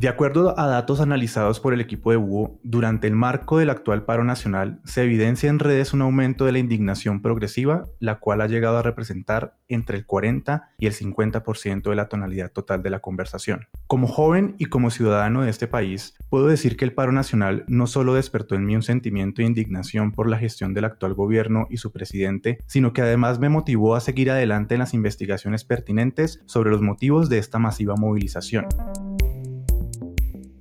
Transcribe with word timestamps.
De 0.00 0.08
acuerdo 0.08 0.58
a 0.58 0.66
datos 0.66 1.02
analizados 1.02 1.60
por 1.60 1.74
el 1.74 1.80
equipo 1.82 2.10
de 2.10 2.16
Búho, 2.16 2.58
durante 2.62 3.06
el 3.06 3.14
marco 3.14 3.58
del 3.58 3.68
actual 3.68 4.06
paro 4.06 4.24
nacional 4.24 4.80
se 4.86 5.02
evidencia 5.02 5.50
en 5.50 5.58
redes 5.58 5.92
un 5.92 6.00
aumento 6.00 6.46
de 6.46 6.52
la 6.52 6.58
indignación 6.58 7.20
progresiva, 7.20 7.84
la 7.98 8.18
cual 8.18 8.40
ha 8.40 8.46
llegado 8.46 8.78
a 8.78 8.82
representar 8.82 9.58
entre 9.68 9.98
el 9.98 10.06
40 10.06 10.70
y 10.78 10.86
el 10.86 10.94
50% 10.94 11.90
de 11.90 11.94
la 11.94 12.08
tonalidad 12.08 12.50
total 12.50 12.82
de 12.82 12.88
la 12.88 13.00
conversación. 13.00 13.68
Como 13.88 14.06
joven 14.06 14.54
y 14.56 14.64
como 14.64 14.88
ciudadano 14.88 15.42
de 15.42 15.50
este 15.50 15.66
país, 15.66 16.16
puedo 16.30 16.46
decir 16.46 16.78
que 16.78 16.86
el 16.86 16.94
paro 16.94 17.12
nacional 17.12 17.66
no 17.68 17.86
solo 17.86 18.14
despertó 18.14 18.54
en 18.54 18.64
mí 18.64 18.74
un 18.76 18.82
sentimiento 18.82 19.42
de 19.42 19.48
indignación 19.48 20.12
por 20.12 20.30
la 20.30 20.38
gestión 20.38 20.72
del 20.72 20.86
actual 20.86 21.12
gobierno 21.12 21.66
y 21.68 21.76
su 21.76 21.92
presidente, 21.92 22.56
sino 22.66 22.94
que 22.94 23.02
además 23.02 23.38
me 23.38 23.50
motivó 23.50 23.94
a 23.94 24.00
seguir 24.00 24.30
adelante 24.30 24.76
en 24.76 24.78
las 24.78 24.94
investigaciones 24.94 25.64
pertinentes 25.64 26.40
sobre 26.46 26.70
los 26.70 26.80
motivos 26.80 27.28
de 27.28 27.36
esta 27.36 27.58
masiva 27.58 27.96
movilización. 27.96 28.64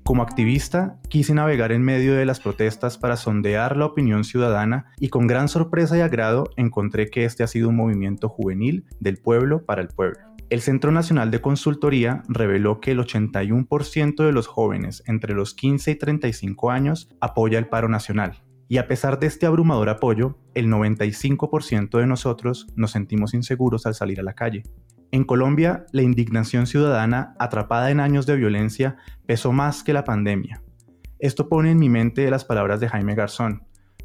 Como 0.10 0.24
activista, 0.24 1.00
quise 1.08 1.36
navegar 1.36 1.72
en 1.72 1.84
medio 1.84 2.16
de 2.16 2.26
las 2.26 2.40
protestas 2.40 2.98
para 2.98 3.16
sondear 3.16 3.78
la 3.78 3.86
opinión 3.86 4.24
ciudadana 4.24 4.88
y 4.98 5.10
con 5.10 5.28
gran 5.28 5.48
sorpresa 5.48 5.96
y 6.00 6.02
agrado 6.02 6.50
encontré 6.58 7.12
que 7.12 7.26
este 7.26 7.44
ha 7.44 7.48
sido 7.48 7.70
un 7.70 7.76
movimiento 7.76 8.28
juvenil 8.28 8.88
del 9.00 9.18
pueblo 9.18 9.68
para 9.68 9.84
el 9.84 9.90
pueblo. 9.90 10.18
El 10.50 10.62
Centro 10.62 10.92
Nacional 10.92 11.30
de 11.30 11.42
Consultoría 11.42 12.24
reveló 12.28 12.80
que 12.80 12.90
el 12.90 12.98
81% 12.98 14.26
de 14.26 14.32
los 14.32 14.48
jóvenes 14.48 15.04
entre 15.06 15.36
los 15.36 15.54
15 15.54 15.92
y 15.92 15.96
35 15.96 16.72
años 16.72 17.10
apoya 17.22 17.60
el 17.60 17.68
paro 17.68 17.88
nacional. 17.88 18.42
Y 18.68 18.78
a 18.78 18.88
pesar 18.88 19.20
de 19.20 19.28
este 19.28 19.46
abrumador 19.46 19.90
apoyo, 19.90 20.40
el 20.56 20.70
95% 20.70 22.00
de 22.00 22.08
nosotros 22.08 22.66
nos 22.76 22.90
sentimos 22.90 23.36
inseguros 23.36 23.86
al 23.86 23.94
salir 23.94 24.20
a 24.20 24.24
la 24.24 24.34
calle. 24.34 24.64
En 25.12 25.24
Colombia, 25.24 25.86
la 25.92 26.04
indignación 26.04 26.68
ciudadana, 26.68 27.34
atrapada 27.40 27.90
en 27.90 28.00
años 28.00 28.28
de 28.28 28.36
violencia, 28.36 28.98
pesó 29.26 29.52
más 29.52 29.84
que 29.84 29.92
la 29.92 30.04
pandemia. 30.04 30.62
Esto 31.18 31.50
pone 31.50 31.72
en 31.72 31.80
mi 31.80 31.90
mente 31.90 32.30
las 32.30 32.46
palabras 32.46 32.80
de 32.80 32.90
Jaime 32.90 33.16
Garzón. 33.16 33.64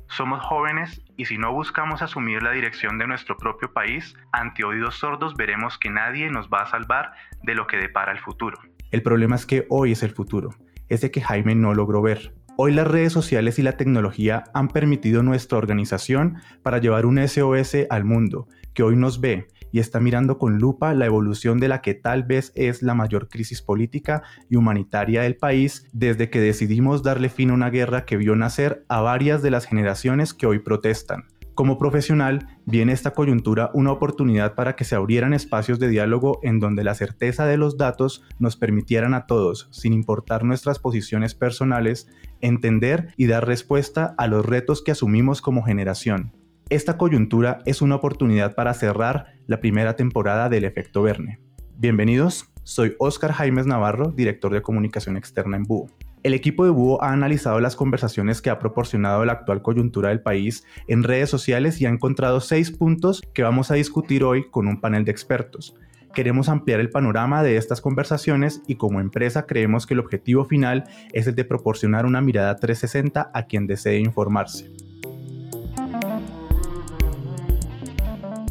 Somos 0.09 0.43
jóvenes 0.43 1.03
y 1.19 1.27
si 1.27 1.37
no 1.37 1.53
buscamos 1.53 2.01
asumir 2.01 2.43
la 2.43 2.53
dirección 2.53 2.97
de 2.99 3.07
nuestro 3.07 3.37
propio 3.37 3.71
país, 3.73 4.17
ante 4.33 4.65
oídos 4.65 4.95
sordos 4.97 5.35
veremos 5.35 5.77
que 5.77 5.91
nadie 5.91 6.31
nos 6.31 6.49
va 6.49 6.63
a 6.63 6.71
salvar 6.71 7.13
de 7.43 7.55
lo 7.55 7.67
que 7.67 7.77
depara 7.77 8.13
el 8.13 8.21
futuro. 8.21 8.59
El 8.91 9.03
problema 9.03 9.37
es 9.37 9.45
que 9.45 9.67
hoy 9.69 9.93
es 9.93 10.03
el 10.03 10.13
futuro, 10.13 10.51
ese 10.89 11.11
que 11.11 11.21
Jaime 11.21 11.55
no 11.55 11.75
logró 11.75 12.01
ver. 12.01 12.35
Hoy 12.57 12.73
las 12.73 12.87
redes 12.87 13.13
sociales 13.13 13.59
y 13.59 13.63
la 13.63 13.77
tecnología 13.77 14.45
han 14.55 14.69
permitido 14.69 15.23
nuestra 15.23 15.59
organización 15.59 16.37
para 16.63 16.79
llevar 16.79 17.05
un 17.05 17.19
SOS 17.19 17.77
al 17.91 18.05
mundo, 18.05 18.47
que 18.75 18.85
hoy 18.85 18.97
nos 18.97 19.21
ve, 19.21 19.49
y 19.75 19.81
está 19.81 19.99
mirando 19.99 20.39
con 20.39 20.59
lupa 20.59 20.95
la 20.95 21.07
evolución 21.07 21.59
de 21.59 21.67
la 21.67 21.83
que 21.83 21.95
tal 21.95 22.23
vez 22.23 22.53
es 22.55 22.81
la 22.85 22.95
mayor 22.95 23.29
crisis 23.29 23.61
política 23.61 24.23
y 24.49 24.55
humanitaria 24.55 25.23
del 25.23 25.35
país 25.35 25.89
desde 25.93 26.31
que 26.31 26.41
decidimos 26.41 27.03
darle 27.03 27.29
fin 27.29 27.51
a 27.51 27.55
una 27.55 27.71
guerra 27.71 28.05
que 28.05 28.17
vio 28.17 28.37
nacer 28.37 28.85
a 28.89 29.01
varias 29.01 29.43
de 29.43 29.51
las 29.51 29.65
generaciones 29.65 30.33
que 30.33 30.47
hoy 30.47 30.61
protestan. 30.61 31.25
Como 31.57 31.77
profesional, 31.77 32.47
viene 32.67 32.93
esta 32.93 33.15
coyuntura 33.15 33.73
una 33.75 33.91
oportunidad 33.91 34.55
para 34.55 34.77
que 34.77 34.85
se 34.85 34.95
abrieran 34.95 35.35
espacios 35.35 35.81
de 35.81 35.89
diálogo 35.89 36.39
en 36.45 36.61
donde 36.61 36.85
la 36.85 36.95
certeza 36.95 37.45
de 37.45 37.57
los 37.57 37.77
datos 37.77 38.23
nos 38.39 38.55
permitieran 38.55 39.13
a 39.13 39.27
todos, 39.27 39.67
sin 39.73 39.93
importar 39.93 40.45
nuestras 40.45 40.79
posiciones 40.79 41.35
personales, 41.35 42.09
entender 42.41 43.09
y 43.17 43.27
dar 43.27 43.45
respuesta 43.45 44.15
a 44.19 44.29
los 44.29 44.47
retos 44.47 44.85
que 44.85 44.93
asumimos 44.93 45.43
como 45.43 45.65
generación. 45.65 46.44
Esta 46.71 46.97
coyuntura 46.97 47.59
es 47.67 47.83
una 47.83 47.97
oportunidad 47.97 48.55
para 48.55 48.73
cerrar 48.73 49.35
la 49.47 49.61
primera 49.61 49.97
temporada 49.97 50.49
del 50.49 50.65
Efecto 50.65 51.03
Verne. 51.03 51.39
Bienvenidos, 51.77 52.51
soy 52.63 52.95
Oscar 52.99 53.33
Jaimes 53.33 53.67
Navarro, 53.67 54.13
director 54.13 54.51
de 54.51 54.63
comunicación 54.63 55.19
externa 55.19 55.59
en 55.59 55.65
Búho. 55.65 55.91
El 56.23 56.33
equipo 56.33 56.65
de 56.65 56.71
Búho 56.71 57.03
ha 57.03 57.13
analizado 57.13 57.61
las 57.61 57.77
conversaciones 57.77 58.41
que 58.41 58.49
ha 58.49 58.59
proporcionado 58.59 59.27
la 59.27 59.35
actual 59.35 59.61
coyuntura 59.61 60.09
del 60.09 60.23
país 60.23 60.65
en 60.89 61.03
redes 61.03 61.29
sociales 61.29 61.83
y 61.83 61.87
ha 61.87 61.91
encontrado 61.91 62.41
seis 62.41 62.71
puntos 62.71 63.21
que 63.35 63.43
vamos 63.43 63.71
a 63.71 63.75
discutir 63.75 64.25
hoy 64.25 64.49
con 64.51 64.67
un 64.67 64.81
panel 64.81 65.05
de 65.05 65.11
expertos. 65.11 65.77
Queremos 66.15 66.49
ampliar 66.49 66.81
el 66.81 66.89
panorama 66.89 67.43
de 67.43 67.59
estas 67.59 67.83
conversaciones 67.83 68.63
y 68.67 68.77
como 68.77 69.01
empresa 69.01 69.45
creemos 69.45 69.85
que 69.85 69.93
el 69.93 70.01
objetivo 70.01 70.47
final 70.47 70.85
es 71.13 71.27
el 71.27 71.35
de 71.35 71.45
proporcionar 71.45 72.07
una 72.07 72.23
mirada 72.23 72.57
360 72.57 73.31
a 73.35 73.43
quien 73.43 73.67
desee 73.67 73.99
informarse. 73.99 74.73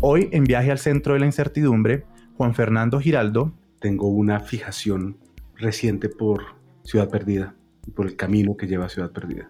Hoy, 0.06 0.28
en 0.34 0.44
viaje 0.44 0.69
al 0.69 0.80
centro 0.80 1.14
de 1.14 1.22
la 1.22 1.25
incertidumbre, 1.28 2.03
Juan 2.36 2.53
Fernando 2.53 3.00
Giraldo. 3.00 3.53
Tengo 3.80 4.09
una 4.09 4.41
fijación 4.41 5.16
reciente 5.56 6.09
por 6.09 6.44
Ciudad 6.84 7.09
Perdida 7.09 7.56
y 7.88 7.91
por 7.91 8.08
el 8.08 8.18
camino 8.18 8.58
que 8.58 8.68
lleva 8.68 8.88
a 8.88 8.90
Ciudad 8.90 9.13
Perdida. 9.13 9.50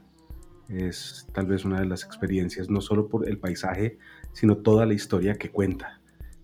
Es 0.70 1.28
tal 1.34 1.48
vez 1.48 1.66
una 1.66 1.80
de 1.80 1.88
las 1.88 2.04
experiencias, 2.04 2.70
no 2.70 2.82
solo 2.82 3.08
por 3.08 3.28
el 3.28 3.40
paisaje, 3.40 3.98
sino 4.32 4.58
toda 4.58 4.86
la 4.86 4.94
historia 4.94 5.40
que 5.40 5.50
cuenta. 5.50 6.00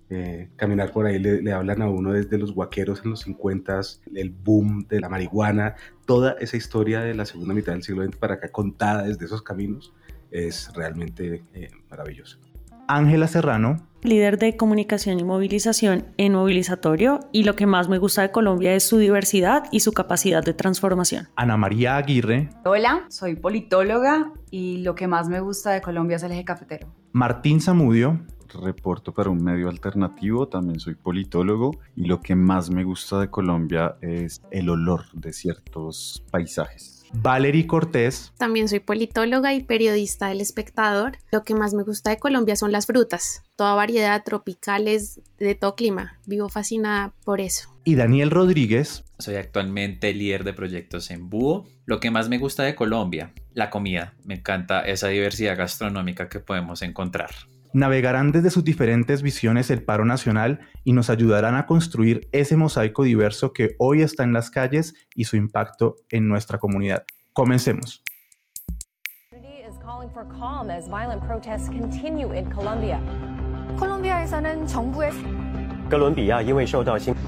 Eh, 0.09 0.49
caminar 0.55 0.91
por 0.91 1.05
ahí 1.05 1.19
le, 1.19 1.43
le, 1.43 1.51
hablan 1.53 1.83
a 1.83 1.87
uno 1.87 2.11
desde 2.11 2.39
los 2.39 2.51
guaqueros 2.51 3.03
en 3.03 3.11
los 3.11 3.19
50, 3.19 3.79
el 4.15 4.31
boom 4.31 4.87
de 4.89 5.01
la 5.01 5.09
marihuana, 5.09 5.75
toda 6.07 6.31
esa 6.39 6.57
historia 6.57 7.01
de 7.01 7.13
la 7.13 7.27
segunda 7.27 7.53
mitad 7.53 7.73
del 7.73 7.83
siglo 7.83 8.03
XX 8.03 8.17
para 8.17 8.33
acá 8.33 8.51
contada 8.51 9.03
desde 9.03 9.25
esos 9.25 9.43
caminos 9.43 9.93
es 10.31 10.73
realmente 10.73 11.43
eh, 11.53 11.69
maravillosa. 11.91 12.39
Ángela 12.87 13.27
Serrano, 13.27 13.87
líder 14.03 14.37
de 14.37 14.55
comunicación 14.55 15.19
y 15.19 15.23
movilización 15.23 16.05
en 16.17 16.33
Movilizatorio 16.33 17.19
y 17.31 17.43
lo 17.43 17.55
que 17.55 17.65
más 17.65 17.89
me 17.89 17.97
gusta 17.97 18.21
de 18.21 18.31
Colombia 18.31 18.73
es 18.73 18.87
su 18.87 18.97
diversidad 18.97 19.65
y 19.71 19.81
su 19.81 19.91
capacidad 19.91 20.43
de 20.43 20.53
transformación. 20.53 21.27
Ana 21.35 21.57
María 21.57 21.97
Aguirre. 21.97 22.49
Hola, 22.65 23.05
soy 23.09 23.35
politóloga 23.35 24.31
y 24.51 24.77
lo 24.77 24.95
que 24.95 25.07
más 25.07 25.29
me 25.29 25.39
gusta 25.39 25.71
de 25.71 25.81
Colombia 25.81 26.17
es 26.17 26.23
el 26.23 26.31
eje 26.31 26.45
cafetero. 26.45 26.87
Martín 27.11 27.61
Zamudio. 27.61 28.19
Reporto 28.51 29.13
para 29.13 29.29
un 29.29 29.43
medio 29.43 29.69
alternativo, 29.69 30.47
también 30.47 30.79
soy 30.79 30.95
politólogo 30.95 31.69
y 31.95 32.05
lo 32.05 32.19
que 32.19 32.35
más 32.35 32.71
me 32.71 32.83
gusta 32.83 33.19
de 33.19 33.29
Colombia 33.29 33.97
es 34.01 34.41
el 34.49 34.69
olor 34.69 35.03
de 35.13 35.33
ciertos 35.33 36.25
paisajes. 36.31 36.98
Valerie 37.13 37.67
Cortés. 37.67 38.33
También 38.37 38.67
soy 38.67 38.79
politóloga 38.79 39.53
y 39.53 39.63
periodista 39.63 40.27
del 40.27 40.41
espectador. 40.41 41.17
Lo 41.31 41.43
que 41.43 41.55
más 41.55 41.73
me 41.73 41.83
gusta 41.83 42.09
de 42.09 42.17
Colombia 42.17 42.55
son 42.55 42.71
las 42.71 42.85
frutas, 42.85 43.43
toda 43.55 43.73
variedad, 43.75 44.23
tropicales, 44.23 45.21
de 45.37 45.55
todo 45.55 45.75
clima. 45.75 46.19
Vivo 46.25 46.49
fascinada 46.49 47.13
por 47.23 47.41
eso. 47.41 47.75
Y 47.83 47.95
Daniel 47.95 48.31
Rodríguez. 48.31 49.03
Soy 49.17 49.35
actualmente 49.35 50.13
líder 50.13 50.43
de 50.43 50.53
proyectos 50.53 51.11
en 51.11 51.29
Búho. 51.29 51.67
Lo 51.85 51.99
que 51.99 52.11
más 52.11 52.29
me 52.29 52.37
gusta 52.37 52.63
de 52.63 52.75
Colombia, 52.75 53.33
la 53.53 53.69
comida. 53.69 54.13
Me 54.23 54.35
encanta 54.35 54.81
esa 54.81 55.07
diversidad 55.07 55.57
gastronómica 55.57 56.29
que 56.29 56.39
podemos 56.39 56.81
encontrar 56.81 57.31
navegarán 57.73 58.31
desde 58.31 58.49
sus 58.49 58.63
diferentes 58.63 59.21
visiones 59.21 59.69
el 59.69 59.83
paro 59.83 60.05
nacional 60.05 60.59
y 60.83 60.93
nos 60.93 61.09
ayudarán 61.09 61.55
a 61.55 61.65
construir 61.65 62.27
ese 62.31 62.55
mosaico 62.55 63.03
diverso 63.03 63.53
que 63.53 63.75
hoy 63.77 64.01
está 64.01 64.23
en 64.23 64.33
las 64.33 64.49
calles 64.49 64.93
y 65.15 65.25
su 65.25 65.35
impacto 65.35 65.95
en 66.09 66.27
nuestra 66.27 66.57
comunidad. 66.57 67.05
Comencemos. 67.33 68.03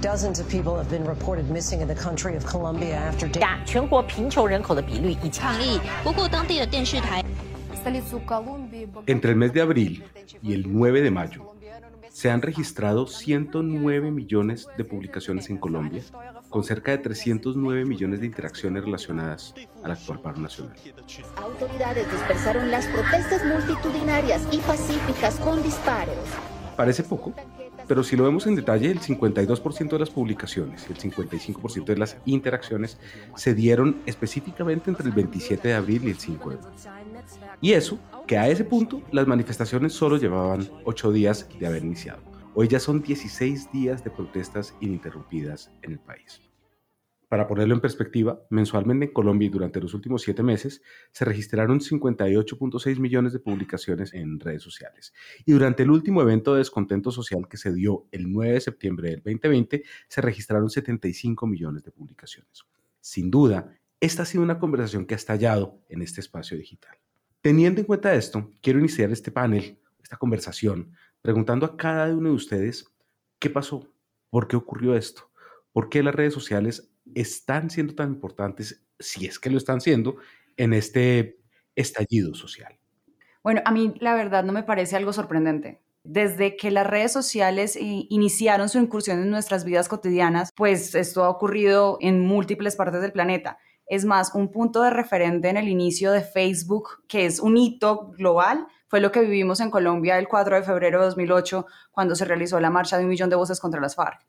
Dozens 0.01 0.39
of 0.39 0.47
people 0.49 0.75
have 0.75 0.89
been 0.89 1.05
reported 1.05 1.49
missing 1.49 1.81
in 1.81 1.87
the 1.87 1.95
country 1.95 2.35
of 2.35 2.45
Colombia 2.45 2.95
after 2.95 3.27
全 3.65 3.87
entre 9.07 9.31
el 9.31 9.37
mes 9.37 9.53
de 9.53 9.61
abril 9.61 10.03
y 10.41 10.53
el 10.53 10.71
9 10.71 11.01
de 11.01 11.11
mayo, 11.11 11.53
se 12.09 12.29
han 12.29 12.41
registrado 12.41 13.07
109 13.07 14.11
millones 14.11 14.67
de 14.77 14.83
publicaciones 14.83 15.49
en 15.49 15.57
Colombia, 15.57 16.03
con 16.49 16.63
cerca 16.63 16.91
de 16.91 16.97
309 16.97 17.85
millones 17.85 18.19
de 18.19 18.25
interacciones 18.25 18.83
relacionadas 18.83 19.55
al 19.83 19.91
actual 19.91 20.19
paro 20.21 20.39
nacional. 20.39 20.75
Autoridades 21.37 22.11
dispersaron 22.11 22.69
las 22.69 22.85
protestas 22.87 23.45
multitudinarias 23.45 24.45
y 24.51 24.57
pacíficas 24.57 25.35
con 25.37 25.63
disparos. 25.63 26.15
Parece 26.75 27.03
poco, 27.03 27.33
pero 27.91 28.05
si 28.05 28.15
lo 28.15 28.23
vemos 28.23 28.47
en 28.47 28.55
detalle, 28.55 28.89
el 28.89 29.01
52% 29.01 29.89
de 29.89 29.99
las 29.99 30.09
publicaciones 30.09 30.87
y 30.87 30.93
el 30.93 30.97
55% 30.97 31.83
de 31.83 31.97
las 31.97 32.15
interacciones 32.23 32.97
se 33.35 33.53
dieron 33.53 33.97
específicamente 34.05 34.89
entre 34.89 35.07
el 35.07 35.11
27 35.11 35.67
de 35.67 35.73
abril 35.73 36.05
y 36.05 36.11
el 36.11 36.17
5 36.17 36.51
de 36.51 36.55
mayo. 36.55 36.69
Y 37.59 37.73
eso, 37.73 37.99
que 38.27 38.37
a 38.37 38.47
ese 38.47 38.63
punto 38.63 39.01
las 39.11 39.27
manifestaciones 39.27 39.91
solo 39.91 40.15
llevaban 40.15 40.69
8 40.85 41.11
días 41.11 41.49
de 41.59 41.67
haber 41.67 41.83
iniciado. 41.83 42.21
Hoy 42.55 42.69
ya 42.69 42.79
son 42.79 43.01
16 43.01 43.69
días 43.73 44.05
de 44.05 44.09
protestas 44.09 44.73
ininterrumpidas 44.79 45.69
en 45.81 45.91
el 45.91 45.99
país. 45.99 46.39
Para 47.31 47.47
ponerlo 47.47 47.73
en 47.73 47.79
perspectiva, 47.79 48.45
mensualmente 48.49 49.05
en 49.05 49.13
Colombia 49.13 49.45
y 49.45 49.49
durante 49.49 49.79
los 49.79 49.93
últimos 49.93 50.21
siete 50.21 50.43
meses 50.43 50.81
se 51.13 51.23
registraron 51.23 51.79
58.6 51.79 52.99
millones 52.99 53.31
de 53.31 53.39
publicaciones 53.39 54.13
en 54.13 54.37
redes 54.37 54.61
sociales. 54.61 55.13
Y 55.45 55.53
durante 55.53 55.83
el 55.83 55.91
último 55.91 56.21
evento 56.21 56.51
de 56.51 56.57
descontento 56.57 57.09
social 57.09 57.47
que 57.47 57.55
se 57.55 57.71
dio 57.71 58.05
el 58.11 58.29
9 58.29 58.55
de 58.55 58.59
septiembre 58.59 59.11
del 59.11 59.21
2020, 59.23 59.81
se 60.09 60.19
registraron 60.19 60.69
75 60.69 61.47
millones 61.47 61.85
de 61.85 61.91
publicaciones. 61.91 62.65
Sin 62.99 63.31
duda, 63.31 63.77
esta 64.01 64.23
ha 64.23 64.25
sido 64.25 64.43
una 64.43 64.59
conversación 64.59 65.05
que 65.05 65.13
ha 65.13 65.15
estallado 65.15 65.79
en 65.87 66.01
este 66.01 66.19
espacio 66.19 66.57
digital. 66.57 66.97
Teniendo 67.39 67.79
en 67.79 67.87
cuenta 67.87 68.13
esto, 68.13 68.51
quiero 68.61 68.79
iniciar 68.79 69.09
este 69.09 69.31
panel, 69.31 69.79
esta 70.03 70.17
conversación, 70.17 70.91
preguntando 71.21 71.65
a 71.65 71.77
cada 71.77 72.13
uno 72.13 72.27
de 72.27 72.35
ustedes 72.35 72.93
qué 73.39 73.49
pasó, 73.49 73.87
por 74.29 74.49
qué 74.49 74.57
ocurrió 74.57 74.97
esto, 74.97 75.31
por 75.71 75.87
qué 75.87 76.03
las 76.03 76.13
redes 76.13 76.33
sociales 76.33 76.90
están 77.15 77.69
siendo 77.69 77.95
tan 77.95 78.09
importantes, 78.09 78.83
si 78.99 79.25
es 79.25 79.39
que 79.39 79.49
lo 79.49 79.57
están 79.57 79.81
siendo, 79.81 80.17
en 80.57 80.73
este 80.73 81.39
estallido 81.75 82.33
social. 82.33 82.77
Bueno, 83.43 83.61
a 83.65 83.71
mí 83.71 83.93
la 83.99 84.13
verdad 84.13 84.43
no 84.43 84.53
me 84.53 84.63
parece 84.63 84.95
algo 84.95 85.13
sorprendente. 85.13 85.81
Desde 86.03 86.57
que 86.57 86.71
las 86.71 86.87
redes 86.87 87.11
sociales 87.11 87.77
iniciaron 87.79 88.69
su 88.69 88.79
incursión 88.79 89.21
en 89.21 89.29
nuestras 89.29 89.65
vidas 89.65 89.87
cotidianas, 89.87 90.51
pues 90.55 90.95
esto 90.95 91.23
ha 91.23 91.29
ocurrido 91.29 91.97
en 92.01 92.19
múltiples 92.19 92.75
partes 92.75 93.01
del 93.01 93.11
planeta. 93.11 93.59
Es 93.85 94.05
más, 94.05 94.33
un 94.33 94.51
punto 94.51 94.81
de 94.81 94.89
referente 94.89 95.49
en 95.49 95.57
el 95.57 95.67
inicio 95.67 96.11
de 96.11 96.21
Facebook, 96.21 97.03
que 97.07 97.25
es 97.25 97.39
un 97.39 97.57
hito 97.57 98.11
global, 98.17 98.67
fue 98.87 98.99
lo 98.99 99.11
que 99.11 99.21
vivimos 99.21 99.59
en 99.59 99.69
Colombia 99.71 100.17
el 100.17 100.27
4 100.27 100.55
de 100.57 100.63
febrero 100.63 100.99
de 100.99 101.05
2008, 101.05 101.65
cuando 101.91 102.15
se 102.15 102.25
realizó 102.25 102.59
la 102.59 102.69
marcha 102.69 102.97
de 102.97 103.03
un 103.03 103.09
millón 103.09 103.29
de 103.29 103.35
voces 103.35 103.59
contra 103.59 103.79
las 103.79 103.95
FARC. 103.95 104.25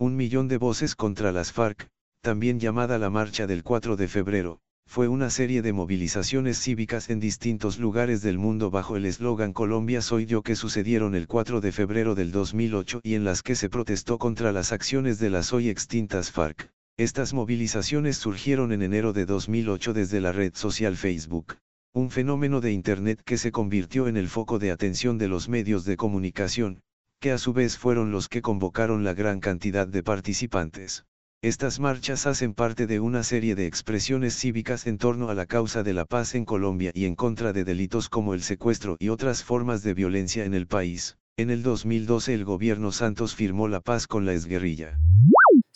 Un 0.00 0.14
millón 0.14 0.46
de 0.46 0.58
voces 0.58 0.94
contra 0.94 1.32
las 1.32 1.50
FARC, 1.50 1.88
también 2.22 2.60
llamada 2.60 2.98
la 2.98 3.10
Marcha 3.10 3.48
del 3.48 3.64
4 3.64 3.96
de 3.96 4.06
febrero, 4.06 4.60
fue 4.86 5.08
una 5.08 5.28
serie 5.28 5.60
de 5.60 5.72
movilizaciones 5.72 6.56
cívicas 6.56 7.10
en 7.10 7.18
distintos 7.18 7.80
lugares 7.80 8.22
del 8.22 8.38
mundo 8.38 8.70
bajo 8.70 8.96
el 8.96 9.06
eslogan 9.06 9.52
Colombia 9.52 10.00
soy 10.00 10.26
yo 10.26 10.42
que 10.42 10.54
sucedieron 10.54 11.16
el 11.16 11.26
4 11.26 11.60
de 11.60 11.72
febrero 11.72 12.14
del 12.14 12.30
2008 12.30 13.00
y 13.02 13.14
en 13.14 13.24
las 13.24 13.42
que 13.42 13.56
se 13.56 13.68
protestó 13.68 14.18
contra 14.18 14.52
las 14.52 14.70
acciones 14.70 15.18
de 15.18 15.30
las 15.30 15.52
hoy 15.52 15.68
extintas 15.68 16.30
FARC. 16.30 16.70
Estas 16.96 17.34
movilizaciones 17.34 18.18
surgieron 18.18 18.70
en 18.70 18.82
enero 18.82 19.12
de 19.12 19.26
2008 19.26 19.94
desde 19.94 20.20
la 20.20 20.30
red 20.30 20.54
social 20.54 20.96
Facebook, 20.96 21.56
un 21.92 22.10
fenómeno 22.10 22.60
de 22.60 22.70
Internet 22.70 23.20
que 23.24 23.36
se 23.36 23.50
convirtió 23.50 24.06
en 24.06 24.16
el 24.16 24.28
foco 24.28 24.60
de 24.60 24.70
atención 24.70 25.18
de 25.18 25.26
los 25.26 25.48
medios 25.48 25.84
de 25.84 25.96
comunicación, 25.96 26.82
que 27.20 27.32
a 27.32 27.38
su 27.38 27.52
vez 27.52 27.76
fueron 27.76 28.12
los 28.12 28.28
que 28.28 28.42
convocaron 28.42 29.02
la 29.02 29.12
gran 29.12 29.40
cantidad 29.40 29.88
de 29.88 30.04
participantes. 30.04 31.04
Estas 31.42 31.80
marchas 31.80 32.26
hacen 32.26 32.54
parte 32.54 32.86
de 32.86 33.00
una 33.00 33.24
serie 33.24 33.56
de 33.56 33.66
expresiones 33.66 34.38
cívicas 34.38 34.86
en 34.86 34.98
torno 34.98 35.28
a 35.28 35.34
la 35.34 35.46
causa 35.46 35.82
de 35.82 35.94
la 35.94 36.04
paz 36.04 36.36
en 36.36 36.44
Colombia 36.44 36.92
y 36.94 37.06
en 37.06 37.16
contra 37.16 37.52
de 37.52 37.64
delitos 37.64 38.08
como 38.08 38.34
el 38.34 38.42
secuestro 38.42 38.96
y 39.00 39.08
otras 39.08 39.42
formas 39.42 39.82
de 39.82 39.94
violencia 39.94 40.44
en 40.44 40.54
el 40.54 40.68
país. 40.68 41.16
En 41.36 41.50
el 41.50 41.62
2012 41.62 42.34
el 42.34 42.44
gobierno 42.44 42.92
Santos 42.92 43.34
firmó 43.34 43.66
la 43.66 43.80
paz 43.80 44.06
con 44.06 44.24
la 44.24 44.32
exguerrilla. 44.32 44.98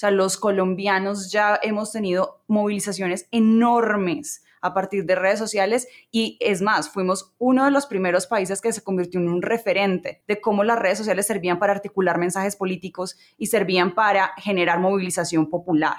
Sea, 0.02 0.10
los 0.10 0.37
colombianos 0.37 1.31
ya 1.31 1.60
hemos 1.62 1.93
tenido 1.93 2.43
movilizaciones 2.49 3.28
enormes 3.31 4.43
a 4.60 4.75
partir 4.75 5.04
de 5.06 5.14
redes 5.14 5.38
sociales 5.38 5.87
y 6.10 6.38
es 6.40 6.60
más, 6.60 6.90
fuimos 6.90 7.37
uno 7.38 7.66
de 7.66 7.70
los 7.70 7.87
primeros 7.87 8.26
países 8.26 8.60
que 8.60 8.72
se 8.72 8.82
convirtió 8.82 9.20
en 9.20 9.28
un 9.28 9.43
referente 9.43 10.25
de 10.26 10.40
cómo 10.40 10.64
las 10.64 10.81
redes 10.81 10.99
sociales 10.99 11.28
servían 11.28 11.60
para 11.60 11.75
articular 11.75 12.19
mensajes 12.19 12.56
políticos 12.56 13.16
y 13.38 13.46
servían 13.46 13.94
para 13.94 14.32
generar 14.38 14.81
movilización 14.81 15.49
popular. 15.49 15.99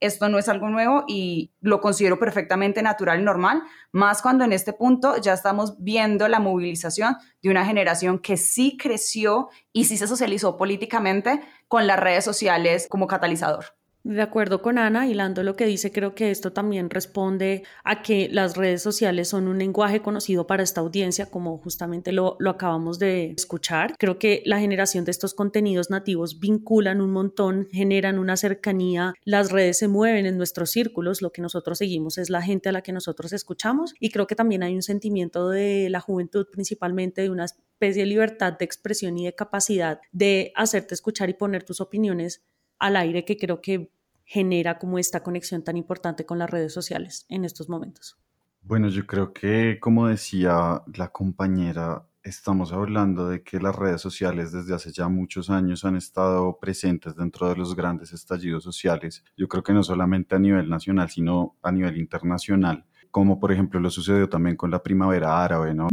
Esto 0.00 0.28
no 0.28 0.38
es 0.38 0.48
algo 0.48 0.68
nuevo 0.68 1.04
y 1.08 1.52
lo 1.60 1.80
considero 1.80 2.18
perfectamente 2.18 2.82
natural 2.82 3.20
y 3.20 3.24
normal, 3.24 3.62
más 3.92 4.20
cuando 4.20 4.44
en 4.44 4.52
este 4.52 4.72
punto 4.72 5.16
ya 5.20 5.32
estamos 5.32 5.82
viendo 5.82 6.28
la 6.28 6.38
movilización 6.38 7.16
de 7.42 7.50
una 7.50 7.64
generación 7.64 8.18
que 8.18 8.36
sí 8.36 8.76
creció 8.76 9.48
y 9.72 9.84
sí 9.86 9.96
se 9.96 10.06
socializó 10.06 10.56
políticamente 10.56 11.40
con 11.68 11.86
las 11.86 11.98
redes 11.98 12.24
sociales 12.24 12.86
como 12.90 13.06
catalizador. 13.06 13.76
De 14.08 14.22
acuerdo 14.22 14.62
con 14.62 14.78
Ana, 14.78 15.08
hilando 15.08 15.42
lo 15.42 15.56
que 15.56 15.66
dice, 15.66 15.90
creo 15.90 16.14
que 16.14 16.30
esto 16.30 16.52
también 16.52 16.90
responde 16.90 17.64
a 17.82 18.02
que 18.02 18.28
las 18.30 18.56
redes 18.56 18.80
sociales 18.80 19.26
son 19.26 19.48
un 19.48 19.58
lenguaje 19.58 20.00
conocido 20.00 20.46
para 20.46 20.62
esta 20.62 20.80
audiencia, 20.80 21.26
como 21.26 21.58
justamente 21.58 22.12
lo, 22.12 22.36
lo 22.38 22.50
acabamos 22.50 23.00
de 23.00 23.32
escuchar. 23.36 23.96
Creo 23.98 24.16
que 24.20 24.44
la 24.46 24.60
generación 24.60 25.04
de 25.04 25.10
estos 25.10 25.34
contenidos 25.34 25.90
nativos 25.90 26.38
vinculan 26.38 27.00
un 27.00 27.10
montón, 27.10 27.66
generan 27.72 28.20
una 28.20 28.36
cercanía, 28.36 29.12
las 29.24 29.50
redes 29.50 29.78
se 29.78 29.88
mueven 29.88 30.24
en 30.24 30.36
nuestros 30.36 30.70
círculos, 30.70 31.20
lo 31.20 31.32
que 31.32 31.42
nosotros 31.42 31.78
seguimos 31.78 32.16
es 32.16 32.30
la 32.30 32.42
gente 32.42 32.68
a 32.68 32.72
la 32.72 32.82
que 32.82 32.92
nosotros 32.92 33.32
escuchamos 33.32 33.92
y 33.98 34.10
creo 34.10 34.28
que 34.28 34.36
también 34.36 34.62
hay 34.62 34.76
un 34.76 34.82
sentimiento 34.82 35.48
de 35.48 35.88
la 35.90 35.98
juventud, 35.98 36.46
principalmente 36.52 37.22
de 37.22 37.30
una 37.30 37.46
especie 37.46 38.04
de 38.04 38.06
libertad 38.06 38.52
de 38.52 38.66
expresión 38.66 39.18
y 39.18 39.24
de 39.24 39.34
capacidad 39.34 39.98
de 40.12 40.52
hacerte 40.54 40.94
escuchar 40.94 41.28
y 41.28 41.34
poner 41.34 41.64
tus 41.64 41.80
opiniones 41.80 42.44
al 42.78 42.96
aire 42.96 43.24
que 43.24 43.36
creo 43.36 43.60
que 43.60 43.90
genera 44.26 44.78
como 44.78 44.98
esta 44.98 45.22
conexión 45.22 45.62
tan 45.62 45.76
importante 45.76 46.26
con 46.26 46.38
las 46.38 46.50
redes 46.50 46.74
sociales 46.74 47.24
en 47.28 47.44
estos 47.44 47.68
momentos? 47.68 48.18
Bueno, 48.60 48.88
yo 48.88 49.06
creo 49.06 49.32
que, 49.32 49.78
como 49.80 50.08
decía 50.08 50.82
la 50.94 51.08
compañera, 51.08 52.04
estamos 52.24 52.72
hablando 52.72 53.28
de 53.28 53.44
que 53.44 53.60
las 53.60 53.76
redes 53.76 54.00
sociales 54.00 54.50
desde 54.50 54.74
hace 54.74 54.90
ya 54.90 55.08
muchos 55.08 55.48
años 55.48 55.84
han 55.84 55.94
estado 55.94 56.58
presentes 56.58 57.14
dentro 57.14 57.48
de 57.48 57.54
los 57.54 57.76
grandes 57.76 58.12
estallidos 58.12 58.64
sociales. 58.64 59.24
Yo 59.36 59.46
creo 59.46 59.62
que 59.62 59.72
no 59.72 59.84
solamente 59.84 60.34
a 60.34 60.40
nivel 60.40 60.68
nacional, 60.68 61.08
sino 61.08 61.56
a 61.62 61.70
nivel 61.70 61.96
internacional, 61.96 62.84
como 63.12 63.38
por 63.38 63.52
ejemplo 63.52 63.78
lo 63.78 63.90
sucedió 63.90 64.28
también 64.28 64.56
con 64.56 64.72
la 64.72 64.82
primavera 64.82 65.44
árabe, 65.44 65.72
¿no? 65.72 65.86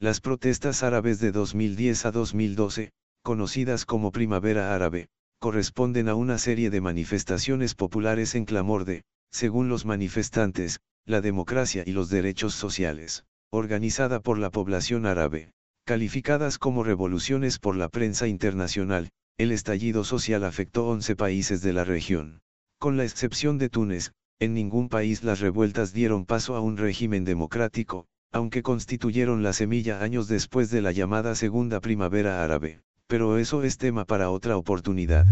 Las 0.00 0.20
protestas 0.20 0.82
árabes 0.82 1.20
de 1.20 1.30
2010 1.30 2.06
a 2.06 2.10
2012, 2.10 2.90
conocidas 3.22 3.86
como 3.86 4.10
primavera 4.10 4.74
árabe, 4.74 5.08
corresponden 5.38 6.08
a 6.08 6.14
una 6.14 6.38
serie 6.38 6.70
de 6.70 6.80
manifestaciones 6.80 7.74
populares 7.74 8.34
en 8.34 8.46
clamor 8.46 8.84
de, 8.84 9.02
según 9.30 9.68
los 9.68 9.84
manifestantes, 9.84 10.80
la 11.04 11.20
democracia 11.20 11.84
y 11.86 11.92
los 11.92 12.08
derechos 12.08 12.54
sociales, 12.54 13.24
organizada 13.50 14.20
por 14.20 14.38
la 14.38 14.50
población 14.50 15.04
árabe, 15.04 15.50
calificadas 15.84 16.58
como 16.58 16.84
revoluciones 16.84 17.58
por 17.58 17.76
la 17.76 17.88
prensa 17.88 18.28
internacional, 18.28 19.10
el 19.36 19.52
estallido 19.52 20.04
social 20.04 20.42
afectó 20.42 20.88
11 20.88 21.14
países 21.16 21.60
de 21.60 21.74
la 21.74 21.84
región. 21.84 22.40
Con 22.78 22.96
la 22.96 23.04
excepción 23.04 23.58
de 23.58 23.68
Túnez, 23.68 24.12
en 24.40 24.54
ningún 24.54 24.88
país 24.88 25.22
las 25.22 25.40
revueltas 25.40 25.92
dieron 25.92 26.24
paso 26.24 26.56
a 26.56 26.60
un 26.60 26.78
régimen 26.78 27.24
democrático, 27.24 28.06
aunque 28.32 28.62
constituyeron 28.62 29.42
la 29.42 29.52
semilla 29.52 30.02
años 30.02 30.28
después 30.28 30.70
de 30.70 30.80
la 30.80 30.92
llamada 30.92 31.34
Segunda 31.34 31.80
Primavera 31.80 32.42
Árabe 32.42 32.80
pero 33.06 33.38
eso 33.38 33.62
es 33.62 33.78
tema 33.78 34.04
para 34.04 34.30
otra 34.30 34.56
oportunidad. 34.56 35.26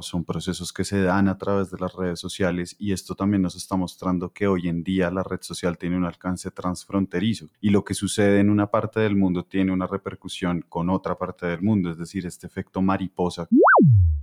Son 0.00 0.24
procesos 0.24 0.72
que 0.72 0.84
se 0.84 1.02
dan 1.02 1.28
a 1.28 1.38
través 1.38 1.70
de 1.70 1.78
las 1.78 1.94
redes 1.94 2.18
sociales 2.18 2.74
y 2.78 2.92
esto 2.92 3.14
también 3.14 3.42
nos 3.42 3.54
está 3.54 3.76
mostrando 3.76 4.32
que 4.32 4.46
hoy 4.46 4.68
en 4.68 4.82
día 4.82 5.10
la 5.10 5.22
red 5.22 5.40
social 5.42 5.78
tiene 5.78 5.96
un 5.96 6.04
alcance 6.04 6.50
transfronterizo 6.50 7.46
y 7.60 7.70
lo 7.70 7.84
que 7.84 7.94
sucede 7.94 8.40
en 8.40 8.50
una 8.50 8.70
parte 8.70 9.00
del 9.00 9.16
mundo 9.16 9.44
tiene 9.44 9.72
una 9.72 9.86
repercusión 9.86 10.64
con 10.68 10.90
otra 10.90 11.18
parte 11.18 11.46
del 11.46 11.62
mundo, 11.62 11.90
es 11.90 11.98
decir, 11.98 12.26
este 12.26 12.46
efecto 12.46 12.80
mariposa. 12.80 13.46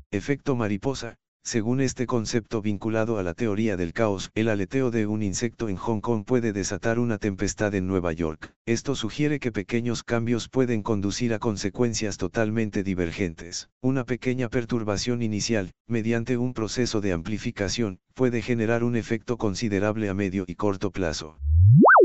Efecto 0.09 0.55
mariposa, 0.55 1.19
según 1.47 1.79
este 1.79 2.07
concepto 2.07 2.61
vinculado 2.61 3.19
a 3.19 3.23
la 3.23 3.33
teoría 3.33 3.77
del 3.77 3.93
caos, 3.93 4.31
el 4.35 4.49
aleteo 4.49 4.91
de 4.91 5.07
un 5.07 5.23
insecto 5.23 5.69
en 5.69 5.77
Hong 5.77 6.01
Kong 6.01 6.25
puede 6.25 6.51
desatar 6.51 6.99
una 6.99 7.19
tempestad 7.19 7.73
en 7.73 7.87
Nueva 7.87 8.11
York. 8.11 8.53
Esto 8.65 8.95
sugiere 8.95 9.39
que 9.39 9.53
pequeños 9.53 10.03
cambios 10.03 10.49
pueden 10.49 10.83
conducir 10.83 11.33
a 11.33 11.39
consecuencias 11.39 12.17
totalmente 12.17 12.83
divergentes. 12.83 13.69
Una 13.81 14.03
pequeña 14.03 14.49
perturbación 14.49 15.21
inicial, 15.21 15.71
mediante 15.87 16.35
un 16.35 16.53
proceso 16.53 16.99
de 16.99 17.13
amplificación, 17.13 18.01
puede 18.13 18.41
generar 18.41 18.83
un 18.83 18.97
efecto 18.97 19.37
considerable 19.37 20.09
a 20.09 20.13
medio 20.13 20.43
y 20.47 20.55
corto 20.55 20.91
plazo. 20.91 21.39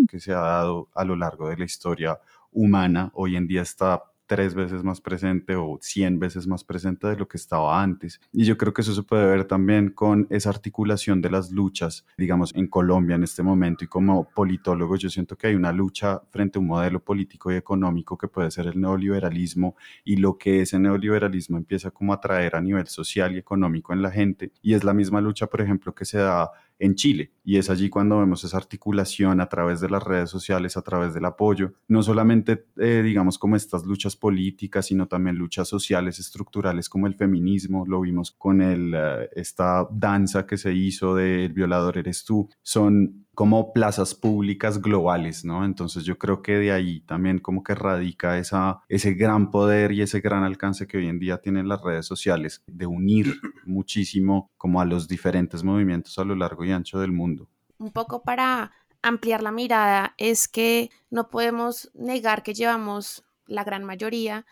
Que 0.09 0.21
se 0.21 0.31
ha 0.31 0.41
dado 0.41 0.89
a 0.95 1.03
lo 1.03 1.17
largo 1.17 1.49
de 1.49 1.57
la 1.57 1.65
historia 1.65 2.21
humana, 2.53 3.11
hoy 3.13 3.35
en 3.35 3.49
día 3.49 3.63
está 3.63 4.05
tres 4.33 4.55
veces 4.55 4.83
más 4.83 5.03
presente 5.03 5.57
o 5.57 5.79
cien 5.83 6.19
veces 6.19 6.47
más 6.47 6.65
presente 6.65 7.07
de 7.07 7.17
lo 7.19 7.29
que 7.29 7.37
estaba 7.37 7.83
antes. 7.83 8.19
Y 8.33 8.47
yo 8.47 8.57
creo 8.57 8.73
que 8.73 8.81
eso 8.81 8.95
se 8.95 9.03
puede 9.03 9.27
ver 9.27 9.45
también 9.45 9.91
con 9.91 10.27
esa 10.31 10.49
articulación 10.49 11.21
de 11.21 11.29
las 11.29 11.51
luchas, 11.51 12.07
digamos, 12.17 12.55
en 12.55 12.67
Colombia 12.67 13.17
en 13.17 13.25
este 13.25 13.43
momento. 13.43 13.85
Y 13.85 13.89
como 13.89 14.27
politólogo, 14.31 14.97
yo 14.97 15.11
siento 15.11 15.37
que 15.37 15.49
hay 15.49 15.55
una 15.55 15.71
lucha 15.71 16.23
frente 16.31 16.59
a 16.59 16.63
un 16.63 16.69
modelo 16.69 17.05
político 17.05 17.53
y 17.53 17.57
económico 17.57 18.17
que 18.17 18.27
puede 18.27 18.51
ser 18.51 18.69
el 18.69 18.81
neoliberalismo 18.81 19.77
y 20.03 20.17
lo 20.17 20.39
que 20.39 20.63
ese 20.63 20.79
neoliberalismo 20.79 21.59
empieza 21.59 21.91
como 21.91 22.15
a 22.15 22.21
traer 22.21 22.57
a 22.57 22.63
nivel 22.63 22.87
social 22.87 23.35
y 23.35 23.39
económico 23.39 23.93
en 23.93 24.01
la 24.01 24.11
gente. 24.11 24.51
Y 24.63 24.73
es 24.73 24.83
la 24.83 24.95
misma 24.95 25.21
lucha, 25.21 25.47
por 25.47 25.61
ejemplo, 25.61 25.95
que 25.95 26.07
se 26.07 26.17
da 26.17 26.51
en 26.83 26.97
Chile. 26.97 27.31
Y 27.45 27.59
es 27.59 27.71
allí 27.71 27.89
cuando 27.89 28.19
vemos 28.19 28.43
esa 28.43 28.57
articulación 28.57 29.41
a 29.41 29.49
través 29.49 29.81
de 29.81 29.89
las 29.89 30.03
redes 30.03 30.31
sociales, 30.31 30.77
a 30.77 30.83
través 30.83 31.15
del 31.15 31.25
apoyo, 31.25 31.75
no 31.87 32.03
solamente, 32.03 32.67
eh, 32.77 33.03
digamos, 33.05 33.39
como 33.39 33.55
estas 33.55 33.87
luchas 33.87 34.17
políticas, 34.17 34.87
sino 34.87 35.07
también 35.07 35.37
luchas 35.37 35.69
sociales, 35.69 36.19
estructurales, 36.19 36.89
como 36.89 37.07
el 37.07 37.15
feminismo, 37.15 37.85
lo 37.87 38.01
vimos 38.01 38.33
con 38.33 38.61
el, 38.61 38.95
eh, 38.95 39.29
esta 39.37 39.87
danza 39.93 40.45
que 40.45 40.59
se 40.59 40.75
hizo 40.75 41.15
de 41.15 41.45
El 41.45 41.53
violador 41.53 41.99
eres 41.99 42.25
tú. 42.25 42.49
Son 42.63 43.27
como 43.35 43.73
plazas 43.73 44.15
públicas 44.15 44.81
globales, 44.81 45.45
¿no? 45.45 45.65
Entonces 45.65 46.05
yo 46.05 46.19
creo 46.19 46.43
que 46.43 46.59
de 46.59 46.73
ahí 46.73 47.01
también 47.01 47.39
como 47.39 47.63
que 47.63 47.75
radica 47.75 48.39
esa, 48.39 48.83
ese 48.89 49.15
gran 49.15 49.51
poder 49.51 49.93
y 49.93 50.03
ese 50.03 50.21
gran 50.21 50.45
alcance 50.45 50.87
que 50.87 50.99
hoy 50.99 51.09
en 51.09 51.19
día 51.19 51.39
tienen 51.39 51.69
las 51.69 51.81
redes 51.81 52.07
sociales 52.07 52.63
de 52.67 52.87
unir 52.87 53.41
muchísimo 53.65 54.51
como 54.59 54.81
a 54.81 54.85
los 54.85 55.09
diferentes 55.09 55.65
movimientos 55.65 56.19
a 56.19 56.25
lo 56.25 56.35
largo 56.35 56.65
y 56.65 56.73
ancho 56.73 57.01
del 57.01 57.13
mundo. 57.13 57.49
Un 57.79 57.91
poco 57.91 58.23
para 58.23 58.73
ampliar 59.01 59.43
la 59.43 59.51
mirada 59.51 60.15
es 60.19 60.47
que 60.47 60.91
no 61.11 61.29
podemos 61.29 61.91
negar 61.95 62.43
que 62.43 62.55
llevamos 62.55 63.25
la 63.47 63.65
gran 63.65 63.85
mayoría 63.85 64.47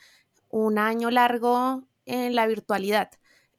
un 0.48 0.78
año 0.78 1.10
largo 1.10 1.84
en 2.06 2.34
la 2.34 2.46
virtualidad. 2.46 3.10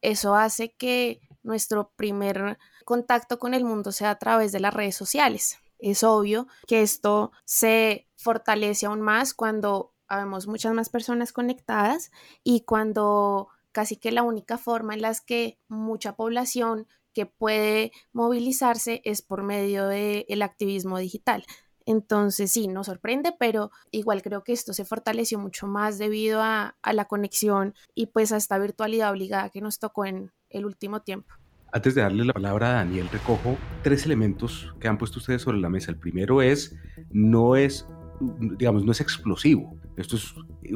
Eso 0.01 0.35
hace 0.35 0.73
que 0.73 1.21
nuestro 1.43 1.91
primer 1.95 2.57
contacto 2.83 3.39
con 3.39 3.53
el 3.53 3.65
mundo 3.65 3.91
sea 3.91 4.11
a 4.11 4.19
través 4.19 4.51
de 4.51 4.59
las 4.59 4.73
redes 4.73 4.95
sociales. 4.95 5.57
Es 5.79 6.03
obvio 6.03 6.47
que 6.67 6.81
esto 6.81 7.31
se 7.45 8.07
fortalece 8.15 8.85
aún 8.85 9.01
más 9.01 9.33
cuando 9.33 9.93
habemos 10.07 10.47
muchas 10.47 10.73
más 10.73 10.89
personas 10.89 11.33
conectadas 11.33 12.11
y 12.43 12.61
cuando 12.61 13.49
casi 13.71 13.95
que 13.95 14.11
la 14.11 14.23
única 14.23 14.57
forma 14.57 14.93
en 14.93 15.01
las 15.01 15.21
que 15.21 15.57
mucha 15.67 16.15
población 16.15 16.87
que 17.13 17.25
puede 17.25 17.91
movilizarse 18.13 19.01
es 19.05 19.21
por 19.21 19.43
medio 19.43 19.87
del 19.87 20.41
activismo 20.41 20.97
digital. 20.97 21.45
Entonces 21.85 22.51
sí, 22.51 22.67
nos 22.67 22.85
sorprende, 22.87 23.33
pero 23.37 23.71
igual 23.89 24.21
creo 24.21 24.43
que 24.43 24.53
esto 24.53 24.73
se 24.73 24.85
fortaleció 24.85 25.39
mucho 25.39 25.65
más 25.67 25.97
debido 25.97 26.41
a, 26.41 26.77
a 26.81 26.93
la 26.93 27.05
conexión 27.05 27.73
y 27.95 28.07
pues 28.07 28.31
a 28.31 28.37
esta 28.37 28.59
virtualidad 28.59 29.11
obligada 29.11 29.49
que 29.49 29.61
nos 29.61 29.79
tocó 29.79 30.05
en 30.05 30.31
el 30.49 30.65
último 30.65 31.01
tiempo. 31.01 31.33
Antes 31.73 31.95
de 31.95 32.01
darle 32.01 32.25
la 32.25 32.33
palabra 32.33 32.71
a 32.71 32.73
Daniel, 32.83 33.07
recojo 33.09 33.57
tres 33.81 34.05
elementos 34.05 34.73
que 34.81 34.89
han 34.89 34.97
puesto 34.97 35.19
ustedes 35.19 35.41
sobre 35.41 35.57
la 35.57 35.69
mesa. 35.69 35.89
El 35.89 35.97
primero 35.97 36.41
es, 36.41 36.75
no 37.11 37.55
es, 37.55 37.87
digamos, 38.19 38.83
no 38.83 38.91
es 38.91 38.99
explosivo. 38.99 39.77
Esto 39.95 40.17
es 40.17 40.35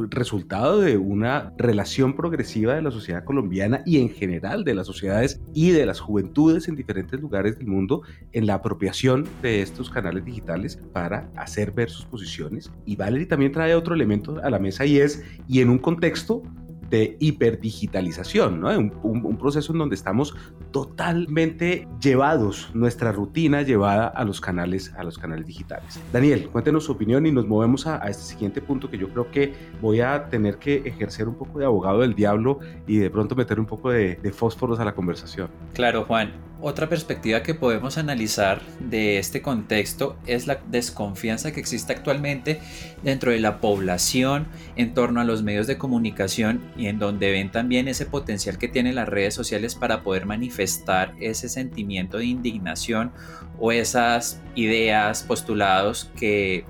resultado 0.09 0.79
de 0.79 0.97
una 0.97 1.53
relación 1.57 2.15
progresiva 2.15 2.75
de 2.75 2.81
la 2.81 2.91
sociedad 2.91 3.25
colombiana 3.25 3.81
y 3.85 3.99
en 3.99 4.09
general 4.09 4.63
de 4.63 4.73
las 4.73 4.87
sociedades 4.87 5.41
y 5.53 5.71
de 5.71 5.85
las 5.85 5.99
juventudes 5.99 6.69
en 6.69 6.77
diferentes 6.77 7.19
lugares 7.19 7.57
del 7.57 7.67
mundo 7.67 8.03
en 8.31 8.45
la 8.45 8.55
apropiación 8.55 9.27
de 9.41 9.61
estos 9.61 9.89
canales 9.89 10.23
digitales 10.23 10.79
para 10.93 11.29
hacer 11.35 11.71
ver 11.71 11.89
sus 11.89 12.05
posiciones. 12.05 12.71
Y 12.85 12.95
Valerie 12.95 13.25
también 13.25 13.51
trae 13.51 13.75
otro 13.75 13.95
elemento 13.95 14.39
a 14.41 14.49
la 14.49 14.59
mesa 14.59 14.85
y 14.85 14.99
es, 14.99 15.23
y 15.47 15.59
en 15.59 15.69
un 15.69 15.79
contexto 15.79 16.41
de 16.89 17.17
hiperdigitalización, 17.19 18.61
¿no? 18.61 18.69
Un, 19.03 19.37
proceso 19.37 19.73
en 19.73 19.79
donde 19.79 19.95
estamos 19.95 20.35
totalmente 20.71 21.87
llevados, 22.01 22.69
nuestra 22.73 23.11
rutina 23.11 23.61
llevada 23.61 24.07
a 24.07 24.23
los 24.23 24.39
canales, 24.41 24.93
a 24.97 25.03
los 25.03 25.17
canales 25.17 25.45
digitales. 25.45 25.99
Daniel, 26.11 26.49
cuéntenos 26.49 26.85
su 26.85 26.93
opinión 26.93 27.25
y 27.25 27.31
nos 27.31 27.47
movemos 27.47 27.85
a, 27.85 27.97
este 28.07 28.23
siguiente 28.23 28.61
punto 28.61 28.89
que 28.89 28.97
yo 28.97 29.09
creo 29.09 29.29
que 29.29 29.53
voy 29.81 30.01
a 30.01 30.29
tener 30.29 30.57
que 30.57 30.77
ejercer 30.85 31.27
un 31.27 31.35
poco 31.35 31.59
de 31.59 31.65
abogado 31.65 32.01
del 32.01 32.15
diablo 32.15 32.59
y 32.87 32.97
de 32.97 33.09
pronto 33.09 33.35
meter 33.35 33.59
un 33.59 33.65
poco 33.65 33.89
de 33.89 34.31
fósforos 34.33 34.79
a 34.79 34.85
la 34.85 34.95
conversación. 34.95 35.49
Claro, 35.73 36.05
Juan. 36.05 36.54
Otra 36.61 36.87
perspectiva 36.87 37.43
que 37.43 37.53
podemos 37.53 37.97
analizar 37.97 38.61
de 38.79 39.17
este 39.17 39.41
contexto 39.41 40.17
es 40.25 40.47
la 40.47 40.61
desconfianza 40.67 41.51
que 41.51 41.59
existe 41.59 41.91
actualmente 41.91 42.61
dentro 43.03 43.31
de 43.31 43.39
la 43.39 43.59
población 43.59 44.47
en 44.77 44.93
torno 44.93 45.19
a 45.19 45.25
los 45.25 45.43
medios 45.43 45.67
de 45.67 45.77
comunicación 45.77 46.61
y 46.77 46.87
en 46.87 46.97
donde 46.97 47.29
ven 47.31 47.51
también 47.51 47.87
ese 47.87 48.05
potencial 48.05 48.57
que 48.57 48.69
tienen 48.69 48.95
las 48.95 49.09
redes 49.09 49.33
sociales 49.33 49.75
para 49.75 50.01
poder 50.01 50.25
manifestar 50.25 51.13
ese 51.19 51.49
sentimiento 51.49 52.17
de 52.17 52.25
indignación 52.25 53.11
o 53.59 53.71
esas 53.73 54.41
ideas, 54.55 55.23
postulados 55.23 56.09
que 56.17 56.65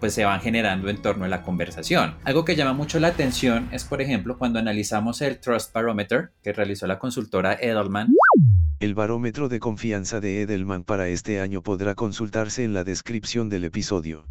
pues 0.00 0.14
se 0.14 0.24
van 0.24 0.40
generando 0.40 0.88
en 0.88 1.00
torno 1.00 1.24
a 1.24 1.28
la 1.28 1.42
conversación. 1.42 2.16
Algo 2.24 2.44
que 2.44 2.56
llama 2.56 2.72
mucho 2.72 3.00
la 3.00 3.08
atención 3.08 3.68
es, 3.72 3.84
por 3.84 4.00
ejemplo, 4.00 4.38
cuando 4.38 4.58
analizamos 4.58 5.22
el 5.22 5.38
Trust 5.40 5.72
Barometer 5.72 6.30
que 6.42 6.52
realizó 6.52 6.86
la 6.86 6.98
consultora 6.98 7.54
Edelman. 7.54 8.08
El 8.80 8.94
barómetro 8.94 9.48
de 9.48 9.58
confianza 9.58 10.20
de 10.20 10.42
Edelman 10.42 10.84
para 10.84 11.08
este 11.08 11.40
año 11.40 11.64
podrá 11.64 11.96
consultarse 11.96 12.62
en 12.62 12.74
la 12.74 12.84
descripción 12.84 13.48
del 13.48 13.64
episodio. 13.64 14.28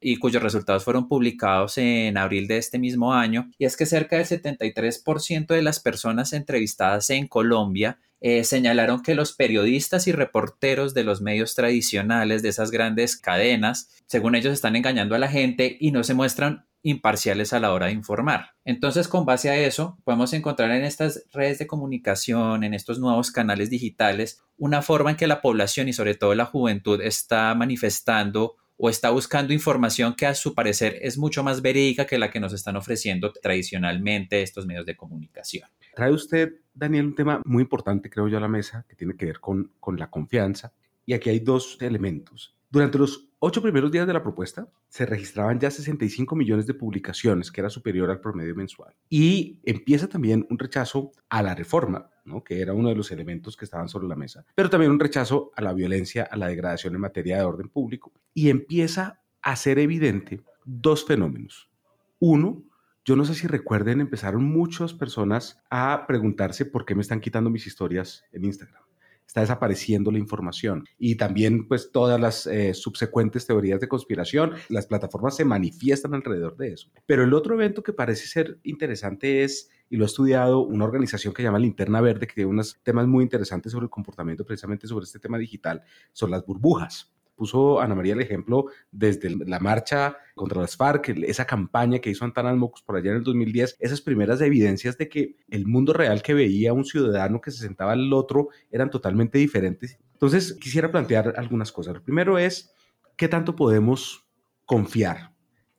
Y 0.00 0.16
cuyos 0.16 0.42
resultados 0.42 0.82
fueron 0.82 1.06
publicados 1.06 1.78
en 1.78 2.18
abril 2.18 2.48
de 2.48 2.58
este 2.58 2.80
mismo 2.80 3.14
año, 3.14 3.48
y 3.58 3.66
es 3.66 3.76
que 3.76 3.86
cerca 3.86 4.16
del 4.16 4.26
73% 4.26 5.46
de 5.54 5.62
las 5.62 5.78
personas 5.78 6.32
entrevistadas 6.32 7.10
en 7.10 7.28
Colombia 7.28 8.00
eh, 8.20 8.42
señalaron 8.42 9.02
que 9.02 9.14
los 9.14 9.34
periodistas 9.34 10.08
y 10.08 10.12
reporteros 10.12 10.92
de 10.92 11.04
los 11.04 11.22
medios 11.22 11.54
tradicionales 11.54 12.42
de 12.42 12.48
esas 12.48 12.72
grandes 12.72 13.16
cadenas, 13.16 13.88
según 14.06 14.34
ellos, 14.34 14.52
están 14.52 14.74
engañando 14.74 15.14
a 15.14 15.18
la 15.18 15.28
gente 15.28 15.76
y 15.78 15.92
no 15.92 16.02
se 16.02 16.14
muestran 16.14 16.66
imparciales 16.82 17.52
a 17.52 17.60
la 17.60 17.72
hora 17.72 17.86
de 17.86 17.92
informar. 17.92 18.52
Entonces, 18.64 19.08
con 19.08 19.24
base 19.24 19.50
a 19.50 19.56
eso, 19.56 19.98
podemos 20.04 20.32
encontrar 20.32 20.70
en 20.70 20.84
estas 20.84 21.24
redes 21.32 21.58
de 21.58 21.66
comunicación, 21.66 22.64
en 22.64 22.74
estos 22.74 22.98
nuevos 22.98 23.30
canales 23.30 23.70
digitales, 23.70 24.42
una 24.56 24.82
forma 24.82 25.10
en 25.10 25.16
que 25.16 25.26
la 25.26 25.40
población 25.40 25.88
y 25.88 25.92
sobre 25.92 26.14
todo 26.14 26.34
la 26.34 26.46
juventud 26.46 27.00
está 27.00 27.54
manifestando 27.54 28.56
o 28.82 28.88
está 28.88 29.10
buscando 29.10 29.52
información 29.52 30.14
que 30.14 30.26
a 30.26 30.34
su 30.34 30.54
parecer 30.54 30.98
es 31.02 31.18
mucho 31.18 31.42
más 31.44 31.60
verídica 31.60 32.06
que 32.06 32.18
la 32.18 32.30
que 32.30 32.40
nos 32.40 32.54
están 32.54 32.76
ofreciendo 32.76 33.30
tradicionalmente 33.30 34.42
estos 34.42 34.66
medios 34.66 34.86
de 34.86 34.96
comunicación. 34.96 35.68
Trae 35.94 36.12
usted, 36.12 36.54
Daniel, 36.72 37.06
un 37.06 37.14
tema 37.14 37.42
muy 37.44 37.62
importante, 37.62 38.08
creo 38.08 38.26
yo, 38.26 38.38
a 38.38 38.40
la 38.40 38.48
mesa, 38.48 38.86
que 38.88 38.96
tiene 38.96 39.16
que 39.16 39.26
ver 39.26 39.40
con, 39.40 39.72
con 39.80 39.98
la 39.98 40.08
confianza. 40.08 40.72
Y 41.04 41.12
aquí 41.12 41.28
hay 41.28 41.40
dos 41.40 41.76
elementos. 41.80 42.56
Durante 42.70 42.96
los 42.96 43.29
ocho 43.40 43.62
primeros 43.62 43.90
días 43.90 44.06
de 44.06 44.12
la 44.12 44.22
propuesta 44.22 44.68
se 44.88 45.06
registraban 45.06 45.58
ya 45.58 45.70
65 45.70 46.36
millones 46.36 46.66
de 46.66 46.74
publicaciones, 46.74 47.50
que 47.50 47.60
era 47.60 47.70
superior 47.70 48.10
al 48.10 48.20
promedio 48.20 48.54
mensual. 48.54 48.94
Y 49.08 49.60
empieza 49.64 50.08
también 50.08 50.46
un 50.50 50.58
rechazo 50.58 51.10
a 51.28 51.42
la 51.42 51.54
reforma, 51.54 52.10
¿no? 52.24 52.44
que 52.44 52.60
era 52.60 52.74
uno 52.74 52.90
de 52.90 52.94
los 52.94 53.10
elementos 53.10 53.56
que 53.56 53.64
estaban 53.64 53.88
sobre 53.88 54.08
la 54.08 54.14
mesa, 54.14 54.44
pero 54.54 54.70
también 54.70 54.92
un 54.92 55.00
rechazo 55.00 55.50
a 55.56 55.62
la 55.62 55.72
violencia, 55.72 56.28
a 56.30 56.36
la 56.36 56.48
degradación 56.48 56.94
en 56.94 57.00
materia 57.00 57.38
de 57.38 57.44
orden 57.44 57.68
público. 57.68 58.12
Y 58.34 58.50
empieza 58.50 59.20
a 59.42 59.56
ser 59.56 59.78
evidente 59.78 60.42
dos 60.64 61.06
fenómenos. 61.06 61.70
Uno, 62.18 62.62
yo 63.04 63.16
no 63.16 63.24
sé 63.24 63.34
si 63.34 63.46
recuerden, 63.46 64.02
empezaron 64.02 64.44
muchas 64.44 64.92
personas 64.92 65.62
a 65.70 66.04
preguntarse 66.06 66.66
por 66.66 66.84
qué 66.84 66.94
me 66.94 67.00
están 67.00 67.20
quitando 67.20 67.48
mis 67.48 67.66
historias 67.66 68.24
en 68.32 68.44
Instagram 68.44 68.89
está 69.30 69.42
desapareciendo 69.42 70.10
la 70.10 70.18
información. 70.18 70.84
Y 70.98 71.14
también 71.14 71.68
pues 71.68 71.92
todas 71.92 72.20
las 72.20 72.48
eh, 72.48 72.74
subsecuentes 72.74 73.46
teorías 73.46 73.78
de 73.80 73.86
conspiración, 73.86 74.54
las 74.68 74.86
plataformas 74.86 75.36
se 75.36 75.44
manifiestan 75.44 76.14
alrededor 76.14 76.56
de 76.56 76.72
eso. 76.72 76.90
Pero 77.06 77.22
el 77.22 77.32
otro 77.32 77.54
evento 77.54 77.84
que 77.84 77.92
parece 77.92 78.26
ser 78.26 78.58
interesante 78.64 79.44
es 79.44 79.70
y 79.88 79.96
lo 79.96 80.04
ha 80.04 80.06
estudiado 80.06 80.60
una 80.60 80.84
organización 80.84 81.32
que 81.32 81.42
se 81.42 81.46
llama 81.46 81.60
Linterna 81.60 82.00
Verde, 82.00 82.26
que 82.26 82.34
tiene 82.34 82.50
unos 82.50 82.80
temas 82.82 83.06
muy 83.06 83.22
interesantes 83.22 83.70
sobre 83.70 83.84
el 83.84 83.90
comportamiento 83.90 84.44
precisamente 84.44 84.88
sobre 84.88 85.04
este 85.04 85.20
tema 85.20 85.38
digital, 85.38 85.82
son 86.12 86.32
las 86.32 86.44
burbujas 86.44 87.12
puso 87.40 87.80
Ana 87.80 87.94
María 87.94 88.12
el 88.12 88.20
ejemplo 88.20 88.66
desde 88.92 89.30
la 89.30 89.60
marcha 89.60 90.18
contra 90.34 90.60
las 90.60 90.76
FARC, 90.76 91.08
esa 91.26 91.46
campaña 91.46 91.98
que 91.98 92.10
hizo 92.10 92.26
Antanas 92.26 92.54
Mocos 92.54 92.82
por 92.82 92.96
allá 92.96 93.12
en 93.12 93.16
el 93.16 93.22
2010, 93.22 93.78
esas 93.80 94.02
primeras 94.02 94.42
evidencias 94.42 94.98
de 94.98 95.08
que 95.08 95.36
el 95.48 95.66
mundo 95.66 95.94
real 95.94 96.20
que 96.20 96.34
veía 96.34 96.74
un 96.74 96.84
ciudadano 96.84 97.40
que 97.40 97.50
se 97.50 97.62
sentaba 97.62 97.92
al 97.92 98.12
otro 98.12 98.48
eran 98.70 98.90
totalmente 98.90 99.38
diferentes. 99.38 99.98
Entonces, 100.12 100.52
quisiera 100.52 100.90
plantear 100.90 101.32
algunas 101.38 101.72
cosas. 101.72 101.94
Lo 101.94 102.02
primero 102.02 102.36
es, 102.36 102.74
¿qué 103.16 103.26
tanto 103.26 103.56
podemos 103.56 104.28
confiar 104.66 105.32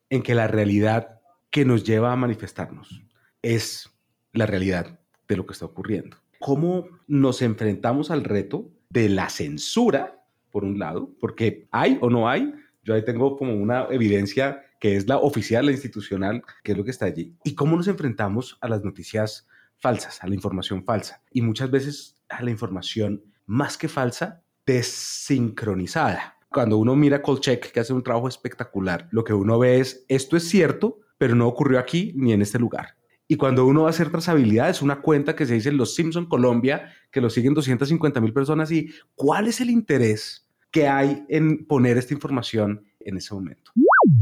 en 0.09 0.23
que 0.23 0.33
la 0.33 0.47
realidad 0.47 1.19
que 1.51 1.63
nos 1.63 1.83
lleva 1.83 2.11
a 2.11 2.15
manifestarnos 2.15 3.03
es 3.43 3.87
la 4.33 4.47
realidad 4.47 4.99
de 5.27 5.37
lo 5.37 5.45
que 5.45 5.53
está 5.53 5.65
ocurriendo? 5.65 6.17
¿Cómo 6.39 6.87
nos 7.05 7.43
enfrentamos 7.43 8.09
al 8.09 8.23
reto 8.23 8.71
de 8.89 9.09
la 9.09 9.29
censura 9.29 10.20
por 10.51 10.63
un 10.63 10.77
lado, 10.77 11.09
porque 11.19 11.67
hay 11.71 11.97
o 12.01 12.09
no 12.09 12.29
hay, 12.29 12.53
yo 12.83 12.93
ahí 12.93 13.05
tengo 13.05 13.37
como 13.37 13.53
una 13.53 13.87
evidencia 13.89 14.63
que 14.79 14.95
es 14.95 15.07
la 15.07 15.17
oficial, 15.17 15.67
la 15.67 15.71
institucional, 15.71 16.43
que 16.63 16.71
es 16.71 16.77
lo 16.77 16.83
que 16.83 16.91
está 16.91 17.05
allí. 17.05 17.35
Y 17.43 17.53
cómo 17.53 17.77
nos 17.77 17.87
enfrentamos 17.87 18.57
a 18.61 18.67
las 18.67 18.83
noticias 18.83 19.47
falsas, 19.77 20.23
a 20.23 20.27
la 20.27 20.35
información 20.35 20.83
falsa. 20.83 21.21
Y 21.31 21.41
muchas 21.41 21.69
veces 21.69 22.17
a 22.29 22.43
la 22.43 22.49
información 22.49 23.23
más 23.45 23.77
que 23.77 23.87
falsa, 23.87 24.41
desincronizada. 24.65 26.37
Cuando 26.49 26.77
uno 26.77 26.95
mira 26.95 27.21
Kolchek, 27.21 27.71
que 27.71 27.79
hace 27.79 27.93
un 27.93 28.03
trabajo 28.03 28.27
espectacular, 28.27 29.07
lo 29.11 29.23
que 29.23 29.33
uno 29.33 29.59
ve 29.59 29.79
es, 29.79 30.05
esto 30.07 30.35
es 30.35 30.47
cierto, 30.49 30.99
pero 31.17 31.35
no 31.35 31.47
ocurrió 31.47 31.79
aquí 31.79 32.13
ni 32.15 32.33
en 32.33 32.41
este 32.41 32.59
lugar. 32.59 32.95
Y 33.31 33.37
cuando 33.37 33.65
uno 33.65 33.83
va 33.83 33.87
a 33.87 33.91
hacer 33.91 34.11
trazabilidad, 34.11 34.69
es 34.69 34.81
una 34.81 34.99
cuenta 34.99 35.37
que 35.37 35.45
se 35.45 35.53
dice 35.53 35.71
Los 35.71 35.95
Simpson 35.95 36.25
Colombia, 36.25 36.91
que 37.13 37.21
lo 37.21 37.29
siguen 37.29 37.53
250 37.53 38.19
mil 38.19 38.33
personas. 38.33 38.73
¿Y 38.73 38.89
cuál 39.15 39.47
es 39.47 39.61
el 39.61 39.69
interés 39.69 40.49
que 40.69 40.89
hay 40.89 41.23
en 41.29 41.65
poner 41.65 41.97
esta 41.97 42.13
información 42.13 42.83
en 42.99 43.15
ese 43.15 43.33
momento? 43.33 43.71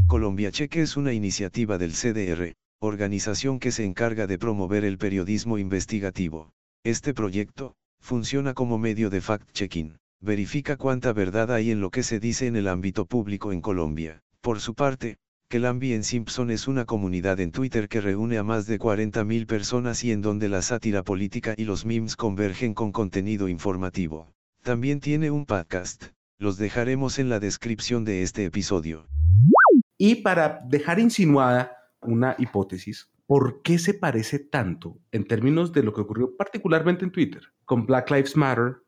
Colombia 0.06 0.52
Cheque 0.52 0.84
es 0.84 0.96
una 0.96 1.12
iniciativa 1.12 1.80
del 1.80 1.94
CDR, 1.94 2.54
organización 2.78 3.58
que 3.58 3.72
se 3.72 3.84
encarga 3.84 4.28
de 4.28 4.38
promover 4.38 4.86
el 4.86 5.00
periodismo 5.00 5.58
investigativo. 5.58 6.54
Este 6.84 7.16
proyecto 7.16 7.74
funciona 8.00 8.54
como 8.54 8.78
medio 8.78 9.10
de 9.10 9.24
fact-checking. 9.24 9.98
verifica 10.22 10.78
cuánta 10.78 11.14
verdad 11.14 11.52
hay 11.52 11.72
en 11.72 11.82
lo 11.82 11.90
que 11.90 12.04
se 12.04 12.20
dice 12.20 12.46
en 12.46 12.56
el 12.56 12.68
ámbito 12.68 13.08
público 13.08 13.54
en 13.54 13.62
Colombia. 13.62 14.22
Por 14.40 14.60
su 14.60 14.76
parte, 14.76 15.18
Kelambi 15.52 15.94
en 15.94 16.04
Simpson 16.04 16.52
es 16.52 16.68
una 16.68 16.86
comunidad 16.86 17.40
en 17.40 17.52
Twitter 17.52 17.90
que 17.90 18.02
reúne 18.02 18.38
a 18.38 18.44
más 18.44 18.68
de 18.68 18.78
40.000 18.78 19.48
personas 19.48 20.04
y 20.04 20.12
en 20.12 20.22
donde 20.22 20.48
la 20.48 20.62
sátira 20.62 21.02
política 21.02 21.56
y 21.58 21.66
los 21.66 21.88
memes 21.88 22.16
convergen 22.16 22.76
con 22.76 22.92
contenido 22.92 23.48
informativo. 23.48 24.32
También 24.62 25.00
tiene 25.00 25.32
un 25.32 25.48
podcast, 25.48 26.10
los 26.38 26.58
dejaremos 26.58 27.18
en 27.18 27.30
la 27.30 27.40
descripción 27.40 28.06
de 28.06 28.22
este 28.22 28.46
episodio. 28.46 29.08
Y 29.98 30.18
para 30.18 30.62
dejar 30.68 31.00
insinuada 31.00 31.76
una 32.02 32.36
hipótesis, 32.38 33.10
¿por 33.26 33.64
qué 33.64 33.80
se 33.80 33.96
parece 33.96 34.38
tanto 34.38 35.00
en 35.12 35.26
términos 35.26 35.74
de 35.74 35.82
lo 35.82 35.96
que 35.96 36.02
ocurrió 36.02 36.38
particularmente 36.38 37.06
en 37.06 37.12
Twitter 37.12 37.42
con 37.66 37.88
Black 37.88 38.12
Lives 38.12 38.38
Matter 38.38 38.84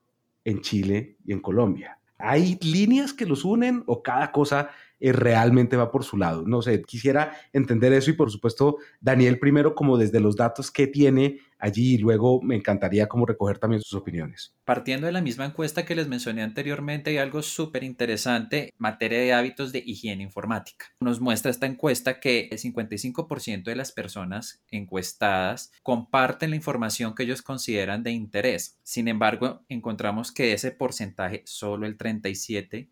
en 0.45 0.61
Chile 0.61 1.17
y 1.25 1.33
en 1.33 1.39
Colombia? 1.39 1.97
¿Hay 2.19 2.59
líneas 2.61 3.13
que 3.13 3.25
los 3.25 3.45
unen 3.45 3.81
o 3.87 4.03
cada 4.03 4.31
cosa 4.31 4.69
eh, 5.01 5.11
realmente 5.11 5.75
va 5.75 5.91
por 5.91 6.03
su 6.03 6.17
lado? 6.17 6.43
No 6.45 6.61
sé, 6.61 6.81
quisiera 6.83 7.33
entender 7.51 7.91
eso 7.93 8.11
y 8.11 8.13
por 8.13 8.31
supuesto, 8.31 8.77
Daniel, 8.99 9.39
primero 9.39 9.75
como 9.75 9.97
desde 9.97 10.19
los 10.19 10.35
datos 10.35 10.71
que 10.71 10.87
tiene 10.87 11.39
allí 11.61 11.93
y 11.93 11.97
luego 11.99 12.41
me 12.41 12.55
encantaría 12.55 13.07
como 13.07 13.25
recoger 13.25 13.59
también 13.59 13.81
sus 13.81 13.93
opiniones. 13.93 14.53
Partiendo 14.65 15.05
de 15.05 15.13
la 15.13 15.21
misma 15.21 15.45
encuesta 15.45 15.85
que 15.85 15.95
les 15.95 16.07
mencioné 16.07 16.41
anteriormente, 16.41 17.11
hay 17.11 17.17
algo 17.17 17.41
súper 17.41 17.83
interesante 17.83 18.63
en 18.63 18.69
materia 18.77 19.19
de 19.19 19.33
hábitos 19.33 19.71
de 19.71 19.83
higiene 19.85 20.23
informática. 20.23 20.87
Nos 20.99 21.21
muestra 21.21 21.51
esta 21.51 21.67
encuesta 21.67 22.19
que 22.19 22.49
el 22.51 22.57
55% 22.57 23.63
de 23.63 23.75
las 23.75 23.91
personas 23.91 24.63
encuestadas 24.69 25.71
comparten 25.83 26.49
la 26.49 26.55
información 26.55 27.15
que 27.15 27.23
ellos 27.23 27.41
consideran 27.41 28.03
de 28.03 28.11
interés. 28.11 28.79
Sin 28.83 29.07
embargo, 29.07 29.63
encontramos 29.69 30.31
que 30.31 30.53
ese 30.53 30.71
porcentaje, 30.71 31.43
solo 31.45 31.85
el 31.85 31.97
37%, 31.97 32.89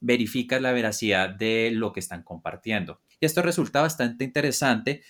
verifica 0.00 0.60
la 0.60 0.72
veracidad 0.72 1.30
de 1.30 1.70
lo 1.72 1.92
que 1.92 2.00
están 2.00 2.22
compartiendo. 2.22 3.00
Y 3.20 3.26
esto 3.26 3.42
resulta 3.42 3.82
bastante 3.82 4.24
interesante 4.24 5.02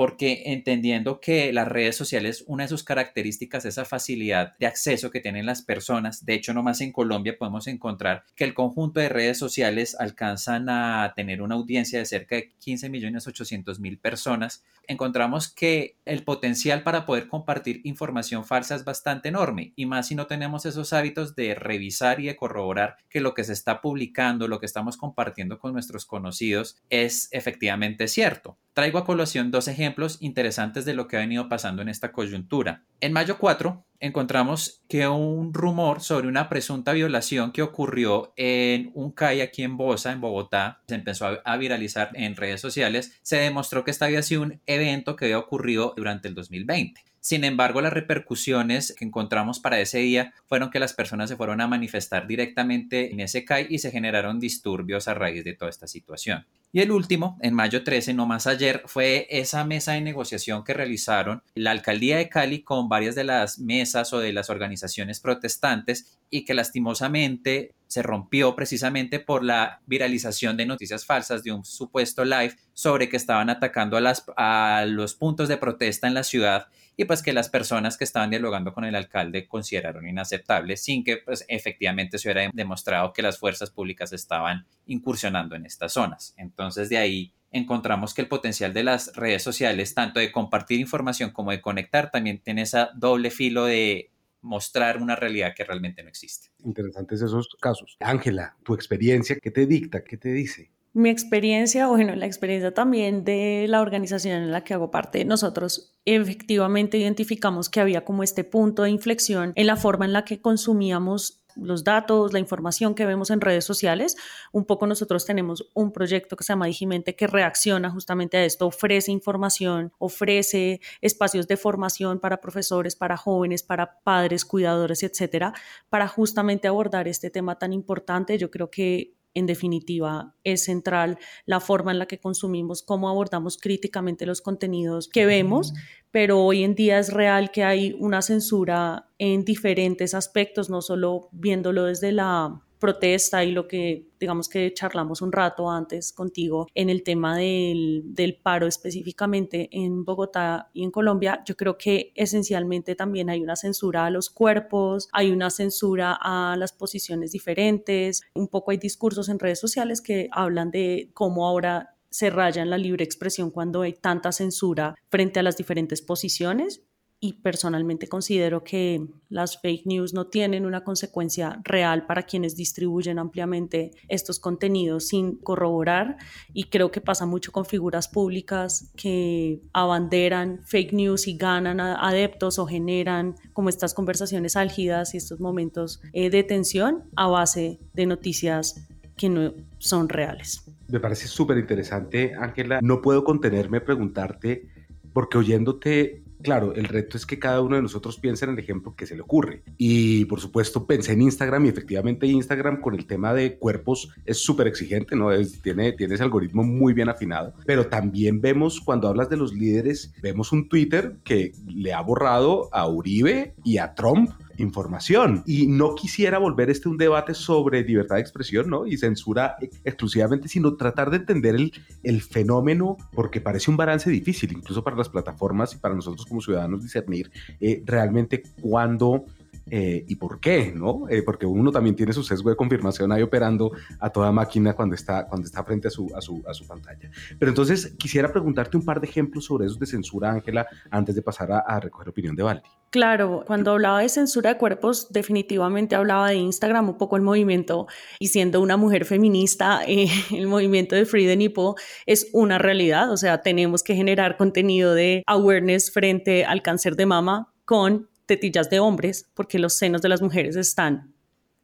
porque 0.00 0.44
entendiendo 0.46 1.20
que 1.20 1.52
las 1.52 1.68
redes 1.68 1.94
sociales, 1.94 2.42
una 2.46 2.64
de 2.64 2.70
sus 2.70 2.84
características 2.84 3.66
es 3.66 3.74
esa 3.74 3.84
facilidad 3.84 4.56
de 4.58 4.64
acceso 4.64 5.10
que 5.10 5.20
tienen 5.20 5.44
las 5.44 5.60
personas. 5.60 6.24
De 6.24 6.32
hecho, 6.32 6.54
nomás 6.54 6.80
en 6.80 6.90
Colombia 6.90 7.36
podemos 7.38 7.66
encontrar 7.66 8.24
que 8.34 8.44
el 8.44 8.54
conjunto 8.54 8.98
de 8.98 9.10
redes 9.10 9.36
sociales 9.36 9.94
alcanzan 10.00 10.70
a 10.70 11.12
tener 11.14 11.42
una 11.42 11.56
audiencia 11.56 11.98
de 11.98 12.06
cerca 12.06 12.36
de 12.36 12.50
15 12.60 12.88
millones 12.88 13.26
800 13.26 13.78
mil 13.78 13.98
personas. 13.98 14.64
Encontramos 14.88 15.52
que 15.52 15.98
el 16.06 16.24
potencial 16.24 16.82
para 16.82 17.04
poder 17.04 17.28
compartir 17.28 17.82
información 17.84 18.46
falsa 18.46 18.76
es 18.76 18.86
bastante 18.86 19.28
enorme 19.28 19.74
y 19.76 19.84
más 19.84 20.08
si 20.08 20.14
no 20.14 20.26
tenemos 20.26 20.64
esos 20.64 20.94
hábitos 20.94 21.36
de 21.36 21.54
revisar 21.54 22.20
y 22.20 22.26
de 22.28 22.36
corroborar 22.36 22.96
que 23.10 23.20
lo 23.20 23.34
que 23.34 23.44
se 23.44 23.52
está 23.52 23.82
publicando, 23.82 24.48
lo 24.48 24.60
que 24.60 24.66
estamos 24.66 24.96
compartiendo 24.96 25.58
con 25.58 25.74
nuestros 25.74 26.06
conocidos 26.06 26.78
es 26.88 27.28
efectivamente 27.32 28.08
cierto. 28.08 28.56
Traigo 28.72 28.98
a 28.98 29.04
colación 29.04 29.50
dos 29.50 29.66
ejemplos 29.66 30.18
interesantes 30.20 30.84
de 30.84 30.94
lo 30.94 31.08
que 31.08 31.16
ha 31.16 31.20
venido 31.20 31.48
pasando 31.48 31.82
en 31.82 31.88
esta 31.88 32.12
coyuntura. 32.12 32.84
En 33.00 33.12
mayo 33.12 33.36
4 33.38 33.84
encontramos 33.98 34.82
que 34.88 35.08
un 35.08 35.52
rumor 35.52 36.00
sobre 36.00 36.28
una 36.28 36.48
presunta 36.48 36.92
violación 36.92 37.50
que 37.50 37.62
ocurrió 37.62 38.32
en 38.36 38.92
un 38.94 39.10
CAI 39.10 39.40
aquí 39.40 39.64
en 39.64 39.76
Bosa, 39.76 40.12
en 40.12 40.20
Bogotá, 40.20 40.82
se 40.86 40.94
empezó 40.94 41.40
a 41.44 41.56
viralizar 41.56 42.10
en 42.14 42.36
redes 42.36 42.60
sociales, 42.60 43.18
se 43.22 43.36
demostró 43.36 43.84
que 43.84 43.90
este 43.90 44.04
había 44.04 44.22
sido 44.22 44.42
un 44.42 44.60
evento 44.66 45.16
que 45.16 45.26
había 45.26 45.38
ocurrido 45.38 45.92
durante 45.96 46.28
el 46.28 46.34
2020. 46.34 47.02
Sin 47.20 47.44
embargo, 47.44 47.82
las 47.82 47.92
repercusiones 47.92 48.94
que 48.96 49.04
encontramos 49.04 49.60
para 49.60 49.78
ese 49.80 49.98
día 49.98 50.32
fueron 50.46 50.70
que 50.70 50.78
las 50.78 50.94
personas 50.94 51.28
se 51.28 51.36
fueron 51.36 51.60
a 51.60 51.66
manifestar 51.66 52.26
directamente 52.26 53.12
en 53.12 53.20
ese 53.20 53.44
CAI 53.44 53.66
y 53.68 53.78
se 53.78 53.90
generaron 53.90 54.40
disturbios 54.40 55.08
a 55.08 55.14
raíz 55.14 55.44
de 55.44 55.52
toda 55.52 55.70
esta 55.70 55.86
situación. 55.86 56.46
Y 56.72 56.80
el 56.80 56.92
último, 56.92 57.36
en 57.40 57.54
mayo 57.54 57.82
13, 57.82 58.14
no 58.14 58.26
más 58.26 58.46
ayer, 58.46 58.82
fue 58.86 59.26
esa 59.28 59.64
mesa 59.64 59.92
de 59.92 60.02
negociación 60.02 60.62
que 60.62 60.72
realizaron 60.72 61.42
la 61.54 61.72
alcaldía 61.72 62.18
de 62.18 62.28
Cali 62.28 62.62
con 62.62 62.88
varias 62.88 63.16
de 63.16 63.24
las 63.24 63.58
mesas 63.58 64.12
o 64.12 64.20
de 64.20 64.32
las 64.32 64.50
organizaciones 64.50 65.18
protestantes 65.18 66.20
y 66.30 66.44
que 66.44 66.54
lastimosamente 66.54 67.74
se 67.90 68.02
rompió 68.02 68.54
precisamente 68.54 69.18
por 69.18 69.42
la 69.42 69.80
viralización 69.84 70.56
de 70.56 70.64
noticias 70.64 71.04
falsas 71.04 71.42
de 71.42 71.50
un 71.50 71.64
supuesto 71.64 72.24
live 72.24 72.54
sobre 72.72 73.08
que 73.08 73.16
estaban 73.16 73.50
atacando 73.50 73.96
a, 73.96 74.00
las, 74.00 74.24
a 74.36 74.84
los 74.86 75.16
puntos 75.16 75.48
de 75.48 75.56
protesta 75.56 76.06
en 76.06 76.14
la 76.14 76.22
ciudad 76.22 76.68
y 76.96 77.04
pues 77.06 77.20
que 77.20 77.32
las 77.32 77.48
personas 77.48 77.98
que 77.98 78.04
estaban 78.04 78.30
dialogando 78.30 78.72
con 78.72 78.84
el 78.84 78.94
alcalde 78.94 79.48
consideraron 79.48 80.06
inaceptable 80.06 80.76
sin 80.76 81.02
que 81.02 81.16
pues 81.16 81.44
efectivamente 81.48 82.16
se 82.18 82.28
hubiera 82.28 82.48
demostrado 82.54 83.12
que 83.12 83.22
las 83.22 83.38
fuerzas 83.38 83.70
públicas 83.70 84.12
estaban 84.12 84.66
incursionando 84.86 85.56
en 85.56 85.66
estas 85.66 85.92
zonas. 85.92 86.32
Entonces 86.36 86.90
de 86.90 86.98
ahí 86.98 87.32
encontramos 87.50 88.14
que 88.14 88.22
el 88.22 88.28
potencial 88.28 88.72
de 88.72 88.84
las 88.84 89.16
redes 89.16 89.42
sociales, 89.42 89.94
tanto 89.94 90.20
de 90.20 90.30
compartir 90.30 90.78
información 90.78 91.32
como 91.32 91.50
de 91.50 91.60
conectar, 91.60 92.12
también 92.12 92.38
tiene 92.38 92.62
esa 92.62 92.90
doble 92.94 93.32
filo 93.32 93.64
de 93.64 94.12
mostrar 94.42 95.00
una 95.02 95.16
realidad 95.16 95.52
que 95.56 95.64
realmente 95.64 96.02
no 96.02 96.08
existe. 96.08 96.48
Interesantes 96.64 97.22
esos 97.22 97.48
casos. 97.60 97.96
Ángela, 98.00 98.56
tu 98.64 98.74
experiencia, 98.74 99.36
¿qué 99.36 99.50
te 99.50 99.66
dicta? 99.66 100.02
¿Qué 100.02 100.16
te 100.16 100.32
dice? 100.32 100.70
Mi 100.92 101.08
experiencia, 101.08 101.86
bueno, 101.86 102.16
la 102.16 102.26
experiencia 102.26 102.74
también 102.74 103.22
de 103.24 103.66
la 103.68 103.80
organización 103.80 104.42
en 104.42 104.50
la 104.50 104.64
que 104.64 104.74
hago 104.74 104.90
parte, 104.90 105.24
nosotros 105.24 105.94
efectivamente 106.04 106.98
identificamos 106.98 107.68
que 107.68 107.78
había 107.78 108.04
como 108.04 108.24
este 108.24 108.42
punto 108.42 108.82
de 108.82 108.90
inflexión 108.90 109.52
en 109.54 109.66
la 109.68 109.76
forma 109.76 110.04
en 110.04 110.12
la 110.12 110.24
que 110.24 110.40
consumíamos 110.40 111.39
los 111.56 111.84
datos, 111.84 112.32
la 112.32 112.38
información 112.38 112.94
que 112.94 113.06
vemos 113.06 113.30
en 113.30 113.40
redes 113.40 113.64
sociales. 113.64 114.16
Un 114.52 114.64
poco 114.64 114.86
nosotros 114.86 115.24
tenemos 115.24 115.68
un 115.74 115.92
proyecto 115.92 116.36
que 116.36 116.44
se 116.44 116.52
llama 116.52 116.66
Digimente 116.66 117.16
que 117.16 117.26
reacciona 117.26 117.90
justamente 117.90 118.36
a 118.36 118.44
esto, 118.44 118.66
ofrece 118.66 119.12
información, 119.12 119.92
ofrece 119.98 120.80
espacios 121.00 121.46
de 121.48 121.56
formación 121.56 122.20
para 122.20 122.40
profesores, 122.40 122.96
para 122.96 123.16
jóvenes, 123.16 123.62
para 123.62 124.00
padres, 124.00 124.44
cuidadores, 124.44 125.02
etcétera, 125.02 125.52
para 125.88 126.08
justamente 126.08 126.68
abordar 126.68 127.08
este 127.08 127.30
tema 127.30 127.58
tan 127.58 127.72
importante. 127.72 128.38
Yo 128.38 128.50
creo 128.50 128.70
que 128.70 129.19
en 129.34 129.46
definitiva, 129.46 130.34
es 130.44 130.64
central 130.64 131.18
la 131.46 131.60
forma 131.60 131.92
en 131.92 131.98
la 131.98 132.06
que 132.06 132.18
consumimos, 132.18 132.82
cómo 132.82 133.08
abordamos 133.08 133.58
críticamente 133.58 134.26
los 134.26 134.40
contenidos 134.40 135.08
que 135.08 135.26
vemos, 135.26 135.72
pero 136.10 136.42
hoy 136.44 136.64
en 136.64 136.74
día 136.74 136.98
es 136.98 137.12
real 137.12 137.50
que 137.50 137.64
hay 137.64 137.96
una 137.98 138.22
censura 138.22 139.08
en 139.18 139.44
diferentes 139.44 140.14
aspectos, 140.14 140.70
no 140.70 140.82
solo 140.82 141.28
viéndolo 141.32 141.84
desde 141.84 142.12
la 142.12 142.60
protesta 142.80 143.44
y 143.44 143.52
lo 143.52 143.68
que 143.68 144.08
digamos 144.18 144.48
que 144.48 144.72
charlamos 144.74 145.22
un 145.22 145.30
rato 145.30 145.70
antes 145.70 146.12
contigo 146.12 146.66
en 146.74 146.90
el 146.90 147.02
tema 147.02 147.36
del, 147.36 148.02
del, 148.06 148.36
paro 148.36 148.66
específicamente 148.66 149.68
en 149.70 150.04
Bogotá 150.04 150.70
y 150.72 150.82
en 150.82 150.90
Colombia, 150.90 151.42
yo 151.46 151.56
creo 151.56 151.78
que 151.78 152.12
esencialmente 152.16 152.94
también 152.96 153.30
hay 153.30 153.40
una 153.40 153.56
censura 153.56 154.06
a 154.06 154.10
los 154.10 154.30
cuerpos, 154.30 155.08
hay 155.12 155.30
una 155.30 155.50
censura 155.50 156.18
a 156.20 156.56
las 156.56 156.72
posiciones 156.72 157.32
diferentes, 157.32 158.22
un 158.34 158.48
poco 158.48 158.72
hay 158.72 158.78
discursos 158.78 159.28
en 159.28 159.38
redes 159.38 159.60
sociales 159.60 160.00
que 160.00 160.28
hablan 160.32 160.70
de 160.70 161.10
cómo 161.14 161.46
ahora 161.46 161.96
se 162.10 162.28
raya 162.28 162.62
en 162.62 162.70
la 162.70 162.78
libre 162.78 163.04
expresión 163.04 163.50
cuando 163.50 163.82
hay 163.82 163.92
tanta 163.92 164.32
censura 164.32 164.96
frente 165.08 165.38
a 165.38 165.42
las 165.42 165.56
diferentes 165.56 166.02
posiciones 166.02 166.82
y 167.22 167.34
personalmente 167.34 168.08
considero 168.08 168.64
que 168.64 169.06
las 169.28 169.60
fake 169.60 169.84
news 169.84 170.14
no 170.14 170.28
tienen 170.28 170.64
una 170.64 170.82
consecuencia 170.82 171.60
real 171.64 172.06
para 172.06 172.22
quienes 172.22 172.56
distribuyen 172.56 173.18
ampliamente 173.18 173.90
estos 174.08 174.40
contenidos 174.40 175.08
sin 175.08 175.36
corroborar 175.36 176.16
y 176.54 176.64
creo 176.64 176.90
que 176.90 177.02
pasa 177.02 177.26
mucho 177.26 177.52
con 177.52 177.66
figuras 177.66 178.08
públicas 178.08 178.90
que 178.96 179.60
abanderan 179.74 180.60
fake 180.64 180.94
news 180.94 181.28
y 181.28 181.36
ganan 181.36 181.78
adeptos 181.80 182.58
o 182.58 182.66
generan 182.66 183.34
como 183.52 183.68
estas 183.68 183.92
conversaciones 183.92 184.56
álgidas 184.56 185.12
y 185.12 185.18
estos 185.18 185.40
momentos 185.40 186.00
eh, 186.14 186.30
de 186.30 186.42
tensión 186.42 187.04
a 187.16 187.26
base 187.26 187.80
de 187.92 188.06
noticias 188.06 188.86
que 189.16 189.28
no 189.28 189.52
son 189.76 190.08
reales. 190.08 190.64
Me 190.88 190.98
parece 190.98 191.28
súper 191.28 191.58
interesante, 191.58 192.34
Ángela. 192.34 192.80
No 192.80 193.02
puedo 193.02 193.22
contenerme 193.22 193.78
a 193.78 193.84
preguntarte, 193.84 194.66
porque 195.12 195.36
oyéndote 195.36 196.24
claro, 196.42 196.74
el 196.74 196.84
reto 196.84 197.16
es 197.16 197.26
que 197.26 197.38
cada 197.38 197.60
uno 197.60 197.76
de 197.76 197.82
nosotros 197.82 198.18
piense 198.18 198.44
en 198.44 198.52
el 198.52 198.58
ejemplo 198.58 198.94
que 198.96 199.06
se 199.06 199.14
le 199.14 199.22
ocurre. 199.22 199.62
Y 199.78 200.24
por 200.26 200.40
supuesto 200.40 200.86
pensé 200.86 201.12
en 201.12 201.22
Instagram 201.22 201.66
y 201.66 201.68
efectivamente 201.68 202.26
Instagram 202.26 202.80
con 202.80 202.94
el 202.94 203.06
tema 203.06 203.34
de 203.34 203.58
cuerpos 203.58 204.12
es 204.26 204.38
súper 204.38 204.66
exigente, 204.66 205.16
¿no? 205.16 205.30
tiene, 205.62 205.92
tiene 205.92 206.14
ese 206.14 206.22
algoritmo 206.22 206.62
muy 206.62 206.92
bien 206.92 207.08
afinado. 207.08 207.54
Pero 207.66 207.86
también 207.86 208.40
vemos, 208.40 208.80
cuando 208.80 209.08
hablas 209.08 209.28
de 209.30 209.36
los 209.36 209.52
líderes, 209.52 210.12
vemos 210.22 210.52
un 210.52 210.68
Twitter 210.68 211.16
que 211.24 211.52
le 211.66 211.92
ha 211.92 212.00
borrado 212.00 212.68
a 212.72 212.88
Uribe 212.88 213.54
y 213.64 213.78
a 213.78 213.94
Trump 213.94 214.30
información. 214.62 215.42
Y 215.46 215.66
no 215.66 215.94
quisiera 215.94 216.38
volver 216.38 216.70
este 216.70 216.88
un 216.88 216.96
debate 216.96 217.34
sobre 217.34 217.82
libertad 217.82 218.16
de 218.16 218.22
expresión, 218.22 218.68
¿no? 218.68 218.86
Y 218.86 218.96
censura 218.96 219.56
exclusivamente, 219.84 220.48
sino 220.48 220.76
tratar 220.76 221.10
de 221.10 221.18
entender 221.18 221.54
el, 221.54 221.72
el 222.02 222.22
fenómeno, 222.22 222.96
porque 223.12 223.40
parece 223.40 223.70
un 223.70 223.76
balance 223.76 224.10
difícil, 224.10 224.52
incluso 224.52 224.84
para 224.84 224.96
las 224.96 225.08
plataformas 225.08 225.74
y 225.74 225.78
para 225.78 225.94
nosotros 225.94 226.26
como 226.26 226.40
ciudadanos 226.40 226.82
discernir 226.82 227.30
eh, 227.60 227.82
realmente 227.84 228.42
cuándo 228.60 229.24
eh, 229.70 230.04
y 230.06 230.16
por 230.16 230.40
qué, 230.40 230.72
¿no? 230.74 231.08
Eh, 231.08 231.22
porque 231.22 231.46
uno 231.46 231.70
también 231.70 231.96
tiene 231.96 232.12
su 232.12 232.22
sesgo 232.22 232.50
de 232.50 232.56
confirmación 232.56 233.12
ahí 233.12 233.22
operando 233.22 233.72
a 233.98 234.10
toda 234.10 234.32
máquina 234.32 234.74
cuando 234.74 234.94
está, 234.94 235.26
cuando 235.26 235.46
está 235.46 235.64
frente 235.64 235.88
a 235.88 235.90
su, 235.90 236.10
a, 236.14 236.20
su, 236.20 236.42
a 236.46 236.54
su 236.54 236.66
pantalla. 236.66 237.10
Pero 237.38 237.50
entonces 237.50 237.94
quisiera 237.98 238.32
preguntarte 238.32 238.76
un 238.76 238.84
par 238.84 239.00
de 239.00 239.06
ejemplos 239.06 239.44
sobre 239.44 239.66
esos 239.66 239.78
de 239.78 239.86
censura, 239.86 240.30
Ángela, 240.30 240.66
antes 240.90 241.14
de 241.14 241.22
pasar 241.22 241.52
a, 241.52 241.58
a 241.60 241.80
recoger 241.80 242.08
opinión 242.08 242.34
de 242.36 242.42
Valdi. 242.42 242.68
Claro, 242.90 243.44
cuando 243.46 243.70
hablaba 243.70 244.00
de 244.00 244.08
censura 244.08 244.50
de 244.50 244.58
cuerpos, 244.58 245.12
definitivamente 245.12 245.94
hablaba 245.94 246.30
de 246.30 246.34
Instagram, 246.34 246.88
un 246.88 246.98
poco 246.98 247.14
el 247.14 247.22
movimiento, 247.22 247.86
y 248.18 248.28
siendo 248.28 248.60
una 248.60 248.76
mujer 248.76 249.04
feminista, 249.04 249.82
eh, 249.86 250.08
el 250.36 250.48
movimiento 250.48 250.96
de 250.96 251.04
Free 251.04 251.26
the 251.26 251.36
Nipple 251.36 251.74
es 252.06 252.28
una 252.32 252.58
realidad, 252.58 253.12
o 253.12 253.16
sea, 253.16 253.42
tenemos 253.42 253.84
que 253.84 253.94
generar 253.94 254.36
contenido 254.36 254.94
de 254.94 255.22
awareness 255.26 255.92
frente 255.92 256.44
al 256.44 256.62
cáncer 256.62 256.96
de 256.96 257.06
mama 257.06 257.52
con 257.64 258.09
tetillas 258.30 258.70
de 258.70 258.78
hombres, 258.78 259.28
porque 259.34 259.58
los 259.58 259.72
senos 259.72 260.02
de 260.02 260.08
las 260.08 260.22
mujeres 260.22 260.54
están 260.54 261.12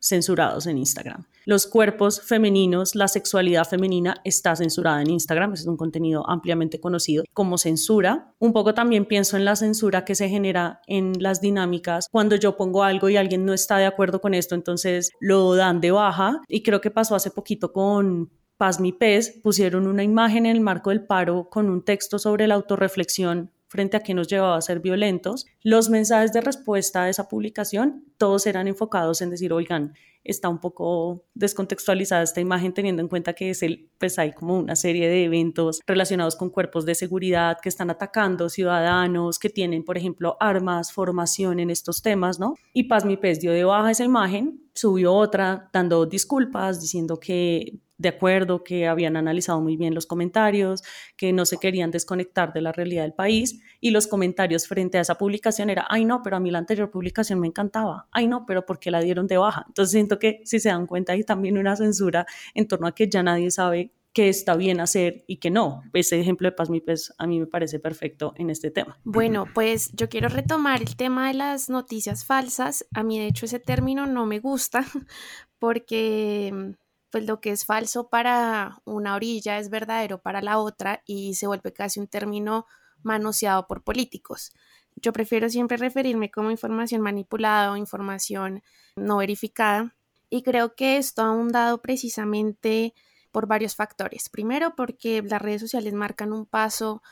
censurados 0.01 0.67
en 0.67 0.79
Instagram. 0.79 1.25
Los 1.45 1.69
cuerpos 1.69 2.21
femeninos, 2.21 2.97
la 2.97 3.07
sexualidad 3.07 3.69
femenina 3.69 4.21
está 4.25 4.57
censurada 4.57 5.01
en 5.01 5.11
Instagram, 5.11 5.53
es 5.53 5.65
un 5.65 5.77
contenido 5.77 6.29
ampliamente 6.29 6.81
conocido 6.81 7.23
como 7.33 7.57
censura. 7.57 8.33
Un 8.41 8.53
poco 8.53 8.75
también 8.75 9.05
pienso 9.05 9.37
en 9.37 9.45
la 9.45 9.55
censura 9.55 10.05
que 10.05 10.17
se 10.17 10.29
genera 10.29 10.81
en 10.89 11.13
las 11.21 11.41
dinámicas 11.41 12.09
cuando 12.11 12.35
yo 12.35 12.57
pongo 12.57 12.83
algo 12.83 13.09
y 13.09 13.17
alguien 13.17 13.45
no 13.45 13.53
está 13.53 13.79
de 13.79 13.87
acuerdo 13.87 14.21
con 14.21 14.35
esto, 14.35 14.57
entonces 14.57 15.13
lo 15.21 15.55
dan 15.55 15.81
de 15.81 15.93
baja 15.93 16.41
y 16.49 16.65
creo 16.65 16.81
que 16.81 16.91
pasó 16.91 17.15
hace 17.15 17.31
poquito 17.31 17.73
con 17.73 18.33
Paz 18.57 18.81
Mi 18.81 18.93
Pez, 18.93 19.39
pusieron 19.41 19.87
una 19.87 20.03
imagen 20.03 20.47
en 20.47 20.57
el 20.57 20.63
marco 20.63 20.91
del 20.91 21.07
paro 21.07 21.49
con 21.49 21.71
un 21.71 21.85
texto 21.85 22.19
sobre 22.19 22.49
la 22.49 22.57
autorreflexión 22.57 23.53
frente 23.77 23.99
a 23.99 24.01
qué 24.01 24.15
nos 24.15 24.27
llevaba 24.27 24.57
a 24.57 24.63
ser 24.63 24.81
violentos, 24.81 25.45
los 25.63 25.91
mensajes 25.91 26.33
de 26.33 26.41
respuesta 26.41 27.03
a 27.03 27.11
esa 27.11 27.29
publicación, 27.29 28.07
todos 28.17 28.47
eran 28.47 28.69
enfocados 28.69 29.21
en 29.21 29.29
decir, 29.29 29.53
oigan, 29.53 29.93
está 30.25 30.49
un 30.49 30.59
poco 30.59 31.27
descontextualizada 31.35 32.23
esta 32.23 32.41
imagen 32.41 32.73
teniendo 32.73 33.03
en 33.03 33.09
cuenta 33.09 33.35
que 33.35 33.51
es 33.51 33.63
el, 33.63 33.91
pues 33.99 34.19
hay 34.19 34.33
como 34.33 34.59
una 34.59 34.75
serie 34.75 35.09
de 35.09 35.25
eventos 35.25 35.81
relacionados 35.87 36.37
con 36.37 36.49
cuerpos 36.49 36.87
de 36.87 36.95
seguridad 36.95 37.59
que 37.63 37.69
están 37.69 37.91
atacando 37.91 38.49
ciudadanos 38.49 39.39
que 39.39 39.51
tienen, 39.51 39.85
por 39.85 39.99
ejemplo, 39.99 40.39
armas, 40.41 40.91
formación 40.91 41.61
en 41.61 41.69
estos 41.69 42.01
temas, 42.01 42.41
¿no? 42.41 42.55
Y 42.73 42.85
Paz 42.85 43.05
Mi 43.05 43.19
Pez 43.19 43.41
dio 43.41 43.53
de 43.53 43.65
baja 43.65 43.91
esa 43.91 44.05
imagen, 44.05 44.63
subió 44.75 45.13
otra 45.13 45.69
dando 45.71 46.07
disculpas, 46.07 46.81
diciendo 46.81 47.21
que 47.21 47.79
de 47.99 48.09
acuerdo, 48.09 48.63
que 48.63 48.87
habían 48.87 49.17
analizado 49.17 49.61
muy 49.61 49.77
bien 49.77 49.95
los 49.95 50.07
comentarios, 50.07 50.83
que 51.17 51.33
no 51.33 51.47
se 51.47 51.59
querían 51.59 51.91
desconectar 51.91 52.53
de 52.53 52.61
la 52.61 52.73
realidad 52.73 53.03
del 53.03 53.15
país 53.15 53.61
y 53.81 53.91
los 53.91 54.07
comentarios 54.07 54.67
frente 54.69 54.99
a 54.99 55.01
esa 55.01 55.17
publicación 55.17 55.71
era, 55.71 55.87
ay 55.89 56.05
no, 56.05 56.23
pero 56.23 56.37
a 56.37 56.41
mí 56.41 56.51
la 56.51 56.59
anterior 56.59 56.91
publicación 56.91 57.41
me 57.41 57.47
encantaba, 57.47 58.09
ay 58.13 58.27
no, 58.27 58.45
pero 58.47 58.67
¿por 58.67 58.79
qué 58.79 58.91
la 58.91 59.01
dieron 59.01 59.27
de 59.27 59.39
baja? 59.39 59.65
Entonces 59.69 59.93
siento 59.93 60.19
que 60.19 60.41
si 60.45 60.61
se 60.61 60.69
dan 60.69 60.87
cuenta 60.87 61.13
hay 61.13 61.25
también 61.25 61.59
una 61.59 61.77
censura 61.77 62.27
en 62.55 62.69
torno 62.69 62.87
a 62.87 62.95
que 62.95 63.09
ya 63.09 63.23
nadie 63.23 63.51
sabe 63.51 63.93
qué 64.17 64.31
está 64.31 64.57
bien 64.57 64.81
hacer 64.81 65.25
y 65.27 65.37
qué 65.37 65.51
no. 65.51 65.83
Ese 65.93 66.19
ejemplo 66.19 66.49
de 66.49 66.53
Paz 66.53 66.71
Mi 66.71 66.81
Pez 66.81 67.13
a 67.19 67.27
mí 67.27 67.39
me 67.39 67.47
parece 67.47 67.79
perfecto 67.79 68.33
en 68.37 68.49
este 68.49 68.71
tema. 68.71 68.99
Bueno, 69.05 69.45
pues 69.53 69.91
yo 69.93 70.09
quiero 70.09 70.31
retomar 70.31 70.81
el 70.81 70.97
tema 70.97 71.29
de 71.29 71.35
las 71.35 71.69
noticias 71.69 72.25
falsas. 72.25 72.87
A 72.95 73.03
mí 73.03 73.19
de 73.19 73.27
hecho 73.27 73.45
ese 73.45 73.59
término 73.59 74.07
no 74.07 74.25
me 74.25 74.39
gusta 74.39 74.87
porque 75.59 76.77
pues 77.11 77.27
lo 77.27 77.41
que 77.41 77.51
es 77.51 77.65
falso 77.65 78.09
para 78.09 78.81
una 78.85 79.15
orilla 79.15 79.59
es 79.59 79.71
verdadero 79.71 80.21
para 80.21 80.43
la 80.43 80.59
otra 80.59 81.03
y 81.07 81.35
se 81.35 81.47
vuelve 81.47 81.73
casi 81.73 82.01
un 82.01 82.09
término 82.09 82.67
manoseado 83.03 83.67
por 83.67 83.83
políticos. 83.85 84.53
Yo 84.97 85.13
prefiero 85.13 85.49
siempre 85.49 85.77
referirme 85.77 86.31
como 86.31 86.51
información 86.51 87.03
manipulada 87.03 87.73
o 87.73 87.77
información 87.77 88.63
no 88.97 89.19
verificada 89.19 89.95
y 90.31 90.43
creo 90.43 90.75
que 90.75 90.97
esto 90.97 91.23
ha 91.23 91.37
dado 91.53 91.83
precisamente 91.83 92.95
por 93.31 93.47
varios 93.47 93.77
factores. 93.77 94.29
Primero 94.31 94.75
porque 94.75 95.23
las 95.23 95.43
redes 95.43 95.61
sociales 95.61 95.93
marcan 95.93 96.33
un 96.33 96.47
paso 96.47 97.03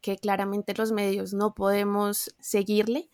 que 0.00 0.16
claramente 0.16 0.74
los 0.74 0.92
medios 0.92 1.32
no 1.32 1.54
podemos 1.54 2.34
seguirle. 2.38 3.10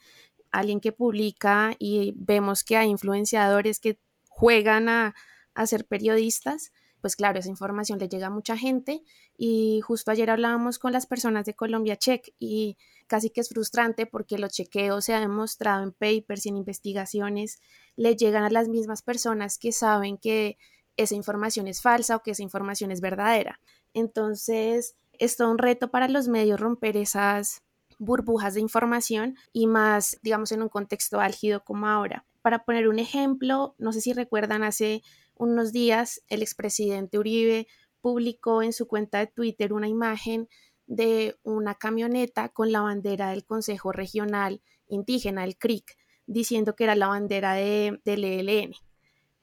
Alguien 0.51 0.81
que 0.81 0.93
publica 0.93 1.75
y 1.79 2.13
vemos 2.17 2.65
que 2.65 2.77
hay 2.77 2.89
influenciadores 2.89 3.81
que 3.81 3.99
juegan 4.29 4.89
a 4.89 5.15
a 5.59 5.67
ser 5.67 5.85
periodistas, 5.87 6.73
pues 7.01 7.17
claro, 7.17 7.39
esa 7.39 7.49
información 7.49 7.99
le 7.99 8.09
llega 8.09 8.29
a 8.29 8.31
mucha 8.31 8.57
gente 8.57 9.03
y 9.37 9.81
justo 9.83 10.11
ayer 10.11 10.31
hablábamos 10.31 10.79
con 10.79 10.93
las 10.93 11.07
personas 11.07 11.45
de 11.47 11.55
Colombia 11.55 11.97
Check 11.97 12.29
y 12.39 12.77
casi 13.07 13.31
que 13.31 13.41
es 13.41 13.49
frustrante 13.49 14.07
porque 14.07 14.39
los 14.39 14.53
chequeos 14.53 15.05
se 15.05 15.15
ha 15.15 15.21
demostrado 15.21 15.83
en 15.83 15.93
papers 15.93 16.47
y 16.47 16.51
en 16.51 16.57
investigaciones 16.57 17.61
le 17.97 18.17
llegan 18.17 18.45
a 18.45 18.51
las 18.51 18.69
mismas 18.69 19.03
personas 19.03 19.59
que 19.59 19.73
saben 19.73 20.17
que 20.17 20.59
esa 20.97 21.15
información 21.15 21.67
es 21.67 21.83
falsa 21.83 22.17
o 22.17 22.23
que 22.23 22.33
esa 22.33 22.43
información 22.43 22.91
es 22.91 23.01
verdadera. 23.01 23.61
Entonces, 23.95 24.97
es 25.13 25.37
todo 25.37 25.51
un 25.51 25.59
reto 25.59 25.91
para 25.91 26.09
los 26.09 26.29
medios 26.29 26.61
romper 26.61 26.97
esas 26.97 27.63
burbujas 27.99 28.55
de 28.55 28.61
información 28.61 29.37
y 29.53 29.67
más, 29.67 30.19
digamos, 30.23 30.53
en 30.53 30.63
un 30.63 30.69
contexto 30.69 31.21
álgido 31.21 31.65
como 31.65 31.89
ahora. 31.89 32.25
Para 32.43 32.65
poner 32.65 32.89
un 32.89 32.99
ejemplo, 32.99 33.75
no 33.79 33.93
sé 33.93 34.01
si 34.01 34.13
recuerdan 34.13 34.63
hace 34.63 35.03
unos 35.39 35.73
días 35.73 36.23
el 36.29 36.43
expresidente 36.43 37.19
Uribe 37.19 37.67
publicó 38.01 38.63
en 38.63 38.73
su 38.73 38.87
cuenta 38.87 39.19
de 39.19 39.27
Twitter 39.27 39.73
una 39.73 39.89
imagen 39.89 40.49
de 40.87 41.37
una 41.43 41.75
camioneta 41.75 42.49
con 42.49 42.73
la 42.73 42.81
bandera 42.81 43.31
del 43.31 43.45
Consejo 43.45 43.93
Regional 43.93 44.63
Indígena, 44.89 45.45
el 45.45 45.59
CRIC, 45.59 45.97
diciendo 46.27 46.75
que 46.75 46.85
era 46.85 46.95
la 46.95 47.09
bandera 47.09 47.55
de, 47.55 48.01
del 48.05 48.25
ELN. 48.25 48.73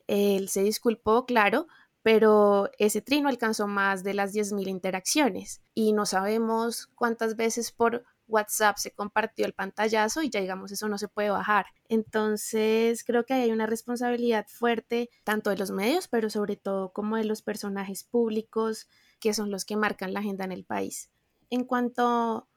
Él 0.07 0.49
se 0.49 0.63
disculpó, 0.63 1.25
claro, 1.25 1.67
pero 2.01 2.69
ese 2.77 3.01
trino 3.01 3.29
alcanzó 3.29 3.67
más 3.67 4.03
de 4.03 4.13
las 4.13 4.33
10.000 4.33 4.67
interacciones 4.67 5.61
y 5.73 5.93
no 5.93 6.05
sabemos 6.05 6.87
cuántas 6.95 7.35
veces 7.35 7.71
por 7.71 8.05
WhatsApp 8.27 8.77
se 8.77 8.91
compartió 8.91 9.45
el 9.45 9.53
pantallazo 9.53 10.23
y 10.23 10.29
ya 10.29 10.41
digamos 10.41 10.71
eso 10.71 10.89
no 10.89 10.97
se 10.97 11.07
puede 11.07 11.29
bajar. 11.29 11.67
Entonces 11.87 13.03
creo 13.03 13.25
que 13.25 13.33
hay 13.33 13.51
una 13.51 13.67
responsabilidad 13.67 14.47
fuerte 14.47 15.09
tanto 15.23 15.49
de 15.49 15.57
los 15.57 15.71
medios, 15.71 16.07
pero 16.07 16.29
sobre 16.29 16.55
todo 16.55 16.91
como 16.91 17.17
de 17.17 17.25
los 17.25 17.41
personajes 17.41 18.03
públicos 18.03 18.87
que 19.19 19.33
son 19.33 19.51
los 19.51 19.65
que 19.65 19.77
marcan 19.77 20.13
la 20.13 20.19
agenda 20.19 20.45
en 20.45 20.51
el 20.51 20.65
país. 20.65 21.09
En 21.49 21.63
cuanto 21.63 22.47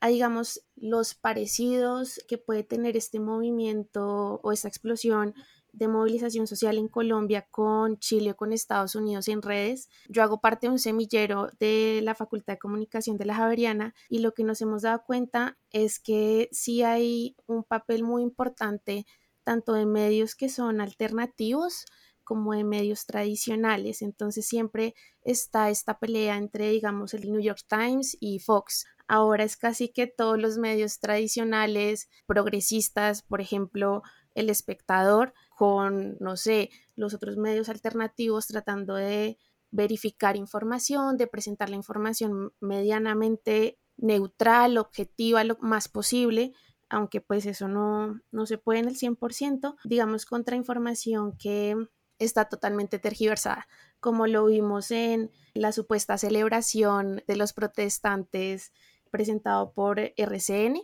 a 0.00 0.08
digamos 0.08 0.64
los 0.74 1.14
parecidos 1.14 2.20
que 2.26 2.36
puede 2.36 2.64
tener 2.64 2.96
este 2.96 3.20
movimiento 3.20 4.40
o 4.42 4.52
esta 4.52 4.66
explosión 4.66 5.34
de 5.72 5.88
movilización 5.88 6.46
social 6.46 6.78
en 6.78 6.88
Colombia 6.88 7.46
con 7.50 7.98
Chile 7.98 8.32
o 8.32 8.36
con 8.36 8.52
Estados 8.52 8.94
Unidos 8.94 9.28
en 9.28 9.42
redes. 9.42 9.88
Yo 10.08 10.22
hago 10.22 10.40
parte 10.40 10.66
de 10.66 10.72
un 10.72 10.78
semillero 10.78 11.48
de 11.58 12.00
la 12.02 12.14
Facultad 12.14 12.54
de 12.54 12.58
Comunicación 12.58 13.16
de 13.16 13.24
la 13.24 13.34
Javeriana 13.34 13.94
y 14.08 14.18
lo 14.18 14.32
que 14.34 14.44
nos 14.44 14.60
hemos 14.60 14.82
dado 14.82 15.02
cuenta 15.04 15.58
es 15.70 15.98
que 15.98 16.48
sí 16.52 16.82
hay 16.82 17.36
un 17.46 17.64
papel 17.64 18.02
muy 18.04 18.22
importante 18.22 19.06
tanto 19.44 19.72
de 19.72 19.86
medios 19.86 20.34
que 20.34 20.48
son 20.48 20.80
alternativos 20.80 21.86
como 22.24 22.52
de 22.52 22.64
medios 22.64 23.06
tradicionales. 23.06 24.02
Entonces 24.02 24.46
siempre 24.46 24.94
está 25.22 25.70
esta 25.70 25.98
pelea 25.98 26.36
entre, 26.36 26.70
digamos, 26.70 27.14
el 27.14 27.30
New 27.30 27.40
York 27.40 27.64
Times 27.68 28.16
y 28.20 28.38
Fox. 28.38 28.86
Ahora 29.08 29.44
es 29.44 29.56
casi 29.56 29.88
que 29.88 30.06
todos 30.06 30.38
los 30.38 30.58
medios 30.58 31.00
tradicionales, 31.00 32.08
progresistas, 32.26 33.22
por 33.22 33.40
ejemplo, 33.40 34.02
el 34.34 34.50
espectador, 34.50 35.34
con, 35.56 36.16
no 36.20 36.36
sé, 36.36 36.70
los 36.96 37.14
otros 37.14 37.36
medios 37.36 37.68
alternativos 37.68 38.46
tratando 38.46 38.94
de 38.94 39.38
verificar 39.70 40.36
información, 40.36 41.16
de 41.16 41.26
presentar 41.26 41.70
la 41.70 41.76
información 41.76 42.52
medianamente 42.60 43.78
neutral, 43.96 44.78
objetiva, 44.78 45.44
lo 45.44 45.56
más 45.60 45.88
posible, 45.88 46.52
aunque 46.88 47.20
pues 47.20 47.46
eso 47.46 47.68
no, 47.68 48.20
no 48.30 48.46
se 48.46 48.58
puede 48.58 48.80
en 48.80 48.88
el 48.88 48.96
100%, 48.96 49.76
digamos, 49.84 50.26
contra 50.26 50.56
información 50.56 51.36
que 51.38 51.74
está 52.18 52.48
totalmente 52.48 52.98
tergiversada, 52.98 53.66
como 53.98 54.26
lo 54.26 54.46
vimos 54.46 54.90
en 54.90 55.30
la 55.54 55.72
supuesta 55.72 56.18
celebración 56.18 57.22
de 57.26 57.36
los 57.36 57.52
protestantes 57.52 58.72
presentado 59.10 59.72
por 59.72 60.00
RCN 60.16 60.82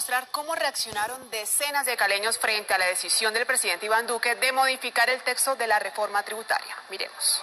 mostrar 0.00 0.28
cómo 0.30 0.54
reaccionaron 0.54 1.28
decenas 1.28 1.84
de 1.84 1.94
caleños 1.94 2.38
frente 2.38 2.72
a 2.72 2.78
la 2.78 2.86
decisión 2.86 3.34
del 3.34 3.44
presidente 3.44 3.84
Iván 3.84 4.06
Duque 4.06 4.34
de 4.34 4.50
modificar 4.50 5.10
el 5.10 5.22
texto 5.22 5.56
de 5.56 5.66
la 5.66 5.78
reforma 5.78 6.22
tributaria. 6.22 6.74
Miremos. 6.88 7.42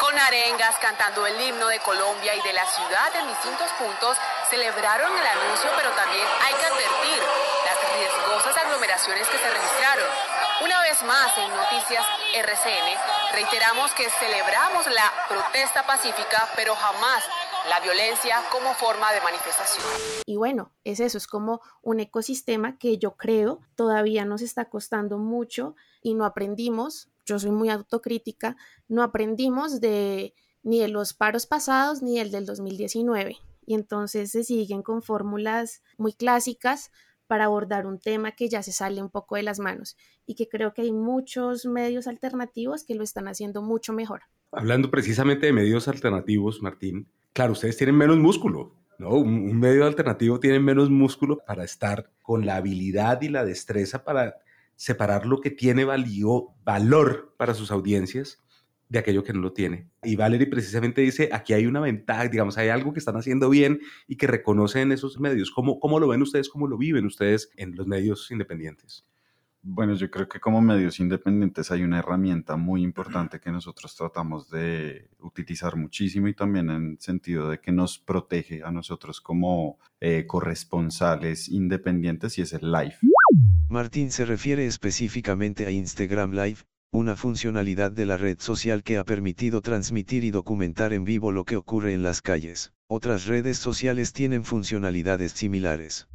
Con 0.00 0.18
arengas, 0.18 0.74
cantando 0.78 1.26
el 1.26 1.38
himno 1.42 1.68
de 1.68 1.78
Colombia 1.80 2.34
y 2.34 2.40
de 2.40 2.54
la 2.54 2.64
ciudad 2.64 3.16
en 3.16 3.28
distintos 3.28 3.70
puntos, 3.72 4.16
celebraron 4.48 5.14
el 5.14 5.26
anuncio, 5.26 5.70
pero 5.76 5.90
también 5.90 6.26
hay 6.40 6.54
que 6.54 6.64
advertir 6.64 7.22
las 7.66 7.92
riesgosas 7.98 8.31
aglomeraciones 8.82 9.28
que 9.28 9.38
se 9.38 9.48
registraron 9.48 10.08
Una 10.64 10.82
vez 10.82 11.02
más 11.04 11.38
en 11.38 11.48
Noticias 11.50 12.04
RCN, 12.34 13.32
reiteramos 13.32 13.92
que 13.92 14.08
celebramos 14.10 14.86
la 14.86 15.12
protesta 15.28 15.86
pacífica, 15.86 16.48
pero 16.56 16.74
jamás 16.74 17.22
la 17.68 17.78
violencia 17.80 18.42
como 18.50 18.74
forma 18.74 19.12
de 19.12 19.20
manifestación. 19.20 19.86
Y 20.26 20.36
bueno, 20.36 20.72
es 20.82 20.98
eso, 20.98 21.18
es 21.18 21.26
como 21.28 21.60
un 21.82 22.00
ecosistema 22.00 22.76
que 22.78 22.98
yo 22.98 23.16
creo 23.16 23.60
todavía 23.76 24.24
nos 24.24 24.42
está 24.42 24.64
costando 24.68 25.18
mucho 25.18 25.76
y 26.02 26.14
no 26.14 26.24
aprendimos, 26.24 27.08
yo 27.24 27.38
soy 27.38 27.52
muy 27.52 27.70
autocrítica, 27.70 28.56
no 28.88 29.02
aprendimos 29.02 29.80
de 29.80 30.34
ni 30.64 30.80
de 30.80 30.88
los 30.88 31.12
paros 31.14 31.46
pasados 31.46 32.02
ni 32.02 32.18
el 32.18 32.30
del 32.32 32.46
2019. 32.46 33.38
Y 33.64 33.74
entonces 33.74 34.32
se 34.32 34.42
siguen 34.42 34.82
con 34.82 35.02
fórmulas 35.02 35.82
muy 35.98 36.12
clásicas 36.12 36.90
para 37.26 37.44
abordar 37.44 37.86
un 37.86 37.98
tema 37.98 38.32
que 38.32 38.48
ya 38.48 38.62
se 38.62 38.72
sale 38.72 39.02
un 39.02 39.10
poco 39.10 39.36
de 39.36 39.42
las 39.42 39.58
manos 39.58 39.96
y 40.26 40.34
que 40.34 40.48
creo 40.48 40.74
que 40.74 40.82
hay 40.82 40.92
muchos 40.92 41.66
medios 41.66 42.06
alternativos 42.06 42.84
que 42.84 42.94
lo 42.94 43.02
están 43.02 43.28
haciendo 43.28 43.62
mucho 43.62 43.92
mejor. 43.92 44.22
Hablando 44.50 44.90
precisamente 44.90 45.46
de 45.46 45.52
medios 45.52 45.88
alternativos, 45.88 46.62
Martín, 46.62 47.08
claro, 47.32 47.52
ustedes 47.52 47.76
tienen 47.76 47.96
menos 47.96 48.18
músculo, 48.18 48.76
¿no? 48.98 49.10
Un, 49.10 49.58
medio 49.58 49.86
alternativo 49.86 50.40
tiene 50.40 50.60
menos 50.60 50.90
músculo 50.90 51.38
para 51.46 51.64
estar 51.64 52.10
con 52.22 52.44
la 52.44 52.56
habilidad 52.56 53.22
y 53.22 53.28
la 53.28 53.44
destreza 53.44 54.04
para 54.04 54.36
separar 54.76 55.26
lo 55.26 55.40
que 55.40 55.50
tiene 55.50 55.84
valor 55.84 57.34
para 57.36 57.54
sus 57.54 57.70
audiencias 57.70 58.42
de 58.92 58.98
aquello 58.98 59.24
que 59.24 59.32
no 59.32 59.40
lo 59.40 59.54
tiene. 59.54 59.88
Y 60.02 60.16
Valerie 60.16 60.46
precisamente 60.46 61.00
dice, 61.00 61.30
aquí 61.32 61.54
hay 61.54 61.64
una 61.64 61.80
ventaja, 61.80 62.28
digamos, 62.28 62.58
hay 62.58 62.68
algo 62.68 62.92
que 62.92 62.98
están 62.98 63.16
haciendo 63.16 63.48
bien 63.48 63.80
y 64.06 64.16
que 64.16 64.26
reconocen 64.26 64.92
esos 64.92 65.18
medios. 65.18 65.50
¿Cómo, 65.50 65.80
cómo 65.80 65.98
lo 65.98 66.08
ven 66.08 66.20
ustedes, 66.20 66.50
cómo 66.50 66.66
lo 66.68 66.76
viven 66.76 67.06
ustedes 67.06 67.50
en 67.56 67.74
los 67.74 67.86
medios 67.86 68.30
independientes? 68.30 69.06
Bueno, 69.62 69.94
yo 69.94 70.10
creo 70.10 70.28
que 70.28 70.40
como 70.40 70.60
medios 70.60 71.00
independientes 71.00 71.70
hay 71.70 71.84
una 71.84 72.00
herramienta 72.00 72.56
muy 72.56 72.82
importante 72.82 73.40
que 73.40 73.50
nosotros 73.50 73.96
tratamos 73.96 74.50
de 74.50 75.08
utilizar 75.20 75.76
muchísimo 75.76 76.28
y 76.28 76.34
también 76.34 76.68
en 76.68 77.00
sentido 77.00 77.48
de 77.48 77.60
que 77.60 77.72
nos 77.72 77.98
protege 77.98 78.62
a 78.62 78.70
nosotros 78.72 79.22
como 79.22 79.78
eh, 80.00 80.26
corresponsales 80.26 81.48
independientes 81.48 82.36
y 82.36 82.42
es 82.42 82.52
el 82.52 82.70
live. 82.70 82.96
Martín 83.70 84.10
se 84.10 84.26
refiere 84.26 84.66
específicamente 84.66 85.64
a 85.64 85.70
Instagram 85.70 86.32
Live, 86.32 86.58
una 86.92 87.16
funcionalidad 87.16 87.90
de 87.90 88.06
la 88.06 88.16
red 88.16 88.38
social 88.38 88.84
que 88.84 88.98
ha 88.98 89.04
permitido 89.04 89.62
transmitir 89.62 90.22
y 90.22 90.30
documentar 90.30 90.92
en 90.92 91.04
vivo 91.04 91.32
lo 91.32 91.44
que 91.44 91.56
ocurre 91.56 91.94
en 91.94 92.02
las 92.02 92.22
calles. 92.22 92.72
Otras 92.86 93.26
redes 93.26 93.58
sociales 93.58 94.12
tienen 94.12 94.44
funcionalidades 94.44 95.32
similares 95.32 96.06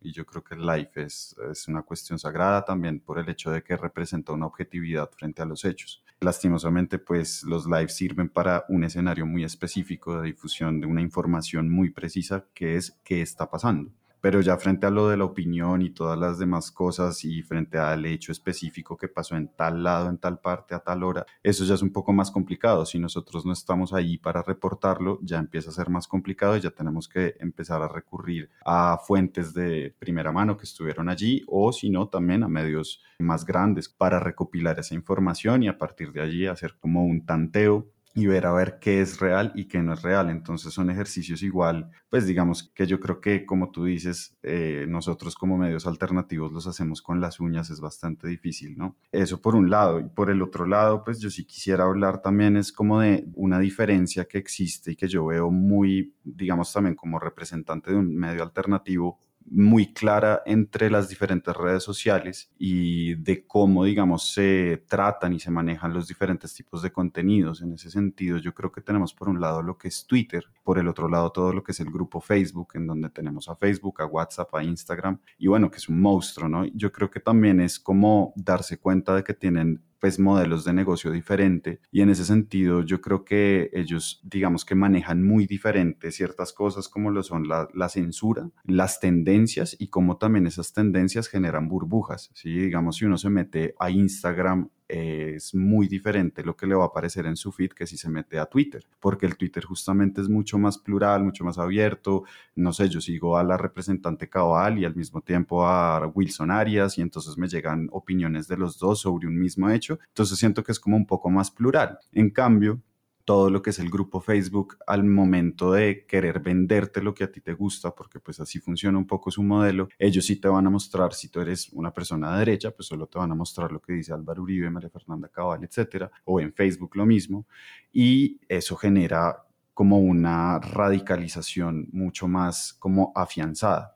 y 0.00 0.12
yo 0.12 0.24
creo 0.24 0.42
que 0.42 0.54
el 0.54 0.64
live 0.64 0.90
es, 0.96 1.36
una 1.68 1.82
cuestión 1.82 2.18
sagrada 2.18 2.64
también 2.64 3.00
por 3.00 3.18
el 3.18 3.28
hecho 3.28 3.50
de 3.50 3.62
que 3.62 3.76
representa 3.76 4.32
una 4.32 4.46
objetividad 4.46 5.10
frente 5.10 5.42
a 5.42 5.44
los 5.44 5.64
hechos. 5.64 6.02
Lastimosamente, 6.20 6.98
pues 6.98 7.42
los 7.44 7.66
lives 7.66 7.94
sirven 7.94 8.28
para 8.28 8.64
un 8.68 8.84
escenario 8.84 9.26
muy 9.26 9.44
específico 9.44 10.20
de 10.20 10.28
difusión 10.28 10.80
de 10.80 10.86
una 10.86 11.02
información 11.02 11.70
muy 11.70 11.90
precisa 11.90 12.46
que 12.54 12.76
es 12.76 12.98
qué 13.04 13.20
está 13.22 13.50
pasando 13.50 13.92
pero 14.20 14.40
ya 14.40 14.56
frente 14.56 14.86
a 14.86 14.90
lo 14.90 15.08
de 15.08 15.16
la 15.16 15.24
opinión 15.24 15.82
y 15.82 15.90
todas 15.90 16.18
las 16.18 16.38
demás 16.38 16.70
cosas 16.70 17.24
y 17.24 17.42
frente 17.42 17.78
al 17.78 18.04
hecho 18.06 18.32
específico 18.32 18.96
que 18.96 19.08
pasó 19.08 19.36
en 19.36 19.48
tal 19.48 19.82
lado, 19.82 20.08
en 20.08 20.18
tal 20.18 20.40
parte, 20.40 20.74
a 20.74 20.80
tal 20.80 21.02
hora, 21.02 21.26
eso 21.42 21.64
ya 21.64 21.74
es 21.74 21.82
un 21.82 21.92
poco 21.92 22.12
más 22.12 22.30
complicado. 22.30 22.84
Si 22.86 22.98
nosotros 22.98 23.44
no 23.46 23.52
estamos 23.52 23.92
ahí 23.92 24.18
para 24.18 24.42
reportarlo, 24.42 25.18
ya 25.22 25.38
empieza 25.38 25.70
a 25.70 25.74
ser 25.74 25.88
más 25.90 26.06
complicado 26.06 26.56
y 26.56 26.60
ya 26.60 26.70
tenemos 26.70 27.08
que 27.08 27.36
empezar 27.40 27.82
a 27.82 27.88
recurrir 27.88 28.50
a 28.64 28.98
fuentes 28.98 29.54
de 29.54 29.94
primera 29.98 30.32
mano 30.32 30.56
que 30.56 30.64
estuvieron 30.64 31.08
allí 31.08 31.44
o 31.46 31.72
si 31.72 31.90
no, 31.90 32.08
también 32.08 32.42
a 32.42 32.48
medios 32.48 33.02
más 33.18 33.44
grandes 33.44 33.88
para 33.88 34.20
recopilar 34.20 34.78
esa 34.78 34.94
información 34.94 35.62
y 35.62 35.68
a 35.68 35.78
partir 35.78 36.12
de 36.12 36.22
allí 36.22 36.46
hacer 36.46 36.76
como 36.78 37.04
un 37.04 37.24
tanteo 37.24 37.90
y 38.14 38.26
ver 38.26 38.46
a 38.46 38.52
ver 38.52 38.78
qué 38.80 39.00
es 39.00 39.20
real 39.20 39.52
y 39.54 39.66
qué 39.66 39.82
no 39.82 39.92
es 39.92 40.02
real. 40.02 40.30
Entonces 40.30 40.72
son 40.72 40.90
ejercicios 40.90 41.42
igual, 41.42 41.90
pues 42.10 42.26
digamos 42.26 42.70
que 42.74 42.86
yo 42.86 43.00
creo 43.00 43.20
que 43.20 43.46
como 43.46 43.70
tú 43.70 43.84
dices, 43.84 44.36
eh, 44.42 44.86
nosotros 44.88 45.34
como 45.36 45.56
medios 45.56 45.86
alternativos 45.86 46.52
los 46.52 46.66
hacemos 46.66 47.02
con 47.02 47.20
las 47.20 47.40
uñas, 47.40 47.70
es 47.70 47.80
bastante 47.80 48.28
difícil, 48.28 48.76
¿no? 48.76 48.96
Eso 49.12 49.40
por 49.40 49.54
un 49.54 49.70
lado. 49.70 50.00
Y 50.00 50.08
por 50.08 50.30
el 50.30 50.42
otro 50.42 50.66
lado, 50.66 51.04
pues 51.04 51.20
yo 51.20 51.30
sí 51.30 51.44
quisiera 51.44 51.84
hablar 51.84 52.20
también 52.20 52.56
es 52.56 52.72
como 52.72 53.00
de 53.00 53.26
una 53.34 53.58
diferencia 53.58 54.26
que 54.26 54.38
existe 54.38 54.92
y 54.92 54.96
que 54.96 55.08
yo 55.08 55.26
veo 55.26 55.50
muy, 55.50 56.14
digamos 56.24 56.72
también 56.72 56.94
como 56.94 57.18
representante 57.18 57.90
de 57.90 57.96
un 57.96 58.14
medio 58.14 58.42
alternativo 58.42 59.20
muy 59.50 59.92
clara 59.92 60.42
entre 60.46 60.90
las 60.90 61.08
diferentes 61.08 61.56
redes 61.56 61.82
sociales 61.82 62.50
y 62.58 63.14
de 63.16 63.46
cómo, 63.46 63.84
digamos, 63.84 64.32
se 64.32 64.84
tratan 64.88 65.32
y 65.32 65.40
se 65.40 65.50
manejan 65.50 65.92
los 65.92 66.06
diferentes 66.08 66.54
tipos 66.54 66.82
de 66.82 66.92
contenidos. 66.92 67.62
En 67.62 67.72
ese 67.72 67.90
sentido, 67.90 68.38
yo 68.38 68.54
creo 68.54 68.72
que 68.72 68.80
tenemos 68.80 69.14
por 69.14 69.28
un 69.28 69.40
lado 69.40 69.62
lo 69.62 69.78
que 69.78 69.88
es 69.88 70.06
Twitter, 70.06 70.44
por 70.62 70.78
el 70.78 70.88
otro 70.88 71.08
lado 71.08 71.30
todo 71.30 71.52
lo 71.52 71.62
que 71.62 71.72
es 71.72 71.80
el 71.80 71.90
grupo 71.90 72.20
Facebook, 72.20 72.70
en 72.74 72.86
donde 72.86 73.10
tenemos 73.10 73.48
a 73.48 73.56
Facebook, 73.56 74.02
a 74.02 74.06
WhatsApp, 74.06 74.54
a 74.54 74.62
Instagram, 74.62 75.18
y 75.38 75.46
bueno, 75.46 75.70
que 75.70 75.78
es 75.78 75.88
un 75.88 76.00
monstruo, 76.00 76.48
¿no? 76.48 76.64
Yo 76.66 76.92
creo 76.92 77.10
que 77.10 77.20
también 77.20 77.60
es 77.60 77.78
como 77.78 78.32
darse 78.36 78.78
cuenta 78.78 79.14
de 79.14 79.24
que 79.24 79.34
tienen 79.34 79.82
pues 80.00 80.18
modelos 80.18 80.64
de 80.64 80.72
negocio 80.72 81.10
diferente 81.10 81.80
y 81.90 82.02
en 82.02 82.10
ese 82.10 82.24
sentido 82.24 82.82
yo 82.82 83.00
creo 83.00 83.24
que 83.24 83.70
ellos 83.72 84.20
digamos 84.24 84.64
que 84.64 84.74
manejan 84.74 85.22
muy 85.22 85.46
diferente 85.46 86.10
ciertas 86.12 86.52
cosas 86.52 86.88
como 86.88 87.10
lo 87.10 87.22
son 87.22 87.48
la, 87.48 87.68
la 87.74 87.88
censura, 87.88 88.50
las 88.64 89.00
tendencias 89.00 89.76
y 89.78 89.88
cómo 89.88 90.16
también 90.16 90.46
esas 90.46 90.72
tendencias 90.72 91.28
generan 91.28 91.68
burbujas, 91.68 92.30
¿sí? 92.34 92.50
digamos 92.50 92.96
si 92.96 93.04
uno 93.04 93.18
se 93.18 93.30
mete 93.30 93.74
a 93.78 93.90
Instagram 93.90 94.70
es 94.88 95.54
muy 95.54 95.86
diferente 95.86 96.42
lo 96.42 96.56
que 96.56 96.66
le 96.66 96.74
va 96.74 96.84
a 96.84 96.86
aparecer 96.88 97.26
en 97.26 97.36
su 97.36 97.52
feed 97.52 97.72
que 97.72 97.86
si 97.86 97.96
se 97.96 98.08
mete 98.08 98.38
a 98.38 98.46
Twitter, 98.46 98.84
porque 99.00 99.26
el 99.26 99.36
Twitter 99.36 99.64
justamente 99.64 100.20
es 100.20 100.28
mucho 100.28 100.58
más 100.58 100.78
plural, 100.78 101.22
mucho 101.22 101.44
más 101.44 101.58
abierto. 101.58 102.24
No 102.54 102.72
sé, 102.72 102.88
yo 102.88 103.00
sigo 103.00 103.36
a 103.36 103.44
la 103.44 103.56
representante 103.56 104.28
Cabal 104.28 104.78
y 104.78 104.84
al 104.84 104.96
mismo 104.96 105.20
tiempo 105.20 105.66
a 105.66 106.06
Wilson 106.06 106.50
Arias 106.50 106.98
y 106.98 107.02
entonces 107.02 107.36
me 107.36 107.48
llegan 107.48 107.88
opiniones 107.92 108.48
de 108.48 108.56
los 108.56 108.78
dos 108.78 109.00
sobre 109.00 109.28
un 109.28 109.38
mismo 109.38 109.70
hecho. 109.70 109.98
Entonces 110.08 110.38
siento 110.38 110.64
que 110.64 110.72
es 110.72 110.80
como 110.80 110.96
un 110.96 111.06
poco 111.06 111.30
más 111.30 111.50
plural. 111.50 111.98
En 112.12 112.30
cambio, 112.30 112.80
todo 113.28 113.50
lo 113.50 113.60
que 113.60 113.68
es 113.68 113.78
el 113.78 113.90
grupo 113.90 114.22
Facebook 114.22 114.78
al 114.86 115.04
momento 115.04 115.72
de 115.72 116.06
querer 116.06 116.40
venderte 116.40 117.02
lo 117.02 117.12
que 117.12 117.24
a 117.24 117.30
ti 117.30 117.42
te 117.42 117.52
gusta, 117.52 117.94
porque 117.94 118.20
pues 118.20 118.40
así 118.40 118.58
funciona 118.58 118.96
un 118.96 119.06
poco 119.06 119.30
su 119.30 119.42
modelo, 119.42 119.90
ellos 119.98 120.24
sí 120.24 120.36
te 120.36 120.48
van 120.48 120.66
a 120.66 120.70
mostrar, 120.70 121.12
si 121.12 121.28
tú 121.28 121.38
eres 121.42 121.68
una 121.74 121.92
persona 121.92 122.32
de 122.32 122.38
derecha, 122.38 122.70
pues 122.70 122.88
solo 122.88 123.06
te 123.06 123.18
van 123.18 123.30
a 123.30 123.34
mostrar 123.34 123.70
lo 123.70 123.82
que 123.82 123.92
dice 123.92 124.14
Álvaro 124.14 124.44
Uribe, 124.44 124.70
María 124.70 124.88
Fernanda 124.88 125.28
Cabal, 125.28 125.62
etcétera, 125.62 126.10
o 126.24 126.40
en 126.40 126.54
Facebook 126.54 126.96
lo 126.96 127.04
mismo, 127.04 127.46
y 127.92 128.40
eso 128.48 128.76
genera 128.76 129.44
como 129.74 129.98
una 129.98 130.58
radicalización 130.60 131.86
mucho 131.92 132.28
más 132.28 132.72
como 132.78 133.12
afianzada. 133.14 133.92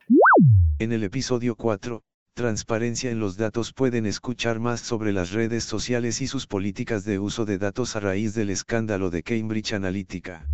En 0.79 0.92
el 0.92 1.05
episodio 1.05 1.57
4, 1.57 2.05
Transparencia 2.35 3.11
en 3.11 3.21
los 3.21 3.37
datos 3.37 3.75
pueden 3.75 4.07
escuchar 4.07 4.59
más 4.59 4.81
sobre 4.81 5.12
las 5.12 5.33
redes 5.33 5.64
sociales 5.64 6.23
y 6.23 6.27
sus 6.27 6.47
políticas 6.47 7.05
de 7.05 7.18
uso 7.18 7.45
de 7.45 7.59
datos 7.59 7.95
a 7.95 8.01
raíz 8.01 8.33
del 8.33 8.49
escándalo 8.49 9.11
de 9.11 9.23
Cambridge 9.23 9.75
Analytica. 9.75 10.49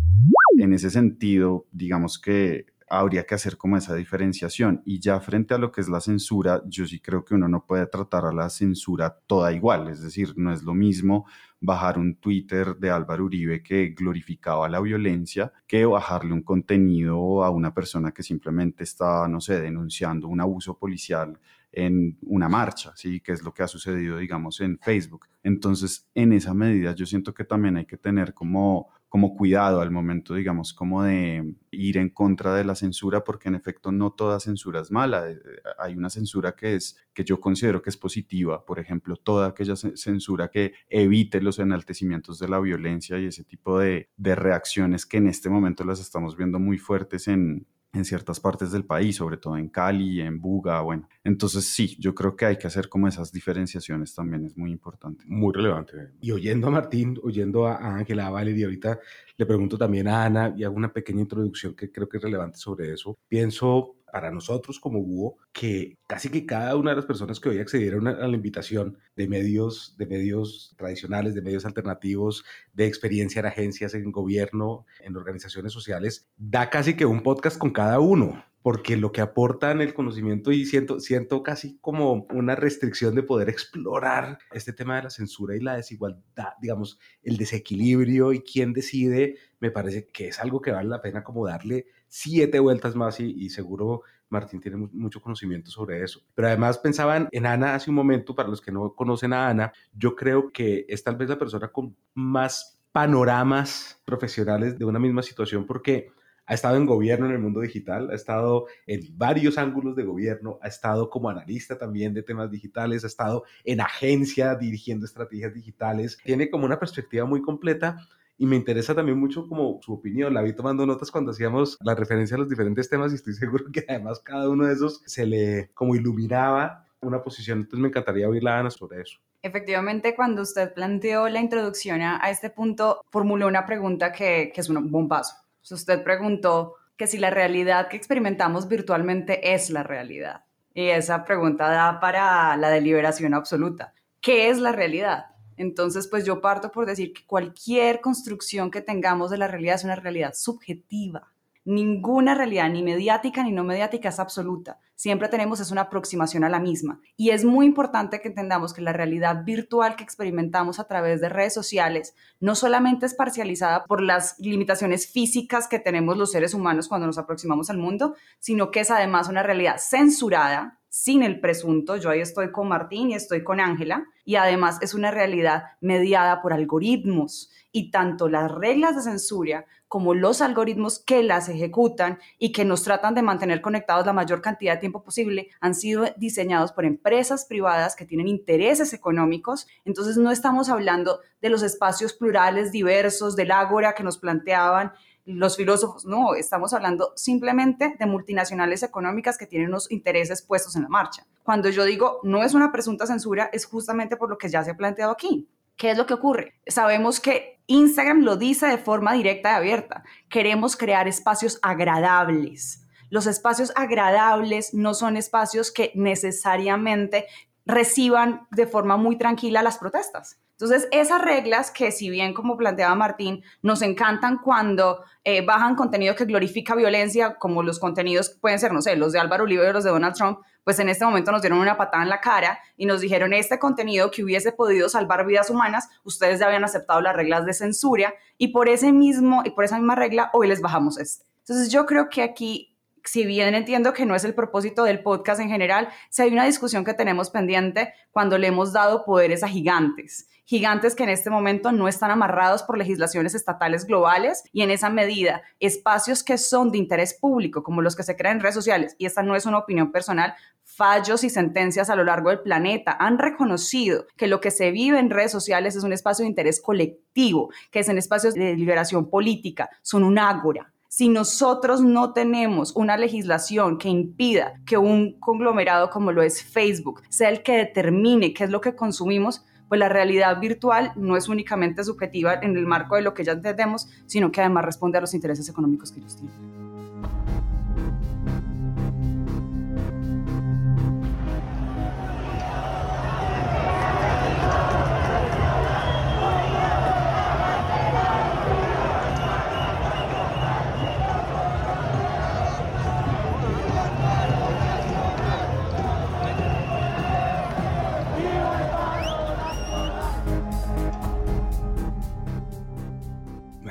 En 0.57 0.73
ese 0.73 0.89
sentido, 0.89 1.67
digamos 1.71 2.19
que 2.19 2.65
habría 2.89 3.23
que 3.25 3.35
hacer 3.35 3.55
como 3.55 3.77
esa 3.77 3.95
diferenciación. 3.95 4.81
Y 4.83 4.99
ya 4.99 5.21
frente 5.21 5.53
a 5.53 5.57
lo 5.57 5.71
que 5.71 5.79
es 5.79 5.87
la 5.87 6.01
censura, 6.01 6.61
yo 6.65 6.85
sí 6.85 6.99
creo 6.99 7.23
que 7.23 7.35
uno 7.35 7.47
no 7.47 7.65
puede 7.65 7.85
tratar 7.87 8.25
a 8.25 8.33
la 8.33 8.49
censura 8.49 9.17
toda 9.25 9.53
igual. 9.53 9.87
Es 9.87 10.01
decir, 10.01 10.33
no 10.35 10.51
es 10.51 10.63
lo 10.63 10.73
mismo 10.73 11.27
bajar 11.61 11.97
un 11.97 12.15
Twitter 12.15 12.75
de 12.75 12.89
Álvaro 12.89 13.23
Uribe 13.23 13.63
que 13.63 13.89
glorificaba 13.97 14.67
la 14.67 14.81
violencia 14.81 15.53
que 15.65 15.85
bajarle 15.85 16.33
un 16.33 16.41
contenido 16.41 17.43
a 17.43 17.49
una 17.51 17.73
persona 17.73 18.11
que 18.11 18.23
simplemente 18.23 18.83
está, 18.83 19.29
no 19.29 19.39
sé, 19.39 19.61
denunciando 19.61 20.27
un 20.27 20.41
abuso 20.41 20.77
policial 20.77 21.39
en 21.71 22.17
una 22.21 22.49
marcha, 22.49 22.93
¿sí? 22.95 23.19
Que 23.19 23.31
es 23.31 23.43
lo 23.43 23.53
que 23.53 23.63
ha 23.63 23.67
sucedido, 23.67 24.17
digamos, 24.17 24.59
en 24.61 24.79
Facebook. 24.79 25.27
Entonces, 25.43 26.07
en 26.15 26.33
esa 26.33 26.53
medida, 26.53 26.93
yo 26.93 27.05
siento 27.05 27.33
que 27.33 27.43
también 27.43 27.77
hay 27.77 27.85
que 27.85 27.97
tener 27.97 28.33
como, 28.33 28.89
como 29.07 29.35
cuidado 29.35 29.81
al 29.81 29.91
momento, 29.91 30.33
digamos, 30.33 30.73
como 30.73 31.03
de 31.03 31.55
ir 31.71 31.97
en 31.97 32.09
contra 32.09 32.55
de 32.55 32.63
la 32.63 32.75
censura, 32.75 33.23
porque 33.23 33.49
en 33.49 33.55
efecto 33.55 33.91
no 33.91 34.11
toda 34.11 34.39
censura 34.39 34.81
es 34.81 34.91
mala. 34.91 35.29
Eh, 35.29 35.37
hay 35.77 35.95
una 35.95 36.09
censura 36.09 36.55
que 36.55 36.75
es, 36.75 36.97
que 37.13 37.23
yo 37.23 37.39
considero 37.39 37.81
que 37.81 37.89
es 37.89 37.97
positiva, 37.97 38.65
por 38.65 38.79
ejemplo, 38.79 39.15
toda 39.15 39.47
aquella 39.47 39.75
censura 39.75 40.49
que 40.49 40.73
evite 40.89 41.41
los 41.41 41.59
enaltecimientos 41.59 42.39
de 42.39 42.49
la 42.49 42.59
violencia 42.59 43.19
y 43.19 43.25
ese 43.25 43.43
tipo 43.43 43.79
de, 43.79 44.09
de 44.17 44.35
reacciones 44.35 45.05
que 45.05 45.17
en 45.17 45.27
este 45.27 45.49
momento 45.49 45.83
las 45.83 45.99
estamos 45.99 46.35
viendo 46.35 46.59
muy 46.59 46.77
fuertes 46.77 47.27
en, 47.27 47.65
en 47.93 48.05
ciertas 48.05 48.39
partes 48.39 48.71
del 48.71 48.85
país, 48.85 49.15
sobre 49.15 49.37
todo 49.37 49.57
en 49.57 49.69
Cali, 49.69 50.21
en 50.21 50.39
Buga, 50.39 50.81
bueno. 50.81 51.07
Entonces 51.23 51.65
sí, 51.65 51.95
yo 51.99 52.13
creo 52.13 52.35
que 52.35 52.45
hay 52.45 52.57
que 52.57 52.67
hacer 52.67 52.87
como 52.87 53.07
esas 53.07 53.31
diferenciaciones 53.31 54.13
también, 54.13 54.45
es 54.45 54.57
muy 54.57 54.71
importante. 54.71 55.23
Muy 55.27 55.53
relevante. 55.53 56.09
Y 56.21 56.31
oyendo 56.31 56.67
a 56.67 56.71
Martín, 56.71 57.19
oyendo 57.23 57.65
a 57.65 57.77
Ángela, 57.95 58.27
a 58.27 58.29
Valeria, 58.29 58.65
ahorita 58.65 58.99
le 59.37 59.45
pregunto 59.45 59.77
también 59.77 60.07
a 60.07 60.25
Ana 60.25 60.53
y 60.55 60.63
hago 60.63 60.75
una 60.75 60.91
pequeña 60.91 61.21
introducción 61.21 61.73
que 61.73 61.91
creo 61.91 62.07
que 62.07 62.17
es 62.17 62.23
relevante 62.23 62.57
sobre 62.57 62.93
eso. 62.93 63.17
Pienso 63.27 63.95
para 64.11 64.31
nosotros 64.31 64.79
como 64.79 65.01
búho 65.01 65.37
que 65.51 65.97
casi 66.07 66.29
que 66.29 66.45
cada 66.45 66.75
una 66.75 66.91
de 66.91 66.97
las 66.97 67.05
personas 67.05 67.39
que 67.39 67.49
hoy 67.49 67.59
accedieron 67.59 68.07
a 68.07 68.27
la 68.27 68.35
invitación 68.35 68.97
de 69.15 69.27
medios, 69.27 69.95
de 69.97 70.05
medios 70.05 70.75
tradicionales, 70.77 71.35
de 71.35 71.41
medios 71.41 71.65
alternativos, 71.65 72.43
de 72.73 72.87
experiencia 72.87 73.39
en 73.39 73.45
agencias, 73.45 73.93
en 73.93 74.11
gobierno, 74.11 74.85
en 75.01 75.15
organizaciones 75.15 75.73
sociales, 75.73 76.27
da 76.37 76.69
casi 76.69 76.95
que 76.95 77.05
un 77.05 77.23
podcast 77.23 77.57
con 77.57 77.71
cada 77.71 77.99
uno 77.99 78.43
porque 78.61 78.97
lo 78.97 79.11
que 79.11 79.21
aportan 79.21 79.81
el 79.81 79.93
conocimiento 79.93 80.51
y 80.51 80.65
siento, 80.65 80.99
siento 80.99 81.43
casi 81.43 81.77
como 81.79 82.27
una 82.31 82.55
restricción 82.55 83.15
de 83.15 83.23
poder 83.23 83.49
explorar 83.49 84.39
este 84.51 84.73
tema 84.73 84.97
de 84.97 85.03
la 85.03 85.09
censura 85.09 85.55
y 85.55 85.61
la 85.61 85.75
desigualdad, 85.75 86.53
digamos, 86.61 86.99
el 87.23 87.37
desequilibrio 87.37 88.33
y 88.33 88.41
quién 88.41 88.73
decide, 88.73 89.37
me 89.59 89.71
parece 89.71 90.07
que 90.07 90.27
es 90.27 90.39
algo 90.39 90.61
que 90.61 90.71
vale 90.71 90.89
la 90.89 91.01
pena 91.01 91.23
como 91.23 91.47
darle 91.47 91.87
siete 92.07 92.59
vueltas 92.59 92.95
más 92.95 93.19
y, 93.19 93.49
seguro 93.49 94.01
Martín 94.29 94.59
tiene 94.59 94.77
mucho 94.77 95.21
conocimiento 95.21 95.71
sobre 95.71 96.03
eso. 96.03 96.21
Pero 96.35 96.49
además 96.49 96.77
pensaban 96.77 97.29
en 97.31 97.45
Ana 97.45 97.75
hace 97.75 97.89
un 97.89 97.95
momento, 97.95 98.35
para 98.35 98.49
los 98.49 98.61
que 98.61 98.71
no 98.71 98.93
conocen 98.93 99.33
a 99.33 99.49
Ana, 99.49 99.73
yo 99.93 100.15
creo 100.15 100.51
que 100.51 100.85
es 100.87 101.03
tal 101.03 101.15
vez 101.15 101.29
la 101.29 101.39
persona 101.39 101.69
con 101.69 101.95
más 102.13 102.79
panoramas 102.91 104.01
profesionales 104.05 104.77
de 104.77 104.85
una 104.85 104.99
misma 104.99 105.21
situación 105.21 105.65
porque 105.65 106.11
ha 106.49 106.55
estado 106.55 106.77
en 106.77 106.87
gobierno 106.87 107.27
en 107.27 107.33
el 107.33 107.39
mundo 107.39 107.61
digital, 107.61 108.09
ha 108.09 108.15
estado 108.15 108.65
en 108.87 109.01
varios 109.15 109.59
ángulos 109.59 109.95
de 109.95 110.03
gobierno, 110.03 110.57
ha 110.63 110.67
estado 110.67 111.07
como 111.11 111.29
analista 111.29 111.77
también 111.77 112.15
de 112.15 112.23
temas 112.23 112.49
digitales, 112.49 113.03
ha 113.03 113.07
estado 113.07 113.43
en 113.63 113.81
agencia 113.81 114.55
dirigiendo 114.55 115.05
estrategias 115.05 115.53
digitales, 115.53 116.17
tiene 116.23 116.49
como 116.49 116.65
una 116.65 116.79
perspectiva 116.79 117.25
muy 117.25 117.43
completa 117.43 117.97
y 118.35 118.47
me 118.47 118.55
interesa 118.55 118.95
también 118.95 119.19
mucho 119.19 119.47
como 119.47 119.79
su 119.83 119.93
opinión. 119.93 120.33
La 120.33 120.41
vi 120.41 120.53
tomando 120.53 120.87
notas 120.87 121.11
cuando 121.11 121.31
hacíamos 121.31 121.77
la 121.83 121.93
referencia 121.93 122.35
a 122.35 122.39
los 122.39 122.49
diferentes 122.49 122.89
temas 122.89 123.11
y 123.11 123.15
estoy 123.15 123.33
seguro 123.35 123.65
que 123.71 123.85
además 123.87 124.19
cada 124.19 124.49
uno 124.49 124.65
de 124.65 124.73
esos 124.73 125.03
se 125.05 125.27
le 125.27 125.69
como 125.75 125.93
iluminaba 125.93 126.87
una 127.01 127.21
posición. 127.21 127.59
Entonces 127.59 127.79
me 127.79 127.89
encantaría 127.89 128.27
oírla 128.27 128.57
Ana 128.57 128.71
sobre 128.71 129.01
eso. 129.01 129.19
Efectivamente, 129.43 130.15
cuando 130.15 130.41
usted 130.41 130.73
planteó 130.73 131.29
la 131.29 131.39
introducción 131.39 132.01
a, 132.01 132.27
este 132.31 132.49
punto, 132.49 133.01
formuló 133.11 133.47
una 133.47 133.67
pregunta 133.67 134.11
que, 134.11 134.51
que 134.53 134.61
es 134.61 134.67
un 134.67 134.89
bombazo 134.89 135.35
usted 135.75 136.03
preguntó 136.03 136.75
que 136.97 137.07
si 137.07 137.17
la 137.17 137.29
realidad 137.29 137.87
que 137.87 137.97
experimentamos 137.97 138.67
virtualmente 138.67 139.53
es 139.53 139.69
la 139.69 139.83
realidad. 139.83 140.43
Y 140.73 140.89
esa 140.89 141.23
pregunta 141.25 141.69
da 141.69 141.99
para 141.99 142.55
la 142.57 142.69
deliberación 142.69 143.33
absoluta. 143.33 143.93
¿Qué 144.21 144.49
es 144.49 144.59
la 144.59 144.71
realidad? 144.71 145.27
Entonces, 145.57 146.07
pues 146.07 146.25
yo 146.25 146.41
parto 146.41 146.71
por 146.71 146.85
decir 146.85 147.13
que 147.13 147.25
cualquier 147.25 148.01
construcción 148.01 148.71
que 148.71 148.81
tengamos 148.81 149.29
de 149.29 149.37
la 149.37 149.47
realidad 149.47 149.75
es 149.75 149.83
una 149.83 149.95
realidad 149.95 150.33
subjetiva. 150.33 151.31
Ninguna 151.71 152.33
realidad, 152.33 152.67
ni 152.67 152.81
mediática 152.81 153.43
ni 153.43 153.51
no 153.51 153.63
mediática, 153.63 154.09
es 154.09 154.19
absoluta. 154.19 154.79
Siempre 154.95 155.27
tenemos 155.27 155.59
es 155.59 155.69
una 155.69 155.81
aproximación 155.81 156.43
a 156.43 156.49
la 156.49 156.59
misma. 156.59 156.99
Y 157.15 157.29
es 157.29 157.45
muy 157.45 157.67
importante 157.67 158.21
que 158.21 158.29
entendamos 158.29 158.73
que 158.73 158.81
la 158.81 158.91
realidad 158.91 159.43
virtual 159.45 159.95
que 159.95 160.03
experimentamos 160.03 160.79
a 160.79 160.85
través 160.85 161.21
de 161.21 161.29
redes 161.29 161.53
sociales 161.53 162.15
no 162.39 162.55
solamente 162.55 163.05
es 163.05 163.13
parcializada 163.13 163.83
por 163.83 164.01
las 164.01 164.39
limitaciones 164.39 165.05
físicas 165.05 165.67
que 165.67 165.77
tenemos 165.77 166.17
los 166.17 166.31
seres 166.31 166.55
humanos 166.55 166.87
cuando 166.87 167.05
nos 167.05 167.19
aproximamos 167.19 167.69
al 167.69 167.77
mundo, 167.77 168.15
sino 168.39 168.71
que 168.71 168.79
es 168.79 168.89
además 168.89 169.29
una 169.29 169.43
realidad 169.43 169.75
censurada, 169.77 170.79
sin 170.89 171.21
el 171.21 171.39
presunto. 171.39 171.97
Yo 171.97 172.09
ahí 172.09 172.19
estoy 172.19 172.51
con 172.51 172.67
Martín 172.67 173.11
y 173.11 173.13
estoy 173.13 173.43
con 173.43 173.59
Ángela. 173.59 174.07
Y 174.25 174.37
además 174.37 174.79
es 174.81 174.95
una 174.95 175.11
realidad 175.11 175.65
mediada 175.81 176.41
por 176.41 176.51
algoritmos. 176.51 177.51
Y 177.71 177.91
tanto 177.91 178.27
las 178.27 178.51
reglas 178.51 178.95
de 178.95 179.03
censura 179.03 179.65
como 179.89 180.13
los 180.13 180.39
algoritmos 180.41 180.99
que 180.99 181.23
las 181.23 181.49
ejecutan 181.49 182.19
y 182.37 182.53
que 182.53 182.63
nos 182.63 182.83
tratan 182.83 183.15
de 183.15 183.23
mantener 183.23 183.59
conectados 183.59 184.05
la 184.05 184.13
mayor 184.13 184.39
cantidad 184.41 184.75
de 184.75 184.79
tiempo 184.79 185.03
posible 185.03 185.49
han 185.59 185.75
sido 185.75 186.05
diseñados 186.15 186.71
por 186.71 186.85
empresas 186.85 187.45
privadas 187.45 187.95
que 187.95 188.05
tienen 188.05 188.27
intereses 188.27 188.93
económicos. 188.93 189.67
Entonces 189.83 190.15
no 190.15 190.31
estamos 190.31 190.69
hablando 190.69 191.19
de 191.41 191.49
los 191.49 191.63
espacios 191.63 192.13
plurales, 192.13 192.71
diversos, 192.71 193.35
del 193.35 193.51
ágora 193.51 193.93
que 193.93 194.03
nos 194.03 194.19
planteaban 194.19 194.93
los 195.25 195.57
filósofos, 195.57 196.05
no, 196.05 196.33
estamos 196.33 196.73
hablando 196.73 197.13
simplemente 197.15 197.95
de 197.99 198.05
multinacionales 198.07 198.81
económicas 198.81 199.37
que 199.37 199.45
tienen 199.45 199.67
unos 199.67 199.91
intereses 199.91 200.41
puestos 200.41 200.75
en 200.75 200.83
la 200.83 200.89
marcha. 200.89 201.25
Cuando 201.43 201.69
yo 201.69 201.83
digo 201.85 202.19
no 202.23 202.43
es 202.43 202.53
una 202.53 202.71
presunta 202.71 203.05
censura, 203.05 203.49
es 203.53 203.65
justamente 203.65 204.17
por 204.17 204.29
lo 204.29 204.37
que 204.37 204.49
ya 204.49 204.63
se 204.63 204.71
ha 204.71 204.77
planteado 204.77 205.11
aquí. 205.11 205.47
¿Qué 205.79 205.91
es 205.91 205.97
lo 205.97 206.05
que 206.05 206.13
ocurre? 206.13 206.55
Sabemos 206.67 207.21
que 207.21 207.61
Instagram 207.67 208.23
lo 208.23 208.35
dice 208.35 208.67
de 208.67 208.77
forma 208.77 209.13
directa 209.13 209.53
y 209.53 209.55
abierta. 209.55 210.03
Queremos 210.29 210.75
crear 210.75 211.07
espacios 211.07 211.57
agradables. 211.61 212.85
Los 213.09 213.27
espacios 213.27 213.71
agradables 213.77 214.73
no 214.73 214.93
son 214.93 215.15
espacios 215.15 215.71
que 215.71 215.93
necesariamente 215.95 217.27
reciban 217.65 218.45
de 218.51 218.67
forma 218.67 218.97
muy 218.97 219.17
tranquila 219.17 219.63
las 219.63 219.77
protestas. 219.77 220.37
Entonces, 220.61 220.89
esas 220.91 221.21
reglas 221.21 221.71
que 221.71 221.89
si 221.89 222.09
bien, 222.09 222.33
como 222.33 222.57
planteaba 222.57 222.93
Martín, 222.93 223.41
nos 223.61 223.81
encantan 223.81 224.39
cuando 224.39 225.05
eh, 225.23 225.39
bajan 225.45 225.75
contenido 225.75 226.15
que 226.17 226.25
glorifica 226.25 226.75
violencia, 226.75 227.35
como 227.35 227.63
los 227.63 227.79
contenidos 227.79 228.37
pueden 228.41 228.59
ser, 228.59 228.73
no 228.73 228.81
sé, 228.81 228.97
los 228.97 229.13
de 229.13 229.19
Álvaro 229.19 229.45
Uribe 229.45 229.69
o 229.69 229.71
los 229.71 229.85
de 229.85 229.91
Donald 229.91 230.15
Trump, 230.15 230.39
pues 230.65 230.77
en 230.79 230.89
este 230.89 231.05
momento 231.05 231.31
nos 231.31 231.41
dieron 231.41 231.59
una 231.59 231.77
patada 231.77 232.03
en 232.03 232.09
la 232.09 232.19
cara 232.19 232.59
y 232.75 232.85
nos 232.85 232.99
dijeron 232.99 233.31
este 233.31 233.57
contenido 233.57 234.11
que 234.11 234.21
hubiese 234.21 234.51
podido 234.51 234.89
salvar 234.89 235.25
vidas 235.25 235.49
humanas, 235.49 235.87
ustedes 236.03 236.41
ya 236.41 236.47
habían 236.47 236.65
aceptado 236.65 236.99
las 236.99 237.15
reglas 237.15 237.45
de 237.45 237.53
censura 237.53 238.13
y 238.37 238.49
por 238.49 238.67
ese 238.67 238.91
mismo 238.91 239.43
y 239.45 239.51
por 239.51 239.63
esa 239.63 239.77
misma 239.77 239.95
regla 239.95 240.29
hoy 240.33 240.49
les 240.49 240.59
bajamos 240.59 240.99
este. 240.99 241.23
Entonces 241.39 241.71
yo 241.71 241.85
creo 241.85 242.09
que 242.09 242.21
aquí 242.21 242.75
si 243.05 243.25
bien 243.25 243.55
entiendo 243.55 243.93
que 243.93 244.05
no 244.05 244.13
es 244.13 244.23
el 244.23 244.35
propósito 244.35 244.83
del 244.83 245.01
podcast 245.01 245.39
en 245.39 245.49
general, 245.49 245.89
si 246.09 246.21
hay 246.21 246.33
una 246.33 246.45
discusión 246.45 246.83
que 246.83 246.93
tenemos 246.93 247.29
pendiente 247.29 247.93
cuando 248.11 248.37
le 248.37 248.47
hemos 248.47 248.73
dado 248.73 249.05
poderes 249.05 249.41
a 249.41 249.47
gigantes, 249.47 250.27
gigantes 250.49 250.95
que 250.95 251.03
en 251.03 251.09
este 251.09 251.29
momento 251.29 251.71
no 251.71 251.87
están 251.87 252.09
amarrados 252.09 252.63
por 252.63 252.75
legislaciones 252.75 253.35
estatales 253.35 253.85
globales 253.85 254.43
y 254.51 254.63
en 254.63 254.71
esa 254.71 254.89
medida 254.89 255.43
espacios 255.59 256.23
que 256.23 256.39
son 256.39 256.71
de 256.71 256.79
interés 256.79 257.13
público, 257.13 257.61
como 257.61 257.83
los 257.83 257.95
que 257.95 258.01
se 258.01 258.17
crean 258.17 258.37
en 258.37 258.41
redes 258.41 258.55
sociales, 258.55 258.95
y 258.97 259.05
esta 259.05 259.21
no 259.21 259.35
es 259.35 259.45
una 259.45 259.59
opinión 259.59 259.91
personal, 259.91 260.33
fallos 260.63 261.23
y 261.23 261.29
sentencias 261.29 261.91
a 261.91 261.95
lo 261.95 262.03
largo 262.03 262.29
del 262.29 262.39
planeta 262.39 262.97
han 262.99 263.19
reconocido 263.19 264.07
que 264.17 264.25
lo 264.25 264.41
que 264.41 264.49
se 264.49 264.71
vive 264.71 264.97
en 264.97 265.11
redes 265.11 265.31
sociales 265.31 265.75
es 265.75 265.83
un 265.83 265.93
espacio 265.93 266.23
de 266.23 266.29
interés 266.29 266.59
colectivo, 266.59 267.51
que 267.69 267.81
es 267.81 267.89
en 267.89 267.99
espacios 267.99 268.33
de 268.33 268.55
liberación 268.55 269.07
política, 269.07 269.69
son 269.83 270.03
un 270.03 270.17
ágora, 270.17 270.73
si 270.87 271.09
nosotros 271.09 271.81
no 271.81 272.13
tenemos 272.13 272.75
una 272.75 272.97
legislación 272.97 273.77
que 273.77 273.89
impida 273.89 274.53
que 274.65 274.79
un 274.79 275.19
conglomerado 275.19 275.91
como 275.91 276.11
lo 276.11 276.23
es 276.23 276.43
Facebook 276.43 277.03
sea 277.09 277.29
el 277.29 277.43
que 277.43 277.57
determine 277.57 278.33
qué 278.33 278.45
es 278.45 278.49
lo 278.49 278.61
que 278.61 278.75
consumimos, 278.75 279.45
pues 279.69 279.79
la 279.79 279.87
realidad 279.87 280.39
virtual 280.39 280.91
no 280.95 281.15
es 281.15 281.29
únicamente 281.29 281.83
subjetiva 281.83 282.33
en 282.33 282.57
el 282.57 282.65
marco 282.65 282.95
de 282.95 283.03
lo 283.03 283.13
que 283.13 283.23
ya 283.23 283.33
entendemos, 283.33 283.87
sino 284.07 284.31
que 284.31 284.41
además 284.41 284.65
responde 284.65 284.97
a 284.97 285.01
los 285.01 285.13
intereses 285.13 285.47
económicos 285.47 285.91
que 285.91 285.99
ellos 285.99 286.17
tienen. 286.17 287.38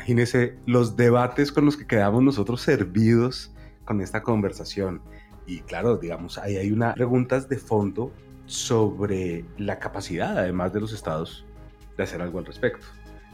Imagínese 0.08 0.56
los 0.64 0.96
debates 0.96 1.52
con 1.52 1.66
los 1.66 1.76
que 1.76 1.86
quedamos 1.86 2.22
nosotros 2.22 2.62
servidos 2.62 3.52
con 3.84 4.00
esta 4.00 4.22
conversación. 4.22 5.02
Y 5.46 5.60
claro, 5.60 5.98
digamos, 5.98 6.38
ahí 6.38 6.56
hay 6.56 6.72
unas 6.72 6.94
preguntas 6.94 7.46
de 7.50 7.58
fondo 7.58 8.10
sobre 8.46 9.44
la 9.58 9.78
capacidad, 9.78 10.38
además 10.38 10.72
de 10.72 10.80
los 10.80 10.94
estados, 10.94 11.44
de 11.98 12.04
hacer 12.04 12.22
algo 12.22 12.38
al 12.38 12.46
respecto, 12.46 12.86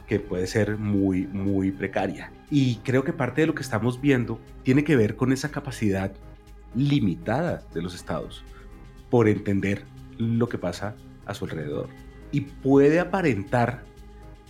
que 0.08 0.18
puede 0.18 0.48
ser 0.48 0.76
muy, 0.76 1.28
muy 1.28 1.70
precaria. 1.70 2.32
Y 2.50 2.78
creo 2.78 3.04
que 3.04 3.12
parte 3.12 3.42
de 3.42 3.46
lo 3.46 3.54
que 3.54 3.62
estamos 3.62 4.00
viendo 4.00 4.40
tiene 4.64 4.82
que 4.82 4.96
ver 4.96 5.14
con 5.14 5.32
esa 5.32 5.52
capacidad 5.52 6.12
limitada 6.74 7.62
de 7.72 7.82
los 7.82 7.94
estados 7.94 8.42
por 9.10 9.28
entender 9.28 9.84
lo 10.18 10.48
que 10.48 10.58
pasa 10.58 10.96
a 11.24 11.34
su 11.34 11.44
alrededor. 11.44 11.88
Y 12.32 12.40
puede 12.40 12.98
aparentar 12.98 13.84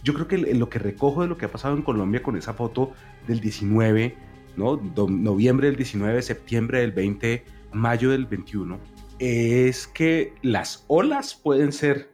yo 0.05 0.13
creo 0.13 0.29
que 0.29 0.39
lo 0.39 0.69
que 0.69 0.79
recojo 0.79 1.23
de 1.23 1.29
lo 1.29 1.39
que 1.39 1.47
ha 1.47 1.51
pasado 1.51 1.75
en 1.75 1.83
Colombia 1.83 2.23
con 2.23 2.37
esa 2.37 2.53
foto 2.53 2.93
del 3.27 3.41
19, 3.41 4.15
¿no? 4.57 4.77
noviembre 5.09 5.69
del 5.69 5.77
19, 5.77 6.21
septiembre 6.21 6.81
del 6.81 6.93
20, 6.93 7.43
mayo 7.73 8.11
del 8.11 8.27
21, 8.27 8.79
es 9.19 9.87
que 9.87 10.35
las 10.43 10.85
olas 10.89 11.35
pueden 11.35 11.73
ser 11.73 12.11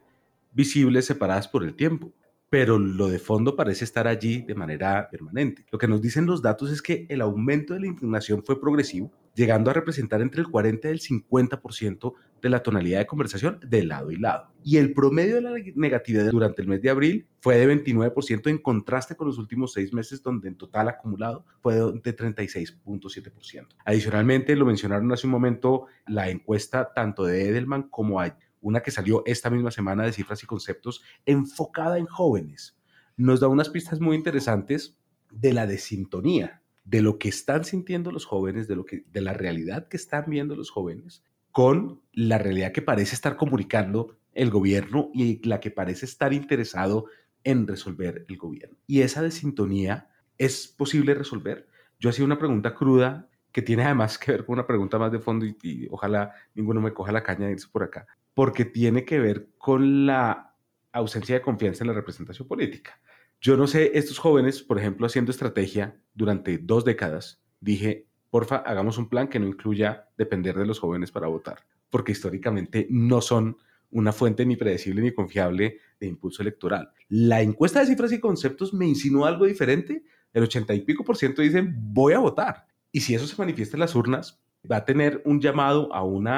visibles 0.53 1.05
separadas 1.05 1.49
por 1.49 1.63
el 1.63 1.75
tiempo, 1.75 2.13
pero 2.49 2.79
lo 2.79 3.09
de 3.09 3.19
fondo 3.19 3.57
parece 3.57 3.83
estar 3.83 4.07
allí 4.07 4.41
de 4.41 4.55
manera 4.55 5.09
permanente. 5.11 5.65
Lo 5.69 5.77
que 5.77 5.87
nos 5.87 6.01
dicen 6.01 6.25
los 6.25 6.41
datos 6.41 6.71
es 6.71 6.81
que 6.81 7.05
el 7.09 7.19
aumento 7.21 7.73
de 7.73 7.81
la 7.81 7.87
indignación 7.87 8.41
fue 8.43 8.59
progresivo, 8.59 9.11
llegando 9.33 9.71
a 9.71 9.73
representar 9.73 10.21
entre 10.21 10.41
el 10.41 10.47
40 10.47 10.87
y 10.87 10.91
el 10.91 10.99
50% 10.99 12.13
de 12.41 12.49
la 12.49 12.63
tonalidad 12.63 12.99
de 12.99 13.05
conversación 13.05 13.59
de 13.65 13.83
lado 13.83 14.11
y 14.11 14.17
lado. 14.17 14.51
Y 14.63 14.77
el 14.77 14.93
promedio 14.93 15.35
de 15.35 15.41
la 15.41 15.51
negatividad 15.75 16.31
durante 16.31 16.61
el 16.61 16.67
mes 16.67 16.81
de 16.81 16.89
abril 16.89 17.27
fue 17.39 17.57
de 17.57 17.67
29% 17.67 18.49
en 18.49 18.57
contraste 18.57 19.15
con 19.15 19.27
los 19.27 19.37
últimos 19.37 19.73
seis 19.73 19.93
meses, 19.93 20.23
donde 20.23 20.47
en 20.47 20.55
total 20.55 20.89
acumulado 20.89 21.45
fue 21.61 21.75
de 21.75 22.15
36.7%. 22.15 23.67
Adicionalmente, 23.85 24.55
lo 24.55 24.65
mencionaron 24.65 25.11
hace 25.11 25.27
un 25.27 25.31
momento, 25.31 25.85
la 26.07 26.29
encuesta 26.29 26.91
tanto 26.93 27.25
de 27.25 27.49
Edelman 27.49 27.83
como 27.83 28.19
hay 28.19 28.33
una 28.61 28.81
que 28.81 28.91
salió 28.91 29.23
esta 29.25 29.49
misma 29.49 29.71
semana 29.71 30.03
de 30.03 30.13
cifras 30.13 30.43
y 30.43 30.45
conceptos 30.45 31.01
enfocada 31.25 31.97
en 31.97 32.05
jóvenes, 32.05 32.77
nos 33.17 33.39
da 33.39 33.47
unas 33.47 33.69
pistas 33.69 33.99
muy 33.99 34.15
interesantes 34.15 34.97
de 35.31 35.53
la 35.53 35.67
desintonía, 35.67 36.60
de 36.83 37.01
lo 37.01 37.19
que 37.19 37.29
están 37.29 37.63
sintiendo 37.63 38.11
los 38.11 38.25
jóvenes, 38.25 38.67
de, 38.67 38.75
lo 38.75 38.85
que, 38.85 39.03
de 39.11 39.21
la 39.21 39.33
realidad 39.33 39.87
que 39.87 39.97
están 39.97 40.25
viendo 40.27 40.55
los 40.55 40.71
jóvenes 40.71 41.23
con 41.51 42.01
la 42.13 42.37
realidad 42.37 42.71
que 42.71 42.81
parece 42.81 43.15
estar 43.15 43.35
comunicando 43.35 44.15
el 44.33 44.49
gobierno 44.49 45.09
y 45.13 45.45
la 45.47 45.59
que 45.59 45.71
parece 45.71 46.05
estar 46.05 46.33
interesado 46.33 47.07
en 47.43 47.67
resolver 47.67 48.25
el 48.29 48.37
gobierno. 48.37 48.77
Y 48.87 49.01
esa 49.01 49.21
desintonía 49.21 50.09
es 50.37 50.67
posible 50.67 51.13
resolver. 51.13 51.67
Yo 51.99 52.09
hacía 52.09 52.25
una 52.25 52.39
pregunta 52.39 52.73
cruda 52.73 53.29
que 53.51 53.61
tiene 53.61 53.83
además 53.83 54.17
que 54.17 54.31
ver 54.31 54.45
con 54.45 54.53
una 54.53 54.67
pregunta 54.67 54.97
más 54.97 55.11
de 55.11 55.19
fondo 55.19 55.45
y, 55.45 55.87
ojalá 55.91 56.33
ninguno 56.55 56.81
me 56.81 56.93
coja 56.93 57.11
la 57.11 57.23
caña 57.23 57.47
de 57.47 57.53
irse 57.53 57.67
por 57.69 57.83
acá, 57.83 58.07
porque 58.33 58.65
tiene 58.65 59.03
que 59.03 59.19
ver 59.19 59.49
con 59.57 60.05
la 60.05 60.55
ausencia 60.93 61.35
de 61.35 61.41
confianza 61.41 61.83
en 61.83 61.89
la 61.89 61.93
representación 61.93 62.47
política. 62.47 62.99
Yo 63.43 63.57
no 63.57 63.65
sé, 63.65 63.97
estos 63.97 64.19
jóvenes, 64.19 64.61
por 64.61 64.77
ejemplo, 64.77 65.07
haciendo 65.07 65.31
estrategia 65.31 65.99
durante 66.13 66.59
dos 66.59 66.85
décadas, 66.85 67.41
dije, 67.59 68.05
porfa, 68.29 68.57
hagamos 68.57 68.99
un 68.99 69.09
plan 69.09 69.29
que 69.29 69.39
no 69.39 69.47
incluya 69.47 70.09
depender 70.15 70.55
de 70.55 70.67
los 70.67 70.79
jóvenes 70.79 71.11
para 71.11 71.25
votar, 71.25 71.65
porque 71.89 72.11
históricamente 72.11 72.85
no 72.91 73.19
son 73.19 73.57
una 73.89 74.13
fuente 74.13 74.45
ni 74.45 74.57
predecible 74.57 75.01
ni 75.01 75.11
confiable 75.11 75.79
de 75.99 76.05
impulso 76.05 76.43
electoral. 76.43 76.91
La 77.09 77.41
encuesta 77.41 77.79
de 77.79 77.87
cifras 77.87 78.11
y 78.11 78.19
conceptos 78.19 78.75
me 78.75 78.85
insinuó 78.85 79.25
algo 79.25 79.47
diferente. 79.47 80.03
El 80.33 80.43
80 80.43 80.75
y 80.75 80.81
pico 80.81 81.03
por 81.03 81.17
ciento 81.17 81.41
dicen 81.41 81.73
voy 81.75 82.13
a 82.13 82.19
votar. 82.19 82.67
Y 82.91 83.01
si 83.01 83.15
eso 83.15 83.25
se 83.25 83.35
manifiesta 83.39 83.75
en 83.75 83.81
las 83.81 83.95
urnas, 83.95 84.39
va 84.71 84.77
a 84.77 84.85
tener 84.85 85.19
un 85.25 85.41
llamado 85.41 85.91
a 85.95 86.03
un 86.03 86.29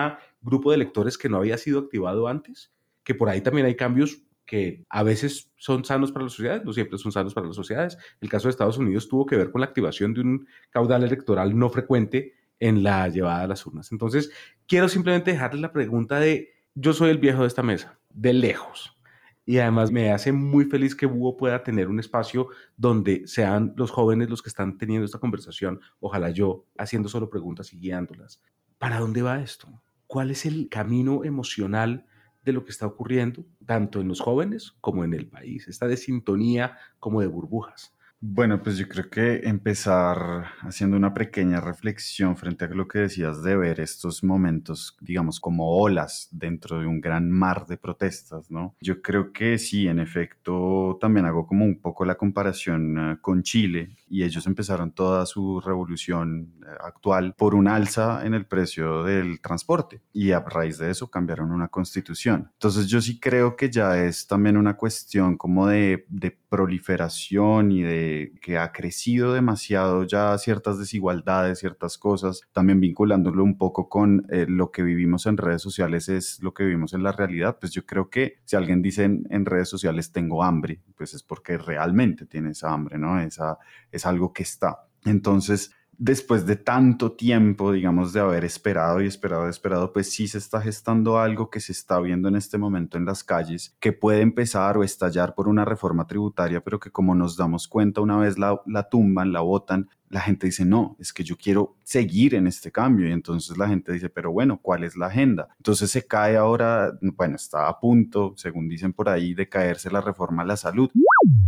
grupo 0.41 0.71
de 0.71 0.75
electores 0.75 1.17
que 1.17 1.27
no 1.27 1.35
había 1.35 1.57
sido 1.57 1.79
activado 1.79 2.29
antes, 2.29 2.71
que 3.03 3.13
por 3.13 3.27
ahí 3.27 3.41
también 3.41 3.67
hay 3.67 3.75
cambios 3.75 4.23
que 4.53 4.85
a 4.87 5.01
veces 5.01 5.51
son 5.57 5.83
sanos 5.83 6.11
para 6.11 6.25
las 6.25 6.33
sociedades, 6.33 6.63
no 6.63 6.73
siempre 6.73 6.99
son 6.99 7.11
sanos 7.11 7.33
para 7.33 7.47
las 7.47 7.55
sociedades. 7.55 7.97
El 8.21 8.29
caso 8.29 8.47
de 8.47 8.51
Estados 8.51 8.77
Unidos 8.77 9.09
tuvo 9.09 9.25
que 9.25 9.35
ver 9.35 9.49
con 9.49 9.61
la 9.61 9.65
activación 9.65 10.13
de 10.13 10.21
un 10.21 10.47
caudal 10.69 11.03
electoral 11.03 11.57
no 11.57 11.71
frecuente 11.71 12.35
en 12.59 12.83
la 12.83 13.07
llevada 13.07 13.41
a 13.41 13.47
las 13.47 13.65
urnas. 13.65 13.91
Entonces, 13.91 14.29
quiero 14.67 14.89
simplemente 14.89 15.31
dejarles 15.31 15.59
la 15.59 15.73
pregunta 15.73 16.19
de, 16.19 16.53
yo 16.75 16.93
soy 16.93 17.09
el 17.09 17.17
viejo 17.17 17.41
de 17.41 17.47
esta 17.47 17.63
mesa, 17.63 17.97
de 18.11 18.31
lejos. 18.31 18.95
Y 19.43 19.57
además 19.57 19.89
me 19.89 20.11
hace 20.11 20.31
muy 20.31 20.65
feliz 20.65 20.95
que 20.95 21.07
Búho 21.07 21.35
pueda 21.35 21.63
tener 21.63 21.87
un 21.87 21.99
espacio 21.99 22.49
donde 22.77 23.23
sean 23.25 23.73
los 23.75 23.89
jóvenes 23.89 24.29
los 24.29 24.43
que 24.43 24.49
están 24.49 24.77
teniendo 24.77 25.03
esta 25.03 25.17
conversación, 25.17 25.79
ojalá 25.99 26.29
yo 26.29 26.67
haciendo 26.77 27.09
solo 27.09 27.27
preguntas 27.27 27.73
y 27.73 27.79
guiándolas. 27.79 28.39
¿Para 28.77 28.99
dónde 28.99 29.23
va 29.23 29.41
esto? 29.41 29.81
¿Cuál 30.05 30.29
es 30.29 30.45
el 30.45 30.69
camino 30.69 31.23
emocional 31.23 32.05
de 32.43 32.53
lo 32.53 32.63
que 32.65 32.71
está 32.71 32.85
ocurriendo, 32.85 33.45
tanto 33.65 34.01
en 34.01 34.07
los 34.07 34.19
jóvenes 34.19 34.73
como 34.81 35.03
en 35.03 35.13
el 35.13 35.27
país, 35.27 35.67
esta 35.67 35.87
de 35.87 35.97
sintonía 35.97 36.77
como 36.99 37.21
de 37.21 37.27
burbujas. 37.27 37.93
Bueno, 38.25 38.63
pues 38.63 38.77
yo 38.77 38.87
creo 38.87 39.09
que 39.09 39.41
empezar 39.49 40.45
haciendo 40.61 40.95
una 40.95 41.13
pequeña 41.13 41.59
reflexión 41.59 42.37
frente 42.37 42.63
a 42.63 42.69
lo 42.69 42.87
que 42.87 42.99
decías 42.99 43.43
de 43.43 43.57
ver 43.57 43.81
estos 43.81 44.23
momentos, 44.23 44.95
digamos, 45.01 45.41
como 45.41 45.77
olas 45.77 46.29
dentro 46.31 46.79
de 46.79 46.85
un 46.85 47.01
gran 47.01 47.29
mar 47.29 47.65
de 47.67 47.75
protestas, 47.75 48.49
¿no? 48.49 48.75
Yo 48.79 49.01
creo 49.01 49.33
que 49.33 49.57
sí, 49.57 49.89
en 49.89 49.99
efecto, 49.99 50.97
también 51.01 51.25
hago 51.25 51.45
como 51.45 51.65
un 51.65 51.81
poco 51.81 52.05
la 52.05 52.15
comparación 52.15 52.97
eh, 52.97 53.17
con 53.19 53.43
Chile 53.43 53.97
y 54.13 54.23
ellos 54.23 54.45
empezaron 54.45 54.91
toda 54.91 55.25
su 55.25 55.59
revolución 55.59 56.53
eh, 56.61 56.69
actual 56.83 57.33
por 57.33 57.55
un 57.55 57.67
alza 57.67 58.23
en 58.23 58.35
el 58.35 58.45
precio 58.45 59.03
del 59.03 59.41
transporte 59.41 60.03
y 60.13 60.33
a 60.33 60.39
raíz 60.41 60.77
de 60.77 60.91
eso 60.91 61.09
cambiaron 61.09 61.51
una 61.51 61.69
constitución. 61.69 62.51
Entonces 62.53 62.85
yo 62.85 63.01
sí 63.01 63.19
creo 63.19 63.55
que 63.55 63.71
ya 63.71 63.97
es 63.97 64.27
también 64.27 64.55
una 64.55 64.77
cuestión 64.77 65.35
como 65.35 65.65
de, 65.65 66.05
de 66.09 66.37
proliferación 66.53 67.71
y 67.71 67.81
de 67.81 68.33
que 68.39 68.59
ha 68.59 68.71
crecido 68.71 69.33
demasiado 69.33 70.03
ya 70.03 70.37
ciertas 70.37 70.77
desigualdades, 70.77 71.57
ciertas 71.57 71.97
cosas, 71.97 72.41
también 72.51 72.79
vinculándolo 72.79 73.43
un 73.43 73.57
poco 73.57 73.89
con 73.89 74.27
eh, 74.29 74.45
lo 74.47 74.69
que 74.69 74.83
vivimos 74.83 75.25
en 75.25 75.37
redes 75.37 75.63
sociales 75.63 76.09
es 76.09 76.43
lo 76.43 76.53
que 76.53 76.63
vivimos 76.63 76.93
en 76.93 77.01
la 77.01 77.11
realidad, 77.11 77.57
pues 77.59 77.71
yo 77.71 77.87
creo 77.87 78.11
que 78.11 78.35
si 78.45 78.55
alguien 78.55 78.83
dice 78.83 79.05
en, 79.05 79.45
redes 79.45 79.67
sociales 79.67 80.11
tengo 80.11 80.43
hambre, 80.43 80.79
pues 80.95 81.15
es 81.15 81.23
porque 81.23 81.57
realmente 81.57 82.27
tiene 82.27 82.51
esa 82.51 82.71
hambre, 82.71 82.99
¿no? 82.99 83.19
Esa, 83.19 83.57
algo 84.05 84.33
que 84.33 84.43
está. 84.43 84.87
Entonces, 85.05 85.71
después 85.97 86.45
de 86.45 86.55
tanto 86.55 87.13
tiempo, 87.13 87.71
digamos, 87.71 88.13
de 88.13 88.19
haber 88.19 88.43
esperado 88.45 89.01
y 89.01 89.07
esperado 89.07 89.47
y 89.47 89.49
esperado, 89.49 89.93
pues 89.93 90.11
sí 90.11 90.27
se 90.27 90.37
está 90.37 90.61
gestando 90.61 91.19
algo 91.19 91.49
que 91.49 91.59
se 91.59 91.71
está 91.71 91.99
viendo 91.99 92.27
en 92.27 92.35
este 92.35 92.57
momento 92.57 92.97
en 92.97 93.05
las 93.05 93.23
calles, 93.23 93.75
que 93.79 93.93
puede 93.93 94.21
empezar 94.21 94.77
o 94.77 94.83
estallar 94.83 95.35
por 95.35 95.47
una 95.47 95.65
reforma 95.65 96.07
tributaria, 96.07 96.61
pero 96.61 96.79
que 96.79 96.91
como 96.91 97.15
nos 97.15 97.37
damos 97.37 97.67
cuenta 97.67 98.01
una 98.01 98.17
vez 98.17 98.37
la, 98.37 98.61
la 98.65 98.89
tumban, 98.89 99.31
la 99.31 99.41
votan, 99.41 99.89
la 100.13 100.21
gente 100.21 100.45
dice, 100.45 100.63
no, 100.63 100.95
es 100.99 101.11
que 101.11 101.23
yo 101.23 101.35
quiero 101.35 101.75
seguir 101.83 102.35
en 102.35 102.45
este 102.45 102.71
cambio. 102.71 103.09
Y 103.09 103.11
entonces 103.11 103.57
la 103.57 103.67
gente 103.67 103.91
dice, 103.91 104.09
pero 104.09 104.31
bueno, 104.31 104.59
¿cuál 104.61 104.83
es 104.83 104.95
la 104.95 105.07
agenda? 105.07 105.49
Entonces 105.57 105.89
se 105.89 106.05
cae 106.05 106.37
ahora, 106.37 106.91
bueno, 107.01 107.35
está 107.35 107.67
a 107.67 107.79
punto, 107.79 108.35
según 108.37 108.69
dicen 108.69 108.93
por 108.93 109.09
ahí, 109.09 109.33
de 109.33 109.49
caerse 109.49 109.89
la 109.89 110.01
reforma 110.01 110.43
a 110.43 110.45
la 110.45 110.55
salud. 110.55 110.89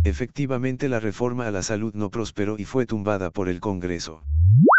Efectivamente, 0.02 0.88
la 0.88 0.98
reforma 0.98 1.46
a 1.46 1.52
la 1.52 1.62
salud 1.62 1.94
no 1.94 2.10
prosperó 2.10 2.56
y 2.58 2.64
fue 2.64 2.86
tumbada 2.86 3.30
por 3.30 3.48
el 3.48 3.60
Congreso. 3.60 4.24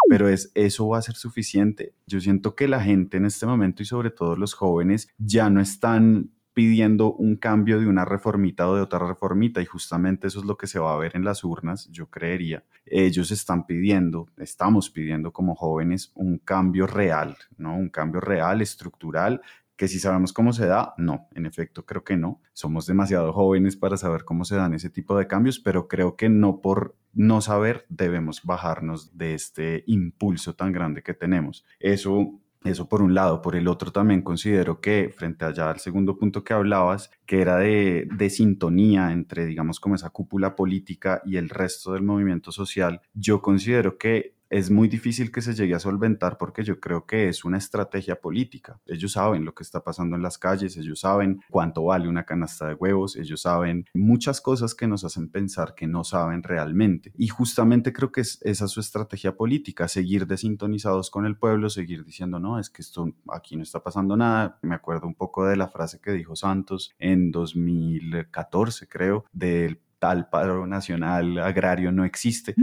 Pero 0.10 0.28
es, 0.28 0.52
eso 0.54 0.90
va 0.90 0.98
a 0.98 1.02
ser 1.02 1.16
suficiente. 1.16 1.94
Yo 2.08 2.20
siento 2.20 2.56
que 2.56 2.68
la 2.68 2.82
gente 2.82 3.18
en 3.18 3.26
este 3.26 3.46
momento 3.46 3.84
y 3.84 3.86
sobre 3.86 4.12
todo 4.12 4.36
los 4.36 4.54
jóvenes 4.54 5.10
ya 5.18 5.50
no 5.50 5.62
están 5.62 6.32
pidiendo 6.58 7.14
un 7.14 7.36
cambio 7.36 7.80
de 7.80 7.86
una 7.86 8.03
reformita 8.03 8.68
o 8.68 8.76
de 8.76 8.82
otra 8.82 8.97
reformita 8.97 9.62
y 9.62 9.66
justamente 9.66 10.26
eso 10.26 10.39
es 10.39 10.45
lo 10.47 10.58
que 10.58 10.66
se 10.66 10.80
va 10.80 10.91
a 10.91 10.97
ver 10.97 11.16
en 11.16 11.24
las 11.24 11.43
urnas, 11.43 11.88
yo 11.91 12.10
creería. 12.10 12.64
Ellos 12.84 13.30
están 13.30 13.68
pidiendo, 13.68 14.26
estamos 14.38 14.89
pidiendo 14.89 15.32
como 15.32 15.53
jóvenes 15.53 16.12
un 16.16 16.39
cambio 16.39 16.88
real, 16.88 17.38
¿no? 17.58 17.78
Un 17.78 17.89
cambio 17.89 18.22
real, 18.22 18.64
estructural, 18.64 19.41
que 19.76 19.88
si 19.88 19.99
sabemos 19.99 20.34
cómo 20.34 20.51
se 20.51 20.66
da, 20.66 20.95
no, 20.97 21.28
en 21.36 21.45
efecto 21.45 21.86
creo 21.86 22.03
que 22.03 22.18
no. 22.18 22.41
Somos 22.53 22.88
demasiado 22.88 23.34
jóvenes 23.34 23.78
para 23.78 23.95
saber 23.95 24.26
cómo 24.26 24.43
se 24.43 24.55
dan 24.55 24.74
ese 24.74 24.89
tipo 24.89 25.16
de 25.16 25.28
cambios, 25.28 25.60
pero 25.60 25.88
creo 25.88 26.16
que 26.16 26.28
no 26.28 26.60
por 26.62 26.97
no 27.14 27.39
saber 27.41 27.86
debemos 27.88 28.41
bajarnos 28.43 29.16
de 29.16 29.36
este 29.36 29.84
impulso 29.86 30.55
tan 30.55 30.72
grande 30.72 31.03
que 31.03 31.14
tenemos. 31.14 31.68
Eso 31.80 32.41
eso 32.64 32.88
por 32.88 33.01
un 33.01 33.14
lado. 33.14 33.41
Por 33.41 33.55
el 33.55 33.68
otro 33.68 33.91
también 33.91 34.22
considero 34.22 34.82
que 34.82 35.14
frente 35.16 35.45
allá 35.45 35.70
al 35.70 35.80
segundo 35.80 36.18
punto 36.18 36.43
que 36.43 36.53
hablabas, 36.53 37.12
que 37.26 37.41
era 37.41 37.58
de, 37.58 38.08
de, 38.16 38.30
sintonía 38.30 39.12
entre, 39.12 39.45
digamos, 39.45 39.80
como 39.80 39.95
esa 39.95 40.10
cúpula 40.10 40.55
política 40.55 41.22
y 41.26 41.38
el 41.38 41.49
resto 41.49 41.93
del 41.93 42.03
movimiento 42.03 42.51
social, 42.51 43.01
yo 43.14 43.41
considero 43.41 43.97
que 43.97 44.37
es 44.50 44.72
muy 44.72 44.88
difícil 44.88 45.32
que 45.32 45.41
se 45.41 45.54
llegue 45.54 45.76
a 45.76 45.80
solventar 45.80 46.38
porque 46.38 46.64
yo 46.64 46.80
creo 46.80 47.06
que 47.06 47.28
es 47.30 47.45
una 47.45 47.58
estrategia 47.58 48.20
política. 48.20 48.80
Ellos 48.86 49.14
saben 49.14 49.45
lo 49.45 49.54
que 49.54 49.64
está 49.64 49.84
pasando 49.84 50.16
en 50.16 50.22
las 50.22 50.38
calles, 50.38 50.78
ellos 50.78 51.02
saben 51.02 51.41
cuánto 51.50 51.84
vale 51.86 52.08
una 52.08 52.26
canasta 52.26 52.68
de 52.68 52.74
huevos, 52.74 53.16
ellos 53.16 53.41
saben 53.41 53.86
muchas 53.93 54.41
cosas 54.41 54.76
que 54.76 54.88
nos 54.88 55.04
hacen 55.04 55.30
pensar 55.30 55.76
que 55.76 55.88
no 55.88 56.04
saben 56.04 56.43
realmente. 56.43 57.12
Y 57.18 57.28
justamente 57.28 57.93
creo 57.93 58.12
que 58.12 58.22
es, 58.22 58.39
esa 58.41 58.66
es 58.66 58.72
su 58.72 58.80
estrategia 58.80 59.36
política, 59.36 59.88
seguir 59.88 60.28
desintonizados 60.28 61.10
con 61.10 61.26
el 61.26 61.38
pueblo, 61.38 61.70
seguir 61.70 62.04
diciendo, 62.04 62.39
no, 62.39 62.60
es 62.60 62.70
que 62.70 62.82
esto 62.82 63.12
aquí 63.32 63.56
no 63.56 63.64
está 63.64 63.84
pasando 63.84 64.16
nada. 64.16 64.60
Me 64.62 64.76
acuerdo 64.76 65.08
un 65.08 65.16
poco 65.16 65.45
de 65.45 65.56
la 65.56 65.68
frase 65.68 66.00
que 66.00 66.12
dijo 66.12 66.36
Santos 66.36 66.93
en 67.00 67.32
2014, 67.32 68.88
creo, 68.88 69.26
del 69.32 69.82
tal 70.00 70.30
paro 70.30 70.68
nacional 70.68 71.39
agrario 71.39 71.91
no 71.91 72.06
existe. 72.06 72.56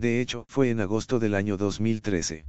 De 0.00 0.22
hecho, 0.22 0.46
fue 0.48 0.70
en 0.70 0.80
agosto 0.80 1.18
del 1.18 1.34
año 1.34 1.58
2013. 1.58 2.46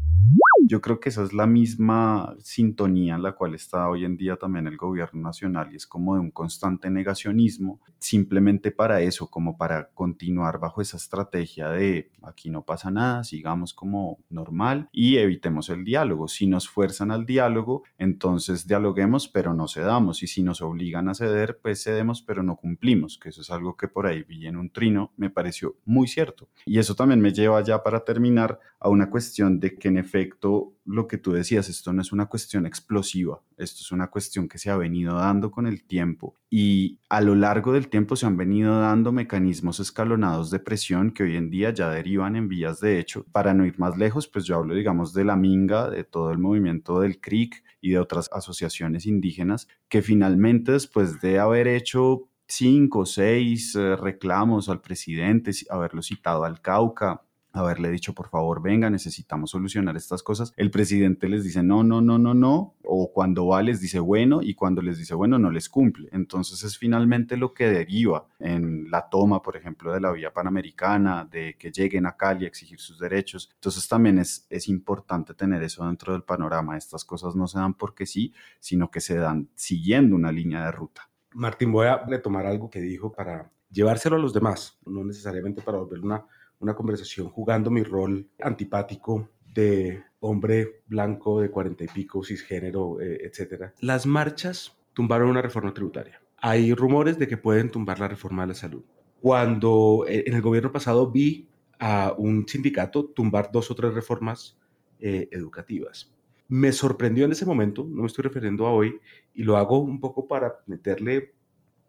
Yo 0.63 0.79
creo 0.79 0.99
que 0.99 1.09
esa 1.09 1.23
es 1.23 1.33
la 1.33 1.47
misma 1.47 2.35
sintonía 2.39 3.15
en 3.15 3.23
la 3.23 3.31
cual 3.33 3.55
está 3.55 3.89
hoy 3.89 4.05
en 4.05 4.15
día 4.15 4.37
también 4.37 4.67
el 4.67 4.77
gobierno 4.77 5.19
nacional 5.19 5.73
y 5.73 5.75
es 5.75 5.87
como 5.87 6.13
de 6.13 6.21
un 6.21 6.29
constante 6.29 6.91
negacionismo, 6.91 7.81
simplemente 7.97 8.71
para 8.71 9.01
eso, 9.01 9.27
como 9.27 9.57
para 9.57 9.89
continuar 9.89 10.59
bajo 10.59 10.81
esa 10.81 10.97
estrategia 10.97 11.69
de 11.69 12.11
aquí 12.21 12.51
no 12.51 12.63
pasa 12.63 12.91
nada, 12.91 13.23
sigamos 13.23 13.73
como 13.73 14.19
normal 14.29 14.87
y 14.91 15.17
evitemos 15.17 15.69
el 15.69 15.83
diálogo. 15.83 16.27
Si 16.27 16.45
nos 16.45 16.69
fuerzan 16.69 17.09
al 17.09 17.25
diálogo, 17.25 17.83
entonces 17.97 18.67
dialoguemos, 18.67 19.27
pero 19.27 19.55
no 19.55 19.67
cedamos 19.67 20.21
y 20.21 20.27
si 20.27 20.43
nos 20.43 20.61
obligan 20.61 21.09
a 21.09 21.15
ceder, 21.15 21.59
pues 21.59 21.83
cedemos, 21.83 22.21
pero 22.21 22.43
no 22.43 22.55
cumplimos, 22.55 23.17
que 23.17 23.29
eso 23.29 23.41
es 23.41 23.49
algo 23.49 23.75
que 23.75 23.87
por 23.87 24.05
ahí 24.05 24.23
vi 24.23 24.45
en 24.45 24.57
un 24.57 24.69
trino, 24.69 25.11
me 25.17 25.31
pareció 25.31 25.77
muy 25.85 26.07
cierto. 26.07 26.49
Y 26.65 26.77
eso 26.77 26.95
también 26.95 27.19
me 27.19 27.33
lleva 27.33 27.63
ya 27.63 27.81
para 27.81 28.05
terminar 28.05 28.59
a 28.79 28.89
una 28.89 29.09
cuestión 29.09 29.59
de 29.59 29.75
que 29.75 29.87
en 29.87 29.97
efecto 29.97 30.50
lo 30.85 31.07
que 31.07 31.17
tú 31.17 31.31
decías, 31.31 31.69
esto 31.69 31.93
no 31.93 32.01
es 32.01 32.11
una 32.11 32.25
cuestión 32.25 32.65
explosiva, 32.65 33.41
esto 33.57 33.81
es 33.81 33.91
una 33.91 34.09
cuestión 34.09 34.47
que 34.47 34.57
se 34.57 34.69
ha 34.69 34.77
venido 34.77 35.15
dando 35.15 35.51
con 35.51 35.67
el 35.67 35.83
tiempo 35.83 36.35
y 36.49 36.99
a 37.09 37.21
lo 37.21 37.35
largo 37.35 37.73
del 37.73 37.87
tiempo 37.87 38.15
se 38.15 38.25
han 38.25 38.37
venido 38.37 38.79
dando 38.79 39.11
mecanismos 39.11 39.79
escalonados 39.79 40.51
de 40.51 40.59
presión 40.59 41.11
que 41.11 41.23
hoy 41.23 41.35
en 41.35 41.49
día 41.49 41.71
ya 41.71 41.89
derivan 41.89 42.35
en 42.35 42.47
vías 42.47 42.79
de 42.79 42.99
hecho. 42.99 43.25
Para 43.31 43.53
no 43.53 43.65
ir 43.65 43.77
más 43.79 43.97
lejos, 43.97 44.27
pues 44.27 44.45
yo 44.45 44.55
hablo 44.57 44.73
digamos 44.75 45.13
de 45.13 45.25
la 45.25 45.35
Minga, 45.35 45.89
de 45.89 46.03
todo 46.03 46.31
el 46.31 46.37
movimiento 46.37 46.99
del 46.99 47.19
CRIC 47.19 47.63
y 47.79 47.91
de 47.91 47.99
otras 47.99 48.29
asociaciones 48.33 49.05
indígenas 49.05 49.67
que 49.87 50.01
finalmente 50.01 50.71
después 50.71 51.21
de 51.21 51.39
haber 51.39 51.67
hecho 51.67 52.27
cinco 52.51 52.99
o 52.99 53.05
seis 53.05 53.75
eh, 53.75 53.95
reclamos 53.95 54.67
al 54.69 54.81
presidente, 54.81 55.51
haberlo 55.69 56.01
citado 56.01 56.43
al 56.43 56.61
Cauca, 56.61 57.23
haberle 57.53 57.89
dicho, 57.89 58.13
por 58.13 58.29
favor, 58.29 58.61
venga, 58.61 58.89
necesitamos 58.89 59.51
solucionar 59.51 59.97
estas 59.97 60.23
cosas. 60.23 60.53
El 60.57 60.71
presidente 60.71 61.27
les 61.29 61.43
dice, 61.43 61.63
no, 61.63 61.83
no, 61.83 62.01
no, 62.01 62.17
no, 62.17 62.33
no, 62.33 62.75
o 62.83 63.11
cuando 63.11 63.47
va 63.47 63.61
les 63.61 63.81
dice, 63.81 63.99
bueno, 63.99 64.41
y 64.41 64.53
cuando 64.53 64.81
les 64.81 64.97
dice, 64.97 65.13
bueno, 65.15 65.37
no 65.39 65.51
les 65.51 65.69
cumple. 65.69 66.09
Entonces 66.11 66.63
es 66.63 66.77
finalmente 66.77 67.37
lo 67.37 67.53
que 67.53 67.69
deriva 67.69 68.27
en 68.39 68.89
la 68.89 69.09
toma, 69.09 69.41
por 69.41 69.57
ejemplo, 69.57 69.93
de 69.93 69.99
la 69.99 70.11
vía 70.11 70.33
panamericana, 70.33 71.27
de 71.29 71.55
que 71.57 71.71
lleguen 71.71 72.05
a 72.05 72.15
Cali 72.15 72.45
a 72.45 72.47
exigir 72.47 72.79
sus 72.79 72.99
derechos. 72.99 73.49
Entonces 73.55 73.87
también 73.87 74.19
es, 74.19 74.47
es 74.49 74.67
importante 74.67 75.33
tener 75.33 75.61
eso 75.63 75.85
dentro 75.85 76.13
del 76.13 76.23
panorama. 76.23 76.77
Estas 76.77 77.05
cosas 77.05 77.35
no 77.35 77.47
se 77.47 77.59
dan 77.59 77.73
porque 77.73 78.05
sí, 78.05 78.33
sino 78.59 78.89
que 78.89 79.01
se 79.01 79.15
dan 79.15 79.49
siguiendo 79.55 80.15
una 80.15 80.31
línea 80.31 80.65
de 80.65 80.71
ruta. 80.71 81.09
Martín, 81.33 81.71
voy 81.71 81.87
a 81.87 81.97
retomar 82.05 82.45
algo 82.45 82.69
que 82.69 82.81
dijo 82.81 83.11
para 83.11 83.49
llevárselo 83.69 84.17
a 84.17 84.19
los 84.19 84.33
demás, 84.33 84.77
no 84.85 85.03
necesariamente 85.03 85.61
para 85.61 85.77
volver 85.77 86.01
una 86.01 86.25
una 86.61 86.75
conversación 86.75 87.29
jugando 87.29 87.69
mi 87.69 87.83
rol 87.83 88.29
antipático 88.39 89.29
de 89.53 90.03
hombre 90.19 90.83
blanco 90.87 91.41
de 91.41 91.49
cuarenta 91.49 91.83
y 91.83 91.87
pico, 91.87 92.23
cisgénero, 92.23 93.01
eh, 93.01 93.19
etc. 93.23 93.71
Las 93.79 94.05
marchas 94.05 94.77
tumbaron 94.93 95.29
una 95.29 95.41
reforma 95.41 95.73
tributaria. 95.73 96.21
Hay 96.37 96.73
rumores 96.73 97.19
de 97.19 97.27
que 97.27 97.37
pueden 97.37 97.69
tumbar 97.69 97.99
la 97.99 98.07
reforma 98.07 98.43
de 98.43 98.49
la 98.49 98.53
salud. 98.53 98.83
Cuando 99.19 100.05
eh, 100.07 100.23
en 100.27 100.35
el 100.35 100.41
gobierno 100.41 100.71
pasado 100.71 101.11
vi 101.11 101.49
a 101.79 102.13
un 102.17 102.47
sindicato 102.47 103.05
tumbar 103.05 103.51
dos 103.51 103.69
o 103.71 103.75
tres 103.75 103.93
reformas 103.93 104.57
eh, 104.99 105.27
educativas. 105.31 106.13
Me 106.47 106.71
sorprendió 106.71 107.25
en 107.25 107.31
ese 107.31 107.45
momento, 107.45 107.83
no 107.83 108.01
me 108.01 108.07
estoy 108.07 108.23
refiriendo 108.23 108.67
a 108.67 108.71
hoy, 108.71 108.99
y 109.33 109.43
lo 109.43 109.57
hago 109.57 109.79
un 109.79 109.99
poco 109.99 110.27
para 110.27 110.59
meterle 110.67 111.33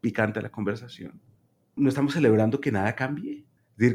picante 0.00 0.38
a 0.38 0.42
la 0.42 0.50
conversación. 0.50 1.20
No 1.76 1.88
estamos 1.88 2.14
celebrando 2.14 2.60
que 2.60 2.72
nada 2.72 2.94
cambie 2.94 3.44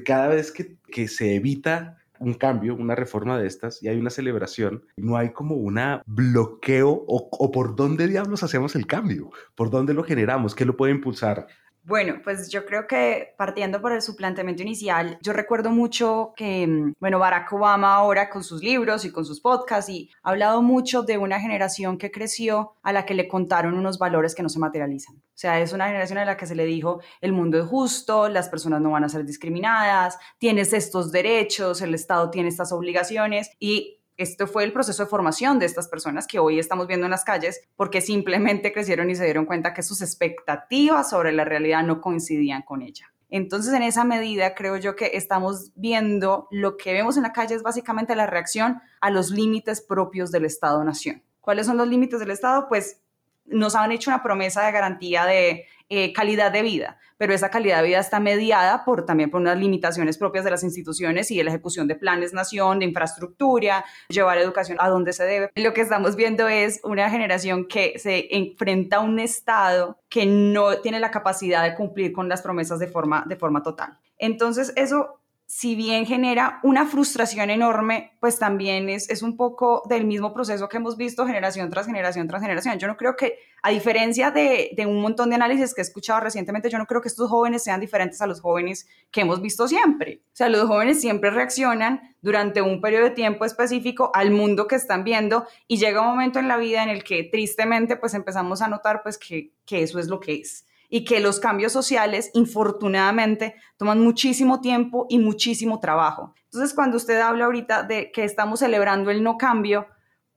cada 0.03 0.29
vez 0.29 0.51
que, 0.51 1.07
se 1.07 1.35
evita 1.35 1.97
un 2.19 2.33
cambio, 2.33 2.75
una 2.75 2.95
reforma 2.95 3.37
de 3.37 3.47
estas 3.47 3.81
y 3.83 3.87
hay 3.87 3.97
una 3.97 4.09
celebración, 4.09 4.83
no 4.97 5.17
hay 5.17 5.31
como 5.31 5.55
un 5.55 5.79
bloqueo 6.05 6.89
o, 6.89 7.29
o, 7.31 7.51
por 7.51 7.75
dónde 7.75 8.07
diablos 8.07 8.41
hacemos 8.43 8.75
el 8.75 8.87
cambio, 8.87 9.29
por 9.55 9.69
dónde 9.69 9.93
lo 9.93 10.03
generamos, 10.03 10.55
qué 10.55 10.65
lo 10.65 10.75
puede 10.75 10.93
impulsar. 10.93 11.47
Bueno, 11.87 12.15
pues 12.21 12.49
yo 12.49 12.65
creo 12.65 12.85
que 12.85 13.33
partiendo 13.37 13.81
por 13.81 13.93
el, 13.93 14.01
planteamiento 14.17 14.61
inicial, 14.61 15.17
yo 15.21 15.31
recuerdo 15.31 15.69
mucho 15.69 16.33
que, 16.35 16.67
mm, 16.67 16.95
bueno, 16.99 17.17
Barack 17.17 17.53
Obama 17.53 17.95
ahora 17.95 18.29
con 18.29 18.43
sus 18.43 18.61
libros 18.61 19.05
y 19.05 19.11
con 19.13 19.23
sus 19.23 19.39
podcasts 19.39 19.89
y 19.89 20.09
ha 20.21 20.31
hablado 20.31 20.61
mucho 20.61 21.03
de 21.03 21.17
una 21.17 21.39
generación 21.39 21.97
que 21.97 22.11
creció 22.11 22.73
a 22.83 22.91
la 22.91 23.05
que 23.05 23.13
le 23.13 23.29
contaron 23.29 23.73
unos 23.73 23.99
valores 23.99 24.35
que 24.35 24.43
no 24.43 24.49
se 24.49 24.59
materializan. 24.59 25.15
O 25.15 25.21
sea, 25.33 25.61
es 25.61 25.71
una 25.71 25.87
generación 25.87 26.19
a 26.19 26.25
la 26.25 26.35
que 26.35 26.45
se 26.45 26.55
le 26.55 26.65
dijo 26.65 26.99
el 27.21 27.31
mundo 27.31 27.57
es 27.57 27.65
justo, 27.65 28.27
las 28.27 28.49
personas 28.49 28.81
no 28.81 28.91
van 28.91 29.05
a 29.05 29.09
ser 29.09 29.23
discriminadas, 29.23 30.17
tienes 30.39 30.73
estos 30.73 31.13
derechos, 31.13 31.81
el 31.81 31.93
Estado 31.93 32.29
tiene 32.31 32.49
estas 32.49 32.73
obligaciones 32.73 33.51
y 33.61 34.01
esto 34.17 34.47
fue 34.47 34.63
el 34.63 34.73
proceso 34.73 35.03
de 35.03 35.09
formación 35.09 35.59
de 35.59 35.65
estas 35.65 35.87
personas 35.87 36.27
que 36.27 36.39
hoy 36.39 36.59
estamos 36.59 36.87
viendo 36.87 37.05
en 37.05 37.11
las 37.11 37.23
calles 37.23 37.61
porque 37.75 38.01
simplemente 38.01 38.73
crecieron 38.73 39.09
y 39.09 39.15
se 39.15 39.25
dieron 39.25 39.45
cuenta 39.45 39.73
que 39.73 39.83
sus 39.83 40.01
expectativas 40.01 41.09
sobre 41.09 41.31
la 41.31 41.45
realidad 41.45 41.83
no 41.83 42.01
coincidían 42.01 42.63
con 42.63 42.81
ella. 42.81 43.13
Entonces, 43.29 43.73
en 43.73 43.83
esa 43.83 44.05
medida, 44.05 44.55
creo 44.55 44.77
yo 44.77 44.95
que 44.95 45.11
estamos 45.13 45.71
viendo 45.75 46.47
lo 46.49 46.77
que 46.77 46.93
vemos 46.93 47.17
en 47.17 47.23
la 47.23 47.33
calle 47.33 47.55
es 47.55 47.63
básicamente 47.63 48.15
la 48.15 48.25
reacción 48.25 48.81
a 49.01 49.09
los 49.09 49.31
límites 49.31 49.81
propios 49.81 50.31
del 50.31 50.45
Estado-Nación. 50.45 51.23
¿Cuáles 51.41 51.65
son 51.65 51.77
los 51.77 51.87
límites 51.87 52.19
del 52.19 52.31
Estado? 52.31 52.67
Pues 52.69 53.01
nos 53.45 53.75
han 53.75 53.91
hecho 53.91 54.09
una 54.09 54.23
promesa 54.23 54.65
de 54.65 54.71
garantía 54.71 55.25
de 55.25 55.65
eh, 55.89 56.11
calidad 56.13 56.51
de 56.51 56.61
vida, 56.61 56.97
pero 57.17 57.33
esa 57.33 57.49
calidad 57.49 57.81
de 57.81 57.87
vida 57.87 57.99
está 57.99 58.19
mediada 58.19 58.83
por, 58.83 59.05
también 59.05 59.29
por 59.29 59.41
unas 59.41 59.57
limitaciones 59.57 60.17
propias 60.17 60.43
de 60.43 60.51
las 60.51 60.63
instituciones 60.63 61.31
y 61.31 61.37
de 61.37 61.43
la 61.43 61.51
ejecución 61.51 61.87
de 61.87 61.95
planes 61.95 62.33
nación, 62.33 62.79
de 62.79 62.85
infraestructura, 62.85 63.85
llevar 64.09 64.37
educación 64.37 64.77
a 64.81 64.89
donde 64.89 65.13
se 65.13 65.23
debe. 65.23 65.49
Lo 65.55 65.73
que 65.73 65.81
estamos 65.81 66.15
viendo 66.15 66.47
es 66.47 66.79
una 66.83 67.09
generación 67.09 67.67
que 67.67 67.97
se 67.99 68.27
enfrenta 68.35 68.97
a 68.97 68.99
un 68.99 69.19
Estado 69.19 69.99
que 70.09 70.25
no 70.25 70.77
tiene 70.81 70.99
la 70.99 71.11
capacidad 71.11 71.63
de 71.63 71.75
cumplir 71.75 72.13
con 72.13 72.29
las 72.29 72.41
promesas 72.41 72.79
de 72.79 72.87
forma, 72.87 73.23
de 73.27 73.35
forma 73.35 73.63
total. 73.63 73.97
Entonces, 74.17 74.73
eso 74.75 75.19
si 75.49 75.75
bien 75.75 76.05
genera 76.05 76.59
una 76.61 76.85
frustración 76.85 77.49
enorme, 77.49 78.11
pues 78.19 78.37
también 78.37 78.89
es, 78.89 79.09
es, 79.09 79.21
un 79.21 79.37
poco 79.37 79.81
del 79.87 80.03
mismo 80.03 80.33
proceso 80.33 80.67
que 80.67 80.75
hemos 80.75 80.97
visto 80.97 81.25
generación 81.25 81.69
tras 81.69 81.85
generación 81.85 82.27
tras 82.27 82.41
generación. 82.41 82.77
Yo 82.79 82.87
no 82.87 82.97
creo 82.97 83.15
que, 83.15 83.39
a 83.63 83.69
diferencia 83.69 84.29
de, 84.29 84.71
de, 84.75 84.85
un 84.85 85.01
montón 85.01 85.29
de 85.29 85.35
análisis 85.35 85.73
que 85.73 85.79
he 85.79 85.83
escuchado 85.83 86.19
recientemente, 86.19 86.69
yo 86.69 86.77
no 86.77 86.85
creo 86.85 86.99
que 86.99 87.07
estos 87.07 87.29
jóvenes 87.29 87.63
sean 87.63 87.79
diferentes 87.79 88.21
a 88.21 88.27
los 88.27 88.41
jóvenes 88.41 88.89
que 89.09 89.21
hemos 89.21 89.41
visto 89.41 89.69
siempre. 89.69 90.21
O 90.25 90.35
sea, 90.35 90.49
los 90.49 90.67
jóvenes 90.67 90.99
siempre 90.99 91.31
reaccionan 91.31 92.15
durante 92.21 92.61
un 92.61 92.81
periodo 92.81 93.05
de 93.05 93.11
tiempo 93.11 93.45
específico 93.45 94.11
al 94.13 94.31
mundo 94.31 94.67
que 94.67 94.75
están 94.75 95.05
viendo 95.05 95.47
y 95.65 95.77
llega 95.77 96.01
un 96.01 96.07
momento 96.07 96.39
en 96.39 96.49
la 96.49 96.57
vida 96.57 96.83
en 96.83 96.89
el 96.89 97.05
que 97.05 97.23
tristemente 97.23 97.95
pues 97.95 98.13
empezamos 98.13 98.61
a 98.61 98.67
notar 98.67 99.01
pues 99.01 99.17
que, 99.17 99.53
que 99.65 99.81
eso 99.81 99.97
es 99.97 100.07
lo 100.07 100.19
que 100.19 100.33
es 100.41 100.66
y 100.89 101.03
que 101.03 101.19
los 101.19 101.39
cambios 101.39 101.73
sociales, 101.73 102.31
infortunadamente, 102.33 103.55
toman 103.77 103.99
muchísimo 103.99 104.61
tiempo 104.61 105.05
y 105.09 105.19
muchísimo 105.19 105.79
trabajo. 105.79 106.33
Entonces, 106.45 106.73
cuando 106.73 106.97
usted 106.97 107.19
habla 107.19 107.45
ahorita 107.45 107.83
de 107.83 108.11
que 108.11 108.23
estamos 108.23 108.59
celebrando 108.59 109.11
el 109.11 109.23
no 109.23 109.37
cambio, 109.37 109.87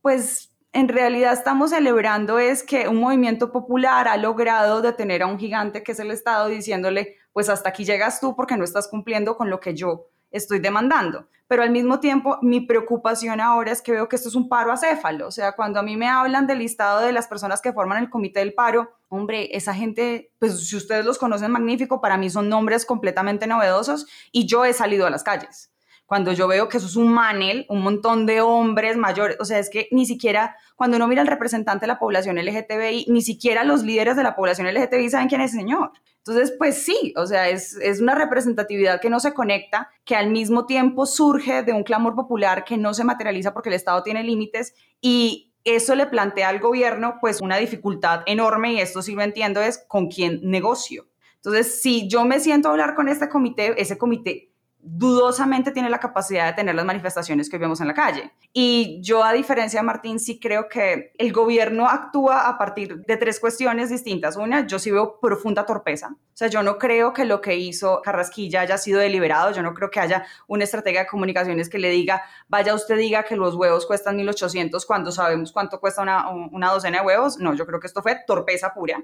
pues 0.00 0.52
en 0.72 0.88
realidad 0.88 1.32
estamos 1.32 1.70
celebrando 1.70 2.38
es 2.38 2.62
que 2.62 2.88
un 2.88 2.96
movimiento 2.96 3.50
popular 3.50 4.08
ha 4.08 4.16
logrado 4.16 4.82
detener 4.82 5.22
a 5.22 5.26
un 5.26 5.38
gigante 5.38 5.82
que 5.82 5.92
es 5.92 5.98
el 6.00 6.10
Estado 6.10 6.48
diciéndole, 6.48 7.16
pues 7.32 7.48
hasta 7.48 7.70
aquí 7.70 7.84
llegas 7.84 8.20
tú 8.20 8.36
porque 8.36 8.56
no 8.56 8.64
estás 8.64 8.88
cumpliendo 8.88 9.36
con 9.36 9.50
lo 9.50 9.60
que 9.60 9.74
yo 9.74 10.06
estoy 10.30 10.58
demandando. 10.58 11.28
Pero 11.46 11.64
al 11.64 11.70
mismo 11.70 11.98
tiempo, 11.98 12.38
mi 12.42 12.60
preocupación 12.60 13.40
ahora 13.40 13.72
es 13.72 13.82
que 13.82 13.90
veo 13.90 14.08
que 14.08 14.14
esto 14.14 14.28
es 14.28 14.36
un 14.36 14.48
paro 14.48 14.70
acéfalo. 14.70 15.26
O 15.26 15.30
sea, 15.32 15.52
cuando 15.52 15.80
a 15.80 15.82
mí 15.82 15.96
me 15.96 16.08
hablan 16.08 16.46
del 16.46 16.60
listado 16.60 17.00
de 17.00 17.12
las 17.12 17.26
personas 17.26 17.60
que 17.60 17.72
forman 17.72 18.02
el 18.02 18.08
comité 18.08 18.38
del 18.38 18.54
paro, 18.54 18.92
hombre, 19.08 19.48
esa 19.56 19.74
gente, 19.74 20.32
pues 20.38 20.68
si 20.68 20.76
ustedes 20.76 21.04
los 21.04 21.18
conocen, 21.18 21.50
magnífico, 21.50 22.00
para 22.00 22.16
mí 22.16 22.30
son 22.30 22.48
nombres 22.48 22.86
completamente 22.86 23.48
novedosos 23.48 24.06
y 24.30 24.46
yo 24.46 24.64
he 24.64 24.72
salido 24.72 25.06
a 25.06 25.10
las 25.10 25.24
calles 25.24 25.70
cuando 26.10 26.32
yo 26.32 26.48
veo 26.48 26.68
que 26.68 26.78
eso 26.78 26.88
es 26.88 26.96
un 26.96 27.06
manel, 27.06 27.66
un 27.68 27.82
montón 27.82 28.26
de 28.26 28.40
hombres 28.40 28.96
mayores, 28.96 29.36
o 29.38 29.44
sea, 29.44 29.60
es 29.60 29.70
que 29.70 29.86
ni 29.92 30.06
siquiera, 30.06 30.56
cuando 30.74 30.96
uno 30.96 31.06
mira 31.06 31.22
al 31.22 31.28
representante 31.28 31.84
de 31.84 31.86
la 31.86 32.00
población 32.00 32.34
LGTBI, 32.36 33.06
ni 33.06 33.22
siquiera 33.22 33.62
los 33.62 33.84
líderes 33.84 34.16
de 34.16 34.24
la 34.24 34.34
población 34.34 34.66
LGTBI 34.66 35.08
saben 35.08 35.28
quién 35.28 35.40
es 35.40 35.52
el 35.52 35.60
señor. 35.60 35.92
Entonces, 36.24 36.54
pues 36.58 36.82
sí, 36.82 37.14
o 37.16 37.26
sea, 37.26 37.48
es, 37.48 37.76
es 37.76 38.00
una 38.00 38.14
representatividad 38.14 39.00
que 39.00 39.08
no 39.08 39.20
se 39.20 39.32
conecta, 39.32 39.90
que 40.04 40.16
al 40.16 40.30
mismo 40.30 40.66
tiempo 40.66 41.06
surge 41.06 41.62
de 41.62 41.72
un 41.72 41.82
clamor 41.82 42.14
popular 42.14 42.64
que 42.64 42.76
no 42.76 42.92
se 42.92 43.04
materializa 43.04 43.54
porque 43.54 43.70
el 43.70 43.74
Estado 43.74 44.02
tiene 44.02 44.22
límites 44.22 44.74
y 45.00 45.52
eso 45.64 45.94
le 45.94 46.06
plantea 46.06 46.48
al 46.48 46.60
gobierno 46.60 47.16
pues 47.20 47.40
una 47.40 47.56
dificultad 47.56 48.22
enorme 48.26 48.74
y 48.74 48.80
esto 48.80 49.02
sí 49.02 49.14
lo 49.14 49.22
entiendo 49.22 49.60
es 49.62 49.84
con 49.88 50.08
quién 50.08 50.40
negocio. 50.42 51.06
Entonces, 51.36 51.80
si 51.80 52.06
yo 52.06 52.26
me 52.26 52.38
siento 52.38 52.68
a 52.68 52.72
hablar 52.72 52.94
con 52.94 53.08
este 53.08 53.30
comité, 53.30 53.80
ese 53.80 53.96
comité 53.96 54.49
dudosamente 54.82 55.70
tiene 55.72 55.90
la 55.90 56.00
capacidad 56.00 56.46
de 56.46 56.52
tener 56.54 56.74
las 56.74 56.84
manifestaciones 56.84 57.50
que 57.50 57.58
vemos 57.58 57.80
en 57.80 57.88
la 57.88 57.94
calle. 57.94 58.32
Y 58.52 59.00
yo, 59.02 59.22
a 59.22 59.32
diferencia 59.32 59.80
de 59.80 59.86
Martín, 59.86 60.18
sí 60.18 60.40
creo 60.40 60.68
que 60.68 61.12
el 61.18 61.32
gobierno 61.32 61.86
actúa 61.88 62.48
a 62.48 62.58
partir 62.58 62.96
de 63.06 63.16
tres 63.16 63.38
cuestiones 63.38 63.90
distintas. 63.90 64.36
Una, 64.36 64.66
yo 64.66 64.78
sí 64.78 64.90
veo 64.90 65.20
profunda 65.20 65.66
torpeza. 65.66 66.08
O 66.12 66.36
sea, 66.40 66.48
yo 66.48 66.62
no 66.62 66.78
creo 66.78 67.12
que 67.12 67.24
lo 67.24 67.40
que 67.40 67.56
hizo 67.56 68.00
Carrasquilla 68.02 68.62
haya 68.62 68.78
sido 68.78 68.98
deliberado. 69.00 69.52
Yo 69.52 69.62
no 69.62 69.74
creo 69.74 69.90
que 69.90 70.00
haya 70.00 70.24
una 70.48 70.64
estrategia 70.64 71.00
de 71.00 71.06
comunicaciones 71.06 71.68
que 71.68 71.78
le 71.78 71.90
diga, 71.90 72.22
vaya 72.48 72.74
usted 72.74 72.96
diga 72.96 73.24
que 73.24 73.36
los 73.36 73.54
huevos 73.54 73.86
cuestan 73.86 74.18
1.800 74.18 74.86
cuando 74.86 75.12
sabemos 75.12 75.52
cuánto 75.52 75.78
cuesta 75.78 76.02
una, 76.02 76.30
una 76.30 76.72
docena 76.72 77.00
de 77.00 77.06
huevos. 77.06 77.38
No, 77.38 77.54
yo 77.54 77.66
creo 77.66 77.78
que 77.78 77.86
esto 77.86 78.02
fue 78.02 78.16
torpeza 78.26 78.72
pura. 78.72 79.02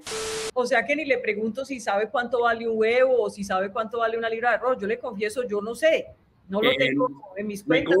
O 0.53 0.65
sea 0.65 0.83
que 0.85 0.95
ni 0.95 1.05
le 1.05 1.19
pregunto 1.19 1.63
si 1.63 1.79
sabe 1.79 2.09
cuánto 2.09 2.41
vale 2.41 2.67
un 2.67 2.77
huevo 2.77 3.21
o 3.21 3.29
si 3.29 3.43
sabe 3.43 3.71
cuánto 3.71 3.99
vale 3.99 4.17
una 4.17 4.29
libra 4.29 4.49
de 4.49 4.55
arroz. 4.55 4.77
Yo 4.79 4.87
le 4.87 4.97
confieso, 4.97 5.43
yo 5.43 5.61
no 5.61 5.66
sé, 5.75 6.07
no 6.49 6.61
lo 6.61 6.71
tengo 6.77 7.09
en 7.35 7.47
mis 7.47 7.63
cuentas. 7.63 7.95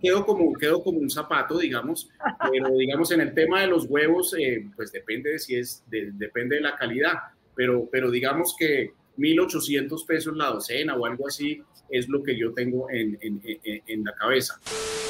quedo 0.00 0.24
como, 0.24 0.52
quedo 0.54 0.82
como 0.82 0.98
un 0.98 1.10
zapato, 1.10 1.58
digamos, 1.58 2.08
pero 2.50 2.68
digamos 2.76 3.10
en 3.12 3.20
el 3.20 3.34
tema 3.34 3.60
de 3.60 3.66
los 3.66 3.86
huevos, 3.86 4.34
eh, 4.38 4.66
pues 4.74 4.92
depende 4.92 5.30
de 5.30 5.38
si 5.38 5.56
es, 5.56 5.84
depende 5.88 6.56
de 6.56 6.62
la 6.62 6.76
calidad, 6.76 7.14
pero, 7.54 7.88
pero 7.90 8.10
digamos 8.10 8.56
que 8.58 8.92
1.800 9.18 10.06
pesos 10.06 10.36
la 10.36 10.46
docena 10.46 10.96
o 10.96 11.04
algo 11.04 11.28
así 11.28 11.62
es 11.90 12.08
lo 12.08 12.22
que 12.22 12.38
yo 12.38 12.54
tengo 12.54 12.88
en, 12.90 13.18
en, 13.20 13.40
en, 13.42 14.04
la 14.04 14.14
cabeza. 14.14 14.58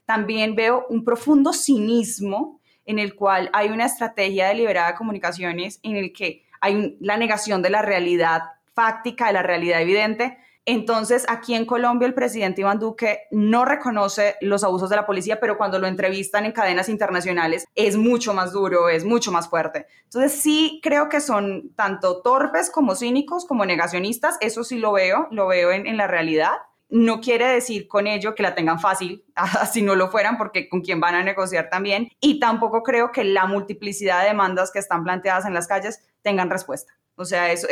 También 0.07 0.57
veo 0.57 0.87
un 0.89 1.05
profundo 1.05 1.53
cinismo 1.53 2.61
en 2.87 2.99
el 2.99 3.15
cual 3.15 3.51
hay 3.53 3.69
una 3.69 3.85
estrategia 3.85 4.49
deliberada 4.49 4.93
de 4.93 4.95
comunicaciones 4.97 5.79
en 5.83 5.97
el 5.97 6.13
que 6.13 6.45
hay 6.61 6.97
la 7.01 7.17
negación 7.17 7.63
de 7.63 7.71
la 7.71 7.83
realidad 7.83 8.43
fáctica, 8.75 9.29
de 9.29 9.35
la 9.35 9.43
realidad 9.43 9.83
evidente, 9.83 10.39
entonces, 10.71 11.27
aquí 11.29 11.57
en 11.57 11.67
Colombia, 11.67 12.07
el 12.07 12.15
presidente 12.15 12.61
Iván 12.61 12.79
Duque 12.79 13.23
no 13.33 13.65
reconoce 13.65 14.37
los 14.41 14.63
abusos 14.63 14.89
de 14.89 14.95
la 14.95 15.05
policía, 15.05 15.41
pero 15.41 15.59
cuando 15.59 15.81
lo 15.81 15.89
entrevistan 15.89 16.45
en 16.45 16.53
cadenas 16.53 16.89
internacionales 16.89 17.67
es 17.75 17.97
mucho 17.97 18.35
más 18.35 18.53
duro, 18.53 18.89
es 18.89 19.05
mucho 19.05 19.33
más 19.33 19.49
fuerte. 19.49 19.89
Entonces, 20.05 20.41
sí 20.41 20.79
creo 20.81 21.09
que 21.09 21.21
son 21.21 21.73
tanto 21.75 22.23
torpes 22.23 22.71
como 22.71 22.95
cínicos, 22.95 23.47
como 23.47 23.67
negacionistas. 23.67 24.39
Eso 24.41 24.63
sí 24.63 24.79
lo 24.79 24.93
veo, 24.93 25.27
lo 25.33 25.49
veo 25.49 25.73
en, 25.73 25.97
la 25.97 26.07
realidad. 26.07 26.53
No 26.89 27.21
quiere 27.21 27.49
decir 27.49 27.89
con 27.89 28.07
ello 28.07 28.37
que 28.37 28.45
la 28.45 28.55
tengan 28.55 28.79
fácil, 28.79 29.25
si 29.73 29.83
no 29.83 29.97
lo 29.97 30.09
fueran, 30.09 30.39
porque 30.39 30.69
con 30.69 30.83
quién 30.83 31.01
van 31.01 31.17
a 31.17 31.25
negociar 31.25 31.69
también. 31.69 32.11
Y 32.21 32.39
tampoco 32.39 32.85
creo 32.85 33.11
que 33.11 33.25
la 33.25 33.47
multiplicidad 33.47 34.21
de 34.21 34.29
demandas 34.29 34.71
que 34.71 34.79
están 34.79 35.03
planteadas 35.03 35.47
en 35.47 35.55
las 35.55 35.67
calles 35.67 36.01
tengan 36.23 36.49
respuesta. 36.49 36.93
O 37.21 37.27
sea, 37.27 37.53
eso, 37.53 37.69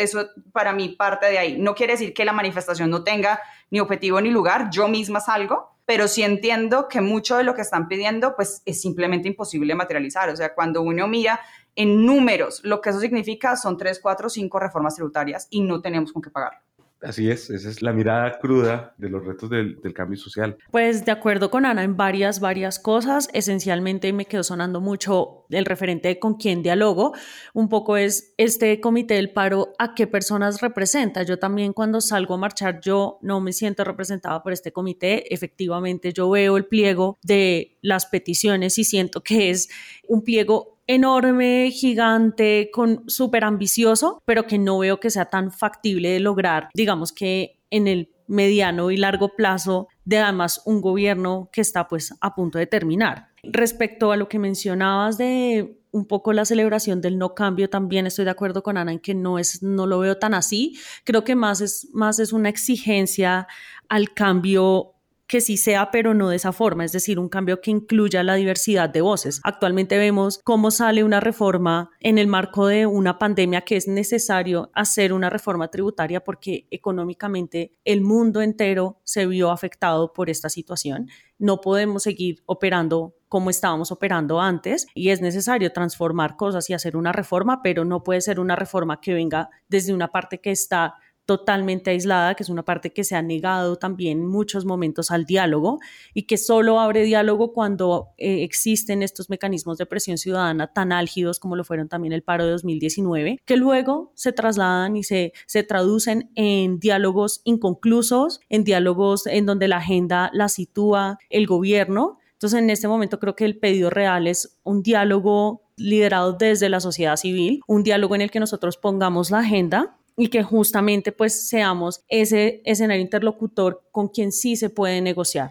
para 0.52 0.74
mí 0.74 0.90
parte 0.90 1.24
de 1.24 1.38
ahí. 1.38 1.58
No 1.58 1.74
quiere 1.74 1.94
decir 1.94 2.12
que 2.12 2.26
la 2.26 2.34
manifestación 2.34 2.90
no 2.90 3.02
tenga 3.02 3.40
ni 3.70 3.80
objetivo 3.80 4.20
ni 4.20 4.30
lugar, 4.30 4.68
yo 4.70 4.88
misma 4.88 5.20
salgo, 5.20 5.74
pero 5.86 6.06
sí 6.06 6.22
entiendo 6.22 6.86
que 6.86 7.00
mucho 7.00 7.38
de 7.38 7.44
lo 7.44 7.54
que 7.54 7.62
están 7.62 7.88
pidiendo 7.88 8.36
pues 8.36 8.60
es 8.66 8.78
simplemente 8.82 9.26
imposible 9.26 9.74
materializar. 9.74 10.28
O 10.28 10.36
sea, 10.36 10.54
cuando 10.54 10.82
uno 10.82 11.08
mira 11.08 11.40
en 11.74 12.04
números, 12.04 12.60
lo 12.62 12.82
que 12.82 12.90
eso 12.90 13.00
significa 13.00 13.56
son 13.56 13.78
tres, 13.78 14.00
cuatro, 14.00 14.28
cinco 14.28 14.58
reformas 14.58 14.96
tributarias 14.96 15.48
y 15.48 15.62
no 15.62 15.80
tenemos 15.80 16.12
con 16.12 16.20
qué 16.20 16.28
pagarlo. 16.28 16.67
Así 17.00 17.30
es, 17.30 17.48
esa 17.50 17.68
es 17.68 17.80
la 17.80 17.92
mirada 17.92 18.38
cruda 18.40 18.94
de 18.98 19.08
los 19.08 19.24
retos 19.24 19.48
del, 19.48 19.78
cambio 19.94 20.18
social. 20.18 20.58
Pues 20.70 21.04
de 21.04 21.12
acuerdo 21.12 21.50
con 21.50 21.64
Ana 21.64 21.84
en 21.84 21.96
varias, 21.96 22.40
varias 22.40 22.78
cosas, 22.78 23.28
esencialmente 23.32 24.12
me 24.12 24.26
quedó 24.26 24.42
sonando 24.42 24.80
mucho 24.80 25.46
el 25.50 25.64
referente 25.64 26.08
de 26.08 26.18
con 26.18 26.34
quién 26.34 26.62
dialogo, 26.62 27.12
un 27.54 27.68
poco 27.68 27.96
es 27.96 28.34
este 28.36 28.80
comité 28.80 29.14
del 29.14 29.30
paro, 29.30 29.74
a 29.78 29.94
qué 29.94 30.06
personas 30.06 30.60
representa. 30.60 31.22
Yo 31.22 31.38
también 31.38 31.72
cuando 31.72 32.00
salgo 32.00 32.34
a 32.34 32.38
marchar, 32.38 32.80
yo 32.80 33.18
no 33.22 33.40
me 33.40 33.52
siento 33.52 33.84
representada 33.84 34.42
por 34.42 34.52
este 34.52 34.72
comité, 34.72 35.32
efectivamente 35.32 36.12
yo 36.12 36.28
veo 36.28 36.56
el 36.56 36.66
pliego 36.66 37.16
de 37.22 37.78
las 37.80 38.06
peticiones 38.06 38.76
y 38.78 38.84
siento 38.84 39.22
que 39.22 39.50
es 39.50 39.68
un 40.08 40.22
pliego 40.24 40.77
enorme, 40.88 41.70
gigante, 41.70 42.70
con 42.72 43.08
súper 43.08 43.44
ambicioso, 43.44 44.20
pero 44.24 44.46
que 44.46 44.58
no 44.58 44.78
veo 44.78 44.98
que 44.98 45.10
sea 45.10 45.26
tan 45.26 45.52
factible 45.52 46.08
de 46.08 46.18
lograr, 46.18 46.70
digamos 46.74 47.12
que 47.12 47.60
en 47.70 47.86
el 47.86 48.10
mediano 48.26 48.90
y 48.90 48.96
largo 48.96 49.36
plazo 49.36 49.88
de 50.04 50.18
además 50.18 50.62
un 50.64 50.80
gobierno 50.80 51.48
que 51.52 51.60
está 51.60 51.86
pues 51.86 52.14
a 52.20 52.34
punto 52.34 52.58
de 52.58 52.66
terminar. 52.66 53.28
Respecto 53.42 54.12
a 54.12 54.16
lo 54.16 54.28
que 54.28 54.38
mencionabas 54.38 55.18
de 55.18 55.78
un 55.90 56.06
poco 56.06 56.32
la 56.32 56.44
celebración 56.44 57.00
del 57.00 57.18
no 57.18 57.34
cambio, 57.34 57.70
también 57.70 58.06
estoy 58.06 58.24
de 58.24 58.30
acuerdo 58.30 58.62
con 58.62 58.76
Ana 58.76 58.92
en 58.92 58.98
que 58.98 59.14
no 59.14 59.38
es 59.38 59.62
no 59.62 59.86
lo 59.86 59.98
veo 59.98 60.18
tan 60.18 60.34
así. 60.34 60.78
Creo 61.04 61.24
que 61.24 61.34
más 61.34 61.60
es 61.60 61.88
más 61.92 62.18
es 62.18 62.32
una 62.32 62.48
exigencia 62.48 63.46
al 63.88 64.12
cambio 64.12 64.94
que 65.28 65.42
sí 65.42 65.58
sea, 65.58 65.90
pero 65.90 66.14
no 66.14 66.30
de 66.30 66.36
esa 66.36 66.52
forma, 66.52 66.84
es 66.84 66.92
decir, 66.92 67.18
un 67.18 67.28
cambio 67.28 67.60
que 67.60 67.70
incluya 67.70 68.22
la 68.22 68.34
diversidad 68.34 68.88
de 68.88 69.02
voces. 69.02 69.40
Actualmente 69.44 69.98
vemos 69.98 70.40
cómo 70.42 70.70
sale 70.70 71.04
una 71.04 71.20
reforma 71.20 71.90
en 72.00 72.16
el 72.16 72.26
marco 72.26 72.66
de 72.66 72.86
una 72.86 73.18
pandemia 73.18 73.60
que 73.60 73.76
es 73.76 73.86
necesario 73.86 74.70
hacer 74.74 75.12
una 75.12 75.28
reforma 75.28 75.68
tributaria 75.68 76.24
porque 76.24 76.66
económicamente 76.70 77.76
el 77.84 78.00
mundo 78.00 78.40
entero 78.40 79.00
se 79.04 79.26
vio 79.26 79.50
afectado 79.50 80.14
por 80.14 80.30
esta 80.30 80.48
situación. 80.48 81.08
No 81.38 81.60
podemos 81.60 82.04
seguir 82.04 82.42
operando 82.46 83.14
como 83.28 83.50
estábamos 83.50 83.92
operando 83.92 84.40
antes 84.40 84.86
y 84.94 85.10
es 85.10 85.20
necesario 85.20 85.72
transformar 85.72 86.36
cosas 86.36 86.70
y 86.70 86.72
hacer 86.72 86.96
una 86.96 87.12
reforma, 87.12 87.60
pero 87.62 87.84
no 87.84 88.02
puede 88.02 88.22
ser 88.22 88.40
una 88.40 88.56
reforma 88.56 89.00
que 89.02 89.12
venga 89.12 89.50
desde 89.68 89.92
una 89.92 90.08
parte 90.08 90.40
que 90.40 90.50
está 90.50 90.94
totalmente 91.28 91.90
aislada, 91.90 92.34
que 92.34 92.42
es 92.42 92.48
una 92.48 92.64
parte 92.64 92.90
que 92.90 93.04
se 93.04 93.14
ha 93.14 93.20
negado 93.20 93.76
también 93.76 94.26
muchos 94.26 94.64
momentos 94.64 95.10
al 95.10 95.26
diálogo 95.26 95.78
y 96.14 96.22
que 96.22 96.38
solo 96.38 96.80
abre 96.80 97.02
diálogo 97.02 97.52
cuando 97.52 98.14
eh, 98.16 98.44
existen 98.44 99.02
estos 99.02 99.28
mecanismos 99.28 99.76
de 99.76 99.84
presión 99.84 100.16
ciudadana 100.16 100.68
tan 100.72 100.90
álgidos 100.90 101.38
como 101.38 101.54
lo 101.54 101.64
fueron 101.64 101.86
también 101.86 102.14
el 102.14 102.22
paro 102.22 102.46
de 102.46 102.52
2019, 102.52 103.42
que 103.44 103.56
luego 103.58 104.10
se 104.14 104.32
trasladan 104.32 104.96
y 104.96 105.02
se, 105.02 105.34
se 105.44 105.62
traducen 105.62 106.30
en 106.34 106.78
diálogos 106.78 107.42
inconclusos, 107.44 108.40
en 108.48 108.64
diálogos 108.64 109.26
en 109.26 109.44
donde 109.44 109.68
la 109.68 109.76
agenda 109.76 110.30
la 110.32 110.48
sitúa 110.48 111.18
el 111.28 111.46
gobierno. 111.46 112.16
Entonces, 112.32 112.58
en 112.58 112.70
este 112.70 112.88
momento 112.88 113.20
creo 113.20 113.36
que 113.36 113.44
el 113.44 113.58
pedido 113.58 113.90
real 113.90 114.26
es 114.28 114.56
un 114.62 114.82
diálogo 114.82 115.60
liderado 115.76 116.32
desde 116.32 116.70
la 116.70 116.80
sociedad 116.80 117.16
civil, 117.16 117.60
un 117.66 117.82
diálogo 117.82 118.14
en 118.14 118.22
el 118.22 118.30
que 118.30 118.40
nosotros 118.40 118.78
pongamos 118.78 119.30
la 119.30 119.40
agenda 119.40 119.97
y 120.18 120.28
que 120.28 120.42
justamente 120.42 121.12
pues 121.12 121.48
seamos 121.48 122.04
ese 122.08 122.60
escenario 122.64 123.00
interlocutor 123.00 123.88
con 123.92 124.08
quien 124.08 124.32
sí 124.32 124.56
se 124.56 124.68
puede 124.68 125.00
negociar. 125.00 125.50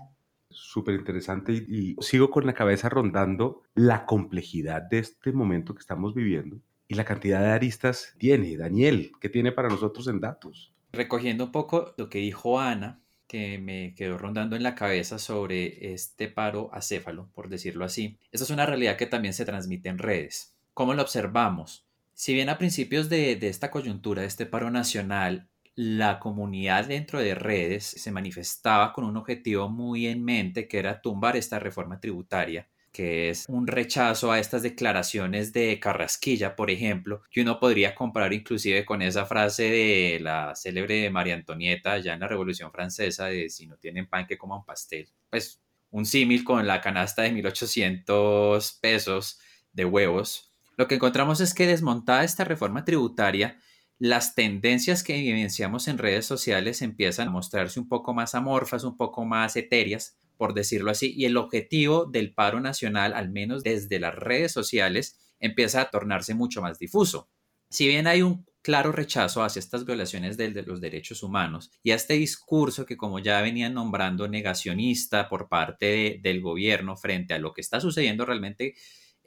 Súper 0.49 0.95
interesante 0.95 1.53
y, 1.53 1.95
sigo 2.01 2.29
con 2.29 2.45
la 2.45 2.53
cabeza 2.53 2.89
rondando 2.89 3.63
la 3.75 4.05
complejidad 4.05 4.81
de 4.81 4.99
este 4.99 5.31
momento 5.31 5.73
que 5.73 5.79
estamos 5.79 6.13
viviendo 6.13 6.59
y 6.89 6.95
la 6.95 7.05
cantidad 7.05 7.39
de 7.39 7.51
aristas 7.51 8.13
tiene. 8.17 8.57
Daniel, 8.57 9.13
¿qué 9.21 9.29
tiene 9.29 9.53
para 9.53 9.69
nosotros 9.69 10.05
en 10.09 10.19
datos? 10.19 10.73
Recogiendo 10.91 11.45
un 11.45 11.51
poco 11.53 11.93
lo 11.97 12.09
que 12.09 12.19
dijo 12.19 12.59
Ana, 12.59 13.01
que 13.25 13.59
me 13.59 13.95
quedó 13.95 14.17
rondando 14.17 14.57
en 14.57 14.63
la 14.63 14.75
cabeza 14.75 15.17
sobre 15.17 15.93
este 15.93 16.27
paro 16.27 16.69
acéfalo, 16.73 17.29
por 17.33 17.47
decirlo 17.47 17.85
así. 17.85 18.19
Esa 18.33 18.43
es 18.43 18.49
una 18.49 18.65
realidad 18.65 18.97
que 18.97 19.05
también 19.05 19.33
se 19.33 19.45
transmite 19.45 19.87
en 19.87 19.97
redes. 19.97 20.57
¿Cómo 20.73 20.93
lo 20.93 21.01
observamos? 21.03 21.86
Si 22.19 22.33
bien 22.33 22.49
a 22.49 22.57
principios 22.57 23.09
de, 23.09 23.37
esta 23.43 23.69
coyuntura, 23.69 24.23
de 24.23 24.27
este 24.27 24.47
paro 24.47 24.71
nacional, 24.71 25.47
la 25.75 26.19
comunidad 26.19 26.85
dentro 26.87 27.19
de 27.19 27.35
redes 27.35 27.85
se 27.85 28.11
manifestaba 28.11 28.91
con 28.91 29.05
un 29.05 29.17
objetivo 29.17 29.69
muy 29.69 30.07
en 30.07 30.25
mente, 30.25 30.67
que 30.67 30.79
era 30.79 30.99
tumbar 30.99 31.37
esta 31.37 31.59
reforma 31.59 31.99
tributaria, 31.99 32.67
que 32.91 33.29
es 33.29 33.45
un 33.47 33.67
rechazo 33.67 34.31
a 34.31 34.39
estas 34.39 34.63
declaraciones 34.63 35.53
de 35.53 35.79
Carrasquilla, 35.79 36.55
por 36.55 36.71
ejemplo, 36.71 37.21
que 37.29 37.41
uno 37.41 37.59
podría 37.59 37.93
comparar 37.93 38.33
inclusive 38.33 38.83
con 38.83 39.03
esa 39.03 39.27
frase 39.27 39.69
de 39.69 40.19
la 40.19 40.55
célebre 40.55 41.11
María 41.11 41.35
Antonieta 41.35 41.99
ya 41.99 42.15
en 42.15 42.21
la 42.21 42.27
Revolución 42.27 42.71
Francesa 42.71 43.25
de 43.25 43.51
si 43.51 43.67
no 43.67 43.77
tienen 43.77 44.07
pan 44.07 44.25
que 44.25 44.39
coman 44.39 44.65
pastel. 44.65 45.07
Pues 45.29 45.61
un 45.91 46.07
símil 46.07 46.43
con 46.43 46.65
la 46.65 46.81
canasta 46.81 47.21
de 47.21 47.31
1800 47.31 48.79
pesos 48.81 49.39
de 49.71 49.85
huevos 49.85 50.46
lo 50.77 50.87
que 50.87 50.95
encontramos 50.95 51.41
es 51.41 51.53
que 51.53 51.67
desmontada 51.67 52.23
esta 52.23 52.43
reforma 52.43 52.85
tributaria, 52.85 53.59
las 53.99 54.35
tendencias 54.35 55.03
que 55.03 55.17
evidenciamos 55.17 55.87
en 55.87 55.97
redes 55.97 56.27
sociales 56.27 56.83
empiezan 56.83 57.29
a 57.29 57.31
mostrarse 57.31 57.79
un 57.79 57.87
poco 57.89 58.13
más 58.13 58.35
amorfas, 58.35 58.83
un 58.83 58.95
poco 58.95 59.25
más 59.25 59.55
etéreas, 59.55 60.17
por 60.37 60.53
decirlo 60.53 60.91
así, 60.91 61.13
y 61.17 61.25
el 61.25 61.35
objetivo 61.35 62.05
del 62.05 62.33
paro 62.33 62.59
nacional, 62.59 63.13
al 63.13 63.29
menos 63.31 63.63
desde 63.63 63.99
las 63.99 64.13
redes 64.13 64.51
sociales, 64.51 65.17
empieza 65.39 65.81
a 65.81 65.89
tornarse 65.89 66.35
mucho 66.35 66.61
más 66.61 66.77
difuso. 66.77 67.29
Si 67.69 67.87
bien 67.87 68.05
hay 68.05 68.21
un 68.21 68.45
claro 68.61 68.91
rechazo 68.91 69.43
hacia 69.43 69.59
estas 69.59 69.85
violaciones 69.85 70.37
de, 70.37 70.51
los 70.61 70.79
derechos 70.79 71.23
humanos 71.23 71.71
y 71.81 71.91
a 71.91 71.95
este 71.95 72.13
discurso 72.15 72.85
que, 72.85 72.97
como 72.97 73.19
ya 73.19 73.41
venían 73.41 73.73
nombrando, 73.73 74.27
negacionista 74.27 75.27
por 75.27 75.49
parte 75.49 76.19
del 76.21 76.41
gobierno 76.41 76.95
frente 76.97 77.33
a 77.33 77.39
lo 77.39 77.53
que 77.53 77.61
está 77.61 77.79
sucediendo 77.79 78.25
realmente 78.25 78.75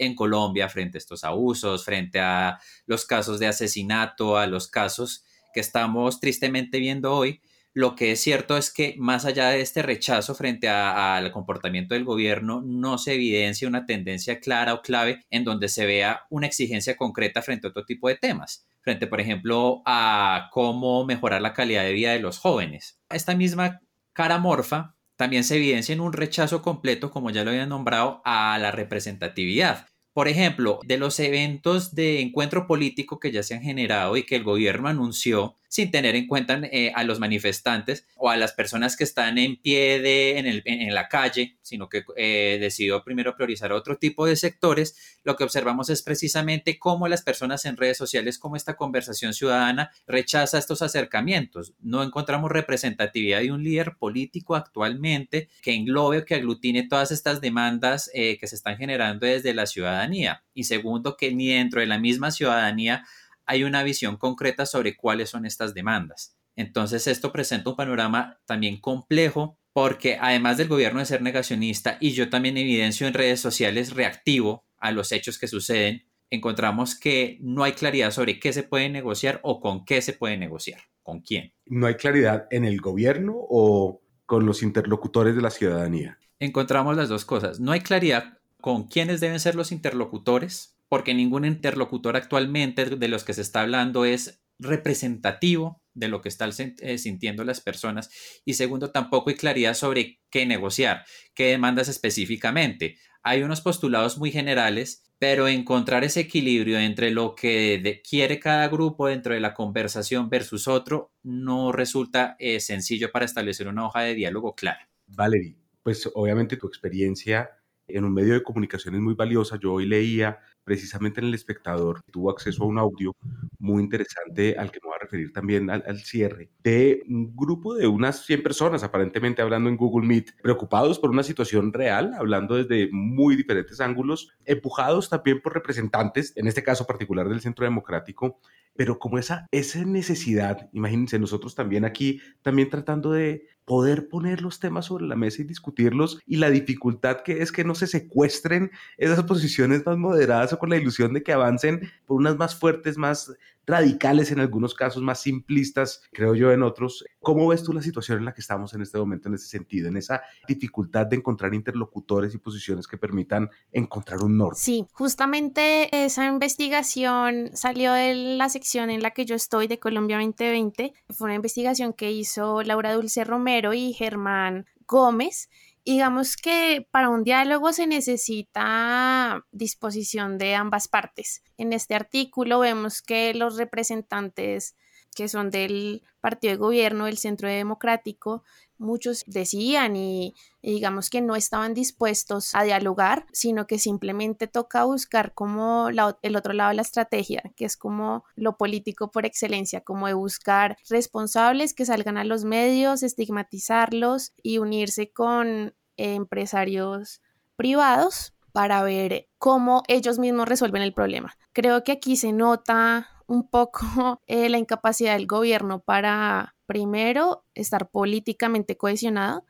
en 0.00 0.14
Colombia 0.14 0.68
frente 0.68 0.98
a 0.98 1.00
estos 1.00 1.24
abusos, 1.24 1.84
frente 1.84 2.18
a 2.20 2.58
los 2.86 3.04
casos 3.04 3.38
de 3.38 3.46
asesinato, 3.46 4.36
a 4.36 4.46
los 4.46 4.68
casos 4.68 5.24
que 5.52 5.60
estamos 5.60 6.20
tristemente 6.20 6.78
viendo 6.78 7.14
hoy. 7.14 7.40
Lo 7.72 7.94
que 7.94 8.12
es 8.12 8.20
cierto 8.20 8.56
es 8.56 8.72
que 8.72 8.96
más 8.98 9.24
allá 9.24 9.50
de 9.50 9.60
este 9.60 9.82
rechazo 9.82 10.34
frente 10.34 10.68
al 10.68 11.30
comportamiento 11.30 11.94
del 11.94 12.04
gobierno, 12.04 12.62
no 12.62 12.98
se 12.98 13.14
evidencia 13.14 13.68
una 13.68 13.86
tendencia 13.86 14.40
clara 14.40 14.74
o 14.74 14.82
clave 14.82 15.24
en 15.30 15.44
donde 15.44 15.68
se 15.68 15.86
vea 15.86 16.22
una 16.30 16.48
exigencia 16.48 16.96
concreta 16.96 17.42
frente 17.42 17.68
a 17.68 17.70
otro 17.70 17.84
tipo 17.84 18.08
de 18.08 18.16
temas, 18.16 18.66
frente, 18.80 19.06
por 19.06 19.20
ejemplo, 19.20 19.82
a 19.86 20.48
cómo 20.50 21.04
mejorar 21.04 21.42
la 21.42 21.52
calidad 21.52 21.84
de 21.84 21.92
vida 21.92 22.12
de 22.12 22.18
los 22.18 22.38
jóvenes. 22.38 22.98
Esta 23.08 23.36
misma 23.36 23.80
cara 24.12 24.38
morfa 24.38 24.96
también 25.20 25.44
se 25.44 25.56
evidencia 25.56 25.92
en 25.92 26.00
un 26.00 26.14
rechazo 26.14 26.62
completo, 26.62 27.10
como 27.10 27.28
ya 27.28 27.44
lo 27.44 27.50
había 27.50 27.66
nombrado, 27.66 28.22
a 28.24 28.56
la 28.56 28.70
representatividad. 28.70 29.86
Por 30.14 30.28
ejemplo, 30.28 30.80
de 30.86 30.96
los 30.96 31.20
eventos 31.20 31.94
de 31.94 32.22
encuentro 32.22 32.66
político 32.66 33.20
que 33.20 33.30
ya 33.30 33.42
se 33.42 33.52
han 33.52 33.60
generado 33.60 34.16
y 34.16 34.22
que 34.24 34.36
el 34.36 34.44
gobierno 34.44 34.88
anunció 34.88 35.58
sin 35.70 35.92
tener 35.92 36.16
en 36.16 36.26
cuenta 36.26 36.60
eh, 36.64 36.92
a 36.96 37.04
los 37.04 37.20
manifestantes 37.20 38.04
o 38.16 38.28
a 38.28 38.36
las 38.36 38.52
personas 38.52 38.96
que 38.96 39.04
están 39.04 39.38
en 39.38 39.56
pie 39.56 40.00
de, 40.00 40.36
en, 40.38 40.94
la 40.94 41.08
calle, 41.08 41.58
sino 41.62 41.88
que 41.88 42.04
eh, 42.16 42.58
decidió 42.60 43.04
primero 43.04 43.36
priorizar 43.36 43.72
otro 43.72 43.96
tipo 43.96 44.26
de 44.26 44.34
sectores, 44.34 45.20
lo 45.22 45.36
que 45.36 45.44
observamos 45.44 45.88
es 45.88 46.02
precisamente 46.02 46.76
cómo 46.78 47.06
las 47.06 47.22
personas 47.22 47.64
en 47.66 47.76
redes 47.76 47.96
sociales, 47.96 48.38
cómo 48.38 48.56
esta 48.56 48.74
conversación 48.74 49.32
ciudadana 49.32 49.92
rechaza 50.08 50.58
estos 50.58 50.82
acercamientos. 50.82 51.72
No 51.78 52.02
encontramos 52.02 52.50
representatividad 52.50 53.40
de 53.40 53.52
un 53.52 53.62
líder 53.62 53.94
político 53.96 54.56
actualmente 54.56 55.48
que 55.62 55.74
englobe 55.74 56.18
o 56.18 56.24
que 56.24 56.34
aglutine 56.34 56.88
todas 56.88 57.12
estas 57.12 57.40
demandas 57.40 58.10
eh, 58.12 58.38
que 58.38 58.48
se 58.48 58.56
están 58.56 58.76
generando 58.76 59.24
desde 59.24 59.54
la 59.54 59.66
ciudadanía. 59.66 60.42
Y 60.52 60.64
segundo, 60.64 61.16
que 61.16 61.32
ni 61.32 61.46
dentro 61.46 61.80
de 61.80 61.86
la 61.86 61.98
misma 61.98 62.32
ciudadanía 62.32 63.04
hay 63.50 63.64
una 63.64 63.82
visión 63.82 64.16
concreta 64.16 64.64
sobre 64.64 64.96
cuáles 64.96 65.30
son 65.30 65.44
estas 65.44 65.74
demandas. 65.74 66.36
Entonces 66.54 67.08
esto 67.08 67.32
presenta 67.32 67.70
un 67.70 67.76
panorama 67.76 68.38
también 68.46 68.80
complejo 68.80 69.58
porque 69.72 70.18
además 70.20 70.56
del 70.56 70.68
gobierno 70.68 71.00
de 71.00 71.06
ser 71.06 71.20
negacionista 71.20 71.98
y 72.00 72.12
yo 72.12 72.30
también 72.30 72.56
evidencio 72.56 73.08
en 73.08 73.14
redes 73.14 73.40
sociales 73.40 73.92
reactivo 73.92 74.64
a 74.78 74.92
los 74.92 75.10
hechos 75.10 75.36
que 75.36 75.48
suceden, 75.48 76.06
encontramos 76.30 76.94
que 76.94 77.38
no 77.40 77.64
hay 77.64 77.72
claridad 77.72 78.12
sobre 78.12 78.38
qué 78.38 78.52
se 78.52 78.62
puede 78.62 78.88
negociar 78.88 79.40
o 79.42 79.60
con 79.60 79.84
qué 79.84 80.00
se 80.00 80.12
puede 80.12 80.36
negociar, 80.36 80.82
con 81.02 81.20
quién. 81.20 81.52
¿No 81.66 81.88
hay 81.88 81.96
claridad 81.96 82.46
en 82.52 82.64
el 82.64 82.80
gobierno 82.80 83.34
o 83.36 84.00
con 84.26 84.46
los 84.46 84.62
interlocutores 84.62 85.34
de 85.34 85.42
la 85.42 85.50
ciudadanía? 85.50 86.20
Encontramos 86.38 86.96
las 86.96 87.08
dos 87.08 87.24
cosas. 87.24 87.58
No 87.58 87.72
hay 87.72 87.80
claridad 87.80 88.38
con 88.60 88.86
quiénes 88.86 89.18
deben 89.20 89.40
ser 89.40 89.56
los 89.56 89.72
interlocutores, 89.72 90.69
porque 90.90 91.14
ningún 91.14 91.44
interlocutor 91.44 92.16
actualmente 92.16 92.84
de 92.84 93.08
los 93.08 93.22
que 93.22 93.32
se 93.32 93.42
está 93.42 93.60
hablando 93.62 94.04
es 94.04 94.42
representativo 94.58 95.80
de 95.94 96.08
lo 96.08 96.20
que 96.20 96.28
están 96.28 96.50
eh, 96.80 96.98
sintiendo 96.98 97.44
las 97.44 97.60
personas 97.60 98.10
y 98.44 98.54
segundo, 98.54 98.90
tampoco 98.90 99.30
hay 99.30 99.36
claridad 99.36 99.74
sobre 99.74 100.20
qué 100.30 100.46
negociar, 100.46 101.04
qué 101.32 101.46
demandas 101.46 101.88
específicamente. 101.88 102.98
Hay 103.22 103.42
unos 103.42 103.60
postulados 103.60 104.18
muy 104.18 104.32
generales, 104.32 105.04
pero 105.18 105.46
encontrar 105.46 106.02
ese 106.02 106.20
equilibrio 106.20 106.78
entre 106.80 107.12
lo 107.12 107.36
que 107.36 108.02
quiere 108.08 108.40
cada 108.40 108.66
grupo 108.66 109.06
dentro 109.06 109.32
de 109.32 109.40
la 109.40 109.54
conversación 109.54 110.28
versus 110.28 110.66
otro 110.66 111.12
no 111.22 111.70
resulta 111.70 112.34
eh, 112.40 112.58
sencillo 112.58 113.12
para 113.12 113.26
establecer 113.26 113.68
una 113.68 113.86
hoja 113.86 114.00
de 114.00 114.14
diálogo 114.14 114.56
clara. 114.56 114.90
Valerie, 115.06 115.56
pues 115.84 116.10
obviamente 116.14 116.56
tu 116.56 116.66
experiencia 116.66 117.59
en 117.96 118.04
un 118.04 118.14
medio 118.14 118.34
de 118.34 118.42
comunicación 118.42 118.94
es 118.94 119.00
muy 119.00 119.14
valiosa. 119.14 119.58
Yo 119.58 119.74
hoy 119.74 119.86
leía 119.86 120.38
precisamente 120.64 121.20
en 121.20 121.26
El 121.26 121.34
Espectador, 121.34 122.02
tuvo 122.10 122.30
acceso 122.30 122.64
a 122.64 122.66
un 122.66 122.78
audio 122.78 123.16
muy 123.58 123.82
interesante 123.82 124.56
al 124.58 124.70
que 124.70 124.80
me 124.82 124.88
voy 124.88 124.96
a 124.96 124.99
referir 125.10 125.32
también 125.32 125.70
al, 125.70 125.98
cierre, 125.98 126.50
de 126.62 127.02
un 127.08 127.34
grupo 127.34 127.74
de 127.74 127.86
unas 127.86 128.24
100 128.24 128.42
personas 128.42 128.82
aparentemente 128.84 129.42
hablando 129.42 129.68
en 129.68 129.76
Google 129.76 130.06
Meet, 130.06 130.40
preocupados 130.40 130.98
por 130.98 131.10
una 131.10 131.22
situación 131.22 131.72
real, 131.72 132.14
hablando 132.16 132.54
desde 132.54 132.88
muy 132.92 133.34
diferentes 133.34 133.80
ángulos, 133.80 134.32
empujados 134.44 135.08
también 135.08 135.40
por 135.40 135.54
representantes, 135.54 136.32
en 136.36 136.46
este 136.46 136.62
caso 136.62 136.86
particular 136.86 137.28
del 137.28 137.40
Centro 137.40 137.64
Democrático, 137.64 138.38
pero 138.76 138.98
como 138.98 139.18
esa, 139.18 139.46
esa 139.50 139.84
necesidad, 139.84 140.70
imagínense 140.72 141.18
nosotros 141.18 141.54
también 141.54 141.84
aquí, 141.84 142.20
también 142.42 142.70
tratando 142.70 143.10
de 143.10 143.48
poder 143.64 144.08
poner 144.08 144.42
los 144.42 144.58
temas 144.58 144.86
sobre 144.86 145.06
la 145.06 145.16
mesa 145.16 145.42
y 145.42 145.44
discutirlos 145.44 146.18
y 146.26 146.36
la 146.36 146.50
dificultad 146.50 147.22
que 147.22 147.42
es 147.42 147.52
que 147.52 147.64
no 147.64 147.74
se 147.74 147.86
secuestren 147.86 148.70
esas 148.96 149.22
posiciones 149.24 149.84
más 149.84 149.96
moderadas 149.96 150.52
o 150.52 150.58
con 150.58 150.70
la 150.70 150.76
ilusión 150.76 151.12
de 151.12 151.22
que 151.22 151.32
avancen 151.32 151.90
por 152.06 152.16
unas 152.16 152.36
más 152.36 152.58
fuertes, 152.58 152.96
más 152.96 153.32
radicales 153.70 154.30
en 154.32 154.40
algunos 154.40 154.74
casos, 154.74 155.02
más 155.02 155.20
simplistas, 155.20 156.02
creo 156.12 156.34
yo, 156.34 156.52
en 156.52 156.62
otros. 156.62 157.04
¿Cómo 157.20 157.48
ves 157.48 157.62
tú 157.62 157.72
la 157.72 157.82
situación 157.82 158.18
en 158.18 158.24
la 158.24 158.34
que 158.34 158.40
estamos 158.40 158.74
en 158.74 158.82
este 158.82 158.98
momento 158.98 159.28
en 159.28 159.34
ese 159.34 159.46
sentido, 159.46 159.88
en 159.88 159.96
esa 159.96 160.22
dificultad 160.46 161.06
de 161.06 161.16
encontrar 161.16 161.54
interlocutores 161.54 162.34
y 162.34 162.38
posiciones 162.38 162.86
que 162.86 162.98
permitan 162.98 163.48
encontrar 163.72 164.22
un 164.22 164.36
norte? 164.36 164.60
Sí, 164.60 164.86
justamente 164.92 166.04
esa 166.04 166.26
investigación 166.26 167.50
salió 167.54 167.92
de 167.92 168.14
la 168.14 168.48
sección 168.48 168.90
en 168.90 169.02
la 169.02 169.12
que 169.12 169.24
yo 169.24 169.34
estoy 169.34 169.68
de 169.68 169.78
Colombia 169.78 170.16
2020. 170.16 170.92
Fue 171.10 171.26
una 171.26 171.34
investigación 171.36 171.92
que 171.92 172.10
hizo 172.10 172.62
Laura 172.62 172.92
Dulce 172.92 173.24
Romero 173.24 173.72
y 173.72 173.92
Germán 173.92 174.66
Gómez 174.86 175.48
digamos 175.84 176.36
que 176.36 176.86
para 176.90 177.08
un 177.08 177.24
diálogo 177.24 177.72
se 177.72 177.86
necesita 177.86 179.44
disposición 179.50 180.38
de 180.38 180.54
ambas 180.54 180.88
partes. 180.88 181.42
En 181.56 181.72
este 181.72 181.94
artículo 181.94 182.60
vemos 182.60 183.02
que 183.02 183.34
los 183.34 183.56
representantes 183.56 184.76
que 185.14 185.28
son 185.28 185.50
del 185.50 186.02
partido 186.20 186.52
de 186.52 186.56
gobierno, 186.56 187.06
del 187.06 187.18
Centro 187.18 187.48
Democrático, 187.48 188.44
muchos 188.80 189.22
decían 189.26 189.94
y, 189.94 190.34
digamos 190.62 191.08
que 191.08 191.20
no 191.20 191.36
estaban 191.36 191.74
dispuestos 191.74 192.54
a 192.54 192.64
dialogar, 192.64 193.26
sino 193.32 193.66
que 193.66 193.78
simplemente 193.78 194.46
toca 194.46 194.84
buscar 194.84 195.32
como 195.32 195.88
el 195.88 196.36
otro 196.36 196.52
lado 196.52 196.70
de 196.70 196.76
la 196.76 196.82
estrategia, 196.82 197.42
que 197.56 197.64
es 197.64 197.76
como 197.76 198.24
lo 198.34 198.56
político 198.56 199.10
por 199.10 199.24
excelencia, 199.24 199.82
como 199.82 200.06
de 200.06 200.14
buscar 200.14 200.76
responsables 200.88 201.74
que 201.74 201.86
salgan 201.86 202.18
a 202.18 202.24
los 202.24 202.44
medios, 202.44 203.02
estigmatizarlos 203.02 204.32
y 204.42 204.58
unirse 204.58 205.12
con 205.12 205.74
empresarios 205.96 207.22
privados 207.56 208.34
para 208.52 208.82
ver 208.82 209.28
cómo 209.38 209.82
ellos 209.86 210.18
mismos 210.18 210.48
resuelven 210.48 210.82
el 210.82 210.92
problema. 210.92 211.34
Creo 211.52 211.84
que 211.84 211.92
aquí 211.92 212.16
se 212.16 212.32
nota 212.32 213.08
un 213.26 213.48
poco 213.48 214.20
eh, 214.26 214.48
la 214.48 214.58
incapacidad 214.58 215.14
del 215.14 215.26
gobierno 215.26 215.80
para, 215.80 216.56
primero, 216.70 217.44
estar 217.56 217.90
políticamente 217.90 218.76
cohesionado 218.76 219.44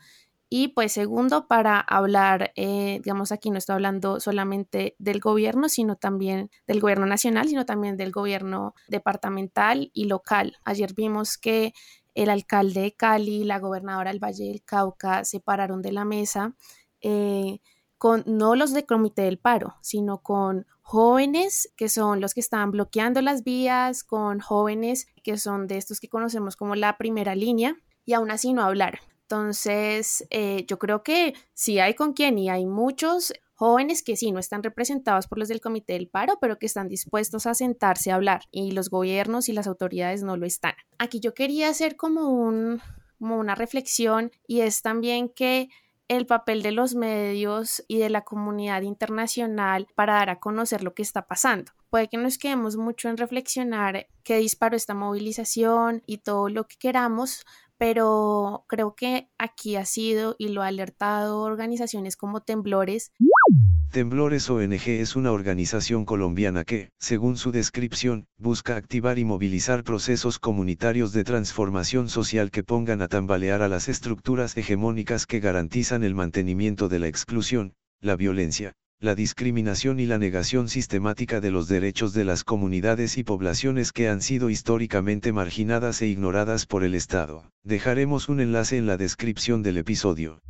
y 0.48 0.68
pues 0.68 0.92
segundo, 0.92 1.48
para 1.48 1.78
hablar, 1.78 2.50
eh, 2.56 2.98
digamos 3.04 3.30
aquí 3.30 3.50
no 3.50 3.58
estoy 3.58 3.74
hablando 3.74 4.20
solamente 4.20 4.96
del 4.98 5.20
gobierno, 5.20 5.68
sino 5.68 5.96
también 5.96 6.50
del 6.66 6.80
gobierno 6.80 7.04
nacional, 7.04 7.46
sino 7.46 7.66
también 7.66 7.98
del 7.98 8.10
gobierno 8.10 8.74
departamental 8.88 9.90
y 9.92 10.06
local. 10.06 10.56
Ayer 10.64 10.94
vimos 10.94 11.36
que 11.36 11.74
el 12.14 12.30
alcalde 12.30 12.80
de 12.80 12.92
Cali, 12.96 13.44
la 13.44 13.58
gobernadora 13.58 14.10
del 14.10 14.18
Valle 14.18 14.46
del 14.46 14.64
Cauca 14.64 15.24
se 15.26 15.40
pararon 15.40 15.82
de 15.82 15.92
la 15.92 16.06
mesa 16.06 16.54
eh, 17.02 17.60
con 18.00 18.24
no 18.24 18.54
los 18.54 18.72
de 18.72 18.86
comité 18.86 19.22
del 19.22 19.38
paro, 19.38 19.76
sino 19.82 20.22
con 20.22 20.66
jóvenes 20.80 21.70
que 21.76 21.90
son 21.90 22.22
los 22.22 22.32
que 22.32 22.40
estaban 22.40 22.70
bloqueando 22.70 23.20
las 23.20 23.44
vías, 23.44 24.04
con 24.04 24.40
jóvenes 24.40 25.06
que 25.22 25.36
son 25.36 25.66
de 25.66 25.76
estos 25.76 26.00
que 26.00 26.08
conocemos 26.08 26.56
como 26.56 26.76
la 26.76 26.96
primera 26.96 27.34
línea, 27.34 27.76
y 28.06 28.14
aún 28.14 28.30
así 28.30 28.54
no 28.54 28.62
hablar. 28.62 29.00
Entonces, 29.20 30.26
eh, 30.30 30.64
yo 30.66 30.78
creo 30.78 31.02
que 31.02 31.34
sí 31.52 31.78
hay 31.78 31.92
con 31.92 32.14
quién 32.14 32.38
y 32.38 32.48
hay 32.48 32.64
muchos 32.64 33.34
jóvenes 33.52 34.02
que 34.02 34.16
sí 34.16 34.32
no 34.32 34.38
están 34.38 34.62
representados 34.62 35.26
por 35.26 35.36
los 35.36 35.48
del 35.48 35.60
comité 35.60 35.92
del 35.92 36.08
paro, 36.08 36.38
pero 36.40 36.58
que 36.58 36.64
están 36.64 36.88
dispuestos 36.88 37.44
a 37.44 37.52
sentarse 37.52 38.10
a 38.10 38.14
hablar 38.14 38.44
y 38.50 38.70
los 38.70 38.88
gobiernos 38.88 39.50
y 39.50 39.52
las 39.52 39.66
autoridades 39.66 40.22
no 40.22 40.38
lo 40.38 40.46
están. 40.46 40.72
Aquí 40.96 41.20
yo 41.20 41.34
quería 41.34 41.68
hacer 41.68 41.96
como 41.96 42.30
una 42.30 43.54
reflexión 43.54 44.30
y 44.46 44.62
es 44.62 44.80
también 44.80 45.28
que 45.28 45.68
el 46.10 46.26
papel 46.26 46.62
de 46.62 46.72
los 46.72 46.96
medios 46.96 47.84
y 47.86 47.98
de 47.98 48.10
la 48.10 48.22
comunidad 48.22 48.82
internacional 48.82 49.86
para 49.94 50.14
dar 50.14 50.30
a 50.30 50.40
conocer 50.40 50.82
lo 50.82 50.92
que 50.92 51.02
está 51.02 51.28
pasando. 51.28 51.70
Puede 51.88 52.08
que 52.08 52.16
nos 52.16 52.36
quedemos 52.36 52.76
mucho 52.76 53.08
en 53.08 53.16
reflexionar 53.16 54.08
qué 54.24 54.38
disparó 54.38 54.76
esta 54.76 54.92
movilización 54.92 56.02
y 56.06 56.18
todo 56.18 56.48
lo 56.48 56.66
que 56.66 56.76
queramos, 56.78 57.44
pero 57.78 58.64
creo 58.66 58.96
que 58.96 59.30
aquí 59.38 59.76
ha 59.76 59.84
sido 59.84 60.34
y 60.36 60.48
lo 60.48 60.62
ha 60.62 60.66
alertado 60.66 61.42
organizaciones 61.42 62.16
como 62.16 62.40
Temblores. 62.40 63.12
Temblores 63.90 64.48
ONG 64.48 64.86
es 64.86 65.16
una 65.16 65.32
organización 65.32 66.04
colombiana 66.04 66.62
que, 66.62 66.90
según 67.00 67.36
su 67.36 67.50
descripción, 67.50 68.26
busca 68.38 68.76
activar 68.76 69.18
y 69.18 69.24
movilizar 69.24 69.82
procesos 69.82 70.38
comunitarios 70.38 71.12
de 71.12 71.24
transformación 71.24 72.08
social 72.08 72.52
que 72.52 72.62
pongan 72.62 73.02
a 73.02 73.08
tambalear 73.08 73.62
a 73.62 73.68
las 73.68 73.88
estructuras 73.88 74.56
hegemónicas 74.56 75.26
que 75.26 75.40
garantizan 75.40 76.04
el 76.04 76.14
mantenimiento 76.14 76.88
de 76.88 77.00
la 77.00 77.08
exclusión, 77.08 77.72
la 78.00 78.14
violencia, 78.14 78.74
la 79.00 79.16
discriminación 79.16 79.98
y 79.98 80.06
la 80.06 80.18
negación 80.18 80.68
sistemática 80.68 81.40
de 81.40 81.50
los 81.50 81.66
derechos 81.66 82.12
de 82.12 82.24
las 82.24 82.44
comunidades 82.44 83.18
y 83.18 83.24
poblaciones 83.24 83.90
que 83.90 84.08
han 84.08 84.22
sido 84.22 84.50
históricamente 84.50 85.32
marginadas 85.32 86.00
e 86.00 86.06
ignoradas 86.06 86.64
por 86.64 86.84
el 86.84 86.94
Estado. 86.94 87.50
Dejaremos 87.64 88.28
un 88.28 88.38
enlace 88.38 88.76
en 88.76 88.86
la 88.86 88.96
descripción 88.96 89.64
del 89.64 89.78
episodio. 89.78 90.40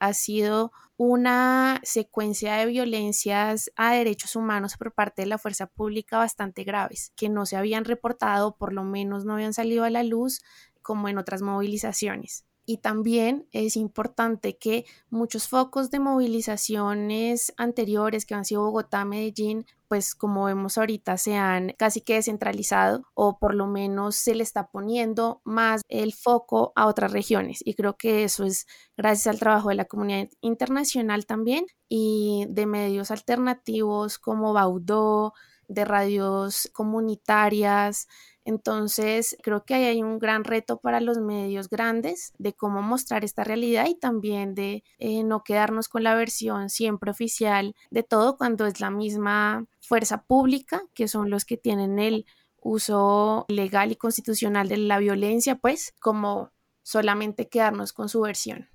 Ha 0.00 0.14
sido 0.14 0.72
una 0.96 1.80
secuencia 1.82 2.56
de 2.56 2.66
violencias 2.66 3.70
a 3.76 3.92
derechos 3.92 4.36
humanos 4.36 4.76
por 4.76 4.94
parte 4.94 5.22
de 5.22 5.26
la 5.26 5.38
fuerza 5.38 5.66
pública 5.66 6.18
bastante 6.18 6.64
graves, 6.64 7.12
que 7.16 7.28
no 7.28 7.46
se 7.46 7.56
habían 7.56 7.84
reportado, 7.84 8.56
por 8.56 8.72
lo 8.72 8.84
menos 8.84 9.24
no 9.24 9.34
habían 9.34 9.52
salido 9.52 9.84
a 9.84 9.90
la 9.90 10.02
luz 10.02 10.40
como 10.82 11.08
en 11.08 11.18
otras 11.18 11.42
movilizaciones. 11.42 12.44
Y 12.66 12.78
también 12.78 13.46
es 13.52 13.76
importante 13.76 14.58
que 14.58 14.84
muchos 15.08 15.48
focos 15.48 15.90
de 15.92 16.00
movilizaciones 16.00 17.54
anteriores 17.56 18.26
que 18.26 18.34
han 18.34 18.44
sido 18.44 18.62
Bogotá, 18.62 19.04
Medellín, 19.04 19.66
pues 19.86 20.16
como 20.16 20.46
vemos 20.46 20.76
ahorita 20.76 21.16
se 21.16 21.36
han 21.36 21.74
casi 21.78 22.00
que 22.00 22.14
descentralizado 22.14 23.04
o 23.14 23.38
por 23.38 23.54
lo 23.54 23.68
menos 23.68 24.16
se 24.16 24.34
le 24.34 24.42
está 24.42 24.66
poniendo 24.66 25.40
más 25.44 25.82
el 25.88 26.12
foco 26.12 26.72
a 26.74 26.86
otras 26.86 27.12
regiones. 27.12 27.60
Y 27.64 27.74
creo 27.74 27.96
que 27.96 28.24
eso 28.24 28.44
es 28.44 28.66
gracias 28.96 29.28
al 29.28 29.38
trabajo 29.38 29.68
de 29.68 29.76
la 29.76 29.84
comunidad 29.84 30.28
internacional 30.40 31.24
también 31.24 31.66
y 31.88 32.46
de 32.48 32.66
medios 32.66 33.12
alternativos 33.12 34.18
como 34.18 34.52
Baudó, 34.52 35.34
de 35.68 35.84
radios 35.84 36.68
comunitarias, 36.72 38.08
entonces, 38.46 39.36
creo 39.42 39.64
que 39.64 39.74
ahí 39.74 39.84
hay 39.86 40.02
un 40.04 40.20
gran 40.20 40.44
reto 40.44 40.78
para 40.78 41.00
los 41.00 41.18
medios 41.18 41.68
grandes 41.68 42.32
de 42.38 42.52
cómo 42.52 42.80
mostrar 42.80 43.24
esta 43.24 43.42
realidad 43.42 43.86
y 43.88 43.96
también 43.96 44.54
de 44.54 44.84
eh, 44.98 45.24
no 45.24 45.42
quedarnos 45.42 45.88
con 45.88 46.04
la 46.04 46.14
versión 46.14 46.70
siempre 46.70 47.10
oficial 47.10 47.74
de 47.90 48.04
todo 48.04 48.36
cuando 48.36 48.66
es 48.66 48.80
la 48.80 48.90
misma 48.90 49.66
fuerza 49.80 50.22
pública, 50.22 50.84
que 50.94 51.08
son 51.08 51.28
los 51.28 51.44
que 51.44 51.56
tienen 51.56 51.98
el 51.98 52.24
uso 52.60 53.46
legal 53.48 53.90
y 53.90 53.96
constitucional 53.96 54.68
de 54.68 54.76
la 54.76 55.00
violencia, 55.00 55.56
pues 55.56 55.92
como 55.98 56.52
solamente 56.84 57.48
quedarnos 57.48 57.92
con 57.92 58.08
su 58.08 58.20
versión. 58.20 58.68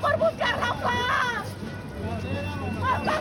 Por 0.00 0.16
buscar 0.18 0.58
la 0.58 0.74
paz? 0.74 1.46
¿Hasta 2.92 3.20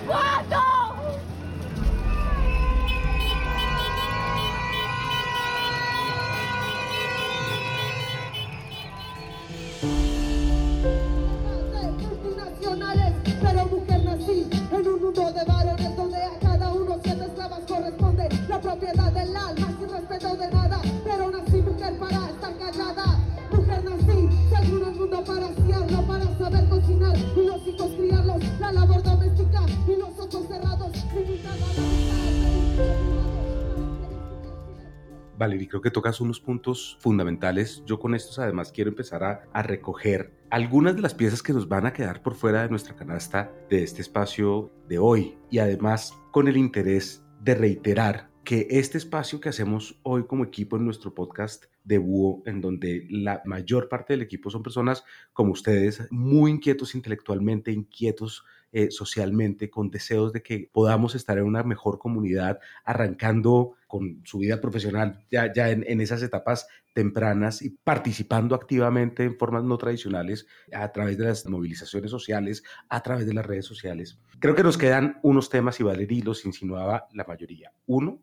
Creo 35.67 35.81
que 35.81 35.91
tocas 35.91 36.21
unos 36.21 36.39
puntos 36.39 36.97
fundamentales. 36.99 37.83
Yo 37.85 37.99
con 37.99 38.15
estos 38.15 38.39
además 38.39 38.71
quiero 38.71 38.89
empezar 38.89 39.23
a, 39.23 39.43
a, 39.53 39.63
recoger 39.63 40.33
algunas 40.49 40.95
de 40.95 41.01
las 41.01 41.13
piezas 41.13 41.43
que 41.43 41.53
nos 41.53 41.67
van 41.67 41.85
a 41.85 41.93
quedar 41.93 42.21
por 42.21 42.35
fuera 42.35 42.63
de 42.63 42.69
nuestra 42.69 42.95
canasta 42.95 43.51
de 43.69 43.83
este 43.83 44.01
espacio 44.01 44.71
de 44.87 44.97
hoy 44.97 45.37
y 45.49 45.59
además 45.59 46.13
con 46.31 46.47
el 46.47 46.57
interés 46.57 47.23
de 47.41 47.55
reiterar 47.55 48.29
que 48.47 48.65
este 48.69 48.97
espacio 48.97 49.41
que 49.41 49.49
hacemos 49.49 49.99
hoy 50.03 50.25
como 50.25 50.45
equipo 50.45 50.77
en 50.77 50.85
nuestro 50.85 51.13
podcast 51.13 51.65
de 51.83 51.97
Búho, 51.97 52.43
en 52.45 52.61
donde 52.61 53.05
la 53.09 53.41
mayor 53.43 53.89
parte 53.89 54.13
del 54.13 54.21
equipo 54.21 54.49
son 54.49 54.63
personas 54.63 55.03
como 55.33 55.51
ustedes, 55.51 56.07
muy 56.11 56.51
inquietos 56.51 56.95
intelectualmente, 56.95 57.73
inquietos 57.73 58.45
eh, 58.71 58.91
socialmente, 58.91 59.69
con 59.69 59.89
deseos 59.89 60.33
de 60.33 60.43
que 60.43 60.69
podamos 60.71 61.15
estar 61.15 61.37
en 61.37 61.45
una 61.45 61.63
mejor 61.63 61.99
comunidad, 61.99 62.59
arrancando 62.83 63.76
con 63.87 64.21
su 64.25 64.39
vida 64.39 64.59
profesional 64.59 65.25
ya, 65.31 65.51
ya 65.53 65.69
en, 65.69 65.83
en, 65.87 66.01
esas 66.01 66.21
etapas 66.21 66.67
tempranas 66.93 67.61
y 67.61 67.69
participando 67.69 68.53
activamente 68.53 69.23
en 69.23 69.37
formas 69.37 69.63
no 69.63 69.77
tradicionales 69.77 70.45
a 70.73 70.91
través 70.91 71.17
de 71.17 71.25
las 71.25 71.45
movilizaciones 71.47 72.11
sociales, 72.11 72.63
a 72.89 73.01
través 73.01 73.25
de 73.25 73.33
las 73.33 73.45
redes 73.45 73.65
sociales. 73.65 74.19
Creo 74.39 74.55
que 74.55 74.63
nos 74.63 74.77
quedan 74.77 75.19
unos 75.23 75.49
temas 75.49 75.79
y 75.79 75.83
Valerie 75.83 76.23
los 76.23 76.45
insinuaba 76.45 77.07
la 77.13 77.23
mayoría. 77.23 77.71
Uno, 77.85 78.21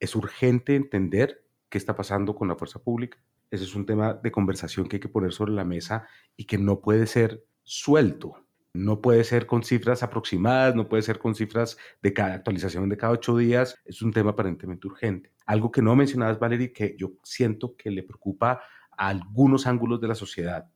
es 0.00 0.14
urgente 0.14 0.76
entender 0.76 1.44
qué 1.68 1.78
está 1.78 1.96
pasando 1.96 2.34
con 2.34 2.48
la 2.48 2.56
fuerza 2.56 2.78
pública. 2.78 3.18
Ese 3.50 3.64
es 3.64 3.74
un 3.74 3.86
tema 3.86 4.14
de 4.14 4.30
conversación 4.30 4.86
que 4.86 4.96
hay 4.96 5.00
que 5.00 5.08
poner 5.08 5.32
sobre 5.32 5.52
la 5.52 5.64
mesa 5.64 6.06
y 6.36 6.44
que 6.44 6.58
no 6.58 6.80
puede 6.80 7.06
ser 7.06 7.44
suelto 7.62 8.43
no 8.74 9.00
puede 9.00 9.22
ser 9.24 9.46
con 9.46 9.62
cifras 9.62 10.02
aproximadas, 10.02 10.74
no 10.74 10.88
puede 10.88 11.02
ser 11.02 11.18
con 11.18 11.34
cifras 11.34 11.78
de 12.02 12.12
cada 12.12 12.34
actualización 12.34 12.88
de 12.88 12.96
cada 12.96 13.12
ocho 13.12 13.36
días. 13.36 13.80
Es 13.84 14.02
un 14.02 14.12
tema 14.12 14.30
aparentemente 14.30 14.88
urgente. 14.88 15.32
Algo 15.46 15.70
que 15.70 15.80
no 15.80 15.94
mencionabas, 15.94 16.40
Valerie, 16.40 16.72
que 16.72 16.96
yo 16.98 17.12
siento 17.22 17.76
que 17.76 17.90
le 17.90 18.02
preocupa 18.02 18.60
a 18.96 19.08
algunos 19.08 19.66
ángulos 19.66 20.00
de 20.00 20.08
la 20.08 20.14
sociedad, 20.16 20.68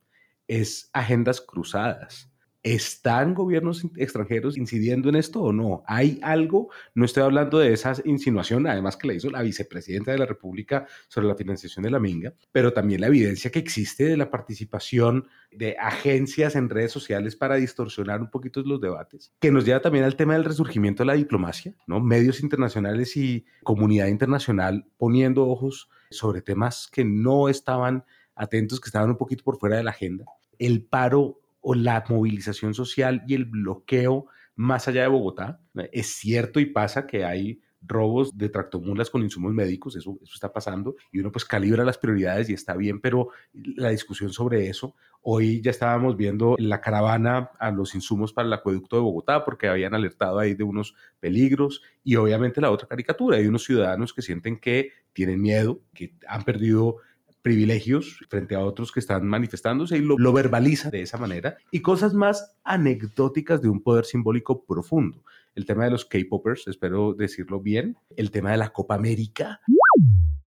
es 0.47 0.89
agendas 0.93 1.41
cruzadas. 1.41 2.31
¿Están 2.61 3.35
gobiernos 3.35 3.85
extranjeros 3.95 4.57
incidiendo 4.57 5.07
en 5.07 5.15
esto 5.15 5.41
o 5.41 5.53
no? 5.53 5.81
¿Hay 5.87 6.19
algo? 6.21 6.69
No 6.93 7.05
estoy 7.05 7.23
hablando 7.23 7.57
de 7.59 7.71
esa 7.71 7.93
insinuación, 8.03 8.67
además 8.67 8.97
que 8.97 9.07
la 9.07 9.13
hizo 9.13 9.29
la 9.29 9.41
vicepresidenta 9.41 10.11
de 10.11 10.17
la 10.17 10.25
República 10.25 10.85
sobre 11.07 11.27
la 11.27 11.35
financiación 11.35 11.83
de 11.83 11.91
la 11.91 11.99
Minga, 11.99 12.33
pero 12.51 12.73
también 12.73 12.99
la 12.99 13.07
evidencia 13.07 13.49
que 13.49 13.59
existe 13.59 14.03
de 14.03 14.17
la 14.17 14.29
participación 14.29 15.27
de 15.51 15.77
agencias 15.79 16.57
en 16.57 16.69
redes 16.69 16.91
sociales 16.91 17.37
para 17.37 17.55
distorsionar 17.55 18.19
un 18.19 18.29
poquito 18.29 18.61
los 18.61 18.81
debates, 18.81 19.33
que 19.39 19.51
nos 19.51 19.63
lleva 19.63 19.81
también 19.81 20.03
al 20.03 20.17
tema 20.17 20.33
del 20.33 20.43
resurgimiento 20.43 21.03
de 21.03 21.07
la 21.07 21.13
diplomacia, 21.13 21.73
¿no? 21.87 22.01
Medios 22.01 22.41
internacionales 22.41 23.15
y 23.15 23.45
comunidad 23.63 24.07
internacional 24.07 24.85
poniendo 24.97 25.47
ojos 25.47 25.89
sobre 26.11 26.41
temas 26.41 26.89
que 26.91 27.05
no 27.05 27.47
estaban 27.47 28.03
atentos, 28.35 28.81
que 28.81 28.89
estaban 28.89 29.09
un 29.09 29.17
poquito 29.17 29.45
por 29.45 29.57
fuera 29.57 29.77
de 29.77 29.83
la 29.83 29.91
agenda. 29.91 30.25
El 30.57 30.83
paro 30.83 31.39
o 31.61 31.75
la 31.75 32.03
movilización 32.09 32.73
social 32.73 33.23
y 33.27 33.35
el 33.35 33.45
bloqueo 33.45 34.27
más 34.55 34.87
allá 34.87 35.03
de 35.03 35.07
Bogotá. 35.07 35.61
Es 35.91 36.07
cierto 36.15 36.59
y 36.59 36.65
pasa 36.65 37.07
que 37.07 37.23
hay 37.23 37.61
robos 37.81 38.37
de 38.37 38.49
tractomulas 38.49 39.09
con 39.09 39.23
insumos 39.23 39.53
médicos, 39.53 39.95
eso, 39.95 40.19
eso 40.21 40.33
está 40.33 40.51
pasando, 40.51 40.95
y 41.11 41.19
uno 41.19 41.31
pues 41.31 41.45
calibra 41.45 41.85
las 41.85 41.97
prioridades 41.97 42.49
y 42.49 42.53
está 42.53 42.75
bien, 42.75 42.99
pero 42.99 43.29
la 43.53 43.89
discusión 43.89 44.31
sobre 44.31 44.67
eso, 44.67 44.95
hoy 45.21 45.61
ya 45.61 45.71
estábamos 45.71 46.17
viendo 46.17 46.55
la 46.59 46.81
caravana 46.81 47.51
a 47.59 47.71
los 47.71 47.95
insumos 47.95 48.33
para 48.33 48.47
el 48.47 48.53
acueducto 48.53 48.97
de 48.97 49.01
Bogotá, 49.01 49.45
porque 49.45 49.67
habían 49.67 49.93
alertado 49.93 50.39
ahí 50.39 50.55
de 50.55 50.63
unos 50.63 50.95
peligros, 51.19 51.81
y 52.03 52.15
obviamente 52.17 52.61
la 52.61 52.71
otra 52.71 52.87
caricatura, 52.87 53.37
hay 53.37 53.47
unos 53.47 53.63
ciudadanos 53.63 54.13
que 54.13 54.21
sienten 54.21 54.59
que 54.59 54.91
tienen 55.13 55.41
miedo, 55.41 55.81
que 55.93 56.15
han 56.27 56.43
perdido 56.43 56.97
privilegios 57.41 58.19
frente 58.29 58.55
a 58.55 58.59
otros 58.59 58.91
que 58.91 58.99
están 58.99 59.25
manifestándose 59.25 59.97
y 59.97 60.01
lo, 60.01 60.33
verbaliza 60.33 60.89
de 60.89 61.01
esa 61.01 61.17
manera, 61.17 61.57
y 61.71 61.81
cosas 61.81 62.13
más 62.13 62.55
anecdóticas 62.63 63.61
de 63.61 63.69
un 63.69 63.81
poder 63.81 64.05
simbólico 64.05 64.65
profundo. 64.65 65.23
El 65.55 65.65
tema 65.65 65.85
de 65.85 65.91
los 65.91 66.05
K-Poppers, 66.05 66.67
espero 66.67 67.13
decirlo 67.13 67.59
bien, 67.59 67.97
el 68.15 68.31
tema 68.31 68.51
de 68.51 68.57
la 68.57 68.69
Copa 68.69 68.95
América. 68.95 69.61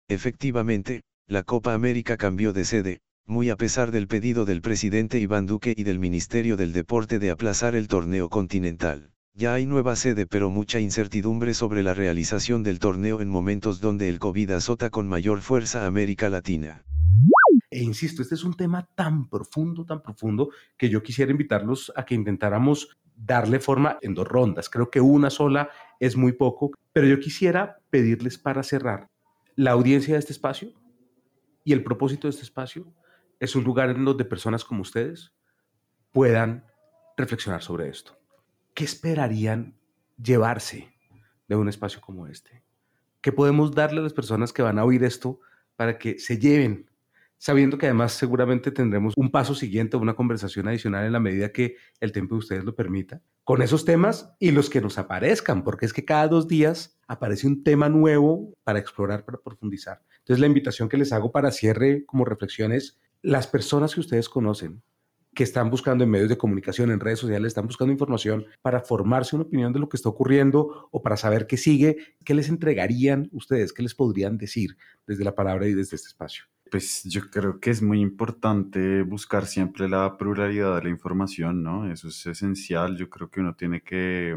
Efectivamente, 0.08 1.02
la 1.26 1.42
Copa 1.42 1.74
América 1.74 2.16
cambió 2.16 2.52
de 2.52 2.64
sede, 2.64 3.00
muy 3.24 3.50
a 3.50 3.56
pesar 3.56 3.92
del 3.92 4.08
pedido 4.08 4.44
del 4.44 4.60
presidente 4.60 5.18
Iván 5.18 5.46
Duque 5.46 5.74
y 5.76 5.84
del 5.84 5.98
Ministerio 5.98 6.56
del 6.56 6.72
Deporte 6.72 7.18
de 7.18 7.30
aplazar 7.30 7.74
el 7.74 7.88
torneo 7.88 8.28
continental. 8.28 9.12
Ya 9.40 9.54
hay 9.54 9.64
nueva 9.64 9.96
sede 9.96 10.26
pero 10.26 10.50
mucha 10.50 10.80
incertidumbre 10.80 11.54
sobre 11.54 11.82
la 11.82 11.94
realización 11.94 12.62
del 12.62 12.78
torneo 12.78 13.22
en 13.22 13.30
momentos 13.30 13.80
donde 13.80 14.10
el 14.10 14.18
COVID 14.18 14.50
azota 14.50 14.90
con 14.90 15.08
mayor 15.08 15.40
fuerza 15.40 15.84
a 15.84 15.86
América 15.86 16.28
Latina. 16.28 16.84
E 17.70 17.82
insisto, 17.82 18.20
este 18.20 18.34
es 18.34 18.44
un 18.44 18.52
tema 18.52 18.86
tan 18.94 19.30
profundo, 19.30 19.86
tan 19.86 20.02
profundo, 20.02 20.50
que 20.76 20.90
yo 20.90 21.02
quisiera 21.02 21.32
invitarlos 21.32 21.90
a 21.96 22.04
que 22.04 22.14
intentáramos 22.14 23.00
darle 23.16 23.60
forma 23.60 23.96
en 24.02 24.12
dos 24.12 24.28
rondas. 24.28 24.68
Creo 24.68 24.90
que 24.90 25.00
una 25.00 25.30
sola 25.30 25.70
es 25.98 26.18
muy 26.18 26.32
poco, 26.32 26.72
pero 26.92 27.06
yo 27.06 27.18
quisiera 27.18 27.78
pedirles 27.88 28.36
para 28.36 28.62
cerrar 28.62 29.08
la 29.56 29.70
audiencia 29.70 30.12
de 30.12 30.20
este 30.20 30.34
espacio 30.34 30.74
y 31.64 31.72
el 31.72 31.82
propósito 31.82 32.26
de 32.26 32.32
este 32.32 32.42
espacio 32.42 32.92
es 33.38 33.56
un 33.56 33.64
lugar 33.64 33.88
en 33.88 34.04
donde 34.04 34.26
personas 34.26 34.66
como 34.66 34.82
ustedes 34.82 35.32
puedan 36.12 36.66
reflexionar 37.16 37.62
sobre 37.62 37.88
esto. 37.88 38.19
¿Qué 38.74 38.84
esperarían 38.84 39.74
llevarse 40.22 40.88
de 41.48 41.56
un 41.56 41.68
espacio 41.68 42.00
como 42.00 42.26
este? 42.26 42.62
¿Qué 43.20 43.32
podemos 43.32 43.74
darle 43.74 44.00
a 44.00 44.04
las 44.04 44.12
personas 44.12 44.52
que 44.52 44.62
van 44.62 44.78
a 44.78 44.84
oír 44.84 45.04
esto 45.04 45.40
para 45.76 45.98
que 45.98 46.18
se 46.18 46.38
lleven? 46.38 46.90
Sabiendo 47.36 47.78
que 47.78 47.86
además 47.86 48.12
seguramente 48.12 48.70
tendremos 48.70 49.14
un 49.16 49.30
paso 49.30 49.54
siguiente, 49.54 49.96
una 49.96 50.14
conversación 50.14 50.68
adicional 50.68 51.06
en 51.06 51.12
la 51.12 51.20
medida 51.20 51.52
que 51.52 51.76
el 52.00 52.12
tiempo 52.12 52.34
de 52.34 52.40
ustedes 52.40 52.64
lo 52.64 52.74
permita, 52.74 53.22
con 53.44 53.62
esos 53.62 53.84
temas 53.84 54.34
y 54.38 54.50
los 54.50 54.68
que 54.68 54.80
nos 54.80 54.98
aparezcan, 54.98 55.64
porque 55.64 55.86
es 55.86 55.92
que 55.92 56.04
cada 56.04 56.28
dos 56.28 56.48
días 56.48 56.98
aparece 57.08 57.46
un 57.46 57.64
tema 57.64 57.88
nuevo 57.88 58.52
para 58.62 58.78
explorar, 58.78 59.24
para 59.24 59.38
profundizar. 59.38 60.02
Entonces 60.18 60.40
la 60.40 60.46
invitación 60.46 60.88
que 60.88 60.98
les 60.98 61.12
hago 61.12 61.32
para 61.32 61.50
cierre 61.50 62.04
como 62.04 62.24
reflexión 62.24 62.72
es, 62.72 63.00
las 63.22 63.46
personas 63.46 63.94
que 63.94 64.00
ustedes 64.00 64.28
conocen, 64.28 64.82
que 65.34 65.44
están 65.44 65.70
buscando 65.70 66.04
en 66.04 66.10
medios 66.10 66.28
de 66.28 66.38
comunicación, 66.38 66.90
en 66.90 67.00
redes 67.00 67.20
sociales, 67.20 67.48
están 67.48 67.66
buscando 67.66 67.92
información 67.92 68.46
para 68.62 68.80
formarse 68.80 69.36
una 69.36 69.44
opinión 69.44 69.72
de 69.72 69.78
lo 69.78 69.88
que 69.88 69.96
está 69.96 70.08
ocurriendo 70.08 70.88
o 70.90 71.02
para 71.02 71.16
saber 71.16 71.46
qué 71.46 71.56
sigue, 71.56 71.96
¿qué 72.24 72.34
les 72.34 72.48
entregarían 72.48 73.28
ustedes? 73.32 73.72
¿Qué 73.72 73.82
les 73.82 73.94
podrían 73.94 74.38
decir 74.38 74.76
desde 75.06 75.24
la 75.24 75.34
palabra 75.34 75.68
y 75.68 75.74
desde 75.74 75.96
este 75.96 76.08
espacio? 76.08 76.44
Pues 76.70 77.02
yo 77.04 77.22
creo 77.30 77.58
que 77.58 77.70
es 77.70 77.82
muy 77.82 78.00
importante 78.00 79.02
buscar 79.02 79.46
siempre 79.46 79.88
la 79.88 80.16
pluralidad 80.16 80.76
de 80.76 80.84
la 80.84 80.88
información, 80.88 81.62
¿no? 81.62 81.90
Eso 81.90 82.08
es 82.08 82.26
esencial. 82.26 82.96
Yo 82.96 83.10
creo 83.10 83.28
que 83.28 83.40
uno 83.40 83.56
tiene 83.56 83.82
que 83.82 84.36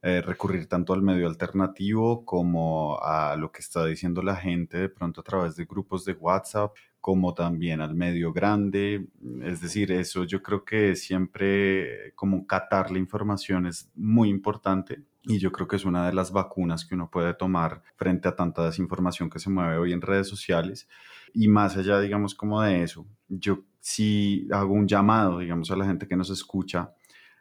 eh, 0.00 0.22
recurrir 0.22 0.66
tanto 0.66 0.94
al 0.94 1.02
medio 1.02 1.26
alternativo 1.26 2.24
como 2.24 2.98
a 3.02 3.36
lo 3.36 3.50
que 3.50 3.60
está 3.60 3.84
diciendo 3.84 4.22
la 4.22 4.36
gente 4.36 4.78
de 4.78 4.88
pronto 4.88 5.20
a 5.20 5.24
través 5.24 5.56
de 5.56 5.64
grupos 5.64 6.04
de 6.04 6.12
WhatsApp, 6.12 6.74
como 7.00 7.34
también 7.34 7.80
al 7.80 7.94
medio 7.94 8.32
grande. 8.32 9.08
Es 9.42 9.60
decir, 9.60 9.92
eso 9.92 10.24
yo 10.24 10.42
creo 10.42 10.64
que 10.64 10.96
siempre 10.96 12.12
como 12.14 12.46
catar 12.46 12.90
la 12.90 12.98
información 12.98 13.66
es 13.66 13.90
muy 13.94 14.28
importante 14.28 15.04
y 15.22 15.38
yo 15.38 15.52
creo 15.52 15.68
que 15.68 15.76
es 15.76 15.84
una 15.84 16.06
de 16.06 16.14
las 16.14 16.32
vacunas 16.32 16.86
que 16.86 16.94
uno 16.94 17.10
puede 17.10 17.34
tomar 17.34 17.82
frente 17.96 18.28
a 18.28 18.36
tanta 18.36 18.64
desinformación 18.64 19.28
que 19.28 19.38
se 19.38 19.50
mueve 19.50 19.76
hoy 19.76 19.92
en 19.92 20.00
redes 20.00 20.26
sociales. 20.26 20.88
Y 21.34 21.48
más 21.48 21.76
allá, 21.76 22.00
digamos, 22.00 22.34
como 22.34 22.62
de 22.62 22.82
eso, 22.82 23.06
yo 23.28 23.64
sí 23.80 24.48
hago 24.50 24.72
un 24.72 24.88
llamado, 24.88 25.38
digamos, 25.38 25.70
a 25.70 25.76
la 25.76 25.84
gente 25.84 26.08
que 26.08 26.16
nos 26.16 26.30
escucha 26.30 26.94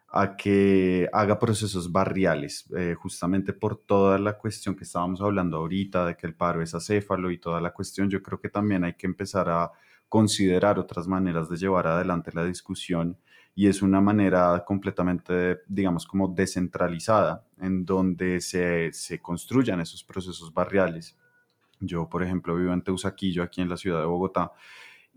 a 0.09 0.37
que 0.37 1.09
haga 1.11 1.37
procesos 1.37 1.91
barriales, 1.91 2.65
eh, 2.77 2.95
justamente 2.97 3.53
por 3.53 3.77
toda 3.77 4.17
la 4.17 4.37
cuestión 4.37 4.75
que 4.75 4.85
estábamos 4.85 5.21
hablando 5.21 5.57
ahorita, 5.57 6.05
de 6.05 6.15
que 6.15 6.27
el 6.27 6.35
paro 6.35 6.61
es 6.61 6.73
acéfalo 6.73 7.29
y 7.31 7.39
toda 7.39 7.59
la 7.59 7.73
cuestión, 7.73 8.09
yo 8.09 8.23
creo 8.23 8.39
que 8.39 8.49
también 8.49 8.83
hay 8.83 8.93
que 8.93 9.07
empezar 9.07 9.49
a 9.49 9.71
considerar 10.07 10.79
otras 10.79 11.07
maneras 11.07 11.49
de 11.49 11.57
llevar 11.57 11.87
adelante 11.87 12.31
la 12.33 12.45
discusión 12.45 13.17
y 13.53 13.67
es 13.67 13.81
una 13.81 13.99
manera 13.99 14.63
completamente, 14.65 15.59
digamos, 15.67 16.05
como 16.05 16.27
descentralizada, 16.27 17.45
en 17.59 17.85
donde 17.85 18.39
se, 18.39 18.93
se 18.93 19.19
construyan 19.19 19.81
esos 19.81 20.03
procesos 20.03 20.53
barriales. 20.53 21.17
Yo, 21.79 22.07
por 22.07 22.23
ejemplo, 22.23 22.55
vivo 22.55 22.71
en 22.71 22.83
Teusaquillo, 22.83 23.43
aquí 23.43 23.61
en 23.61 23.69
la 23.69 23.77
ciudad 23.77 23.99
de 23.99 24.05
Bogotá, 24.05 24.51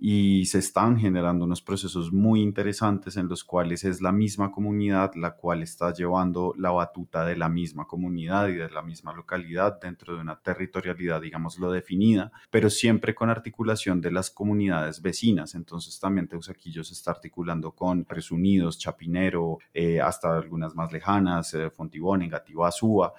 y 0.01 0.47
se 0.47 0.59
están 0.59 0.99
generando 0.99 1.45
unos 1.45 1.61
procesos 1.61 2.13
muy 2.13 2.41
interesantes 2.41 3.17
en 3.17 3.29
los 3.29 3.45
cuales 3.45 3.85
es 3.85 4.01
la 4.01 4.13
misma 4.13 4.51
comunidad 4.51 5.13
la 5.15 5.33
cual 5.33 5.63
está 5.63 5.93
llevando 5.93 6.55
la 6.57 6.71
batuta 6.71 7.25
de 7.25 7.37
la 7.37 7.49
misma 7.49 7.87
comunidad 7.87 8.49
y 8.49 8.55
de 8.55 8.71
la 8.71 8.83
misma 8.83 9.13
localidad 9.13 9.79
dentro 9.81 10.15
de 10.15 10.23
una 10.23 10.37
territorialidad, 10.37 11.21
digámoslo, 11.21 11.71
definida, 11.71 12.33
pero 12.51 12.71
siempre 12.71 13.15
con 13.15 13.29
articulación 13.29 14.01
de 14.01 14.11
las 14.11 14.31
comunidades 14.31 15.03
vecinas. 15.03 15.55
Entonces 15.55 15.99
también 16.01 16.29
Teusaquillo 16.29 16.83
se 16.83 16.95
está 16.95 17.11
articulando 17.11 17.73
con 17.73 18.05
Presunidos, 18.05 18.79
Chapinero, 18.79 19.59
eh, 19.75 20.01
hasta 20.01 20.35
algunas 20.35 20.75
más 20.75 20.93
lejanas, 20.93 21.53
eh, 21.55 21.71
Fontibón, 21.71 22.23
Engativá, 22.23 22.71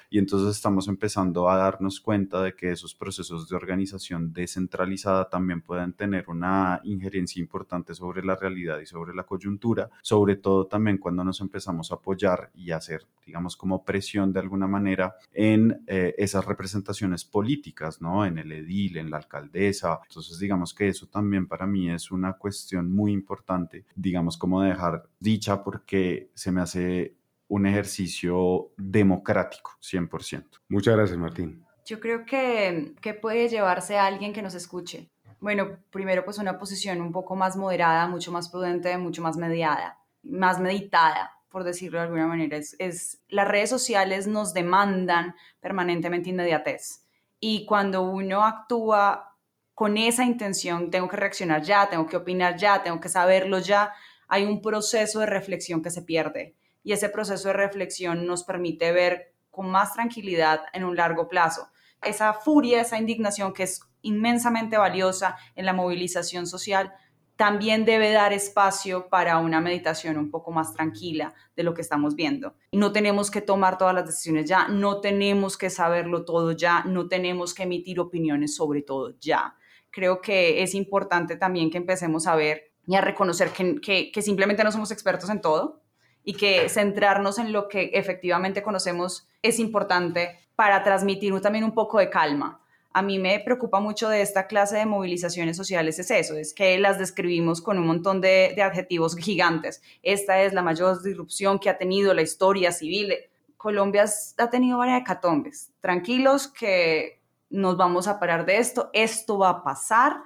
y 0.10 0.18
entonces 0.18 0.56
estamos 0.56 0.88
empezando 0.88 1.50
a 1.50 1.58
darnos 1.58 2.00
cuenta 2.00 2.42
de 2.42 2.56
que 2.56 2.72
esos 2.72 2.96
procesos 2.96 3.50
de 3.50 3.56
organización 3.56 4.34
descentralizada 4.34 5.30
también 5.30 5.62
pueden 5.62 5.94
tener 5.94 6.30
una 6.30 6.71
injerencia 6.84 7.42
importante 7.42 7.94
sobre 7.94 8.24
la 8.24 8.36
realidad 8.36 8.80
y 8.80 8.86
sobre 8.86 9.14
la 9.14 9.24
coyuntura, 9.24 9.90
sobre 10.02 10.38
todo 10.38 10.68
también 10.68 10.98
cuando 10.98 11.24
nos 11.24 11.42
empezamos 11.42 11.92
a 11.92 11.96
apoyar 11.96 12.52
y 12.54 12.72
hacer, 12.72 13.06
digamos, 13.26 13.58
como 13.58 13.84
presión 13.84 14.32
de 14.32 14.40
alguna 14.40 14.68
manera 14.68 15.16
en 15.34 15.84
eh, 15.88 16.16
esas 16.18 16.46
representaciones 16.46 17.26
políticas, 17.26 18.02
¿no? 18.02 18.26
En 18.26 18.38
el 18.38 18.52
edil, 18.52 18.98
en 18.98 19.10
la 19.10 19.18
alcaldesa. 19.18 20.00
Entonces, 20.08 20.40
digamos 20.40 20.74
que 20.74 20.88
eso 20.88 21.08
también 21.08 21.48
para 21.48 21.66
mí 21.66 21.90
es 21.90 22.12
una 22.12 22.34
cuestión 22.34 22.92
muy 22.92 23.12
importante, 23.12 23.86
digamos, 23.96 24.38
como 24.38 24.62
dejar 24.62 25.04
dicha 25.20 25.64
porque 25.64 26.32
se 26.34 26.52
me 26.52 26.62
hace 26.62 27.16
un 27.48 27.66
ejercicio 27.66 28.72
democrático, 28.78 29.72
100%. 29.82 30.62
Muchas 30.70 30.96
gracias, 30.96 31.18
Martín. 31.20 31.66
Yo 31.86 32.00
creo 32.00 32.26
que, 32.26 32.94
que 33.02 33.14
puede 33.14 33.50
llevarse 33.50 33.98
a 33.98 34.06
alguien 34.06 34.32
que 34.32 34.42
nos 34.42 34.56
escuche. 34.56 35.11
Bueno, 35.42 35.80
primero 35.89 36.24
pues 36.24 36.38
una 36.38 36.60
posición 36.60 37.02
un 37.02 37.12
poco 37.12 37.36
más 37.36 37.58
moderada, 37.58 38.06
mucho 38.06 38.32
más 38.32 38.48
prudente, 38.48 38.96
mucho 39.00 39.24
más 39.24 39.38
mediada, 39.38 39.98
más 40.22 40.60
meditada, 40.60 41.36
por 41.50 41.64
decirlo 41.64 41.98
de 41.98 42.06
alguna 42.06 42.28
manera. 42.28 42.58
Es, 42.58 43.24
las 43.28 43.48
redes 43.48 43.72
sociales 43.72 44.28
nos 44.28 44.54
demandan 44.54 45.36
permanentemente 45.60 46.30
inmediatez. 46.30 47.08
Y 47.39 47.66
cuando 47.66 48.04
uno 48.04 48.46
actúa 48.46 49.36
con 49.74 49.98
esa 49.98 50.26
intención, 50.26 50.92
tengo 50.92 51.08
que 51.08 51.18
reaccionar 51.18 51.64
ya, 51.64 51.89
tengo 51.89 52.06
que 52.06 52.18
opinar 52.18 52.56
ya, 52.56 52.84
tengo 52.84 53.00
que 53.00 53.10
saberlo 53.10 53.58
ya, 53.58 53.96
hay 54.28 54.46
un 54.46 54.62
proceso 54.62 55.22
de 55.22 55.26
reflexión 55.26 55.82
que 55.82 55.89
se 55.89 56.04
pierde. 56.04 56.56
Y 56.84 56.94
ese 56.94 57.10
proceso 57.10 57.48
de 57.48 57.56
reflexión 57.56 58.28
nos 58.28 58.44
permite 58.44 58.92
ver 58.92 59.34
con 59.50 59.72
más 59.72 59.94
tranquilidad 59.94 60.62
en 60.72 60.84
un 60.84 60.96
largo 60.96 61.28
plazo. 61.28 61.68
Esa 62.00 62.32
furia, 62.34 62.82
esa 62.82 63.00
indignación 63.00 63.54
que 63.54 63.64
es 63.64 63.82
inmensamente 64.02 64.78
valiosa 64.78 65.38
en 65.56 65.66
la 65.66 65.74
movilización 65.74 66.47
social, 66.47 66.93
también 67.41 67.86
debe 67.86 68.12
dar 68.12 68.34
espacio 68.34 69.10
para 69.10 69.39
una 69.39 69.62
meditación 69.62 70.18
un 70.18 70.30
poco 70.30 70.52
más 70.52 70.74
tranquila 70.74 71.34
de 71.56 71.64
lo 71.64 71.74
que 71.74 71.82
estamos 71.82 72.16
viendo. 72.16 72.54
No 72.72 72.91
tenemos 72.91 73.32
que 73.32 73.41
tomar 73.41 73.80
todas 73.80 73.95
las 73.95 74.06
decisiones 74.06 74.47
ya, 74.47 74.68
no 74.68 75.02
tenemos 75.02 75.58
que 75.58 75.72
saberlo 75.72 76.24
todo 76.24 76.52
ya, 76.52 76.84
no 76.84 77.08
tenemos 77.08 77.56
que 77.56 77.64
emitir 77.64 77.99
opiniones 77.99 78.56
sobre 78.56 78.84
todo 78.84 79.18
ya. 79.20 79.56
Creo 79.89 80.22
que 80.22 80.62
es 80.62 80.76
importante 80.76 81.36
también 81.36 81.72
que 81.72 81.80
empecemos 81.80 82.28
a 82.28 82.36
ver 82.36 82.74
y 82.86 82.95
a 82.95 83.02
reconocer 83.02 83.49
que, 83.49 84.12
que 84.12 84.22
simplemente 84.22 84.64
no 84.64 84.72
somos 84.72 84.91
expertos 84.91 85.32
en 85.32 85.41
todo 85.41 85.82
y 86.24 86.34
que 86.34 86.70
centrarnos 86.70 87.39
en 87.39 87.52
lo 87.52 87.68
que 87.68 87.89
efectivamente 87.95 88.62
conocemos 88.62 89.28
es 89.41 89.58
importante 89.58 90.38
para 90.56 90.84
transmitir 90.84 91.39
también 91.41 91.64
un 91.64 91.74
poco 91.74 91.97
de 91.97 92.12
calma 92.12 92.62
a 92.94 93.02
mí 93.02 93.20
me 93.20 93.39
preocupa 93.39 93.80
mucho 93.80 94.10
de 94.10 94.22
esta 94.22 94.48
clase 94.48 94.78
de 94.78 94.86
movilizaciones 94.86 95.56
sociales 95.56 95.98
es 96.00 96.12
eso, 96.12 96.36
es 96.36 96.54
que 96.54 96.78
las 96.80 97.00
describimos 97.00 97.62
con 97.62 97.78
un 97.78 97.88
montón 97.88 98.22
de, 98.22 98.56
adjetivos 98.62 99.16
gigantes. 99.16 99.82
Esta 100.04 100.42
es 100.42 100.54
la 100.54 100.62
mayor 100.62 101.02
disrupción 101.02 101.60
que 101.60 101.70
ha 101.70 101.78
tenido 101.78 102.14
la 102.14 102.22
historia 102.22 102.72
civil. 102.72 103.14
Colombia 103.58 104.06
ha 104.38 104.50
tenido 104.50 104.78
varias 104.78 105.02
hecatombes. 105.02 105.72
Tranquilos 105.80 106.48
que 106.48 107.22
nos 107.50 107.78
vamos 107.78 108.08
a 108.08 108.20
parar 108.20 108.46
de 108.46 108.58
esto, 108.58 108.89
esto 108.94 109.38
va 109.38 109.50
a 109.50 109.64
pasar 109.64 110.18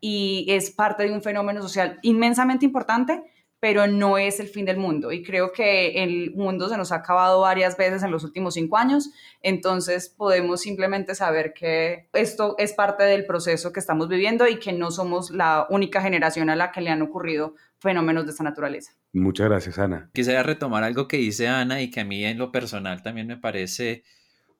y 0.00 0.46
es 0.48 0.70
parte 0.70 1.04
de 1.04 1.12
un 1.12 1.22
fenómeno 1.22 1.60
social 1.60 1.98
inmensamente 2.02 2.64
importante, 2.64 3.22
pero 3.62 3.86
no 3.86 4.18
es 4.18 4.40
el 4.40 4.48
fin 4.48 4.64
del 4.64 4.76
mundo. 4.76 5.12
Y 5.12 5.22
creo 5.22 5.52
que 5.52 6.02
el 6.02 6.32
mundo 6.34 6.68
se 6.68 6.76
nos 6.76 6.90
ha 6.90 6.96
acabado 6.96 7.42
varias 7.42 7.76
veces 7.76 8.02
en 8.02 8.10
los 8.10 8.24
últimos 8.24 8.54
cinco 8.54 8.76
años, 8.76 9.10
entonces 9.40 10.08
podemos 10.08 10.62
simplemente 10.62 11.14
saber 11.14 11.54
que 11.54 12.08
esto 12.12 12.56
es 12.58 12.72
parte 12.72 13.04
del 13.04 13.24
proceso 13.24 13.72
que 13.72 13.78
estamos 13.78 14.08
viviendo 14.08 14.48
y 14.48 14.58
que 14.58 14.72
no 14.72 14.90
somos 14.90 15.30
la 15.30 15.68
única 15.70 16.02
generación 16.02 16.50
a 16.50 16.56
la 16.56 16.72
que 16.72 16.80
le 16.80 16.90
han 16.90 17.02
ocurrido 17.02 17.54
fenómenos 17.78 18.24
de 18.24 18.32
esta 18.32 18.42
naturaleza. 18.42 18.94
Muchas 19.12 19.48
gracias, 19.48 19.78
Ana. 19.78 20.10
Quisiera 20.12 20.42
retomar 20.42 20.82
algo 20.82 21.06
que 21.06 21.18
dice 21.18 21.46
Ana 21.46 21.82
y 21.82 21.88
que 21.88 22.00
a 22.00 22.04
mí 22.04 22.24
en 22.24 22.38
lo 22.38 22.50
personal 22.50 23.00
también 23.04 23.28
me 23.28 23.36
parece 23.36 24.02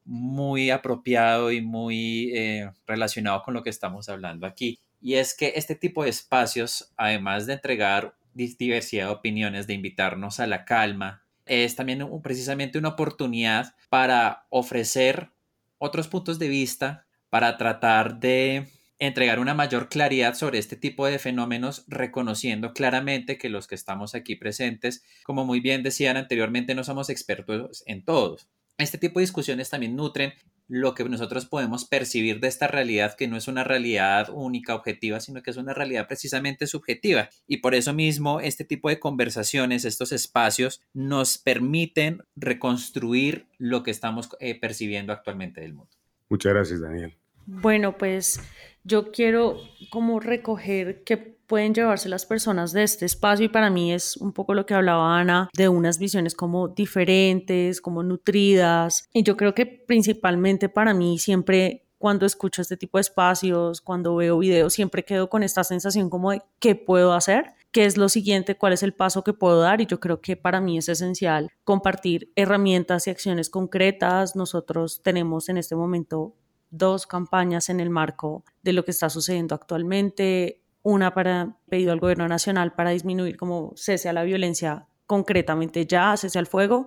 muy 0.05 0.71
apropiado 0.71 1.51
y 1.51 1.61
muy 1.61 2.31
eh, 2.37 2.71
relacionado 2.87 3.43
con 3.43 3.55
lo 3.55 3.65
que 3.65 3.71
estamos 3.71 4.09
hablando 4.09 4.47
aquí. 4.47 4.79
Y 5.01 5.15
es 5.15 5.37
que 5.37 5.55
este 5.57 5.75
tipo 5.75 6.05
de 6.05 6.11
espacios, 6.11 6.93
además 6.97 7.47
de 7.47 7.55
entregar 7.55 8.15
diversidad 8.35 9.07
de 9.07 9.13
opiniones, 9.13 9.67
de 9.67 9.75
invitarnos 9.75 10.41
a 10.41 10.47
la 10.47 10.65
calma. 10.65 11.25
Es 11.47 11.77
también 11.77 12.07
precisamente 12.23 12.79
una 12.79 12.91
oportunidad 12.91 13.75
para 13.89 14.47
ofrecer 14.51 15.31
otros 15.79 16.09
puntos 16.09 16.39
de 16.39 16.49
vista, 16.49 17.07
para 17.31 17.57
tratar 17.57 18.21
de 18.21 18.69
entregar 18.99 19.41
una 19.41 19.53
mayor 19.55 19.89
claridad 19.89 20.35
sobre 20.35 20.61
este 20.61 20.77
tipo 20.77 21.07
de 21.07 21.19
fenómenos, 21.19 21.85
reconociendo 21.89 22.73
claramente 22.73 23.37
que 23.37 23.49
los 23.49 23.67
que 23.67 23.75
estamos 23.75 24.15
aquí 24.15 24.37
presentes, 24.37 25.03
como 25.25 25.45
muy 25.45 25.59
bien 25.59 25.83
decían 25.83 26.17
anteriormente, 26.17 26.77
no 26.77 26.85
somos 26.85 27.11
expertos 27.11 27.83
en 27.87 28.05
todos. 28.05 28.49
Este 28.79 28.99
tipo 28.99 29.19
de 29.19 29.25
discusiones 29.25 29.71
también 29.71 29.97
nutren 29.97 30.35
lo 30.73 30.95
que 30.95 31.05
nosotros 31.05 31.45
podemos 31.45 31.85
percibir 31.85 32.41
de 32.41 32.49
esta 32.49 32.67
realidad, 32.67 33.15
que 33.15 33.29
no 33.29 33.37
es 33.37 33.47
una 33.47 33.63
realidad 33.63 34.31
única, 34.33 34.75
objetiva, 34.75 35.21
sino 35.21 35.43
que 35.43 35.51
es 35.51 35.59
una 35.59 35.75
realidad 35.75 36.09
precisamente 36.09 36.67
subjetiva. 36.67 37.29
Y 37.47 37.59
por 37.59 37.75
eso 37.75 37.93
mismo 37.93 38.41
este 38.41 38.65
tipo 38.65 38.89
de 38.89 38.99
conversaciones, 38.99 39.85
estos 39.85 40.13
espacios, 40.13 40.81
nos 40.95 41.37
permiten 41.37 42.23
reconstruir 42.37 43.45
lo 43.59 43.83
que 43.83 43.91
estamos 43.91 44.31
eh, 44.41 44.59
percibiendo 44.59 45.13
actualmente 45.13 45.61
del 45.61 45.75
mundo. 45.75 45.93
Muchas 46.31 46.55
gracias, 46.55 46.81
Daniel. 46.81 47.15
Bueno, 47.45 47.99
pues 47.99 48.41
yo 48.83 49.13
quiero 49.13 49.59
como 49.91 50.21
recoger 50.21 51.03
que 51.05 51.37
pueden 51.53 51.75
llevarse 51.75 52.09
las 52.09 52.25
personas 52.25 52.73
de 52.73 52.83
este 52.83 53.05
espacio 53.05 53.45
y 53.45 53.51
para 53.51 53.69
mí 53.69 53.93
es 53.93 54.17
un 54.17 54.33
poco 54.33 54.55
lo 54.55 54.65
que 54.65 54.73
hablaba 54.73 55.19
Ana 55.19 55.51
de 55.53 55.69
unas 55.69 55.99
visiones 55.99 56.35
como 56.35 56.69
diferentes, 56.69 57.83
como 57.83 58.03
nutridas. 58.03 59.07
Y 59.13 59.23
yo 59.23 59.37
creo 59.37 59.55
que 59.55 59.67
principalmente 59.67 60.71
para 60.71 60.95
mí 60.95 61.19
siempre 61.19 61.91
cuando 61.99 62.25
escucho 62.25 62.63
este 62.63 62.79
tipo 62.79 62.97
de 62.97 63.03
espacios, 63.03 63.83
cuando 63.83 64.17
veo 64.17 64.39
videos, 64.39 64.73
siempre 64.73 65.05
quedo 65.05 65.29
con 65.29 65.43
esta 65.43 65.63
sensación 65.63 66.09
como 66.09 66.31
de 66.31 66.41
qué 66.59 66.75
puedo 66.75 67.13
hacer 67.13 67.53
qué 67.71 67.85
es 67.85 67.99
lo 67.99 68.09
siguiente, 68.09 68.57
cuál 68.57 68.73
es 68.73 68.83
el 68.83 68.95
paso 68.95 69.23
que 69.23 69.35
puedo 69.35 69.61
dar 69.61 69.83
y 69.83 69.87
yo 69.87 70.01
creo 70.01 70.23
que 70.23 70.37
para 70.37 70.63
mí 70.63 70.79
es 70.79 70.89
esencial 70.89 71.51
compartir 71.65 72.33
herramientas 72.35 73.07
y 73.07 73.11
acciones 73.11 73.51
concretas. 73.51 74.37
Nosotros 74.37 75.03
tenemos 75.03 75.51
en 75.51 75.59
este 75.59 75.77
momento 75.77 76.35
dos 76.73 77.07
campañas 77.07 77.69
en 77.69 77.79
el 77.79 77.91
marco 77.91 78.43
de 78.63 78.73
lo 78.73 78.85
que 78.85 78.91
está 78.91 79.11
sucediendo 79.11 79.55
actualmente, 79.55 80.62
una 80.83 81.15
para 81.15 81.57
pedido 81.69 81.93
al 81.93 82.01
gobierno 82.01 82.29
nacional 82.29 82.75
para 82.75 82.91
disminuir 82.91 83.37
como 83.37 83.73
cese 83.77 84.09
a 84.09 84.13
la 84.13 84.25
violencia 84.25 84.87
concretamente 85.07 85.87
ya, 85.87 86.17
cese 86.17 86.39
al 86.39 86.47
fuego, 86.47 86.87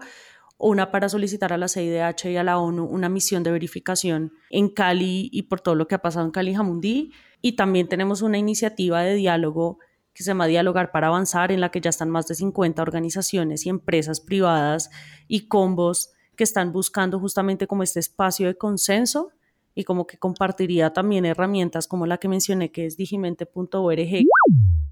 una 0.57 0.91
para 0.91 1.09
solicitar 1.09 1.51
a 1.53 1.57
la 1.57 1.67
CIDH 1.67 2.31
y 2.31 2.37
a 2.37 2.43
la 2.43 2.57
ONU 2.57 2.85
una 2.85 3.09
misión 3.09 3.43
de 3.43 3.51
verificación 3.51 4.33
en 4.49 4.69
Cali 4.69 5.29
y 5.31 5.43
por 5.43 5.61
todo 5.61 5.75
lo 5.75 5.87
que 5.87 5.95
ha 5.95 6.01
pasado 6.01 6.25
en 6.25 6.31
Cali 6.31 6.51
y 6.51 6.55
Jamundí. 6.55 7.13
Y 7.41 7.55
también 7.55 7.87
tenemos 7.89 8.21
una 8.21 8.37
iniciativa 8.37 9.01
de 9.01 9.15
diálogo 9.15 9.79
que 10.13 10.23
se 10.23 10.29
llama 10.29 10.47
Dialogar 10.47 10.91
para 10.91 11.07
Avanzar, 11.07 11.51
en 11.51 11.59
la 11.59 11.71
que 11.71 11.81
ya 11.81 11.89
están 11.89 12.09
más 12.09 12.25
de 12.27 12.35
50 12.35 12.81
organizaciones 12.81 13.65
y 13.65 13.69
empresas 13.69 14.21
privadas 14.21 14.89
y 15.27 15.47
combos 15.49 16.13
que 16.37 16.45
están 16.45 16.71
buscando 16.71 17.19
justamente 17.19 17.67
como 17.67 17.83
este 17.83 17.99
espacio 17.99 18.47
de 18.47 18.55
consenso 18.55 19.31
y 19.75 19.83
como 19.83 20.07
que 20.07 20.17
compartiría 20.17 20.93
también 20.93 21.25
herramientas 21.25 21.87
como 21.87 22.07
la 22.07 22.17
que 22.17 22.27
mencioné 22.27 22.71
que 22.71 22.85
es 22.85 22.97
digimente.org. 22.97 24.25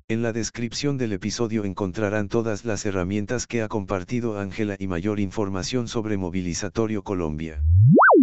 En 0.10 0.22
la 0.22 0.34
descripción 0.34 0.98
del 0.98 1.14
episodio 1.14 1.64
encontrarán 1.64 2.28
todas 2.28 2.66
las 2.66 2.86
herramientas 2.86 3.48
que 3.48 3.62
ha 3.62 3.70
compartido 3.70 4.38
Ángela 4.38 4.76
y 4.78 4.88
mayor 4.88 5.20
información 5.20 5.88
sobre 5.88 6.18
Movilizatorio 6.18 7.04
Colombia 7.04 7.64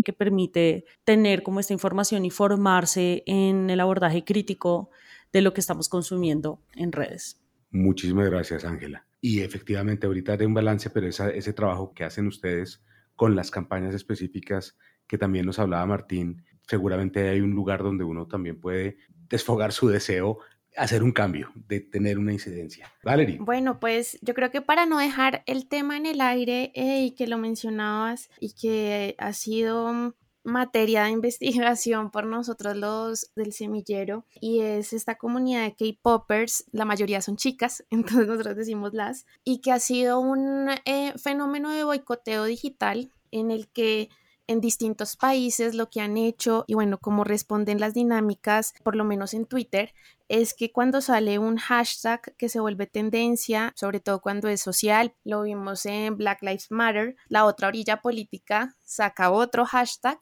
que 0.03 0.13
permite 0.13 0.85
tener 1.05 1.43
como 1.43 1.61
esta 1.61 1.73
información 1.73 2.25
y 2.25 2.31
formarse 2.31 3.23
en 3.27 3.71
el 3.71 3.81
abordaje 3.81 4.25
crítico 4.25 4.91
de 5.33 5.43
lo 5.43 5.53
que 5.53 5.61
estamos 5.61 5.89
consumiendo 5.89 6.63
en 6.75 6.93
redes. 6.93 7.41
Muchísimas 7.71 8.29
gracias, 8.29 8.65
Ángela. 8.65 9.07
Y 9.21 9.41
efectivamente, 9.41 10.07
ahorita 10.07 10.37
de 10.37 10.47
un 10.47 10.55
balance, 10.55 10.91
pero 10.91 11.07
ese 11.07 11.53
trabajo 11.53 11.93
que 11.93 12.05
hacen 12.05 12.27
ustedes 12.27 12.83
con 13.15 13.37
las 13.37 13.51
campañas 13.51 13.95
específicas 13.95 14.77
que 15.07 15.19
también 15.19 15.45
nos 15.45 15.59
hablaba 15.59 15.87
Martín, 15.87 16.43
seguramente 16.71 17.29
hay 17.29 17.41
un 17.41 17.51
lugar 17.51 17.83
donde 17.83 18.05
uno 18.05 18.29
también 18.29 18.61
puede 18.61 18.97
desfogar 19.29 19.73
su 19.73 19.89
deseo 19.89 20.39
hacer 20.77 21.03
un 21.03 21.11
cambio, 21.11 21.51
de 21.67 21.81
tener 21.81 22.17
una 22.17 22.33
incidencia. 22.33 22.93
Valerie. 23.03 23.39
Bueno, 23.41 23.81
pues 23.81 24.19
yo 24.23 24.35
creo 24.35 24.53
que 24.53 24.63
para 24.63 24.87
no 24.87 25.01
dejar 25.01 25.43
el 25.47 25.69
tema 25.69 25.97
en 25.97 26.07
el 26.07 26.21
aire 26.21 26.71
eh, 26.77 27.03
y 27.03 27.11
que 27.11 27.27
lo 27.27 27.39
mencionabas 27.39 28.31
y 28.39 28.53
que 28.53 29.17
ha 29.19 29.33
sido 29.33 30.15
materia 30.45 31.05
de 31.05 31.11
investigación 31.21 32.13
por 32.13 32.25
nosotros 32.25 32.77
los 32.77 33.33
del 33.35 33.53
semillero 33.53 34.25
y 34.41 34.61
es 34.61 34.93
esta 34.93 35.17
comunidad 35.17 35.65
de 35.65 35.75
K-Poppers, 35.75 36.67
la 36.71 36.85
mayoría 36.85 37.21
son 37.21 37.37
chicas, 37.37 37.85
entonces 37.91 38.29
nosotros 38.29 38.57
decimos 38.57 38.95
las, 38.95 39.27
y 39.43 39.61
que 39.61 39.73
ha 39.73 39.81
sido 39.81 40.21
un 40.21 40.71
eh, 40.85 41.13
fenómeno 41.19 41.71
de 41.73 41.83
boicoteo 41.83 42.45
digital 42.45 43.11
en 43.33 43.51
el 43.51 43.69
que 43.69 44.09
en 44.51 44.61
distintos 44.61 45.17
países 45.17 45.77
lo 45.77 45.91
que 45.91 46.01
han 46.01 46.17
hecho 46.17 46.65
y 46.67 46.75
bueno, 46.75 46.99
cómo 46.99 47.23
responden 47.23 47.79
las 47.79 47.95
dinámicas, 47.95 48.75
por 48.83 48.97
lo 48.97 49.05
menos 49.05 49.33
en 49.33 49.47
Twitter, 49.47 49.95
es 50.27 50.55
que 50.55 50.73
cuando 50.73 51.01
sale 51.01 51.39
un 51.39 51.57
hashtag 51.57 52.35
que 52.37 52.49
se 52.49 52.59
vuelve 52.59 52.89
tendencia, 52.89 53.73
sobre 53.77 54.01
todo 54.01 54.21
cuando 54.21 54.49
es 54.49 54.61
social, 54.61 55.15
lo 55.23 55.43
vimos 55.43 55.87
en 55.87 56.17
Black 56.17 56.43
Lives 56.43 56.67
Matter, 56.73 57.15
la 57.29 57.45
otra 57.45 57.69
orilla 57.69 58.01
política 58.01 58.77
saca 58.83 59.31
otro 59.31 59.65
hashtag 59.67 60.19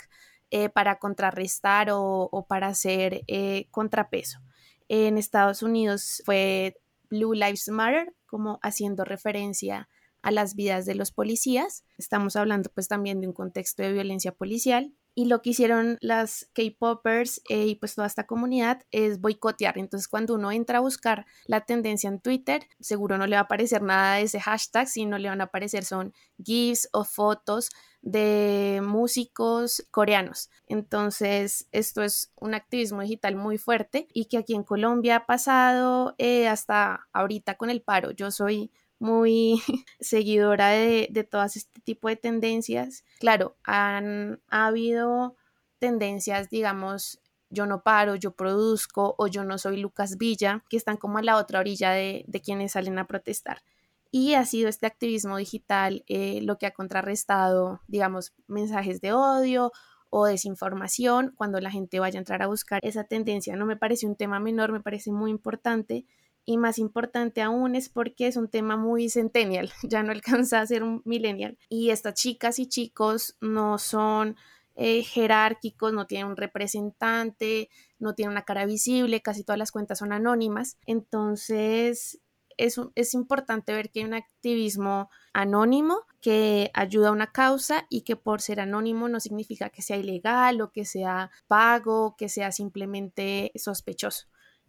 eh, 0.51 0.68
para 0.68 0.99
contrarrestar 0.99 1.89
o, 1.91 2.45
para 2.47 2.66
hacer 2.66 3.22
eh, 3.29 3.66
contrapeso. 3.70 4.41
En 4.89 5.16
Estados 5.16 5.62
Unidos 5.62 6.22
fue 6.26 6.76
Blue 7.09 7.33
Lives 7.33 7.70
Matter, 7.70 8.14
como 8.26 8.59
haciendo 8.61 9.07
referencia 9.07 9.89
a 10.23 10.31
las 10.31 10.55
vidas 10.55 10.87
de 10.87 10.95
los 10.95 11.12
policías. 11.12 11.85
Estamos 11.97 12.37
hablando 12.37 12.71
pues 12.75 12.89
también 12.89 13.21
de 13.21 13.27
un 13.27 13.33
contexto 13.33 13.83
de 13.83 13.93
violencia 13.93 14.33
policial. 14.33 14.93
Y 15.14 15.25
lo 15.25 15.43
que 15.43 15.51
hicieron 15.51 15.99
las 16.01 16.49
K-Poppers 16.55 17.43
eh, 17.49 17.66
y 17.66 17.75
pues 17.75 17.97
toda 17.97 18.07
esta 18.07 18.27
comunidad 18.27 18.83
es 18.93 19.21
boicotear. 19.21 19.77
Entonces 19.77 20.07
cuando 20.07 20.35
uno 20.35 20.53
entra 20.53 20.79
a 20.79 20.81
buscar 20.81 21.27
la 21.47 21.62
tendencia 21.62 22.09
en 22.09 22.21
Twitter, 22.21 22.69
seguro 22.79 23.19
no 23.19 23.27
le 23.27 23.35
va 23.35 23.41
a 23.41 23.45
aparecer 23.45 23.83
nada 23.83 24.14
de 24.14 24.23
ese 24.23 24.39
hashtag, 24.39 24.87
sino 24.87 25.19
le 25.19 25.29
van 25.29 25.41
a 25.41 25.45
aparecer 25.45 25.85
son 25.85 26.12
GIFs 26.41 26.89
o 26.93 27.03
fotos 27.03 27.71
de 28.01 28.81
músicos 28.85 29.85
coreanos. 29.91 30.51
Entonces, 30.66 31.66
esto 31.73 32.03
es 32.03 32.33
un 32.41 32.55
activismo 32.55 33.03
digital 33.03 33.35
muy 33.35 33.59
fuerte 33.59 34.07
y 34.12 34.27
que 34.27 34.39
aquí 34.39 34.55
en 34.55 34.62
Colombia 34.62 35.16
ha 35.16 35.27
pasado 35.27 36.14
eh, 36.19 36.47
hasta 36.47 37.09
ahorita 37.12 37.57
con 37.57 37.71
el 37.71 37.83
paro. 37.83 38.12
Yo 38.12 38.31
soy 38.31 38.71
muy 38.99 39.62
seguidora 40.01 40.68
de, 40.68 41.09
de 41.11 41.24
todas 41.24 41.57
este 41.57 41.80
tipo 41.80 42.09
de 42.09 42.16
tendencias. 42.16 43.05
Claro, 43.20 43.57
han 43.64 44.40
ha 44.49 44.66
habido 44.66 45.36
tendencias, 45.78 46.51
digamos, 46.51 47.20
yo 47.51 47.66
no 47.66 47.82
paro, 47.82 48.14
yo 48.14 48.32
produzco 48.32 49.14
o 49.18 49.26
yo 49.26 49.44
no 49.44 49.59
soy 49.59 49.78
Lucas 49.78 50.18
Villa, 50.18 50.64
que 50.68 50.76
están 50.76 50.96
como 50.96 51.18
a 51.18 51.22
la 51.22 51.36
otra 51.36 51.61
orilla 51.61 51.92
de, 51.92 52.24
de 52.26 52.40
quienes 52.40 52.72
salen 52.72 52.99
a 52.99 53.07
protestar. 53.07 53.62
Y 54.11 54.34
ha 54.34 54.44
sido 54.46 54.68
este 54.68 54.86
activismo 54.86 55.36
digital 55.36 56.05
eh, 56.07 56.40
lo 56.42 56.57
que 56.57 56.66
ha 56.66 56.70
contrarrestado, 56.72 57.80
digamos, 57.88 58.32
mensajes 58.46 59.01
de 59.01 59.12
odio 59.12 59.72
o 60.11 60.24
desinformación 60.24 61.34
cuando 61.36 61.61
la 61.61 61.70
gente 61.70 62.01
vaya 62.01 62.18
a 62.18 62.20
entrar 62.20 62.42
a 62.42 62.46
buscar 62.46 62.80
esa 62.82 63.05
tendencia. 63.05 63.57
No 63.57 63.66
me 63.66 63.76
parece 63.76 64.07
un 64.07 64.16
tema 64.16 64.40
menor, 64.40 64.72
me 64.72 64.80
parece 64.80 65.12
muy 65.12 65.30
importante 65.30 66.07
y 66.49 66.57
más 66.57 66.78
importante 66.78 67.42
aún 67.42 67.74
es 67.74 67.90
porque 67.90 68.26
es 68.26 68.38
un 68.38 68.49
tema 68.49 68.78
muy 68.78 69.11
centennial, 69.11 69.70
ya 69.82 70.03
no 70.03 70.12
alcanza 70.12 70.61
a 70.61 70.66
ser 70.66 70.82
un 70.82 71.03
millennial. 71.05 71.59
Y 71.68 71.90
estas 71.90 72.14
chicas 72.14 72.59
y 72.59 72.66
chicos 72.66 73.36
no 73.42 73.76
son 73.76 74.34
eh, 74.74 75.03
jerárquicos, 75.03 75.92
no 75.92 76.07
tienen 76.07 76.28
un 76.28 76.38
representante, 76.38 77.68
no 77.99 78.14
tienen 78.14 78.32
una 78.32 78.46
cara 78.46 78.64
visible, 78.64 79.20
casi 79.20 79.44
todas 79.44 79.59
las 79.59 79.72
cuentas 79.72 79.99
son 79.99 80.11
anónimas. 80.11 80.78
Entonces, 80.86 82.22
es, 82.57 82.80
es, 82.94 83.12
importante 83.12 83.74
ver 83.74 83.90
que 83.90 84.01
hay 84.01 84.07
un 84.07 84.14
activismo 84.14 85.11
anónimo 85.34 86.07
que 86.22 86.70
ayuda 86.72 87.11
a 87.11 87.12
una 87.12 87.30
causa 87.30 87.84
y 87.90 88.05
que 88.05 88.16
por 88.16 88.40
ser 88.40 88.61
anónimo 88.61 89.11
no 89.11 89.20
significa 89.20 89.68
que 89.68 89.82
sea 89.82 89.99
ilegal 89.99 90.62
o 90.62 90.72
que 90.72 90.86
sea 90.86 91.30
pago, 91.46 92.16
que 92.16 92.30
sea 92.30 92.53
simplemente 92.53 93.53
sospechoso. 93.55 94.28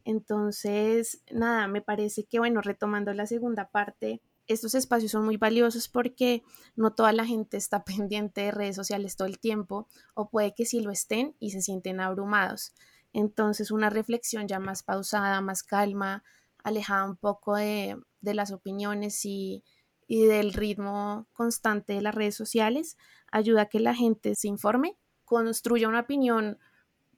Entonces, 0.09 1.21
nada, 1.29 1.67
me 1.67 1.83
parece 1.83 2.23
que, 2.23 2.39
bueno, 2.39 2.61
retomando 2.61 3.13
la 3.13 3.27
segunda 3.27 3.69
parte, 3.69 4.23
estos 4.47 4.73
espacios 4.73 5.11
son 5.11 5.23
muy 5.23 5.37
valiosos 5.37 5.87
porque 5.87 6.41
no 6.75 6.95
toda 6.95 7.13
la 7.13 7.27
gente 7.27 7.57
está 7.57 7.83
pendiente 7.85 8.41
de 8.41 8.49
redes 8.49 8.75
sociales 8.75 9.15
todo 9.15 9.27
el 9.27 9.37
tiempo 9.37 9.87
o 10.15 10.31
puede 10.31 10.55
que 10.55 10.65
sí 10.65 10.79
lo 10.79 10.89
estén 10.89 11.35
y 11.37 11.51
se 11.51 11.61
sienten 11.61 11.99
abrumados. 11.99 12.73
Entonces, 13.13 13.69
una 13.69 13.91
reflexión 13.91 14.47
ya 14.47 14.57
más 14.57 14.81
pausada, 14.81 15.41
más 15.41 15.61
calma, 15.61 16.23
alejada 16.63 17.05
un 17.05 17.15
poco 17.15 17.57
de, 17.57 17.95
las 18.23 18.51
opiniones 18.51 19.23
y, 19.25 19.63
y 20.07 20.25
del 20.25 20.53
ritmo 20.53 21.27
constante 21.33 21.93
de 21.93 22.01
las 22.01 22.15
redes 22.15 22.33
sociales, 22.33 22.97
ayuda 23.31 23.61
a 23.61 23.69
que 23.69 23.79
la 23.79 23.93
gente 23.93 24.33
se 24.33 24.47
informe, 24.47 24.97
construya 25.23 25.87
una 25.87 25.99
opinión 25.99 26.57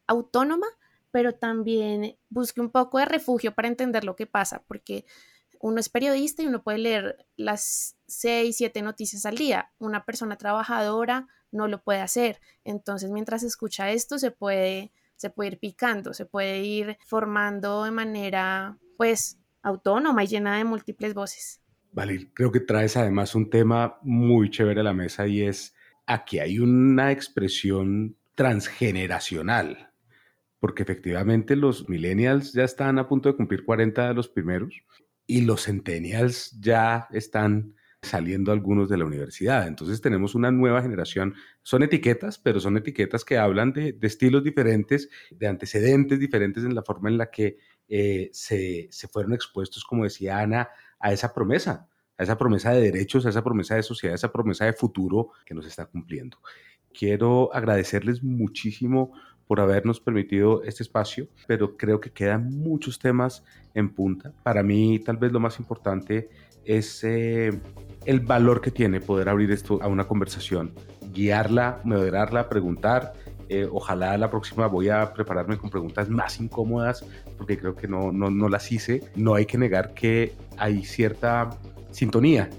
autónoma 0.07 0.67
pero 1.11 1.33
también 1.33 2.17
busque 2.29 2.61
un 2.61 2.71
poco 2.71 2.97
de 2.97 3.05
refugio 3.05 3.53
para 3.53 3.67
entender 3.67 4.03
lo 4.03 4.15
que 4.15 4.27
pasa, 4.27 4.63
porque 4.67 5.05
uno 5.59 5.79
es 5.79 5.89
periodista 5.89 6.41
y 6.41 6.47
uno 6.47 6.63
puede 6.63 6.79
leer 6.79 7.27
las 7.35 7.97
seis, 8.07 8.57
siete 8.57 8.81
noticias 8.81 9.25
al 9.25 9.37
día. 9.37 9.71
Una 9.77 10.05
persona 10.05 10.37
trabajadora 10.37 11.27
no 11.51 11.67
lo 11.67 11.83
puede 11.83 12.01
hacer. 12.01 12.39
Entonces, 12.63 13.11
mientras 13.11 13.43
escucha 13.43 13.91
esto, 13.91 14.17
se 14.17 14.31
puede, 14.31 14.91
se 15.17 15.29
puede 15.29 15.51
ir 15.51 15.59
picando, 15.59 16.13
se 16.13 16.25
puede 16.25 16.61
ir 16.63 16.97
formando 17.05 17.83
de 17.83 17.91
manera, 17.91 18.79
pues, 18.97 19.37
autónoma 19.61 20.23
y 20.23 20.27
llena 20.27 20.57
de 20.57 20.63
múltiples 20.63 21.13
voces. 21.13 21.61
Vale, 21.91 22.31
creo 22.33 22.51
que 22.51 22.61
traes 22.61 22.97
además 22.97 23.35
un 23.35 23.49
tema 23.49 23.99
muy 24.01 24.49
chévere 24.49 24.79
a 24.79 24.83
la 24.83 24.93
mesa 24.93 25.27
y 25.27 25.41
es 25.41 25.75
aquí 26.07 26.39
hay 26.39 26.57
una 26.57 27.11
expresión 27.11 28.17
transgeneracional 28.33 29.90
porque 30.61 30.83
efectivamente 30.83 31.55
los 31.55 31.89
millennials 31.89 32.53
ya 32.53 32.63
están 32.63 32.99
a 32.99 33.07
punto 33.07 33.27
de 33.27 33.35
cumplir 33.35 33.65
40 33.65 34.09
de 34.09 34.13
los 34.13 34.29
primeros 34.29 34.83
y 35.25 35.41
los 35.41 35.63
centennials 35.63 36.55
ya 36.61 37.07
están 37.11 37.73
saliendo 38.03 38.51
algunos 38.51 38.87
de 38.87 38.97
la 38.97 39.05
universidad. 39.05 39.67
Entonces 39.67 40.01
tenemos 40.01 40.35
una 40.35 40.51
nueva 40.51 40.83
generación. 40.83 41.33
Son 41.63 41.81
etiquetas, 41.81 42.37
pero 42.37 42.59
son 42.59 42.77
etiquetas 42.77 43.25
que 43.25 43.39
hablan 43.39 43.73
de, 43.73 43.97
estilos 44.03 44.43
diferentes, 44.43 45.09
de 45.31 45.47
antecedentes 45.47 46.19
diferentes 46.19 46.63
en 46.63 46.75
la 46.75 46.83
forma 46.83 47.09
en 47.09 47.17
la 47.17 47.31
que 47.31 47.57
eh, 47.87 48.29
se, 48.31 48.87
se 48.91 49.07
fueron 49.07 49.33
expuestos, 49.33 49.83
como 49.83 50.03
decía 50.03 50.39
Ana, 50.39 50.69
a 50.99 51.11
esa 51.11 51.33
promesa, 51.33 51.89
a 52.19 52.23
esa 52.23 52.37
promesa 52.37 52.71
de 52.71 52.81
derechos, 52.81 53.25
a 53.25 53.29
esa 53.29 53.43
promesa 53.43 53.75
de 53.75 53.83
sociedad, 53.83 54.13
a 54.13 54.15
esa 54.15 54.31
promesa 54.31 54.65
de 54.65 54.73
futuro 54.73 55.31
que 55.43 55.55
nos 55.55 55.65
está 55.65 55.87
cumpliendo. 55.87 56.37
Quiero 56.93 57.51
agradecerles 57.51 58.21
muchísimo 58.21 59.13
por 59.47 59.59
habernos 59.59 59.99
permitido 59.99 60.63
este 60.63 60.83
espacio, 60.83 61.27
pero 61.47 61.75
creo 61.77 61.99
que 61.99 62.11
quedan 62.11 62.49
muchos 62.49 62.99
temas 62.99 63.43
en 63.73 63.89
punta. 63.89 64.31
Para 64.43 64.63
mí, 64.63 64.99
tal 64.99 65.17
vez 65.17 65.31
lo 65.31 65.39
más 65.39 65.59
importante 65.59 66.29
es 66.65 67.03
eh, 67.03 67.59
el 68.05 68.19
valor 68.19 68.61
que 68.61 68.71
tiene 68.71 69.01
poder 69.01 69.29
abrir 69.29 69.51
esto 69.51 69.79
a 69.81 69.87
una 69.87 70.07
conversación, 70.07 70.73
guiarla, 71.13 71.81
moderarla, 71.83 72.49
preguntar. 72.49 73.13
Eh, 73.49 73.67
ojalá 73.69 74.17
la 74.17 74.29
próxima 74.29 74.67
voy 74.67 74.87
a 74.87 75.13
prepararme 75.13 75.57
con 75.57 75.69
preguntas 75.69 76.09
más 76.09 76.39
incómodas 76.39 77.05
porque 77.37 77.57
creo 77.57 77.75
que 77.75 77.87
no, 77.87 78.11
no, 78.11 78.29
no 78.29 78.47
las 78.47 78.71
hice. 78.71 79.03
No 79.15 79.35
hay 79.35 79.45
que 79.45 79.57
negar 79.57 79.93
que 79.93 80.33
hay 80.57 80.85
cierta 80.85 81.49
sintonía 81.91 82.49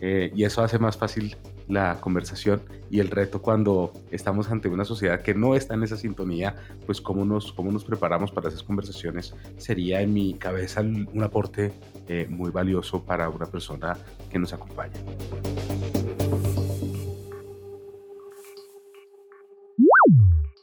eh, 0.00 0.30
y 0.34 0.44
eso 0.44 0.62
hace 0.62 0.78
más 0.78 0.98
fácil 0.98 1.36
la 1.68 2.00
conversación 2.00 2.62
y 2.90 3.00
el 3.00 3.08
reto 3.08 3.40
cuando 3.42 3.92
estamos 4.10 4.50
ante 4.50 4.68
una 4.68 4.84
sociedad 4.84 5.22
que 5.22 5.34
no 5.34 5.54
está 5.54 5.74
en 5.74 5.82
esa 5.82 5.96
sintonía, 5.96 6.54
pues 6.86 7.00
cómo 7.00 7.24
nos, 7.24 7.52
cómo 7.52 7.72
nos 7.72 7.84
preparamos 7.84 8.30
para 8.30 8.48
esas 8.48 8.62
conversaciones 8.62 9.34
sería 9.56 10.00
en 10.00 10.12
mi 10.12 10.34
cabeza 10.34 10.80
un 10.80 11.22
aporte 11.22 11.72
eh, 12.08 12.26
muy 12.28 12.50
valioso 12.50 13.02
para 13.04 13.28
una 13.28 13.46
persona 13.46 13.96
que 14.30 14.38
nos 14.38 14.52
acompaña. 14.52 14.94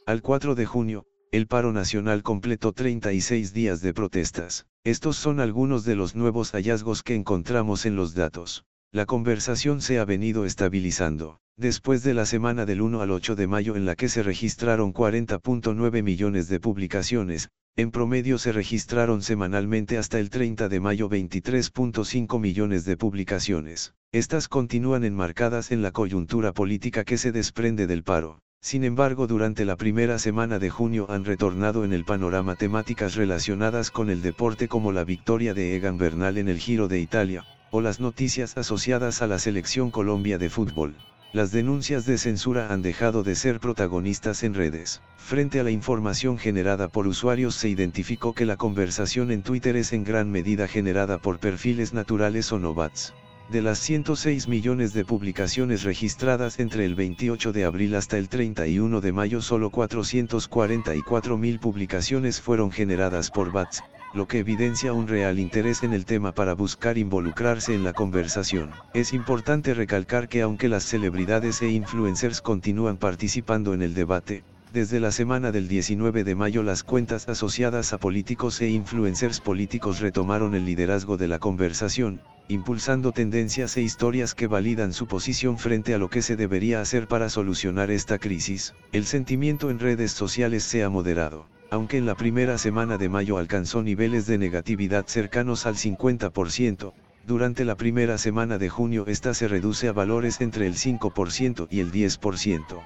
Al 0.06 0.20
4 0.20 0.54
de 0.54 0.66
junio, 0.66 1.06
el 1.30 1.46
paro 1.46 1.72
nacional 1.72 2.22
completó 2.22 2.72
36 2.72 3.52
días 3.52 3.80
de 3.80 3.94
protestas. 3.94 4.66
Estos 4.84 5.16
son 5.16 5.40
algunos 5.40 5.84
de 5.84 5.96
los 5.96 6.14
nuevos 6.14 6.52
hallazgos 6.52 7.02
que 7.02 7.14
encontramos 7.14 7.86
en 7.86 7.96
los 7.96 8.14
datos. 8.14 8.66
La 8.94 9.06
conversación 9.06 9.80
se 9.80 9.98
ha 9.98 10.04
venido 10.04 10.44
estabilizando, 10.44 11.38
después 11.56 12.02
de 12.02 12.12
la 12.12 12.26
semana 12.26 12.66
del 12.66 12.82
1 12.82 13.00
al 13.00 13.10
8 13.10 13.36
de 13.36 13.46
mayo 13.46 13.74
en 13.74 13.86
la 13.86 13.96
que 13.96 14.10
se 14.10 14.22
registraron 14.22 14.92
40.9 14.92 16.02
millones 16.02 16.46
de 16.48 16.60
publicaciones, 16.60 17.48
en 17.74 17.90
promedio 17.90 18.36
se 18.36 18.52
registraron 18.52 19.22
semanalmente 19.22 19.96
hasta 19.96 20.18
el 20.18 20.28
30 20.28 20.68
de 20.68 20.78
mayo 20.78 21.08
23.5 21.08 22.38
millones 22.38 22.84
de 22.84 22.98
publicaciones. 22.98 23.94
Estas 24.12 24.46
continúan 24.46 25.04
enmarcadas 25.04 25.72
en 25.72 25.80
la 25.80 25.92
coyuntura 25.92 26.52
política 26.52 27.02
que 27.02 27.16
se 27.16 27.32
desprende 27.32 27.86
del 27.86 28.02
paro. 28.02 28.40
Sin 28.60 28.84
embargo, 28.84 29.26
durante 29.26 29.64
la 29.64 29.76
primera 29.76 30.18
semana 30.18 30.58
de 30.58 30.68
junio 30.68 31.06
han 31.08 31.24
retornado 31.24 31.86
en 31.86 31.94
el 31.94 32.04
panorama 32.04 32.56
temáticas 32.56 33.14
relacionadas 33.14 33.90
con 33.90 34.10
el 34.10 34.20
deporte 34.20 34.68
como 34.68 34.92
la 34.92 35.04
victoria 35.04 35.54
de 35.54 35.76
Egan 35.76 35.96
Bernal 35.96 36.36
en 36.36 36.48
el 36.48 36.58
Giro 36.58 36.88
de 36.88 37.00
Italia, 37.00 37.46
o 37.72 37.80
las 37.80 38.00
noticias 38.00 38.56
asociadas 38.58 39.22
a 39.22 39.26
la 39.26 39.38
selección 39.38 39.90
Colombia 39.90 40.36
de 40.36 40.50
fútbol. 40.50 40.94
Las 41.32 41.52
denuncias 41.52 42.04
de 42.04 42.18
censura 42.18 42.70
han 42.70 42.82
dejado 42.82 43.22
de 43.22 43.34
ser 43.34 43.60
protagonistas 43.60 44.42
en 44.42 44.52
redes. 44.52 45.00
Frente 45.16 45.58
a 45.58 45.62
la 45.62 45.70
información 45.70 46.36
generada 46.36 46.88
por 46.88 47.06
usuarios 47.06 47.54
se 47.54 47.70
identificó 47.70 48.34
que 48.34 48.44
la 48.44 48.58
conversación 48.58 49.30
en 49.30 49.42
Twitter 49.42 49.76
es 49.76 49.94
en 49.94 50.04
gran 50.04 50.30
medida 50.30 50.68
generada 50.68 51.16
por 51.16 51.38
perfiles 51.38 51.94
naturales 51.94 52.52
o 52.52 52.58
no 52.58 52.74
bots. 52.74 53.14
De 53.50 53.62
las 53.62 53.78
106 53.78 54.48
millones 54.48 54.92
de 54.92 55.06
publicaciones 55.06 55.82
registradas 55.82 56.60
entre 56.60 56.84
el 56.84 56.94
28 56.94 57.52
de 57.52 57.64
abril 57.64 57.94
hasta 57.94 58.18
el 58.18 58.28
31 58.28 59.00
de 59.00 59.12
mayo 59.12 59.40
solo 59.40 59.70
444 59.70 61.38
mil 61.38 61.58
publicaciones 61.58 62.42
fueron 62.42 62.70
generadas 62.70 63.30
por 63.30 63.50
bots, 63.50 63.82
lo 64.14 64.28
que 64.28 64.38
evidencia 64.38 64.92
un 64.92 65.08
real 65.08 65.38
interés 65.38 65.82
en 65.82 65.94
el 65.94 66.04
tema 66.04 66.32
para 66.32 66.54
buscar 66.54 66.98
involucrarse 66.98 67.74
en 67.74 67.82
la 67.82 67.94
conversación. 67.94 68.70
Es 68.92 69.12
importante 69.12 69.72
recalcar 69.72 70.28
que 70.28 70.42
aunque 70.42 70.68
las 70.68 70.84
celebridades 70.84 71.62
e 71.62 71.70
influencers 71.70 72.42
continúan 72.42 72.98
participando 72.98 73.72
en 73.72 73.80
el 73.80 73.94
debate, 73.94 74.44
desde 74.72 75.00
la 75.00 75.12
semana 75.12 75.52
del 75.52 75.68
19 75.68 76.24
de 76.24 76.34
mayo 76.34 76.62
las 76.62 76.82
cuentas 76.82 77.28
asociadas 77.28 77.92
a 77.92 77.98
políticos 77.98 78.60
e 78.60 78.68
influencers 78.68 79.40
políticos 79.40 80.00
retomaron 80.00 80.54
el 80.54 80.64
liderazgo 80.64 81.16
de 81.16 81.28
la 81.28 81.38
conversación, 81.38 82.20
impulsando 82.48 83.12
tendencias 83.12 83.76
e 83.76 83.82
historias 83.82 84.34
que 84.34 84.46
validan 84.46 84.92
su 84.92 85.06
posición 85.06 85.58
frente 85.58 85.94
a 85.94 85.98
lo 85.98 86.08
que 86.08 86.22
se 86.22 86.36
debería 86.36 86.80
hacer 86.80 87.06
para 87.06 87.28
solucionar 87.28 87.90
esta 87.90 88.18
crisis. 88.18 88.74
El 88.92 89.04
sentimiento 89.04 89.70
en 89.70 89.78
redes 89.78 90.12
sociales 90.12 90.64
se 90.64 90.82
ha 90.82 90.88
moderado 90.88 91.46
aunque 91.72 91.96
en 91.96 92.04
la 92.04 92.14
primera 92.14 92.58
semana 92.58 92.98
de 92.98 93.08
mayo 93.08 93.38
alcanzó 93.38 93.82
niveles 93.82 94.26
de 94.26 94.36
negatividad 94.36 95.06
cercanos 95.06 95.64
al 95.64 95.76
50%, 95.76 96.92
durante 97.26 97.64
la 97.64 97.76
primera 97.76 98.18
semana 98.18 98.58
de 98.58 98.68
junio 98.68 99.04
esta 99.06 99.32
se 99.32 99.48
reduce 99.48 99.88
a 99.88 99.92
valores 99.92 100.42
entre 100.42 100.66
el 100.66 100.74
5% 100.74 101.68
y 101.70 101.80
el 101.80 101.90
10%. 101.90 102.78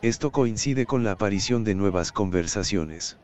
Esto 0.00 0.30
coincide 0.30 0.86
con 0.86 1.04
la 1.04 1.10
aparición 1.10 1.64
de 1.64 1.74
nuevas 1.74 2.12
conversaciones. 2.12 3.18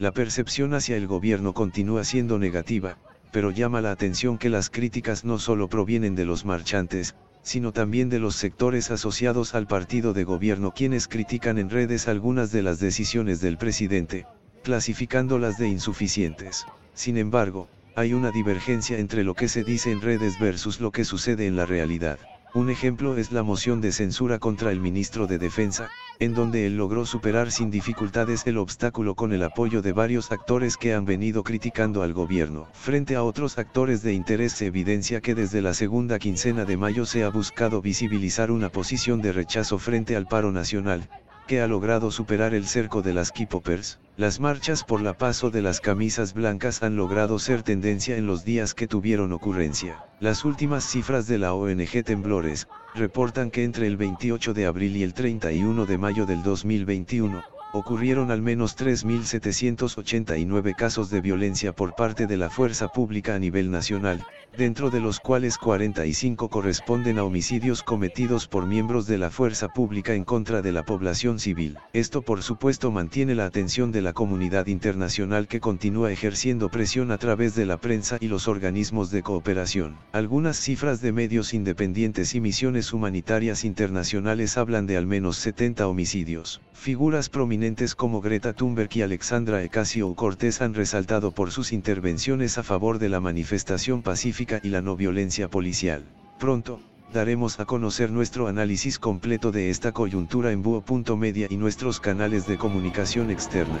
La 0.00 0.10
percepción 0.10 0.74
hacia 0.74 0.96
el 0.96 1.06
gobierno 1.06 1.54
continúa 1.54 2.02
siendo 2.02 2.40
negativa, 2.40 2.98
pero 3.30 3.52
llama 3.52 3.80
la 3.80 3.92
atención 3.92 4.36
que 4.36 4.50
las 4.50 4.68
críticas 4.68 5.24
no 5.24 5.38
solo 5.38 5.68
provienen 5.68 6.16
de 6.16 6.24
los 6.24 6.44
marchantes, 6.44 7.14
sino 7.42 7.70
también 7.70 8.08
de 8.08 8.18
los 8.18 8.34
sectores 8.34 8.90
asociados 8.90 9.54
al 9.54 9.68
partido 9.68 10.12
de 10.12 10.24
gobierno 10.24 10.72
quienes 10.74 11.06
critican 11.06 11.56
en 11.58 11.70
redes 11.70 12.08
algunas 12.08 12.50
de 12.50 12.62
las 12.62 12.80
decisiones 12.80 13.40
del 13.40 13.58
presidente, 13.58 14.26
clasificándolas 14.66 15.58
de 15.58 15.68
insuficientes. 15.68 16.66
Sin 16.92 17.18
embargo, 17.18 17.68
hay 17.94 18.14
una 18.14 18.32
divergencia 18.32 18.98
entre 18.98 19.22
lo 19.22 19.34
que 19.34 19.46
se 19.46 19.62
dice 19.62 19.92
en 19.92 20.00
redes 20.00 20.40
versus 20.40 20.80
lo 20.80 20.90
que 20.90 21.04
sucede 21.04 21.46
en 21.46 21.54
la 21.54 21.66
realidad. 21.66 22.18
Un 22.52 22.68
ejemplo 22.68 23.16
es 23.16 23.30
la 23.30 23.44
moción 23.44 23.80
de 23.80 23.92
censura 23.92 24.40
contra 24.40 24.72
el 24.72 24.80
ministro 24.80 25.28
de 25.28 25.38
Defensa, 25.38 25.88
en 26.18 26.34
donde 26.34 26.66
él 26.66 26.76
logró 26.76 27.06
superar 27.06 27.52
sin 27.52 27.70
dificultades 27.70 28.44
el 28.48 28.58
obstáculo 28.58 29.14
con 29.14 29.32
el 29.32 29.44
apoyo 29.44 29.82
de 29.82 29.92
varios 29.92 30.32
actores 30.32 30.76
que 30.76 30.94
han 30.94 31.04
venido 31.04 31.44
criticando 31.44 32.02
al 32.02 32.12
gobierno. 32.12 32.66
Frente 32.72 33.14
a 33.14 33.22
otros 33.22 33.58
actores 33.58 34.02
de 34.02 34.14
interés 34.14 34.50
se 34.50 34.66
evidencia 34.66 35.20
que 35.20 35.36
desde 35.36 35.62
la 35.62 35.74
segunda 35.74 36.18
quincena 36.18 36.64
de 36.64 36.76
mayo 36.76 37.06
se 37.06 37.22
ha 37.22 37.28
buscado 37.28 37.80
visibilizar 37.80 38.50
una 38.50 38.68
posición 38.68 39.22
de 39.22 39.30
rechazo 39.30 39.78
frente 39.78 40.16
al 40.16 40.26
paro 40.26 40.50
nacional, 40.50 41.08
que 41.46 41.60
ha 41.60 41.66
logrado 41.66 42.10
superar 42.10 42.54
el 42.54 42.66
cerco 42.66 43.02
de 43.02 43.14
las 43.14 43.32
K-Poppers, 43.32 43.98
las 44.16 44.40
marchas 44.40 44.82
por 44.82 45.00
la 45.00 45.14
paso 45.14 45.50
de 45.50 45.62
las 45.62 45.80
camisas 45.80 46.34
blancas 46.34 46.82
han 46.82 46.96
logrado 46.96 47.38
ser 47.38 47.62
tendencia 47.62 48.16
en 48.16 48.26
los 48.26 48.44
días 48.44 48.74
que 48.74 48.88
tuvieron 48.88 49.32
ocurrencia. 49.32 50.04
Las 50.20 50.44
últimas 50.44 50.84
cifras 50.84 51.26
de 51.26 51.38
la 51.38 51.54
ONG 51.54 52.02
Temblores, 52.04 52.66
reportan 52.94 53.50
que 53.50 53.64
entre 53.64 53.86
el 53.86 53.96
28 53.96 54.54
de 54.54 54.66
abril 54.66 54.96
y 54.96 55.02
el 55.02 55.14
31 55.14 55.86
de 55.86 55.98
mayo 55.98 56.26
del 56.26 56.42
2021, 56.42 57.42
ocurrieron 57.72 58.30
al 58.30 58.42
menos 58.42 58.76
3.789 58.78 60.74
casos 60.74 61.10
de 61.10 61.20
violencia 61.20 61.72
por 61.74 61.94
parte 61.94 62.26
de 62.26 62.38
la 62.38 62.48
fuerza 62.48 62.88
pública 62.88 63.34
a 63.34 63.38
nivel 63.38 63.70
nacional, 63.70 64.24
dentro 64.56 64.90
de 64.90 65.00
los 65.00 65.20
cuales 65.20 65.58
45 65.58 66.48
corresponden 66.48 67.18
a 67.18 67.24
homicidios 67.24 67.82
cometidos 67.82 68.46
por 68.48 68.66
miembros 68.66 69.06
de 69.06 69.18
la 69.18 69.30
fuerza 69.30 69.68
pública 69.68 70.14
en 70.14 70.24
contra 70.24 70.62
de 70.62 70.72
la 70.72 70.84
población 70.84 71.38
civil. 71.38 71.78
Esto 71.92 72.22
por 72.22 72.42
supuesto 72.42 72.90
mantiene 72.90 73.34
la 73.34 73.44
atención 73.44 73.92
de 73.92 74.02
la 74.02 74.14
comunidad 74.14 74.66
internacional 74.66 75.46
que 75.46 75.60
continúa 75.60 76.10
ejerciendo 76.10 76.70
presión 76.70 77.10
a 77.10 77.18
través 77.18 77.54
de 77.54 77.66
la 77.66 77.76
prensa 77.76 78.16
y 78.20 78.28
los 78.28 78.48
organismos 78.48 79.10
de 79.10 79.22
cooperación. 79.22 79.96
Algunas 80.12 80.56
cifras 80.56 81.00
de 81.00 81.12
medios 81.12 81.52
independientes 81.52 82.34
y 82.34 82.40
misiones 82.40 82.92
humanitarias 82.92 83.64
internacionales 83.64 84.56
hablan 84.56 84.86
de 84.86 84.96
al 84.96 85.06
menos 85.06 85.36
70 85.36 85.86
homicidios. 85.86 86.62
Figuras 86.72 87.28
prominentes 87.30 87.94
como 87.94 88.20
Greta 88.20 88.52
Thunberg 88.52 88.90
y 88.94 89.02
Alexandra 89.02 89.62
Ocasio-Cortez 89.64 90.60
han 90.60 90.74
resaltado 90.74 91.32
por 91.32 91.50
sus 91.50 91.72
intervenciones 91.72 92.58
a 92.58 92.62
favor 92.62 92.98
de 92.98 93.08
la 93.08 93.18
manifestación 93.18 94.02
pacífica 94.02 94.45
y 94.62 94.68
la 94.68 94.82
no 94.82 94.96
violencia 94.96 95.48
policial. 95.48 96.04
Pronto, 96.38 96.80
daremos 97.12 97.60
a 97.60 97.64
conocer 97.64 98.10
nuestro 98.10 98.46
análisis 98.46 98.98
completo 98.98 99.52
de 99.52 99.70
esta 99.70 99.92
coyuntura 99.92 100.52
en 100.52 100.62
Búho.media 100.62 101.48
y 101.50 101.56
nuestros 101.56 102.00
canales 102.00 102.46
de 102.46 102.58
comunicación 102.58 103.30
externa. 103.30 103.78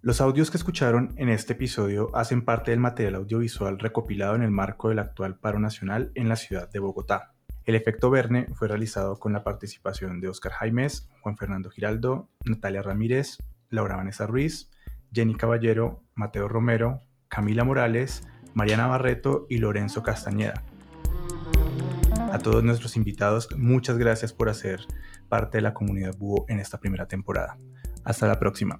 Los 0.00 0.20
audios 0.20 0.50
que 0.50 0.56
escucharon 0.56 1.12
en 1.16 1.28
este 1.28 1.52
episodio 1.52 2.10
hacen 2.14 2.44
parte 2.44 2.70
del 2.70 2.80
material 2.80 3.16
audiovisual 3.16 3.78
recopilado 3.78 4.34
en 4.36 4.42
el 4.42 4.50
marco 4.50 4.88
del 4.88 5.00
actual 5.00 5.38
paro 5.38 5.58
nacional 5.58 6.12
en 6.14 6.28
la 6.28 6.36
ciudad 6.36 6.70
de 6.70 6.78
Bogotá. 6.78 7.34
El 7.66 7.74
efecto 7.74 8.08
Verne 8.08 8.46
fue 8.54 8.68
realizado 8.68 9.18
con 9.18 9.34
la 9.34 9.44
participación 9.44 10.20
de 10.20 10.28
Oscar 10.28 10.52
Jaimes, 10.52 11.10
Juan 11.20 11.36
Fernando 11.36 11.68
Giraldo, 11.68 12.30
Natalia 12.46 12.80
Ramírez, 12.80 13.36
Laura 13.68 13.96
Vanessa 13.96 14.26
Ruiz, 14.26 14.70
Jenny 15.12 15.34
Caballero, 15.34 16.02
Mateo 16.14 16.48
Romero, 16.48 17.02
Camila 17.28 17.64
Morales, 17.64 18.22
Mariana 18.54 18.86
Barreto 18.86 19.46
y 19.48 19.58
Lorenzo 19.58 20.02
Castañeda. 20.02 20.62
A 22.32 22.38
todos 22.38 22.62
nuestros 22.62 22.96
invitados, 22.96 23.48
muchas 23.56 23.96
gracias 23.98 24.32
por 24.32 24.48
hacer 24.48 24.80
parte 25.28 25.58
de 25.58 25.62
la 25.62 25.74
comunidad 25.74 26.16
Búho 26.16 26.44
en 26.48 26.60
esta 26.60 26.78
primera 26.78 27.06
temporada. 27.06 27.58
Hasta 28.04 28.26
la 28.26 28.38
próxima. 28.38 28.78